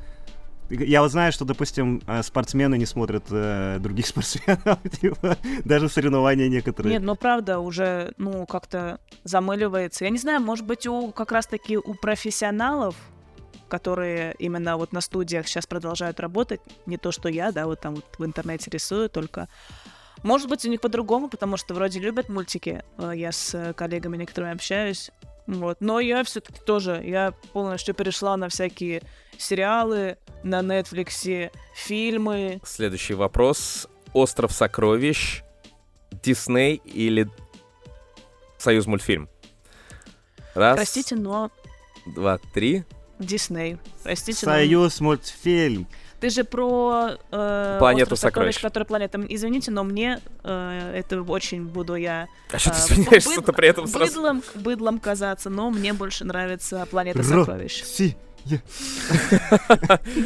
Я 0.69 1.02
вот 1.02 1.11
знаю, 1.11 1.31
что, 1.31 1.45
допустим, 1.45 2.02
э, 2.07 2.23
спортсмены 2.23 2.77
не 2.77 2.85
смотрят 2.85 3.23
э, 3.31 3.77
других 3.80 4.06
спортсменов, 4.07 4.80
типа, 4.99 5.38
даже 5.64 5.88
соревнования 5.89 6.49
некоторые. 6.49 6.94
Нет, 6.94 7.03
ну 7.03 7.15
правда, 7.15 7.60
уже, 7.60 8.14
ну, 8.18 8.45
как-то 8.45 8.99
замыливается. 9.23 10.03
Я 10.03 10.10
не 10.10 10.18
знаю, 10.18 10.41
может 10.41 10.65
быть, 10.65 10.85
у 10.88 11.11
как 11.11 11.31
раз-таки 11.31 11.77
у 11.77 11.94
профессионалов, 11.94 12.95
которые 13.68 14.35
именно 14.39 14.77
вот 14.77 14.91
на 14.94 15.02
студиях 15.02 15.48
сейчас 15.48 15.65
продолжают 15.68 16.19
работать, 16.19 16.61
не 16.85 16.98
то, 16.98 17.11
что 17.11 17.30
я, 17.30 17.52
да, 17.52 17.65
вот 17.65 17.81
там 17.81 17.95
вот 17.95 18.06
в 18.18 18.26
интернете 18.26 18.69
рисую, 18.72 19.10
только 19.10 19.48
может 20.23 20.49
быть, 20.49 20.65
у 20.65 20.69
них 20.69 20.81
по-другому, 20.81 21.30
потому 21.30 21.57
что 21.57 21.73
вроде 21.73 21.99
любят 21.99 22.27
мультики. 22.27 22.84
Э, 22.98 23.11
Я 23.15 23.31
с 23.31 23.53
э, 23.53 23.73
коллегами 23.73 24.18
некоторыми 24.18 24.53
общаюсь. 24.53 25.11
Вот. 25.45 25.77
Но 25.80 25.99
я 25.99 26.23
все-таки 26.23 26.60
тоже, 26.60 27.02
я 27.06 27.34
полностью 27.53 27.94
перешла 27.94 28.35
на 28.35 28.49
всякие 28.49 29.02
сериалы, 29.38 30.18
на 30.44 30.60
Netflix, 30.60 31.52
фильмы. 31.76 32.60
Следующий 32.65 33.14
вопрос. 33.14 33.88
Остров 34.14 34.52
сокровищ, 34.52 35.44
Дисней 36.11 36.81
или 36.84 37.30
Союз 38.57 38.88
мультфильм? 38.88 39.30
Раз, 40.56 40.76
Простите, 40.76 41.15
но 41.15 41.52
два, 42.07 42.39
три. 42.53 42.84
Дисней. 43.19 43.77
Простите, 44.03 44.45
но 44.45 44.52
Союз 44.53 44.99
мультфильм. 45.02 45.88
Ты 46.19 46.30
же 46.31 46.44
про 46.44 47.11
э, 47.31 47.76
Планету 47.80 48.14
остров 48.15 48.31
сокровищ, 48.31 48.60
который 48.60 48.85
планета. 48.85 49.23
Извините, 49.30 49.69
но 49.69 49.84
мне 49.84 50.19
э, 50.44 50.91
это 50.95 51.22
очень 51.22 51.65
буду 51.65 51.94
я 51.95 52.27
А 52.52 52.57
что 52.57 52.72
ты 52.72 52.77
извиняешься-то 52.77 53.52
быд- 53.52 53.56
при 53.56 53.68
этом 53.68 53.88
сразу? 53.88 54.14
быдлом, 54.15 54.44
быдлом 54.56 54.99
казаться, 54.99 55.49
но 55.52 55.69
мне 55.69 55.94
больше 55.94 56.26
нравится 56.26 56.88
планета 56.89 57.19
Ро- 57.19 57.39
сокровищ. 57.45 57.84
Си. 57.84 58.15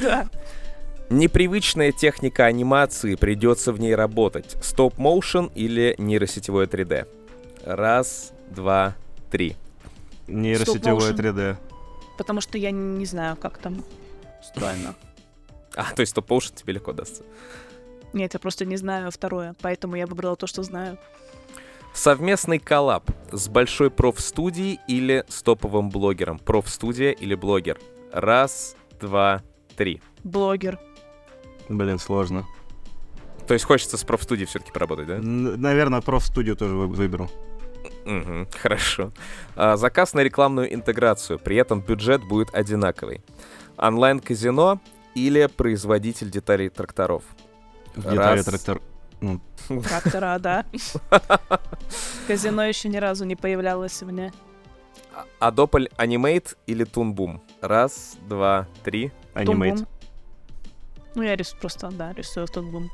Да. 0.01 0.30
Непривычная 1.09 1.91
техника 1.91 2.45
анимации, 2.45 3.15
придется 3.15 3.73
в 3.73 3.80
ней 3.81 3.95
работать. 3.95 4.55
Стоп-моушен 4.61 5.51
или 5.55 5.93
нейросетевое 5.97 6.68
3D? 6.68 7.05
Раз, 7.65 8.31
два, 8.49 8.95
три. 9.30 9.57
Нейросетевое 10.27 11.01
Стоп-моушен. 11.11 11.15
3D. 11.18 11.57
Потому 12.22 12.39
что 12.39 12.60
я 12.60 12.69
не 12.69 13.06
знаю, 13.06 13.35
как 13.35 13.57
там 13.57 13.84
устроено. 14.41 14.93
А, 15.76 15.85
то 15.95 16.02
есть 16.02 16.11
стоп-моушен 16.11 16.53
тебе 16.53 16.73
легко 16.73 16.93
дастся. 16.93 17.23
Нет, 18.14 18.34
я 18.35 18.39
просто 18.39 18.64
не 18.65 18.76
знаю 18.77 19.10
второе, 19.10 19.56
поэтому 19.61 19.95
я 19.95 20.06
выбрала 20.06 20.35
то, 20.35 20.45
что 20.45 20.61
знаю. 20.61 20.99
Совместный 21.95 22.60
коллаб 22.60 23.10
с 23.31 23.48
большой 23.48 23.89
профстудией 23.89 24.80
или 24.88 25.23
с 25.30 25.41
топовым 25.41 25.89
блогером? 25.89 26.38
Профстудия 26.39 27.11
или 27.11 27.34
блогер? 27.35 27.80
Раз, 28.14 28.76
два, 28.99 29.41
три. 29.76 30.02
Блогер. 30.23 30.77
Блин, 31.69 31.98
сложно. 31.98 32.45
То 33.48 33.53
есть 33.56 33.65
хочется 33.65 33.98
с 33.98 34.03
профстудией 34.03 34.45
все-таки 34.48 34.72
поработать, 34.72 35.07
да? 35.07 35.15
Н- 35.15 35.60
Наверное, 35.60 36.02
профстудию 36.02 36.56
тоже 36.56 36.76
вы- 36.76 36.88
выберу. 36.88 37.31
Мгм, 38.06 38.48
хорошо. 38.62 39.12
А, 39.56 39.78
заказ 39.78 40.14
на 40.14 40.22
рекламную 40.22 40.74
интеграцию, 40.74 41.40
при 41.40 41.56
этом 41.56 41.82
бюджет 41.82 42.24
будет 42.24 42.53
одинаковый. 42.53 43.22
Онлайн-казино 43.78 44.80
или 45.16 45.48
производитель 45.48 46.30
деталей 46.30 46.70
тракторов? 46.70 47.24
Детали 47.95 48.38
Раз. 48.38 48.45
трактор. 48.45 48.82
Ну, 49.22 49.40
Трактора, 49.84 50.38
да. 50.40 50.66
Казино 52.28 52.64
еще 52.64 52.90
ни 52.90 52.98
разу 52.98 53.26
не 53.26 53.36
появлялось 53.36 54.02
у 54.02 54.06
меня. 54.08 54.32
А- 55.40 55.52
Adobe 55.52 55.91
Animate 55.98 56.56
или 56.66 56.86
Boom? 56.86 57.40
Раз, 57.62 58.18
два, 58.28 58.68
три. 58.84 59.12
анимейт. 59.34 59.86
Ну, 61.14 61.24
я 61.24 61.36
рисую 61.36 61.60
просто, 61.60 61.90
да, 61.91 62.14
рисую 62.14 62.48
в 62.48 62.52
Тумбум. 62.52 62.90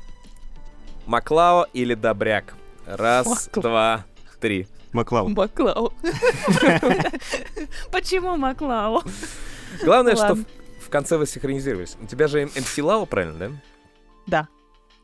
Маклао 1.06 1.66
или 1.72 1.94
Добряк? 1.94 2.54
Раз, 2.86 3.48
два, 3.54 4.04
три. 4.40 4.66
Маклауд. 4.92 5.36
Маклау. 5.36 5.92
Почему 7.92 8.36
Маклау? 8.36 9.02
Главное, 9.84 10.16
что 10.16 10.34
в, 10.80 10.88
конце 10.90 11.16
вы 11.18 11.26
синхронизировались. 11.26 11.96
У 12.02 12.06
тебя 12.06 12.28
же 12.28 12.44
MC 12.44 12.82
Лао, 12.82 13.06
правильно, 13.06 13.38
да? 13.38 13.50
Да. 14.26 14.48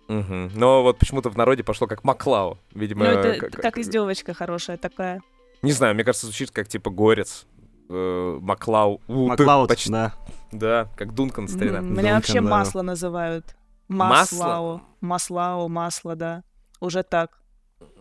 Мгм. 0.09 0.51
Но 0.55 0.83
вот 0.83 0.99
почему-то 0.99 1.31
в 1.31 1.37
народе 1.37 1.63
пошло 1.63 1.87
как 1.87 2.05
Маклао. 2.05 2.59
Видимо, 2.75 3.05
Ну, 3.05 3.11
это 3.11 3.39
как- 3.41 3.61
как 3.63 3.79
издевочка 3.79 4.35
хорошая 4.35 4.77
такая. 4.77 5.23
Не 5.63 5.73
знаю, 5.73 5.95
мне 5.95 6.05
кажется, 6.05 6.27
звучит 6.27 6.51
как 6.51 6.69
типа 6.69 6.91
горец. 6.91 7.47
э, 7.91 8.39
Маклау. 8.41 9.01
У, 9.09 9.27
Маклауд, 9.29 9.69
почти- 9.69 9.91
да. 9.93 10.15
Да, 10.53 10.89
как 10.97 11.15
Дункан 11.15 11.49
старина. 11.49 11.81
Дункан, 11.81 11.99
Меня 11.99 12.15
вообще 12.15 12.41
да. 12.41 12.49
масло 12.49 12.83
называют. 12.83 13.55
Масло? 13.89 14.37
Маслау. 14.39 14.83
Маслау, 15.03 15.69
масло, 15.69 16.17
да. 16.17 16.43
Уже 16.81 17.03
так. 17.03 17.39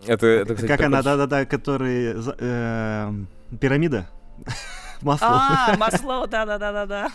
Это, 0.05 0.27
это, 0.27 0.55
кстати, 0.55 0.71
Как 0.71 0.81
она, 0.81 1.01
да-да-да, 1.01 1.45
который... 1.45 2.13
эм, 2.39 3.27
Пирамида? 3.59 4.07
Масло. 5.01 5.27
А, 5.29 5.77
масло, 5.77 6.27
да-да-да-да-да. 6.27 7.09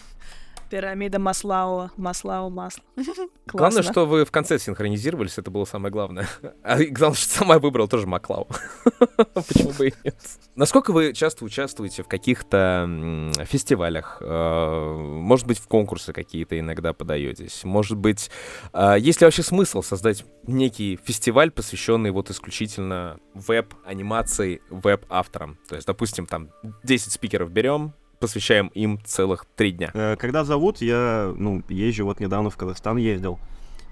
Пирамида 0.68 1.18
Маслау, 1.18 1.90
Маслау, 1.96 2.50
масло. 2.50 2.82
Главное, 3.46 3.82
что 3.82 4.06
вы 4.06 4.24
в 4.24 4.30
конце 4.30 4.58
синхронизировались, 4.58 5.38
это 5.38 5.50
было 5.50 5.64
самое 5.64 5.90
главное. 5.90 6.28
А 6.62 6.76
главное, 6.84 7.16
что 7.16 7.38
сама 7.38 7.58
выбрал 7.58 7.88
тоже 7.88 8.06
Маклау. 8.06 8.46
Почему 9.34 9.72
бы 9.72 9.88
и 9.88 9.94
нет? 10.04 10.16
Насколько 10.54 10.92
вы 10.92 11.14
часто 11.14 11.44
участвуете 11.44 12.02
в 12.02 12.08
каких-то 12.08 13.30
фестивалях? 13.46 14.18
Э, 14.20 14.94
Может 14.94 15.46
быть, 15.46 15.58
в 15.58 15.66
конкурсы 15.66 16.12
какие-то 16.12 16.58
иногда 16.58 16.92
подаетесь? 16.92 17.64
Может 17.64 17.96
быть, 17.96 18.30
э, 18.74 18.96
есть 18.98 19.20
ли 19.20 19.24
вообще 19.24 19.42
смысл 19.42 19.82
создать 19.82 20.24
некий 20.46 20.98
фестиваль, 21.02 21.50
посвященный 21.50 22.10
вот 22.10 22.30
исключительно 22.30 23.18
веб-анимации, 23.32 24.60
веб-авторам? 24.68 25.58
То 25.68 25.76
есть, 25.76 25.86
допустим, 25.86 26.26
там 26.26 26.50
10 26.82 27.12
спикеров 27.12 27.50
берем, 27.50 27.94
посвящаем 28.20 28.68
им 28.68 28.98
целых 29.04 29.46
три 29.56 29.72
дня. 29.72 29.90
Э, 29.94 30.16
Когда 30.16 30.44
зовут, 30.44 30.80
я, 30.80 31.32
ну, 31.36 31.62
езжу, 31.68 32.04
вот 32.04 32.20
недавно 32.20 32.50
в 32.50 32.56
Казахстан 32.56 32.96
ездил. 32.96 33.38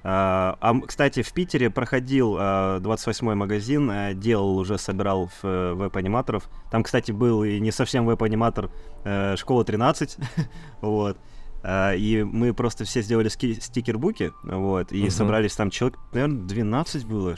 А, 0.09 0.57
а, 0.61 0.81
кстати, 0.86 1.23
в 1.23 1.32
Питере 1.32 1.69
проходил 1.69 2.36
а, 2.39 2.78
28-й 2.78 3.35
магазин, 3.35 3.90
а, 3.90 4.15
делал 4.15 4.57
уже, 4.57 4.78
собирал 4.78 5.28
э, 5.43 5.73
веб-аниматоров. 5.74 6.48
Там, 6.70 6.85
кстати, 6.85 7.11
был 7.11 7.43
и 7.43 7.59
не 7.59 7.73
совсем 7.73 8.07
веб-аниматор 8.07 8.70
э, 9.05 9.35
Школа 9.36 9.65
13, 9.65 10.16
вот. 10.81 11.19
А, 11.65 11.93
и 11.94 12.23
мы 12.23 12.55
просто 12.55 12.85
все 12.85 13.03
сделали 13.03 13.28
стикербуки, 13.28 14.32
вот, 14.44 14.93
и 14.93 15.03
Мгм. 15.03 15.11
собрались 15.11 15.57
там 15.57 15.70
человек, 15.70 15.98
наверное, 16.12 16.47
12 16.47 17.05
было. 17.05 17.35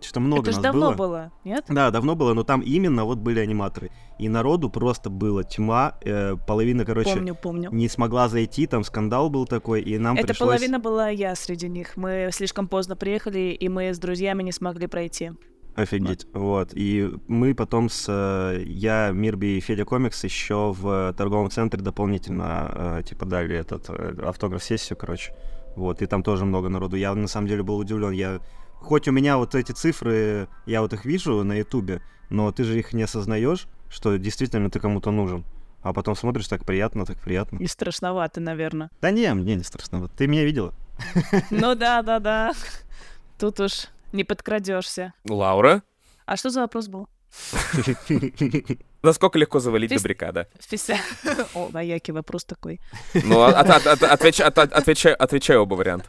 Что-то 0.00 0.20
много 0.20 0.42
Это 0.42 0.50
же 0.52 0.56
нас 0.58 0.62
давно 0.62 0.86
было. 0.92 0.96
было, 0.96 1.32
нет? 1.44 1.64
Да, 1.68 1.90
давно 1.90 2.14
было, 2.14 2.34
но 2.34 2.44
там 2.44 2.60
именно 2.60 3.04
вот 3.04 3.18
были 3.18 3.40
аниматоры. 3.40 3.90
И 4.18 4.28
народу 4.28 4.70
просто 4.70 5.10
было 5.10 5.44
тьма, 5.44 5.94
э, 6.02 6.36
половина, 6.46 6.84
короче, 6.84 7.14
Помню, 7.14 7.34
помню. 7.34 7.70
не 7.72 7.88
смогла 7.88 8.28
зайти, 8.28 8.66
там 8.66 8.84
скандал 8.84 9.30
был 9.30 9.46
такой, 9.46 9.80
и 9.80 9.98
нам 9.98 10.16
Эта 10.16 10.28
пришлось... 10.28 10.48
половина 10.48 10.78
была 10.78 11.08
я 11.08 11.34
среди 11.34 11.68
них. 11.68 11.96
Мы 11.96 12.30
слишком 12.32 12.68
поздно 12.68 12.96
приехали, 12.96 13.56
и 13.58 13.68
мы 13.68 13.92
с 13.92 13.98
друзьями 13.98 14.42
не 14.42 14.52
смогли 14.52 14.86
пройти. 14.86 15.32
Офигеть, 15.74 16.26
вот. 16.32 16.70
И 16.74 17.08
мы 17.28 17.54
потом 17.54 17.88
с... 17.88 18.06
э, 18.08 18.62
Я, 18.66 19.10
Мирби 19.12 19.58
и 19.58 19.60
Федя 19.60 19.84
Комикс 19.84 20.24
еще 20.24 20.74
в 20.76 21.14
торговом 21.16 21.50
центре 21.50 21.80
дополнительно, 21.80 22.98
э, 22.98 23.02
типа, 23.08 23.26
дали 23.26 23.56
этот 23.56 23.88
э, 23.88 24.16
автограф-сессию, 24.24 24.96
короче. 24.96 25.32
Вот, 25.76 26.02
и 26.02 26.06
там 26.06 26.24
тоже 26.24 26.44
много 26.44 26.68
народу. 26.68 26.96
Я, 26.96 27.14
на 27.14 27.28
самом 27.28 27.46
деле, 27.46 27.62
был 27.62 27.78
удивлен. 27.78 28.10
Я... 28.10 28.40
Хоть 28.80 29.08
у 29.08 29.12
меня 29.12 29.36
вот 29.36 29.54
эти 29.54 29.72
цифры, 29.72 30.48
я 30.66 30.80
вот 30.82 30.92
их 30.92 31.04
вижу 31.04 31.42
на 31.44 31.54
Ютубе, 31.58 32.00
но 32.30 32.50
ты 32.52 32.64
же 32.64 32.78
их 32.78 32.92
не 32.92 33.02
осознаешь, 33.02 33.66
что 33.90 34.16
действительно 34.16 34.70
ты 34.70 34.80
кому-то 34.80 35.10
нужен. 35.10 35.44
А 35.82 35.92
потом 35.92 36.16
смотришь, 36.16 36.48
так 36.48 36.64
приятно, 36.64 37.04
так 37.06 37.18
приятно. 37.18 37.58
И 37.58 37.66
страшновато, 37.66 38.40
наверное. 38.40 38.90
Да 39.00 39.10
не, 39.10 39.32
мне 39.34 39.54
не 39.56 39.62
страшно. 39.62 40.00
Вот 40.00 40.12
Ты 40.12 40.26
меня 40.26 40.44
видела? 40.44 40.74
Ну 41.50 41.74
да, 41.76 42.02
да, 42.02 42.18
да. 42.18 42.52
Тут 43.38 43.60
уж 43.60 43.86
не 44.12 44.24
подкрадешься. 44.24 45.12
Лаура, 45.28 45.82
А 46.26 46.36
что 46.36 46.50
за 46.50 46.60
вопрос 46.60 46.88
был? 46.88 47.08
насколько 49.02 49.38
легко 49.38 49.60
завалить 49.60 49.90
Фест- 49.92 49.98
добряка, 50.02 50.32
да? 50.32 50.46
Фисе. 50.60 50.98
О, 51.54 51.68
вояки, 51.68 52.10
вопрос 52.10 52.44
такой. 52.44 52.80
Ну, 53.14 53.40
а- 53.40 53.50
от- 53.50 53.70
от- 53.70 53.86
от- 53.86 54.02
отвеч- 54.02 54.42
от- 54.42 54.58
от- 54.58 54.72
отвечай 54.72 55.12
отвечай 55.14 55.56
оба 55.56 55.74
варианта. 55.74 56.06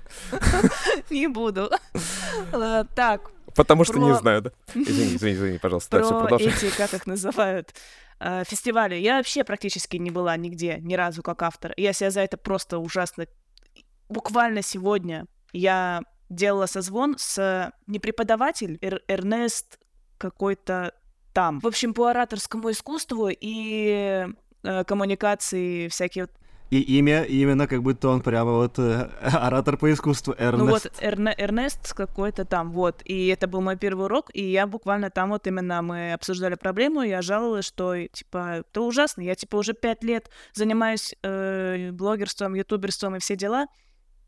Не 1.13 1.27
буду. 1.27 1.69
Э, 2.53 2.83
Так, 2.95 3.31
Потому 3.55 3.83
что 3.83 3.99
не 3.99 4.13
знаю, 4.15 4.41
да. 4.41 4.51
Извини, 4.75 5.15
извини, 5.15 5.33
извини, 5.35 5.57
пожалуйста. 5.57 5.99
Про 5.99 6.37
эти, 6.37 6.69
как 6.77 6.93
их 6.93 7.07
называют, 7.07 7.73
э, 8.19 8.43
фестивали. 8.45 8.95
Я 8.95 9.17
вообще 9.17 9.43
практически 9.43 9.97
не 9.97 10.11
была 10.11 10.37
нигде, 10.37 10.77
ни 10.81 10.93
разу 10.95 11.23
как 11.23 11.41
автор. 11.41 11.73
Я 11.77 11.93
себя 11.93 12.11
за 12.11 12.21
это 12.21 12.37
просто 12.37 12.77
ужасно... 12.77 13.25
Буквально 14.07 14.61
сегодня 14.61 15.25
я 15.51 16.01
делала 16.29 16.67
созвон 16.67 17.15
с 17.17 17.71
не 17.87 17.99
преподаватель, 17.99 18.77
Эр- 18.81 19.01
Эрнест 19.07 19.79
какой-то 20.17 20.93
там. 21.33 21.59
В 21.59 21.67
общем, 21.67 21.93
по 21.93 22.09
ораторскому 22.09 22.71
искусству 22.71 23.29
и 23.29 24.27
э, 24.63 24.83
коммуникации 24.83 25.87
всякие 25.89 26.25
вот 26.25 26.31
И 26.69 26.81
имя 26.99 27.23
именно 27.23 27.67
как 27.67 27.81
будто 27.81 28.09
он 28.09 28.21
прямо 28.21 28.51
вот 28.51 28.77
э, 28.77 29.09
оратор 29.21 29.75
по 29.77 29.91
искусству 29.91 30.35
Эрнест. 30.37 30.63
Ну 30.63 30.69
вот 30.69 30.85
Эрне- 31.01 31.33
Эрнест 31.35 31.93
какой-то 31.93 32.45
там, 32.45 32.71
вот. 32.71 33.01
И 33.05 33.27
это 33.27 33.47
был 33.47 33.61
мой 33.61 33.75
первый 33.75 34.05
урок, 34.05 34.29
и 34.33 34.43
я 34.43 34.67
буквально 34.67 35.09
там 35.09 35.29
вот 35.29 35.47
именно 35.47 35.81
мы 35.81 36.13
обсуждали 36.13 36.53
проблему, 36.55 37.01
и 37.01 37.09
я 37.09 37.23
жаловалась, 37.23 37.65
что, 37.65 37.95
типа, 38.07 38.57
это 38.59 38.81
ужасно, 38.81 39.21
я, 39.21 39.33
типа, 39.33 39.55
уже 39.55 39.73
пять 39.73 40.03
лет 40.03 40.29
занимаюсь 40.53 41.15
э, 41.23 41.91
блогерством, 41.91 42.53
ютуберством 42.53 43.15
и 43.15 43.19
все 43.19 43.35
дела, 43.35 43.65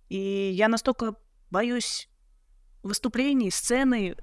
и 0.09 0.51
я 0.53 0.67
настолько 0.67 1.13
боюсь 1.51 2.09
выступлений, 2.81 3.51
сцены, 3.51 4.15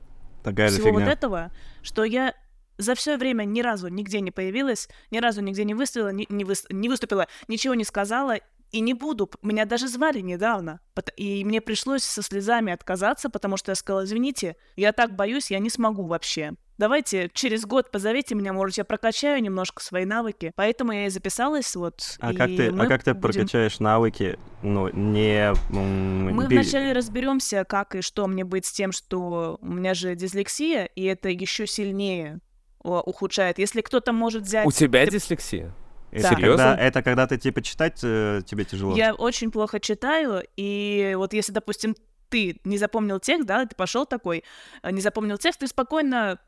Такая 0.42 0.70
всего 0.70 0.90
вот 0.90 1.00
фигня. 1.00 1.12
этого, 1.12 1.52
что 1.82 2.02
я 2.02 2.34
за 2.78 2.94
все 2.94 3.16
время 3.16 3.44
ни 3.44 3.60
разу 3.60 3.88
нигде 3.88 4.20
не 4.20 4.30
появилась, 4.30 4.88
ни 5.10 5.18
разу 5.18 5.42
нигде 5.42 5.64
не 5.64 5.74
выступила, 5.74 6.08
не, 6.12 6.26
не 6.28 6.44
выс- 6.44 6.66
не 6.70 6.88
выступила, 6.88 7.26
ничего 7.48 7.74
не 7.74 7.84
сказала 7.84 8.36
и 8.70 8.80
не 8.80 8.92
буду. 8.94 9.30
Меня 9.42 9.64
даже 9.64 9.88
звали 9.88 10.20
недавно. 10.20 10.80
И 11.16 11.44
мне 11.44 11.60
пришлось 11.60 12.04
со 12.04 12.22
слезами 12.22 12.72
отказаться, 12.72 13.30
потому 13.30 13.56
что 13.56 13.70
я 13.72 13.74
сказала, 13.74 14.04
извините, 14.04 14.56
я 14.76 14.92
так 14.92 15.16
боюсь, 15.16 15.50
я 15.50 15.58
не 15.58 15.70
смогу 15.70 16.06
вообще. 16.06 16.52
Давайте 16.76 17.28
через 17.32 17.64
год 17.64 17.90
позовите 17.90 18.36
меня, 18.36 18.52
может, 18.52 18.76
я 18.78 18.84
прокачаю 18.84 19.42
немножко 19.42 19.82
свои 19.82 20.04
навыки. 20.04 20.52
Поэтому 20.54 20.92
я 20.92 21.06
и 21.06 21.08
записалась, 21.08 21.74
вот. 21.74 22.18
А 22.20 22.32
как 22.32 22.46
ты, 22.48 22.68
а 22.68 22.86
как 22.86 23.02
ты 23.02 23.14
будем- 23.14 23.20
прокачаешь 23.32 23.80
навыки? 23.80 24.38
Ну, 24.62 24.88
не... 24.90 25.52
Мы 25.70 26.46
бе- 26.46 26.56
вначале 26.60 26.92
разберемся, 26.92 27.64
как 27.64 27.94
и 27.96 28.00
что 28.02 28.26
мне 28.28 28.44
быть 28.44 28.66
с 28.66 28.72
тем, 28.72 28.92
что 28.92 29.58
у 29.60 29.66
меня 29.66 29.94
же 29.94 30.14
дислексия, 30.14 30.84
и 30.84 31.02
это 31.04 31.30
еще 31.30 31.66
сильнее 31.66 32.38
ухудшает. 32.82 33.58
Если 33.58 33.80
кто-то 33.80 34.12
может 34.12 34.42
взять... 34.44 34.66
У 34.66 34.70
тебя 34.72 35.04
ты- 35.04 35.10
дислексия? 35.12 35.74
Это, 36.10 36.22
Да. 36.22 36.28
когда, 36.30 36.40
Серьезно? 36.40 36.62
это 36.80 37.02
когда 37.02 37.26
ты, 37.26 37.36
типа, 37.36 37.60
читать 37.60 38.00
э, 38.02 38.40
тебе 38.46 38.64
тяжело? 38.64 38.96
Я 38.96 39.14
очень 39.14 39.50
плохо 39.50 39.78
читаю, 39.78 40.42
и 40.56 41.12
вот 41.16 41.34
если, 41.34 41.52
допустим, 41.52 41.94
ты 42.30 42.60
не 42.64 42.78
запомнил 42.78 43.20
текст, 43.20 43.46
да, 43.46 43.66
ты 43.66 43.74
пошел 43.76 44.06
такой, 44.06 44.42
э, 44.82 44.90
не 44.90 45.00
запомнил 45.02 45.36
текст, 45.36 45.60
ты 45.60 45.66
спокойно 45.66 46.38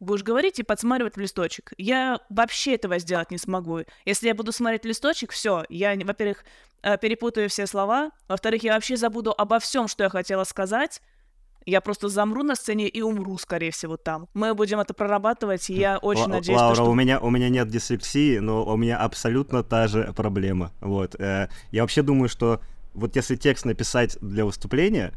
будешь 0.00 0.24
говорить 0.24 0.58
и 0.58 0.64
подсматривать 0.64 1.14
в 1.16 1.20
листочек. 1.20 1.72
Я 1.78 2.18
вообще 2.28 2.74
этого 2.74 2.98
сделать 2.98 3.30
не 3.30 3.38
смогу. 3.38 3.82
Если 4.04 4.26
я 4.26 4.34
буду 4.34 4.50
смотреть 4.50 4.84
листочек, 4.84 5.30
все, 5.30 5.64
я, 5.68 5.94
во-первых, 5.96 6.44
э, 6.82 6.98
перепутаю 6.98 7.48
все 7.48 7.66
слова, 7.68 8.10
во-вторых, 8.26 8.64
я 8.64 8.74
вообще 8.74 8.96
забуду 8.96 9.32
обо 9.38 9.60
всем, 9.60 9.86
что 9.86 10.02
я 10.02 10.10
хотела 10.10 10.42
сказать, 10.44 11.00
я 11.66 11.80
просто 11.80 12.08
замру 12.08 12.42
на 12.42 12.54
сцене 12.54 12.88
и 12.88 13.02
умру, 13.02 13.38
скорее 13.38 13.70
всего, 13.70 13.96
там. 13.96 14.28
Мы 14.34 14.54
будем 14.54 14.80
это 14.80 14.94
прорабатывать, 14.94 15.70
и 15.70 15.74
я 15.74 15.98
очень 15.98 16.22
Ла- 16.22 16.28
надеюсь, 16.28 16.58
Лаура, 16.58 16.76
то, 16.76 16.82
что... 16.82 16.90
у 16.90 16.94
меня, 16.94 17.20
у 17.20 17.30
меня 17.30 17.48
нет 17.48 17.68
дислексии, 17.68 18.38
но 18.38 18.64
у 18.64 18.76
меня 18.76 18.98
абсолютно 18.98 19.62
та 19.62 19.88
же 19.88 20.12
проблема. 20.16 20.72
Вот. 20.80 21.14
э, 21.18 21.48
я 21.70 21.82
вообще 21.82 22.02
думаю, 22.02 22.28
что 22.28 22.60
вот 22.92 23.16
если 23.16 23.36
текст 23.36 23.64
написать 23.64 24.16
для 24.20 24.44
выступления, 24.44 25.12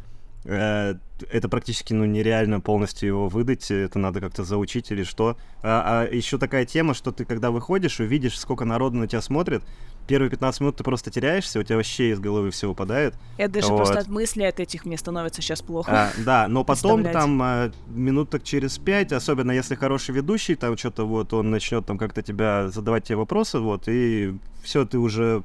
э, 0.45 0.95
это 1.31 1.49
практически 1.49 1.93
ну, 1.93 2.05
нереально 2.05 2.59
полностью 2.59 3.07
его 3.07 3.27
выдать, 3.27 3.69
это 3.69 3.99
надо 3.99 4.19
как-то 4.19 4.43
заучить 4.43 4.91
или 4.91 5.03
что. 5.03 5.37
А, 5.61 6.07
еще 6.09 6.37
такая 6.37 6.65
тема, 6.65 6.93
что 6.93 7.11
ты 7.11 7.25
когда 7.25 7.51
выходишь, 7.51 7.99
увидишь, 7.99 8.39
сколько 8.39 8.65
народу 8.65 8.97
на 8.97 9.07
тебя 9.07 9.21
смотрит, 9.21 9.63
первые 10.07 10.29
15 10.29 10.61
минут 10.61 10.77
ты 10.77 10.84
просто 10.84 11.11
теряешься, 11.11 11.59
у 11.59 11.63
тебя 11.63 11.75
вообще 11.75 12.11
из 12.11 12.19
головы 12.19 12.51
все 12.51 12.67
выпадает. 12.67 13.15
Я 13.38 13.47
даже 13.47 13.67
вот. 13.67 13.77
просто 13.77 13.99
от 13.99 14.07
мысли 14.07 14.43
от 14.43 14.59
этих 14.59 14.85
мне 14.85 14.97
становится 14.97 15.41
сейчас 15.41 15.61
плохо. 15.61 15.91
А, 15.91 16.11
да, 16.23 16.47
но 16.47 16.63
потом 16.65 17.03
там 17.03 17.41
а, 17.41 17.71
минуток 17.88 18.43
через 18.43 18.77
пять, 18.77 19.11
особенно 19.11 19.51
если 19.51 19.75
хороший 19.75 20.15
ведущий, 20.15 20.55
там 20.55 20.77
что-то 20.77 21.05
вот 21.05 21.34
он 21.34 21.51
начнет 21.51 21.85
там 21.85 21.97
как-то 21.97 22.21
тебя 22.21 22.69
задавать 22.69 23.03
тебе 23.05 23.17
вопросы, 23.17 23.59
вот, 23.59 23.84
и 23.88 24.35
все, 24.63 24.85
ты 24.85 24.97
уже 24.97 25.43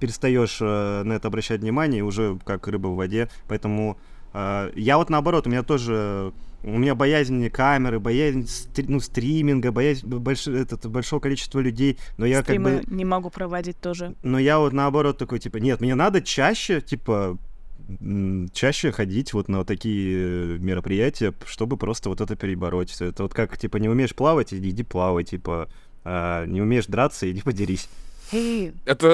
перестаешь 0.00 0.58
э, 0.60 1.02
на 1.04 1.14
это 1.14 1.28
обращать 1.28 1.60
внимание, 1.60 2.02
уже 2.02 2.38
как 2.44 2.66
рыба 2.68 2.88
в 2.88 2.96
воде. 2.96 3.28
Поэтому 3.48 3.96
я 4.34 4.98
вот 4.98 5.10
наоборот, 5.10 5.46
у 5.46 5.50
меня 5.50 5.62
тоже 5.62 6.32
у 6.64 6.78
меня 6.78 6.94
боязнь 6.94 7.50
камеры, 7.50 8.00
боязнь 8.00 8.46
стри- 8.46 8.86
ну, 8.88 8.98
стриминга, 8.98 9.70
боязнь 9.70 10.06
больш- 10.06 10.50
этот, 10.50 10.86
большого 10.86 11.20
количества 11.20 11.60
людей, 11.60 11.98
но 12.16 12.24
я 12.24 12.38
как 12.38 12.46
Стримы 12.46 12.78
бы 12.78 12.94
не 12.94 13.04
могу 13.04 13.28
проводить 13.28 13.78
тоже. 13.80 14.14
но 14.22 14.38
я 14.38 14.58
вот 14.58 14.72
наоборот 14.72 15.18
такой, 15.18 15.40
типа, 15.40 15.58
нет, 15.58 15.82
мне 15.82 15.94
надо 15.94 16.22
чаще, 16.22 16.80
типа, 16.80 17.36
чаще 18.52 18.92
ходить 18.92 19.34
вот 19.34 19.48
на 19.48 19.58
вот 19.58 19.66
такие 19.66 20.16
э, 20.16 20.58
мероприятия, 20.58 21.34
чтобы 21.44 21.76
просто 21.76 22.08
вот 22.08 22.20
это 22.22 22.34
перебороть. 22.34 22.96
Это 23.00 23.24
вот 23.24 23.34
как, 23.34 23.58
типа, 23.58 23.76
не 23.76 23.90
умеешь 23.90 24.14
плавать, 24.14 24.54
иди, 24.54 24.70
иди 24.70 24.82
плавай, 24.82 25.24
типа, 25.24 25.68
а, 26.02 26.46
не 26.46 26.62
умеешь 26.62 26.86
драться, 26.86 27.30
иди 27.30 27.42
подерись. 27.42 27.88
Это, 28.84 29.06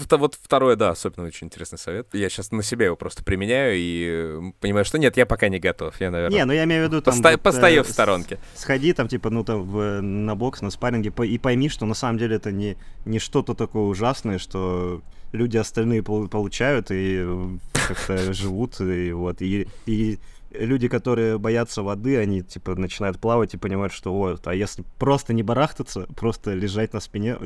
это 0.00 0.16
вот 0.16 0.34
второе, 0.40 0.76
да, 0.76 0.90
особенно 0.90 1.26
очень 1.26 1.46
интересный 1.46 1.78
совет. 1.78 2.08
Я 2.12 2.28
сейчас 2.28 2.52
на 2.52 2.62
себя 2.62 2.86
его 2.86 2.96
просто 2.96 3.24
применяю 3.24 3.74
и 3.76 4.06
э, 4.08 4.40
понимаю, 4.60 4.84
что 4.84 4.98
нет, 4.98 5.16
я 5.16 5.26
пока 5.26 5.48
не 5.48 5.58
готов. 5.58 5.98
Я, 6.00 6.10
наверное, 6.10 6.38
Не, 6.38 6.44
ну 6.44 6.52
я 6.52 6.64
имею 6.64 6.84
в 6.84 6.88
виду 6.88 7.00
там... 7.02 7.14
поста- 7.14 7.32
вот, 7.32 7.42
постою 7.42 7.80
э, 7.80 7.84
в 7.84 7.88
сторонке. 7.90 8.38
Сходи 8.54 8.92
там, 8.92 9.08
типа, 9.08 9.30
ну 9.30 9.44
там 9.44 9.62
в- 9.62 10.00
на 10.02 10.34
бокс, 10.34 10.60
на 10.62 10.70
спарринге, 10.70 11.10
по- 11.10 11.22
и 11.26 11.38
пойми, 11.38 11.68
что 11.68 11.86
на 11.86 11.94
самом 11.94 12.18
деле 12.18 12.36
это 12.36 12.52
не, 12.52 12.76
не 13.04 13.18
что-то 13.18 13.54
такое 13.54 13.82
ужасное, 13.84 14.38
что 14.38 15.02
люди 15.32 15.56
остальные 15.56 16.02
пол- 16.02 16.28
получают 16.28 16.90
и 16.90 17.18
э, 17.20 17.48
как-то 17.88 18.32
живут, 18.32 18.80
и 18.80 19.12
вот, 19.12 19.42
и, 19.42 19.68
и 19.86 20.18
люди, 20.52 20.88
которые 20.88 21.38
боятся 21.38 21.82
воды, 21.82 22.16
они, 22.16 22.42
типа, 22.42 22.74
начинают 22.76 23.18
плавать 23.18 23.54
и 23.54 23.58
понимают, 23.58 23.92
что 23.92 24.12
вот, 24.14 24.46
а 24.46 24.54
если 24.54 24.84
просто 24.98 25.32
не 25.34 25.42
барахтаться, 25.42 26.06
просто 26.16 26.54
лежать 26.54 26.92
на 26.92 27.00
спине, 27.00 27.36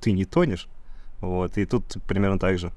ты 0.00 0.12
не 0.12 0.24
тонешь. 0.24 0.68
Вот, 1.20 1.58
и 1.58 1.64
тут 1.64 1.84
примерно 2.06 2.38
так 2.38 2.58
же. 2.58 2.72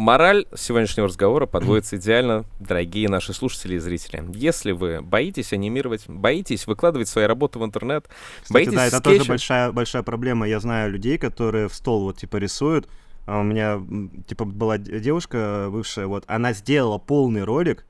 Мораль 0.00 0.46
сегодняшнего 0.56 1.08
разговора 1.08 1.44
подводится 1.44 1.96
идеально, 1.98 2.46
дорогие 2.58 3.06
наши 3.10 3.34
слушатели 3.34 3.74
и 3.74 3.78
зрители. 3.78 4.24
Если 4.32 4.72
вы 4.72 5.02
боитесь 5.02 5.52
анимировать, 5.52 6.08
боитесь 6.08 6.66
выкладывать 6.66 7.06
свои 7.06 7.26
работы 7.26 7.58
в 7.58 7.64
интернет, 7.66 8.08
Кстати, 8.42 8.52
боитесь 8.52 8.72
да, 8.72 8.86
это 8.86 9.02
тоже 9.02 9.20
скетча- 9.20 9.28
большая, 9.28 9.72
большая 9.72 10.02
проблема. 10.02 10.48
Я 10.48 10.58
знаю 10.60 10.90
людей, 10.90 11.18
которые 11.18 11.68
в 11.68 11.74
стол 11.74 12.04
вот 12.04 12.16
типа 12.16 12.38
рисуют. 12.38 12.88
А 13.26 13.40
у 13.40 13.42
меня 13.42 13.78
типа 14.26 14.46
была 14.46 14.78
девушка 14.78 15.68
бывшая, 15.70 16.06
вот 16.06 16.24
она 16.26 16.54
сделала 16.54 16.96
полный 16.96 17.44
ролик, 17.44 17.84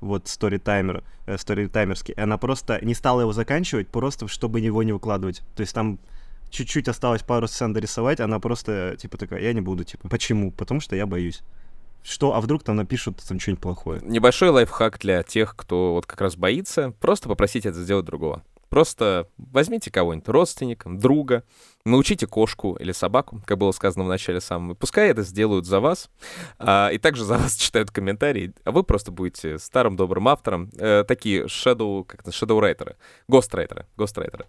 вот 0.00 0.28
сторитаймер, 0.28 1.02
э, 1.26 1.36
сторитаймерский, 1.36 2.14
она 2.14 2.38
просто 2.38 2.78
не 2.84 2.94
стала 2.94 3.22
его 3.22 3.32
заканчивать, 3.32 3.88
просто 3.88 4.28
чтобы 4.28 4.60
его 4.60 4.84
не 4.84 4.92
выкладывать. 4.92 5.42
То 5.56 5.62
есть 5.62 5.74
там 5.74 5.98
чуть-чуть 6.56 6.88
осталось 6.88 7.22
пару 7.22 7.46
сцен 7.46 7.72
дорисовать, 7.72 8.20
она 8.20 8.40
просто 8.40 8.96
типа 8.98 9.18
такая, 9.18 9.42
я 9.42 9.52
не 9.52 9.60
буду, 9.60 9.84
типа, 9.84 10.08
почему? 10.08 10.50
Потому 10.50 10.80
что 10.80 10.96
я 10.96 11.06
боюсь. 11.06 11.42
Что, 12.02 12.34
а 12.34 12.40
вдруг 12.40 12.62
там 12.62 12.76
напишут 12.76 13.22
там 13.28 13.38
что-нибудь 13.38 13.62
плохое? 13.62 14.00
Небольшой 14.02 14.50
лайфхак 14.50 14.98
для 15.00 15.22
тех, 15.22 15.56
кто 15.56 15.92
вот 15.94 16.06
как 16.06 16.20
раз 16.20 16.36
боится. 16.36 16.92
Просто 17.00 17.28
попросите 17.28 17.68
это 17.68 17.82
сделать 17.82 18.06
другого. 18.06 18.42
Просто 18.68 19.28
возьмите 19.36 19.90
кого-нибудь, 19.90 20.28
родственника, 20.28 20.88
друга, 20.88 21.44
научите 21.86 22.26
кошку 22.26 22.74
или 22.74 22.92
собаку, 22.92 23.40
как 23.46 23.58
было 23.58 23.72
сказано 23.72 24.04
в 24.04 24.08
начале 24.08 24.40
самого. 24.40 24.74
Пускай 24.74 25.08
это 25.08 25.22
сделают 25.22 25.66
за 25.66 25.80
вас, 25.80 26.10
а, 26.58 26.90
и 26.92 26.98
также 26.98 27.24
за 27.24 27.38
вас 27.38 27.56
читают 27.56 27.90
комментарии, 27.90 28.52
а 28.64 28.72
вы 28.72 28.82
просто 28.82 29.10
будете 29.10 29.58
старым 29.58 29.96
добрым 29.96 30.28
автором, 30.28 30.70
э, 30.76 31.04
такие 31.06 31.44
shadow, 31.44 32.04
как 32.04 32.20
это, 32.20 32.30
shadow-райтеры, 32.30 32.96
гострайтеры, 33.28 33.86
гострайтеры. 33.96 34.46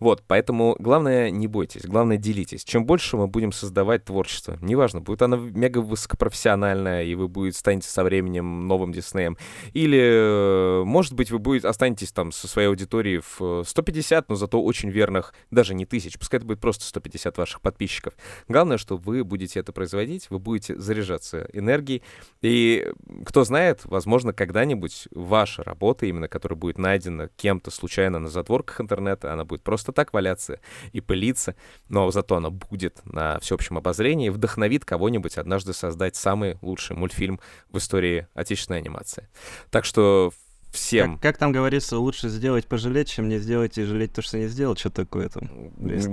Вот, 0.00 0.22
поэтому 0.26 0.76
главное 0.78 1.30
не 1.30 1.46
бойтесь, 1.46 1.82
главное 1.84 2.16
делитесь. 2.16 2.64
Чем 2.64 2.86
больше 2.86 3.16
мы 3.16 3.28
будем 3.28 3.52
создавать 3.52 4.04
творчество, 4.04 4.58
неважно, 4.60 5.00
будет 5.00 5.22
оно 5.22 5.36
мега 5.36 5.78
высокопрофессиональное, 5.78 7.04
и 7.04 7.14
вы 7.14 7.28
будете 7.28 7.58
станете 7.58 7.88
со 7.88 8.02
временем 8.02 8.66
новым 8.66 8.92
Диснеем, 8.92 9.36
или, 9.72 10.00
э, 10.00 10.84
может 10.84 11.12
быть, 11.14 11.30
вы 11.30 11.38
будете, 11.38 11.68
останетесь 11.68 12.12
там 12.12 12.32
со 12.32 12.48
своей 12.48 12.68
аудиторией 12.68 13.20
в 13.20 13.60
э, 13.60 13.62
150, 13.66 14.28
но 14.28 14.34
зато 14.34 14.62
очень 14.62 14.88
верных, 14.88 15.34
даже 15.50 15.74
не 15.74 15.84
тысяч, 15.84 16.18
пускай 16.18 16.38
это 16.38 16.46
будет 16.46 16.60
просто 16.60 16.77
150 16.84 17.36
ваших 17.38 17.60
подписчиков. 17.60 18.14
Главное, 18.48 18.78
что 18.78 18.96
вы 18.96 19.24
будете 19.24 19.60
это 19.60 19.72
производить, 19.72 20.30
вы 20.30 20.38
будете 20.38 20.78
заряжаться 20.78 21.48
энергией, 21.52 22.02
и 22.42 22.90
кто 23.26 23.44
знает, 23.44 23.80
возможно, 23.84 24.32
когда-нибудь 24.32 25.08
ваша 25.12 25.62
работа, 25.62 26.06
именно 26.06 26.28
которая 26.28 26.58
будет 26.58 26.78
найдена 26.78 27.28
кем-то 27.36 27.70
случайно 27.70 28.18
на 28.18 28.28
затворках 28.28 28.80
интернета, 28.80 29.32
она 29.32 29.44
будет 29.44 29.62
просто 29.62 29.92
так 29.92 30.12
валяться 30.12 30.60
и 30.92 31.00
пылиться, 31.00 31.54
но 31.88 32.10
зато 32.10 32.36
она 32.36 32.50
будет 32.50 33.00
на 33.04 33.38
всеобщем 33.40 33.78
обозрении 33.78 34.28
вдохновит 34.28 34.84
кого-нибудь 34.84 35.38
однажды 35.38 35.72
создать 35.72 36.16
самый 36.16 36.58
лучший 36.62 36.96
мультфильм 36.96 37.40
в 37.70 37.78
истории 37.78 38.26
отечественной 38.34 38.80
анимации. 38.80 39.28
Так 39.70 39.84
что 39.84 40.32
всем... 40.70 41.14
Как, 41.14 41.22
как 41.22 41.38
там 41.38 41.52
говорится, 41.52 41.98
лучше 41.98 42.28
сделать 42.28 42.66
пожалеть, 42.66 43.08
чем 43.08 43.28
не 43.28 43.38
сделать 43.38 43.78
и 43.78 43.84
жалеть 43.84 44.12
то, 44.12 44.22
что 44.22 44.38
не 44.38 44.48
сделал. 44.48 44.76
Что 44.76 44.90
такое 44.90 45.28
там? 45.28 45.48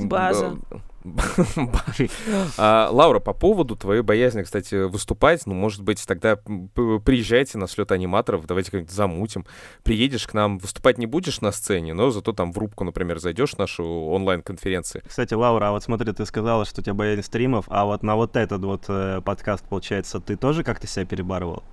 База. 0.08 0.58
А, 2.58 2.90
Лаура, 2.92 3.20
по 3.20 3.34
поводу 3.34 3.76
твоей 3.76 4.02
боязни, 4.02 4.42
кстати, 4.42 4.88
выступать, 4.88 5.46
ну, 5.46 5.54
может 5.54 5.84
быть, 5.84 6.04
тогда 6.08 6.36
приезжайте 6.36 7.58
на 7.58 7.68
слет 7.68 7.92
аниматоров, 7.92 8.48
давайте 8.48 8.72
как-нибудь 8.72 8.92
замутим. 8.92 9.46
Приедешь 9.84 10.28
к 10.28 10.34
нам, 10.34 10.58
выступать 10.58 10.98
не 10.98 11.06
будешь 11.06 11.42
на 11.42 11.52
сцене, 11.52 11.94
но 11.94 12.10
зато 12.10 12.34
там 12.34 12.52
в 12.52 12.58
рубку, 12.58 12.84
например, 12.84 13.20
зайдешь 13.20 13.52
в 13.52 13.60
нашу 13.60 13.86
онлайн-конференции. 13.86 15.04
Кстати, 15.08 15.34
Лаура, 15.34 15.68
а 15.68 15.72
вот 15.72 15.84
смотри, 15.84 16.12
ты 16.12 16.26
сказала, 16.26 16.66
что 16.66 16.82
у 16.82 16.84
тебя 16.84 16.94
боязнь 16.94 17.22
стримов, 17.22 17.66
а 17.68 17.86
вот 17.86 18.04
на 18.04 18.16
вот 18.16 18.36
этот 18.36 18.64
вот 18.64 18.86
э, 18.88 19.22
подкаст, 19.24 19.64
получается, 19.68 20.20
ты 20.20 20.36
тоже 20.36 20.64
как-то 20.64 20.88
себя 20.88 21.06
перебарывал? 21.06 21.64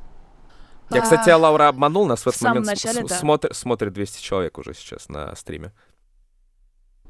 Я, 0.90 1.00
кстати, 1.00 1.30
А, 1.30 1.36
Лаура 1.38 1.68
обманул, 1.68 2.06
нас 2.06 2.20
в 2.22 2.26
этот 2.28 2.40
самом 2.40 2.62
момент 2.62 2.66
начале, 2.84 3.02
да. 3.06 3.18
смотр- 3.18 3.54
смотрит 3.54 3.92
200 3.92 4.22
человек 4.22 4.58
уже 4.58 4.74
сейчас 4.74 5.08
на 5.08 5.34
стриме. 5.36 5.72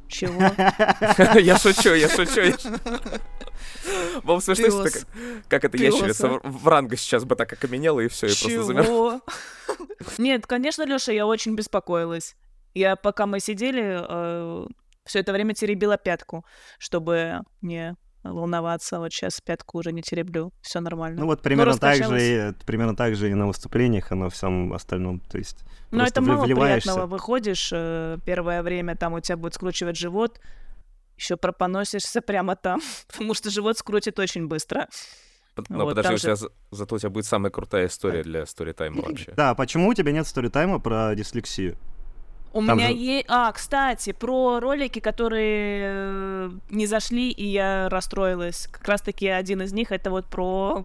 Чего? 0.09 0.41
Я 1.41 1.59
шучу, 1.59 1.95
я 1.95 2.09
шучу. 2.09 2.43
бы 4.25 4.41
смешно, 4.41 4.85
так- 4.85 5.07
как 5.49 5.65
эта 5.65 5.79
Пёс, 5.79 5.95
ящерица 5.95 6.29
а. 6.35 6.41
в 6.49 6.59
в 6.65 6.69
ранго 6.69 6.97
сейчас 6.97 7.25
бы 7.25 7.35
так 7.35 7.53
окаменела 7.53 8.01
и 8.01 8.09
все, 8.09 8.27
и 8.27 8.31
просто 8.31 8.63
замерла. 8.63 9.21
Нет, 10.19 10.47
конечно, 10.47 10.85
Лёша, 10.85 11.13
я 11.13 11.27
очень 11.27 11.55
беспокоилась. 11.55 12.37
Я, 12.75 12.97
пока 12.97 13.27
мы 13.27 13.41
сидели, 13.41 14.05
все 15.05 15.19
это 15.21 15.33
время 15.33 15.55
теребила 15.55 15.97
пятку, 15.97 16.45
чтобы 16.79 17.41
не 17.63 17.97
волноваться. 18.23 18.99
Вот 18.99 19.13
сейчас 19.13 19.41
пятку 19.41 19.79
уже 19.79 19.93
не 19.93 20.03
тереблю. 20.03 20.53
Все 20.61 20.81
нормально. 20.81 21.21
Ну 21.21 21.27
вот 21.27 21.43
примерно 21.43 21.77
так 21.77 21.97
же, 22.05 22.51
и, 22.51 22.65
примерно 22.65 22.95
так 22.97 23.17
же 23.17 23.31
и 23.31 23.35
на 23.35 23.47
выступлениях, 23.47 24.13
и 24.13 24.15
на 24.15 24.29
всем 24.31 24.73
остальном. 24.73 25.21
То 25.21 25.39
есть 25.39 25.65
Но 25.91 25.99
просто 26.01 26.21
это 26.21 26.31
мало 26.31 26.45
вливаешься. 26.45 26.89
приятного. 26.91 27.07
Выходишь 27.11 27.71
э, 27.73 28.19
первое 28.25 28.63
время, 28.63 28.97
там 28.97 29.15
у 29.15 29.21
тебя 29.21 29.37
будет 29.37 29.55
скручивать 29.55 29.97
живот, 29.97 30.41
еще 31.17 31.37
пропоносишься 31.37 32.21
прямо 32.23 32.57
там, 32.57 32.81
потому 33.09 33.35
что 33.35 33.51
живот 33.51 33.79
скрутит 33.79 34.19
очень 34.19 34.47
быстро. 34.49 34.89
Но 35.69 35.85
Вот, 35.85 35.91
подожди, 35.97 36.15
у 36.15 36.19
тебя 36.19 36.31
же- 36.35 36.37
за- 36.37 36.51
зато 36.71 36.95
у 36.95 36.99
тебя 36.99 37.11
будет 37.11 37.27
самая 37.27 37.51
крутая 37.51 37.87
история 37.89 38.23
для 38.23 38.47
сторитайма 38.47 39.03
вообще. 39.07 39.33
Да, 39.37 39.55
почему 39.55 39.89
у 39.89 39.95
тебя 39.95 40.11
нет 40.13 40.27
сторитайма 40.27 40.79
про 40.81 41.15
дислексию? 41.15 41.77
У 42.53 42.65
Там 42.67 42.77
меня 42.79 42.89
же- 42.89 42.95
есть... 42.95 43.27
А, 43.29 43.51
кстати, 43.53 44.13
про 44.13 44.61
ролики, 44.61 44.99
которые 45.01 45.83
э, 45.85 46.51
не 46.71 46.87
зашли, 46.87 47.31
и 47.31 47.47
я 47.47 47.89
расстроилась. 47.89 48.69
Как 48.71 48.87
раз-таки 48.87 49.27
один 49.29 49.63
из 49.63 49.73
них— 49.73 49.91
это 49.93 50.11
вот 50.11 50.27
про 50.27 50.85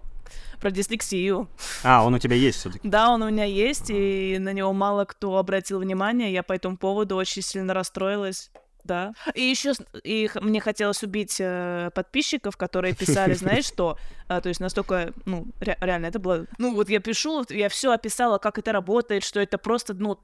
про 0.60 0.72
дислексию. 0.72 1.48
А, 1.84 2.03
он 2.03 2.15
у 2.15 2.19
тебя 2.19 2.35
есть 2.35 2.57
все-таки. 2.60 2.88
Да, 2.88 3.11
он 3.11 3.22
у 3.22 3.30
меня 3.30 3.44
есть, 3.45 3.89
и 3.89 4.38
на 4.39 4.53
него 4.53 4.73
мало 4.73 5.06
кто 5.06 5.38
обратил 5.38 5.80
внимание. 5.80 6.34
Я 6.34 6.41
по 6.41 6.53
этому 6.53 6.77
поводу 6.77 7.15
очень 7.15 7.44
сильно 7.44 7.73
расстроилась. 7.76 8.49
Да. 8.84 9.14
И 9.35 9.44
еще 9.44 9.73
и 10.03 10.30
мне 10.41 10.60
хотелось 10.61 11.03
убить 11.03 11.38
э, 11.39 11.91
подписчиков, 11.94 12.57
которые 12.57 12.95
писали, 12.95 13.34
знаешь 13.35 13.65
что? 13.65 13.98
А, 14.27 14.41
то 14.41 14.49
есть 14.49 14.60
настолько, 14.61 15.14
ну, 15.26 15.45
ре- 15.60 15.77
реально, 15.81 16.07
это 16.07 16.19
было... 16.19 16.45
Ну, 16.57 16.73
вот 16.73 16.89
я 16.89 16.99
пишу, 17.02 17.45
я 17.49 17.69
все 17.69 17.91
описала, 17.91 18.38
как 18.38 18.57
это 18.57 18.72
работает, 18.72 19.23
что 19.23 19.39
это 19.39 19.57
просто, 19.57 19.94
ну, 19.94 20.18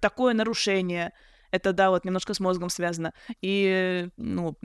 такое 0.00 0.34
нарушение. 0.34 1.12
Это, 1.50 1.72
да, 1.72 1.90
вот 1.90 2.04
немножко 2.04 2.32
с 2.34 2.40
мозгом 2.40 2.70
связано. 2.70 3.12
И, 3.42 4.08
ну, 4.16 4.56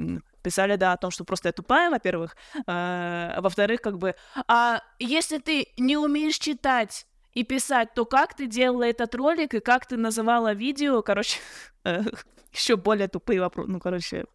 писали, 0.42 0.78
да, 0.78 0.94
о 0.94 0.98
том, 0.98 1.12
что 1.12 1.26
просто 1.26 1.50
я 1.50 1.54
тупая, 1.54 1.90
во-первых. 1.90 2.38
А, 2.66 3.34
а 3.36 3.42
во-вторых, 3.42 3.82
как 3.82 3.98
бы, 3.98 4.16
а 4.48 4.82
если 5.00 5.38
ты 5.40 5.68
не 5.78 5.98
умеешь 5.98 6.38
читать 6.38 7.06
и 7.34 7.44
писать, 7.44 7.94
то 7.94 8.06
как 8.06 8.36
ты 8.36 8.48
делала 8.48 8.84
этот 8.84 9.14
ролик 9.16 9.54
и 9.54 9.60
как 9.60 9.86
ты 9.86 9.98
называла 9.98 10.54
видео? 10.54 11.02
Короче, 11.02 11.40
еще 12.54 12.76
более 12.76 13.08
тупые 13.08 13.42
вопросы. 13.42 13.70
Ну, 13.70 13.80
короче, 13.80 14.26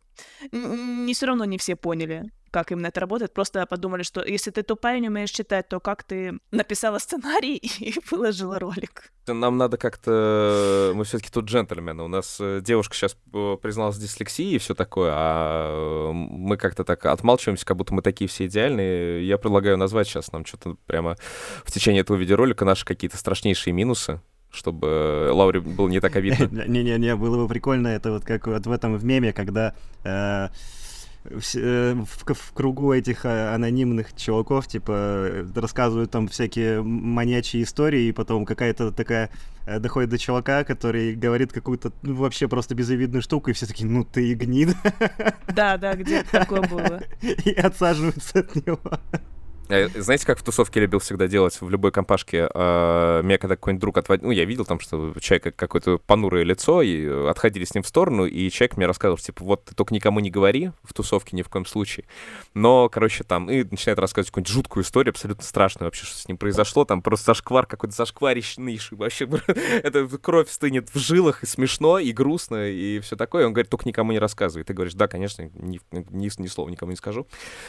не 0.53 1.15
все 1.15 1.27
равно 1.27 1.45
не 1.45 1.59
все 1.59 1.77
поняли, 1.77 2.31
как 2.53 2.71
именно 2.71 2.87
это 2.87 3.01
работает. 3.01 3.33
Просто 3.33 3.67
подумали, 3.67 4.03
что 4.03 4.23
если 4.23 4.51
ты 4.51 4.63
тупая 4.63 4.99
и 4.99 5.01
не 5.01 5.09
умеешь 5.09 5.31
читать, 5.31 5.69
то 5.69 5.81
как 5.81 6.05
ты 6.05 6.39
написала 6.51 6.99
сценарий 6.99 7.57
и 7.81 7.95
выложила 8.11 8.59
ролик? 8.59 9.11
Нам 9.27 9.57
надо 9.57 9.77
как-то... 9.79 10.93
Мы 10.95 11.05
все-таки 11.05 11.31
тут 11.31 11.47
джентльмены. 11.47 12.03
У 12.03 12.09
нас 12.09 12.39
э, 12.41 12.61
девушка 12.63 12.95
сейчас 12.95 13.17
призналась 13.63 13.97
в 13.97 14.01
дислексии 14.01 14.53
и 14.53 14.59
все 14.59 14.75
такое, 14.75 15.13
а 15.15 16.11
э, 16.11 16.13
мы 16.13 16.57
как-то 16.57 16.85
так 16.85 17.07
отмалчиваемся, 17.07 17.65
как 17.65 17.77
будто 17.77 17.95
мы 17.95 18.03
такие 18.03 18.29
все 18.29 18.47
идеальные. 18.47 19.27
Я 19.27 19.39
предлагаю 19.39 19.79
назвать 19.79 20.07
сейчас 20.07 20.33
нам 20.33 20.45
что-то 20.45 20.77
прямо 20.87 21.17
в 21.65 21.71
течение 21.71 22.03
этого 22.03 22.17
видеоролика 22.17 22.65
наши 22.65 22.85
какие-то 22.85 23.17
страшнейшие 23.17 23.73
минусы, 23.73 24.21
чтобы 24.51 25.31
Лауре 25.33 25.61
было 25.61 25.89
не 25.89 26.01
так 26.01 26.17
обидно. 26.17 26.47
Не-не-не, 26.67 27.17
было 27.17 27.43
бы 27.43 27.49
прикольно, 27.49 27.89
это 27.89 28.11
вот 28.13 28.25
как 28.25 28.47
вот 28.47 28.67
в 28.67 28.73
этом 28.73 28.97
в 28.97 29.05
меме, 29.05 29.33
когда 29.33 29.75
э, 30.05 30.49
в, 31.25 31.57
э, 31.57 31.95
в, 31.95 32.35
в 32.35 32.53
кругу 32.53 32.93
этих 32.93 33.25
а, 33.25 33.55
анонимных 33.55 34.15
чуваков, 34.15 34.67
типа, 34.67 35.47
рассказывают 35.55 36.11
там 36.11 36.29
всякие 36.29 36.83
маньячьи 36.83 37.63
истории, 37.63 38.05
и 38.05 38.13
потом 38.13 38.45
какая-то 38.45 38.93
такая 38.93 39.31
э, 39.67 39.79
доходит 39.79 40.11
до 40.11 40.19
чувака, 40.19 40.65
который 40.65 41.15
говорит 41.15 41.53
какую-то 41.53 41.93
ну, 42.03 42.15
вообще 42.15 42.49
просто 42.49 42.75
безобидную 42.75 43.23
штуку, 43.23 43.51
и 43.51 43.53
все 43.53 43.67
такие, 43.67 43.89
ну 43.89 44.05
ты 44.05 44.29
и 44.29 44.35
гнид. 44.35 44.77
Да, 45.49 45.77
да, 45.77 45.95
где 45.95 46.23
такое 46.25 46.63
было. 46.63 47.03
И 47.45 47.53
отсаживаются 47.53 48.41
от 48.41 48.55
него. 48.67 48.81
Э, 49.69 49.89
знаете, 49.89 50.27
как 50.27 50.39
в 50.39 50.43
тусовке 50.43 50.81
любил 50.81 50.99
всегда 50.99 51.29
делать 51.29 51.61
в 51.61 51.69
любой 51.71 51.93
компашке? 51.93 52.49
Э, 52.53 53.23
меня 53.23 53.39
когда 53.39 53.57
какой-нибудь 53.57 53.81
друг 53.81 53.99
отводил, 53.99 54.27
ну, 54.27 54.33
я 54.33 54.45
видел 54.45 54.65
там, 54.65 54.81
что 54.81 55.15
человек 55.21 55.55
какое-то 55.57 55.99
понурое 55.99 56.45
лицо, 56.45 56.83
и 56.83 57.07
отходили 57.29 57.65
с 57.65 57.75
ним 57.75 57.83
в 57.83 57.87
сторону, 57.87 58.27
и 58.27 58.51
человек 58.51 58.77
мне 58.77 58.87
рассказывал, 58.87 59.19
типа, 59.19 59.45
вот 59.45 59.65
ты 59.65 59.75
только 59.75 59.95
никому 59.95 60.21
не 60.21 60.31
говори 60.31 60.73
в 60.83 60.93
тусовке 60.93 61.37
ни 61.37 61.43
в 61.43 61.49
коем 61.49 61.65
случае. 61.65 62.07
Но, 62.55 62.89
короче, 62.89 63.25
там, 63.25 63.51
и 63.51 63.65
начинает 63.65 63.99
рассказывать 63.99 64.31
какую-нибудь 64.31 64.53
жуткую 64.53 64.85
историю, 64.85 65.11
абсолютно 65.13 65.45
страшную 65.45 65.87
вообще, 65.87 66.05
что 66.05 66.19
с 66.19 66.29
ним 66.29 66.37
произошло, 66.37 66.85
там 66.85 67.01
просто 67.01 67.27
зашквар 67.27 67.67
какой-то 67.67 67.95
зашкварищный, 67.95 68.81
вообще, 68.91 69.29
это 69.83 70.07
кровь 70.19 70.51
стынет 70.51 70.91
в 70.93 70.99
жилах, 70.99 71.43
и 71.43 71.47
смешно, 71.47 71.99
и 71.99 72.13
грустно, 72.13 72.69
и 72.69 73.01
все 73.01 73.17
такое. 73.17 73.47
Он 73.47 73.53
говорит, 73.53 73.71
только 73.71 73.89
никому 73.89 74.13
не 74.13 74.19
рассказывай. 74.19 74.65
Ты 74.65 74.75
говоришь, 74.75 74.95
да, 74.95 75.09
конечно, 75.09 75.49
ни, 75.55 75.81
ни, 75.91 76.43
ни 76.43 76.47
слова 76.47 76.69
никому 76.69 76.91
не 76.91 76.97
скажу. 76.97 77.27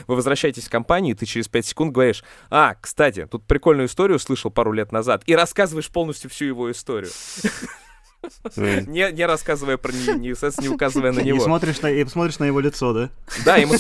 Вы 0.07 0.15
возвращаетесь 0.15 0.65
в 0.65 0.70
компанию, 0.70 1.15
ты 1.15 1.26
через 1.26 1.48
5 1.48 1.65
секунд 1.65 1.82
говоришь, 1.91 2.23
а, 2.49 2.76
кстати, 2.80 3.27
тут 3.30 3.45
прикольную 3.45 3.88
историю 3.88 4.19
слышал 4.19 4.51
пару 4.51 4.72
лет 4.72 4.91
назад, 4.91 5.23
и 5.26 5.35
рассказываешь 5.35 5.89
полностью 5.89 6.30
всю 6.30 6.45
его 6.45 6.72
историю. 6.72 7.11
Не, 8.55 9.11
не 9.11 9.26
рассказывая 9.26 9.77
про 9.77 9.91
не, 9.91 10.07
не, 10.18 10.61
не 10.61 10.69
указывая 10.69 11.11
на 11.11 11.19
него. 11.19 11.39
И 11.39 11.41
смотришь 11.41 11.81
на, 11.81 11.91
и 11.91 12.05
смотришь 12.05 12.39
на 12.39 12.45
его 12.45 12.61
лицо, 12.61 12.93
да? 12.93 13.10
Да, 13.43 13.57
ему 13.57 13.73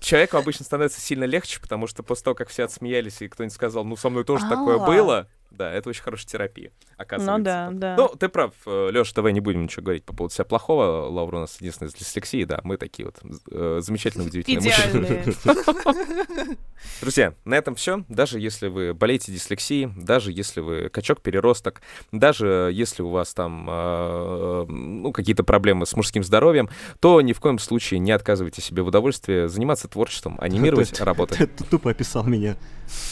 человеку 0.00 0.36
обычно 0.36 0.64
становится 0.64 1.00
сильно 1.00 1.24
легче, 1.24 1.60
потому 1.60 1.86
что 1.86 2.02
после 2.02 2.24
того, 2.24 2.34
как 2.34 2.48
все 2.48 2.64
отсмеялись, 2.64 3.22
и 3.22 3.28
кто-нибудь 3.28 3.54
сказал, 3.54 3.84
ну, 3.84 3.96
со 3.96 4.08
мной 4.08 4.24
тоже 4.24 4.48
такое 4.48 4.76
а. 4.82 4.86
было, 4.86 5.28
да, 5.56 5.72
это 5.72 5.88
очень 5.88 6.02
хорошая 6.02 6.28
терапия, 6.28 6.70
оказывается. 6.96 7.38
Ну 7.38 7.44
да, 7.44 7.96
да. 7.96 7.96
Ну, 7.96 8.08
ты 8.08 8.28
прав, 8.28 8.52
э, 8.66 8.90
Леша, 8.90 9.12
давай 9.14 9.32
не 9.32 9.40
будем 9.40 9.62
ничего 9.62 9.82
говорить 9.84 10.04
по 10.04 10.14
поводу 10.14 10.34
себя 10.34 10.44
плохого. 10.44 11.08
Лаура 11.08 11.36
у 11.36 11.40
нас 11.40 11.60
единственная 11.60 11.90
с 11.90 11.94
дислексией, 11.94 12.44
да, 12.44 12.60
мы 12.64 12.76
такие 12.76 13.06
вот 13.06 13.16
э, 13.50 13.80
замечательно 13.82 14.24
удивительные 14.24 15.24
мужчины. 15.24 15.34
Друзья, 17.00 17.34
на 17.44 17.54
этом 17.54 17.74
все. 17.74 18.04
Даже 18.08 18.40
если 18.40 18.68
вы 18.68 18.94
болеете 18.94 19.32
дислексией, 19.32 19.92
даже 19.96 20.32
если 20.32 20.60
вы 20.60 20.88
качок-переросток, 20.88 21.82
даже 22.10 22.70
если 22.72 23.02
у 23.02 23.10
вас 23.10 23.34
там 23.34 23.68
э, 23.68 24.64
ну, 24.68 25.12
какие-то 25.12 25.44
проблемы 25.44 25.86
с 25.86 25.94
мужским 25.94 26.24
здоровьем, 26.24 26.68
то 27.00 27.20
ни 27.20 27.32
в 27.32 27.40
коем 27.40 27.58
случае 27.58 28.00
не 28.00 28.12
отказывайте 28.12 28.62
себе 28.62 28.82
в 28.82 28.88
удовольствии 28.88 29.46
заниматься 29.46 29.88
творчеством, 29.88 30.38
анимировать, 30.40 31.00
работать. 31.00 31.38
Ты 31.56 31.64
тупо 31.64 31.90
описал 31.90 32.24
меня. 32.24 32.56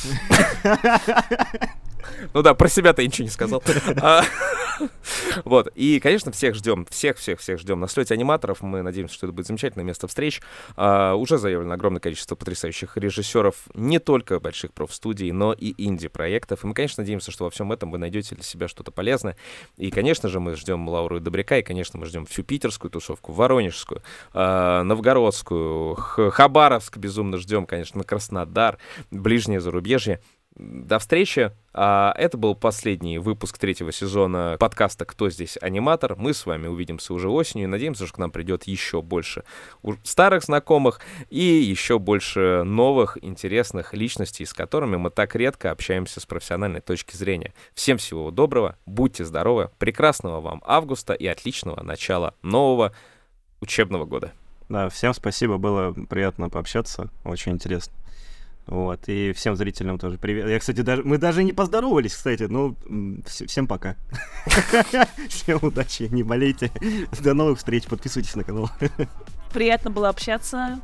Ну 2.35 2.43
да, 2.43 2.55
про 2.55 2.68
себя-то 2.68 3.02
я 3.02 3.09
ничего 3.09 3.24
не 3.24 3.31
сказал. 3.31 3.62
А, 4.02 4.22
вот. 5.44 5.68
И, 5.74 6.01
конечно, 6.01 6.32
всех 6.32 6.55
ждем. 6.55 6.86
Всех-всех-всех 6.89 7.59
ждем 7.59 7.81
на 7.81 7.89
слете 7.89 8.14
аниматоров. 8.14 8.62
Мы 8.62 8.82
надеемся, 8.82 9.14
что 9.14 9.27
это 9.27 9.35
будет 9.35 9.47
замечательное 9.47 9.85
место 9.85 10.09
встреч. 10.09 10.40
А, 10.77 11.14
уже 11.14 11.39
заявлено 11.39 11.74
огромное 11.74 12.01
количество 12.01 12.35
потрясающих 12.35 12.97
режиссеров 12.97 13.56
не 13.74 13.98
только 13.98 14.40
больших 14.40 14.72
профстудий, 14.72 15.32
но 15.32 15.52
и 15.52 15.74
инди-проектов. 15.77 16.64
И 16.64 16.66
мы, 16.66 16.74
конечно, 16.74 17.02
надеемся, 17.02 17.31
что 17.31 17.44
во 17.44 17.51
всем 17.51 17.72
этом 17.72 17.90
вы 17.90 17.98
найдете 17.98 18.35
для 18.35 18.44
себя 18.44 18.68
что-то 18.68 18.90
полезное. 18.90 19.36
И, 19.77 19.90
конечно 19.90 20.28
же, 20.28 20.40
мы 20.40 20.55
ждем 20.56 20.89
Лауру 20.89 21.18
и 21.18 21.20
Добряка, 21.20 21.59
и, 21.59 21.62
конечно, 21.62 21.98
мы 21.98 22.06
ждем 22.06 22.27
всю 22.27 22.43
питерскую 22.43 22.90
тусовку, 22.90 23.32
воронежскую, 23.32 24.02
а, 24.32 24.82
новгородскую, 24.82 25.94
Хабаровск 25.94 26.97
безумно 26.97 27.39
ждем, 27.39 27.66
конечно, 27.66 28.02
Краснодар, 28.05 28.78
ближнее 29.10 29.60
зарубежье. 29.60 30.20
До 30.62 30.99
встречи. 30.99 31.53
А, 31.73 32.12
это 32.19 32.37
был 32.37 32.55
последний 32.55 33.19
выпуск 33.19 33.57
третьего 33.57 33.93
сезона 33.93 34.57
подкаста 34.61 35.07
«Кто 35.07 35.31
здесь 35.31 35.57
аниматор?». 35.59 36.16
Мы 36.16 36.35
с 36.35 36.45
вами 36.45 36.66
увидимся 36.66 37.15
уже 37.15 37.31
осенью 37.31 37.66
надеемся, 37.66 38.05
что 38.05 38.16
к 38.16 38.19
нам 38.19 38.31
придет 38.31 38.65
еще 38.65 39.01
больше 39.01 39.45
старых 40.05 40.45
знакомых 40.45 41.01
и 41.31 41.43
еще 41.43 41.99
больше 41.99 42.62
новых 42.65 43.16
интересных 43.23 43.95
личностей, 43.95 44.45
с 44.45 44.53
которыми 44.53 44.97
мы 44.97 45.09
так 45.09 45.35
редко 45.35 45.70
общаемся 45.70 46.20
с 46.20 46.27
профессиональной 46.27 46.82
точки 46.82 47.16
зрения. 47.16 47.55
Всем 47.73 47.97
всего 47.97 48.31
доброго, 48.31 48.77
будьте 48.85 49.24
здоровы, 49.24 49.70
прекрасного 49.78 50.43
вам 50.43 50.62
августа 50.66 51.15
и 51.15 51.27
отличного 51.27 51.82
начала 51.82 52.35
нового 52.43 52.93
учебного 53.62 54.05
года. 54.05 54.32
Да, 54.69 54.91
всем 54.91 55.15
спасибо, 55.15 55.57
было 55.57 55.93
приятно 55.93 56.51
пообщаться, 56.51 57.09
очень 57.24 57.53
интересно. 57.53 57.95
Вот, 58.70 59.09
и 59.09 59.32
всем 59.32 59.56
зрителям 59.56 59.98
тоже 59.98 60.16
привет. 60.16 60.48
Я, 60.48 60.60
кстати, 60.60 60.82
даже 60.82 61.02
мы 61.02 61.18
даже 61.18 61.42
не 61.42 61.52
поздоровались, 61.52 62.14
кстати. 62.14 62.44
Ну, 62.44 62.76
всем 63.26 63.66
пока. 63.66 63.97
Всем 65.28 65.59
удачи, 65.60 66.05
не 66.05 66.22
болейте. 66.22 66.70
До 67.20 67.34
новых 67.34 67.59
встреч, 67.59 67.86
подписывайтесь 67.86 68.36
на 68.36 68.44
канал. 68.44 68.70
Приятно 69.52 69.90
было 69.90 70.09
общаться. 70.09 70.78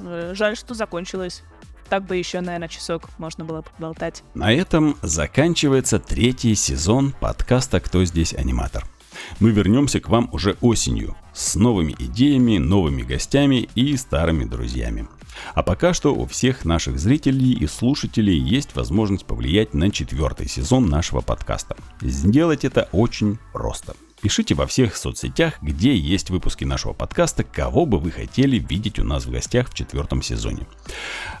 Э, 0.00 0.32
жаль, 0.34 0.56
что 0.56 0.74
закончилось. 0.74 1.44
Так 1.88 2.04
бы 2.04 2.16
еще, 2.16 2.40
наверное, 2.40 2.66
часок 2.66 3.08
можно 3.18 3.44
было 3.44 3.62
поболтать. 3.62 4.24
На 4.34 4.52
этом 4.52 4.96
заканчивается 5.00 6.00
третий 6.00 6.56
сезон 6.56 7.14
подкаста 7.20 7.78
«Кто 7.78 8.04
здесь 8.04 8.34
аниматор?». 8.34 8.84
Мы 9.38 9.52
вернемся 9.52 10.00
к 10.00 10.08
вам 10.08 10.28
уже 10.32 10.56
осенью 10.60 11.16
с 11.32 11.54
новыми 11.54 11.94
идеями, 11.96 12.58
новыми 12.58 13.02
гостями 13.02 13.68
и 13.76 13.96
старыми 13.96 14.44
друзьями. 14.44 15.06
А 15.54 15.62
пока 15.62 15.94
что 15.94 16.14
у 16.14 16.26
всех 16.26 16.64
наших 16.64 16.98
зрителей 16.98 17.52
и 17.52 17.66
слушателей 17.66 18.38
есть 18.38 18.74
возможность 18.74 19.26
повлиять 19.26 19.74
на 19.74 19.90
четвертый 19.90 20.48
сезон 20.48 20.86
нашего 20.86 21.20
подкаста. 21.20 21.76
Сделать 22.00 22.64
это 22.64 22.88
очень 22.92 23.38
просто. 23.52 23.94
Пишите 24.22 24.54
во 24.54 24.66
всех 24.66 24.96
соцсетях, 24.96 25.54
где 25.62 25.96
есть 25.96 26.28
выпуски 26.28 26.64
нашего 26.64 26.92
подкаста, 26.92 27.42
кого 27.42 27.86
бы 27.86 27.98
вы 27.98 28.10
хотели 28.10 28.58
видеть 28.58 28.98
у 28.98 29.04
нас 29.04 29.24
в 29.24 29.30
гостях 29.30 29.70
в 29.70 29.74
четвертом 29.74 30.20
сезоне. 30.20 30.66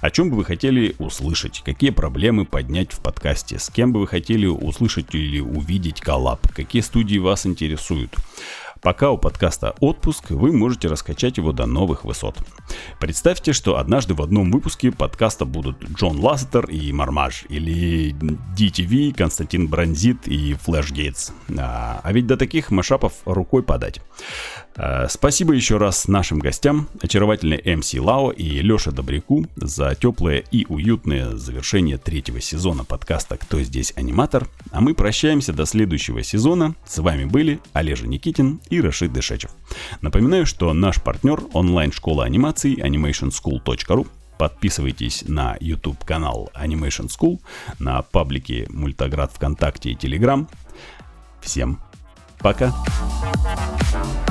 О 0.00 0.10
чем 0.10 0.30
бы 0.30 0.36
вы 0.36 0.46
хотели 0.46 0.94
услышать, 0.98 1.60
какие 1.62 1.90
проблемы 1.90 2.46
поднять 2.46 2.92
в 2.92 3.00
подкасте, 3.00 3.58
с 3.58 3.68
кем 3.68 3.92
бы 3.92 4.00
вы 4.00 4.06
хотели 4.06 4.46
услышать 4.46 5.14
или 5.14 5.40
увидеть 5.40 6.00
коллаб, 6.00 6.48
какие 6.54 6.80
студии 6.80 7.18
вас 7.18 7.44
интересуют. 7.44 8.16
Пока 8.82 9.10
у 9.10 9.18
подкаста 9.18 9.74
отпуск, 9.80 10.30
вы 10.30 10.52
можете 10.52 10.88
раскачать 10.88 11.36
его 11.36 11.52
до 11.52 11.66
новых 11.66 12.04
высот. 12.04 12.36
Представьте, 12.98 13.52
что 13.52 13.76
однажды 13.76 14.14
в 14.14 14.22
одном 14.22 14.50
выпуске 14.50 14.90
подкаста 14.90 15.44
будут 15.44 15.84
Джон 15.84 16.18
Лассетер 16.18 16.64
и 16.64 16.90
Мармаж, 16.90 17.44
или 17.50 18.14
DTV, 18.56 19.12
Константин 19.14 19.68
Бронзит 19.68 20.26
и 20.26 20.54
Флэш 20.54 20.92
Гейтс. 20.92 21.32
А, 21.58 22.00
а 22.02 22.12
ведь 22.12 22.26
до 22.26 22.38
таких 22.38 22.70
машапов 22.70 23.12
рукой 23.26 23.62
подать. 23.62 24.00
А, 24.82 25.08
спасибо 25.08 25.52
еще 25.52 25.76
раз 25.76 26.08
нашим 26.08 26.38
гостям, 26.38 26.88
очаровательной 27.02 27.60
МС 27.76 27.92
Лао 27.92 28.30
и 28.30 28.62
Леше 28.62 28.92
Добряку 28.92 29.44
за 29.56 29.94
теплое 29.94 30.42
и 30.50 30.64
уютное 30.70 31.36
завершение 31.36 31.98
третьего 31.98 32.40
сезона 32.40 32.82
подкаста 32.84 33.36
«Кто 33.36 33.60
здесь 33.60 33.92
аниматор?». 33.94 34.48
А 34.70 34.80
мы 34.80 34.94
прощаемся 34.94 35.52
до 35.52 35.66
следующего 35.66 36.22
сезона. 36.22 36.74
С 36.86 36.96
вами 36.96 37.26
были 37.26 37.60
Олежа 37.74 38.06
Никитин 38.06 38.62
и 38.70 38.80
Рашид 38.80 39.12
Дышечев. 39.12 39.50
Напоминаю, 40.00 40.46
что 40.46 40.72
наш 40.72 41.02
партнер 41.02 41.42
онлайн-школа 41.52 42.24
анимации 42.24 42.82
animationschool.ru 42.82 44.06
Подписывайтесь 44.38 45.24
на 45.28 45.58
YouTube 45.60 46.02
канал 46.06 46.50
Animation 46.54 47.08
School, 47.08 47.40
на 47.78 48.00
паблики 48.00 48.66
Мультоград 48.70 49.30
ВКонтакте 49.34 49.90
и 49.90 49.94
Телеграм. 49.94 50.48
Всем 51.42 51.78
пока! 52.38 52.72
Thank 53.92 54.30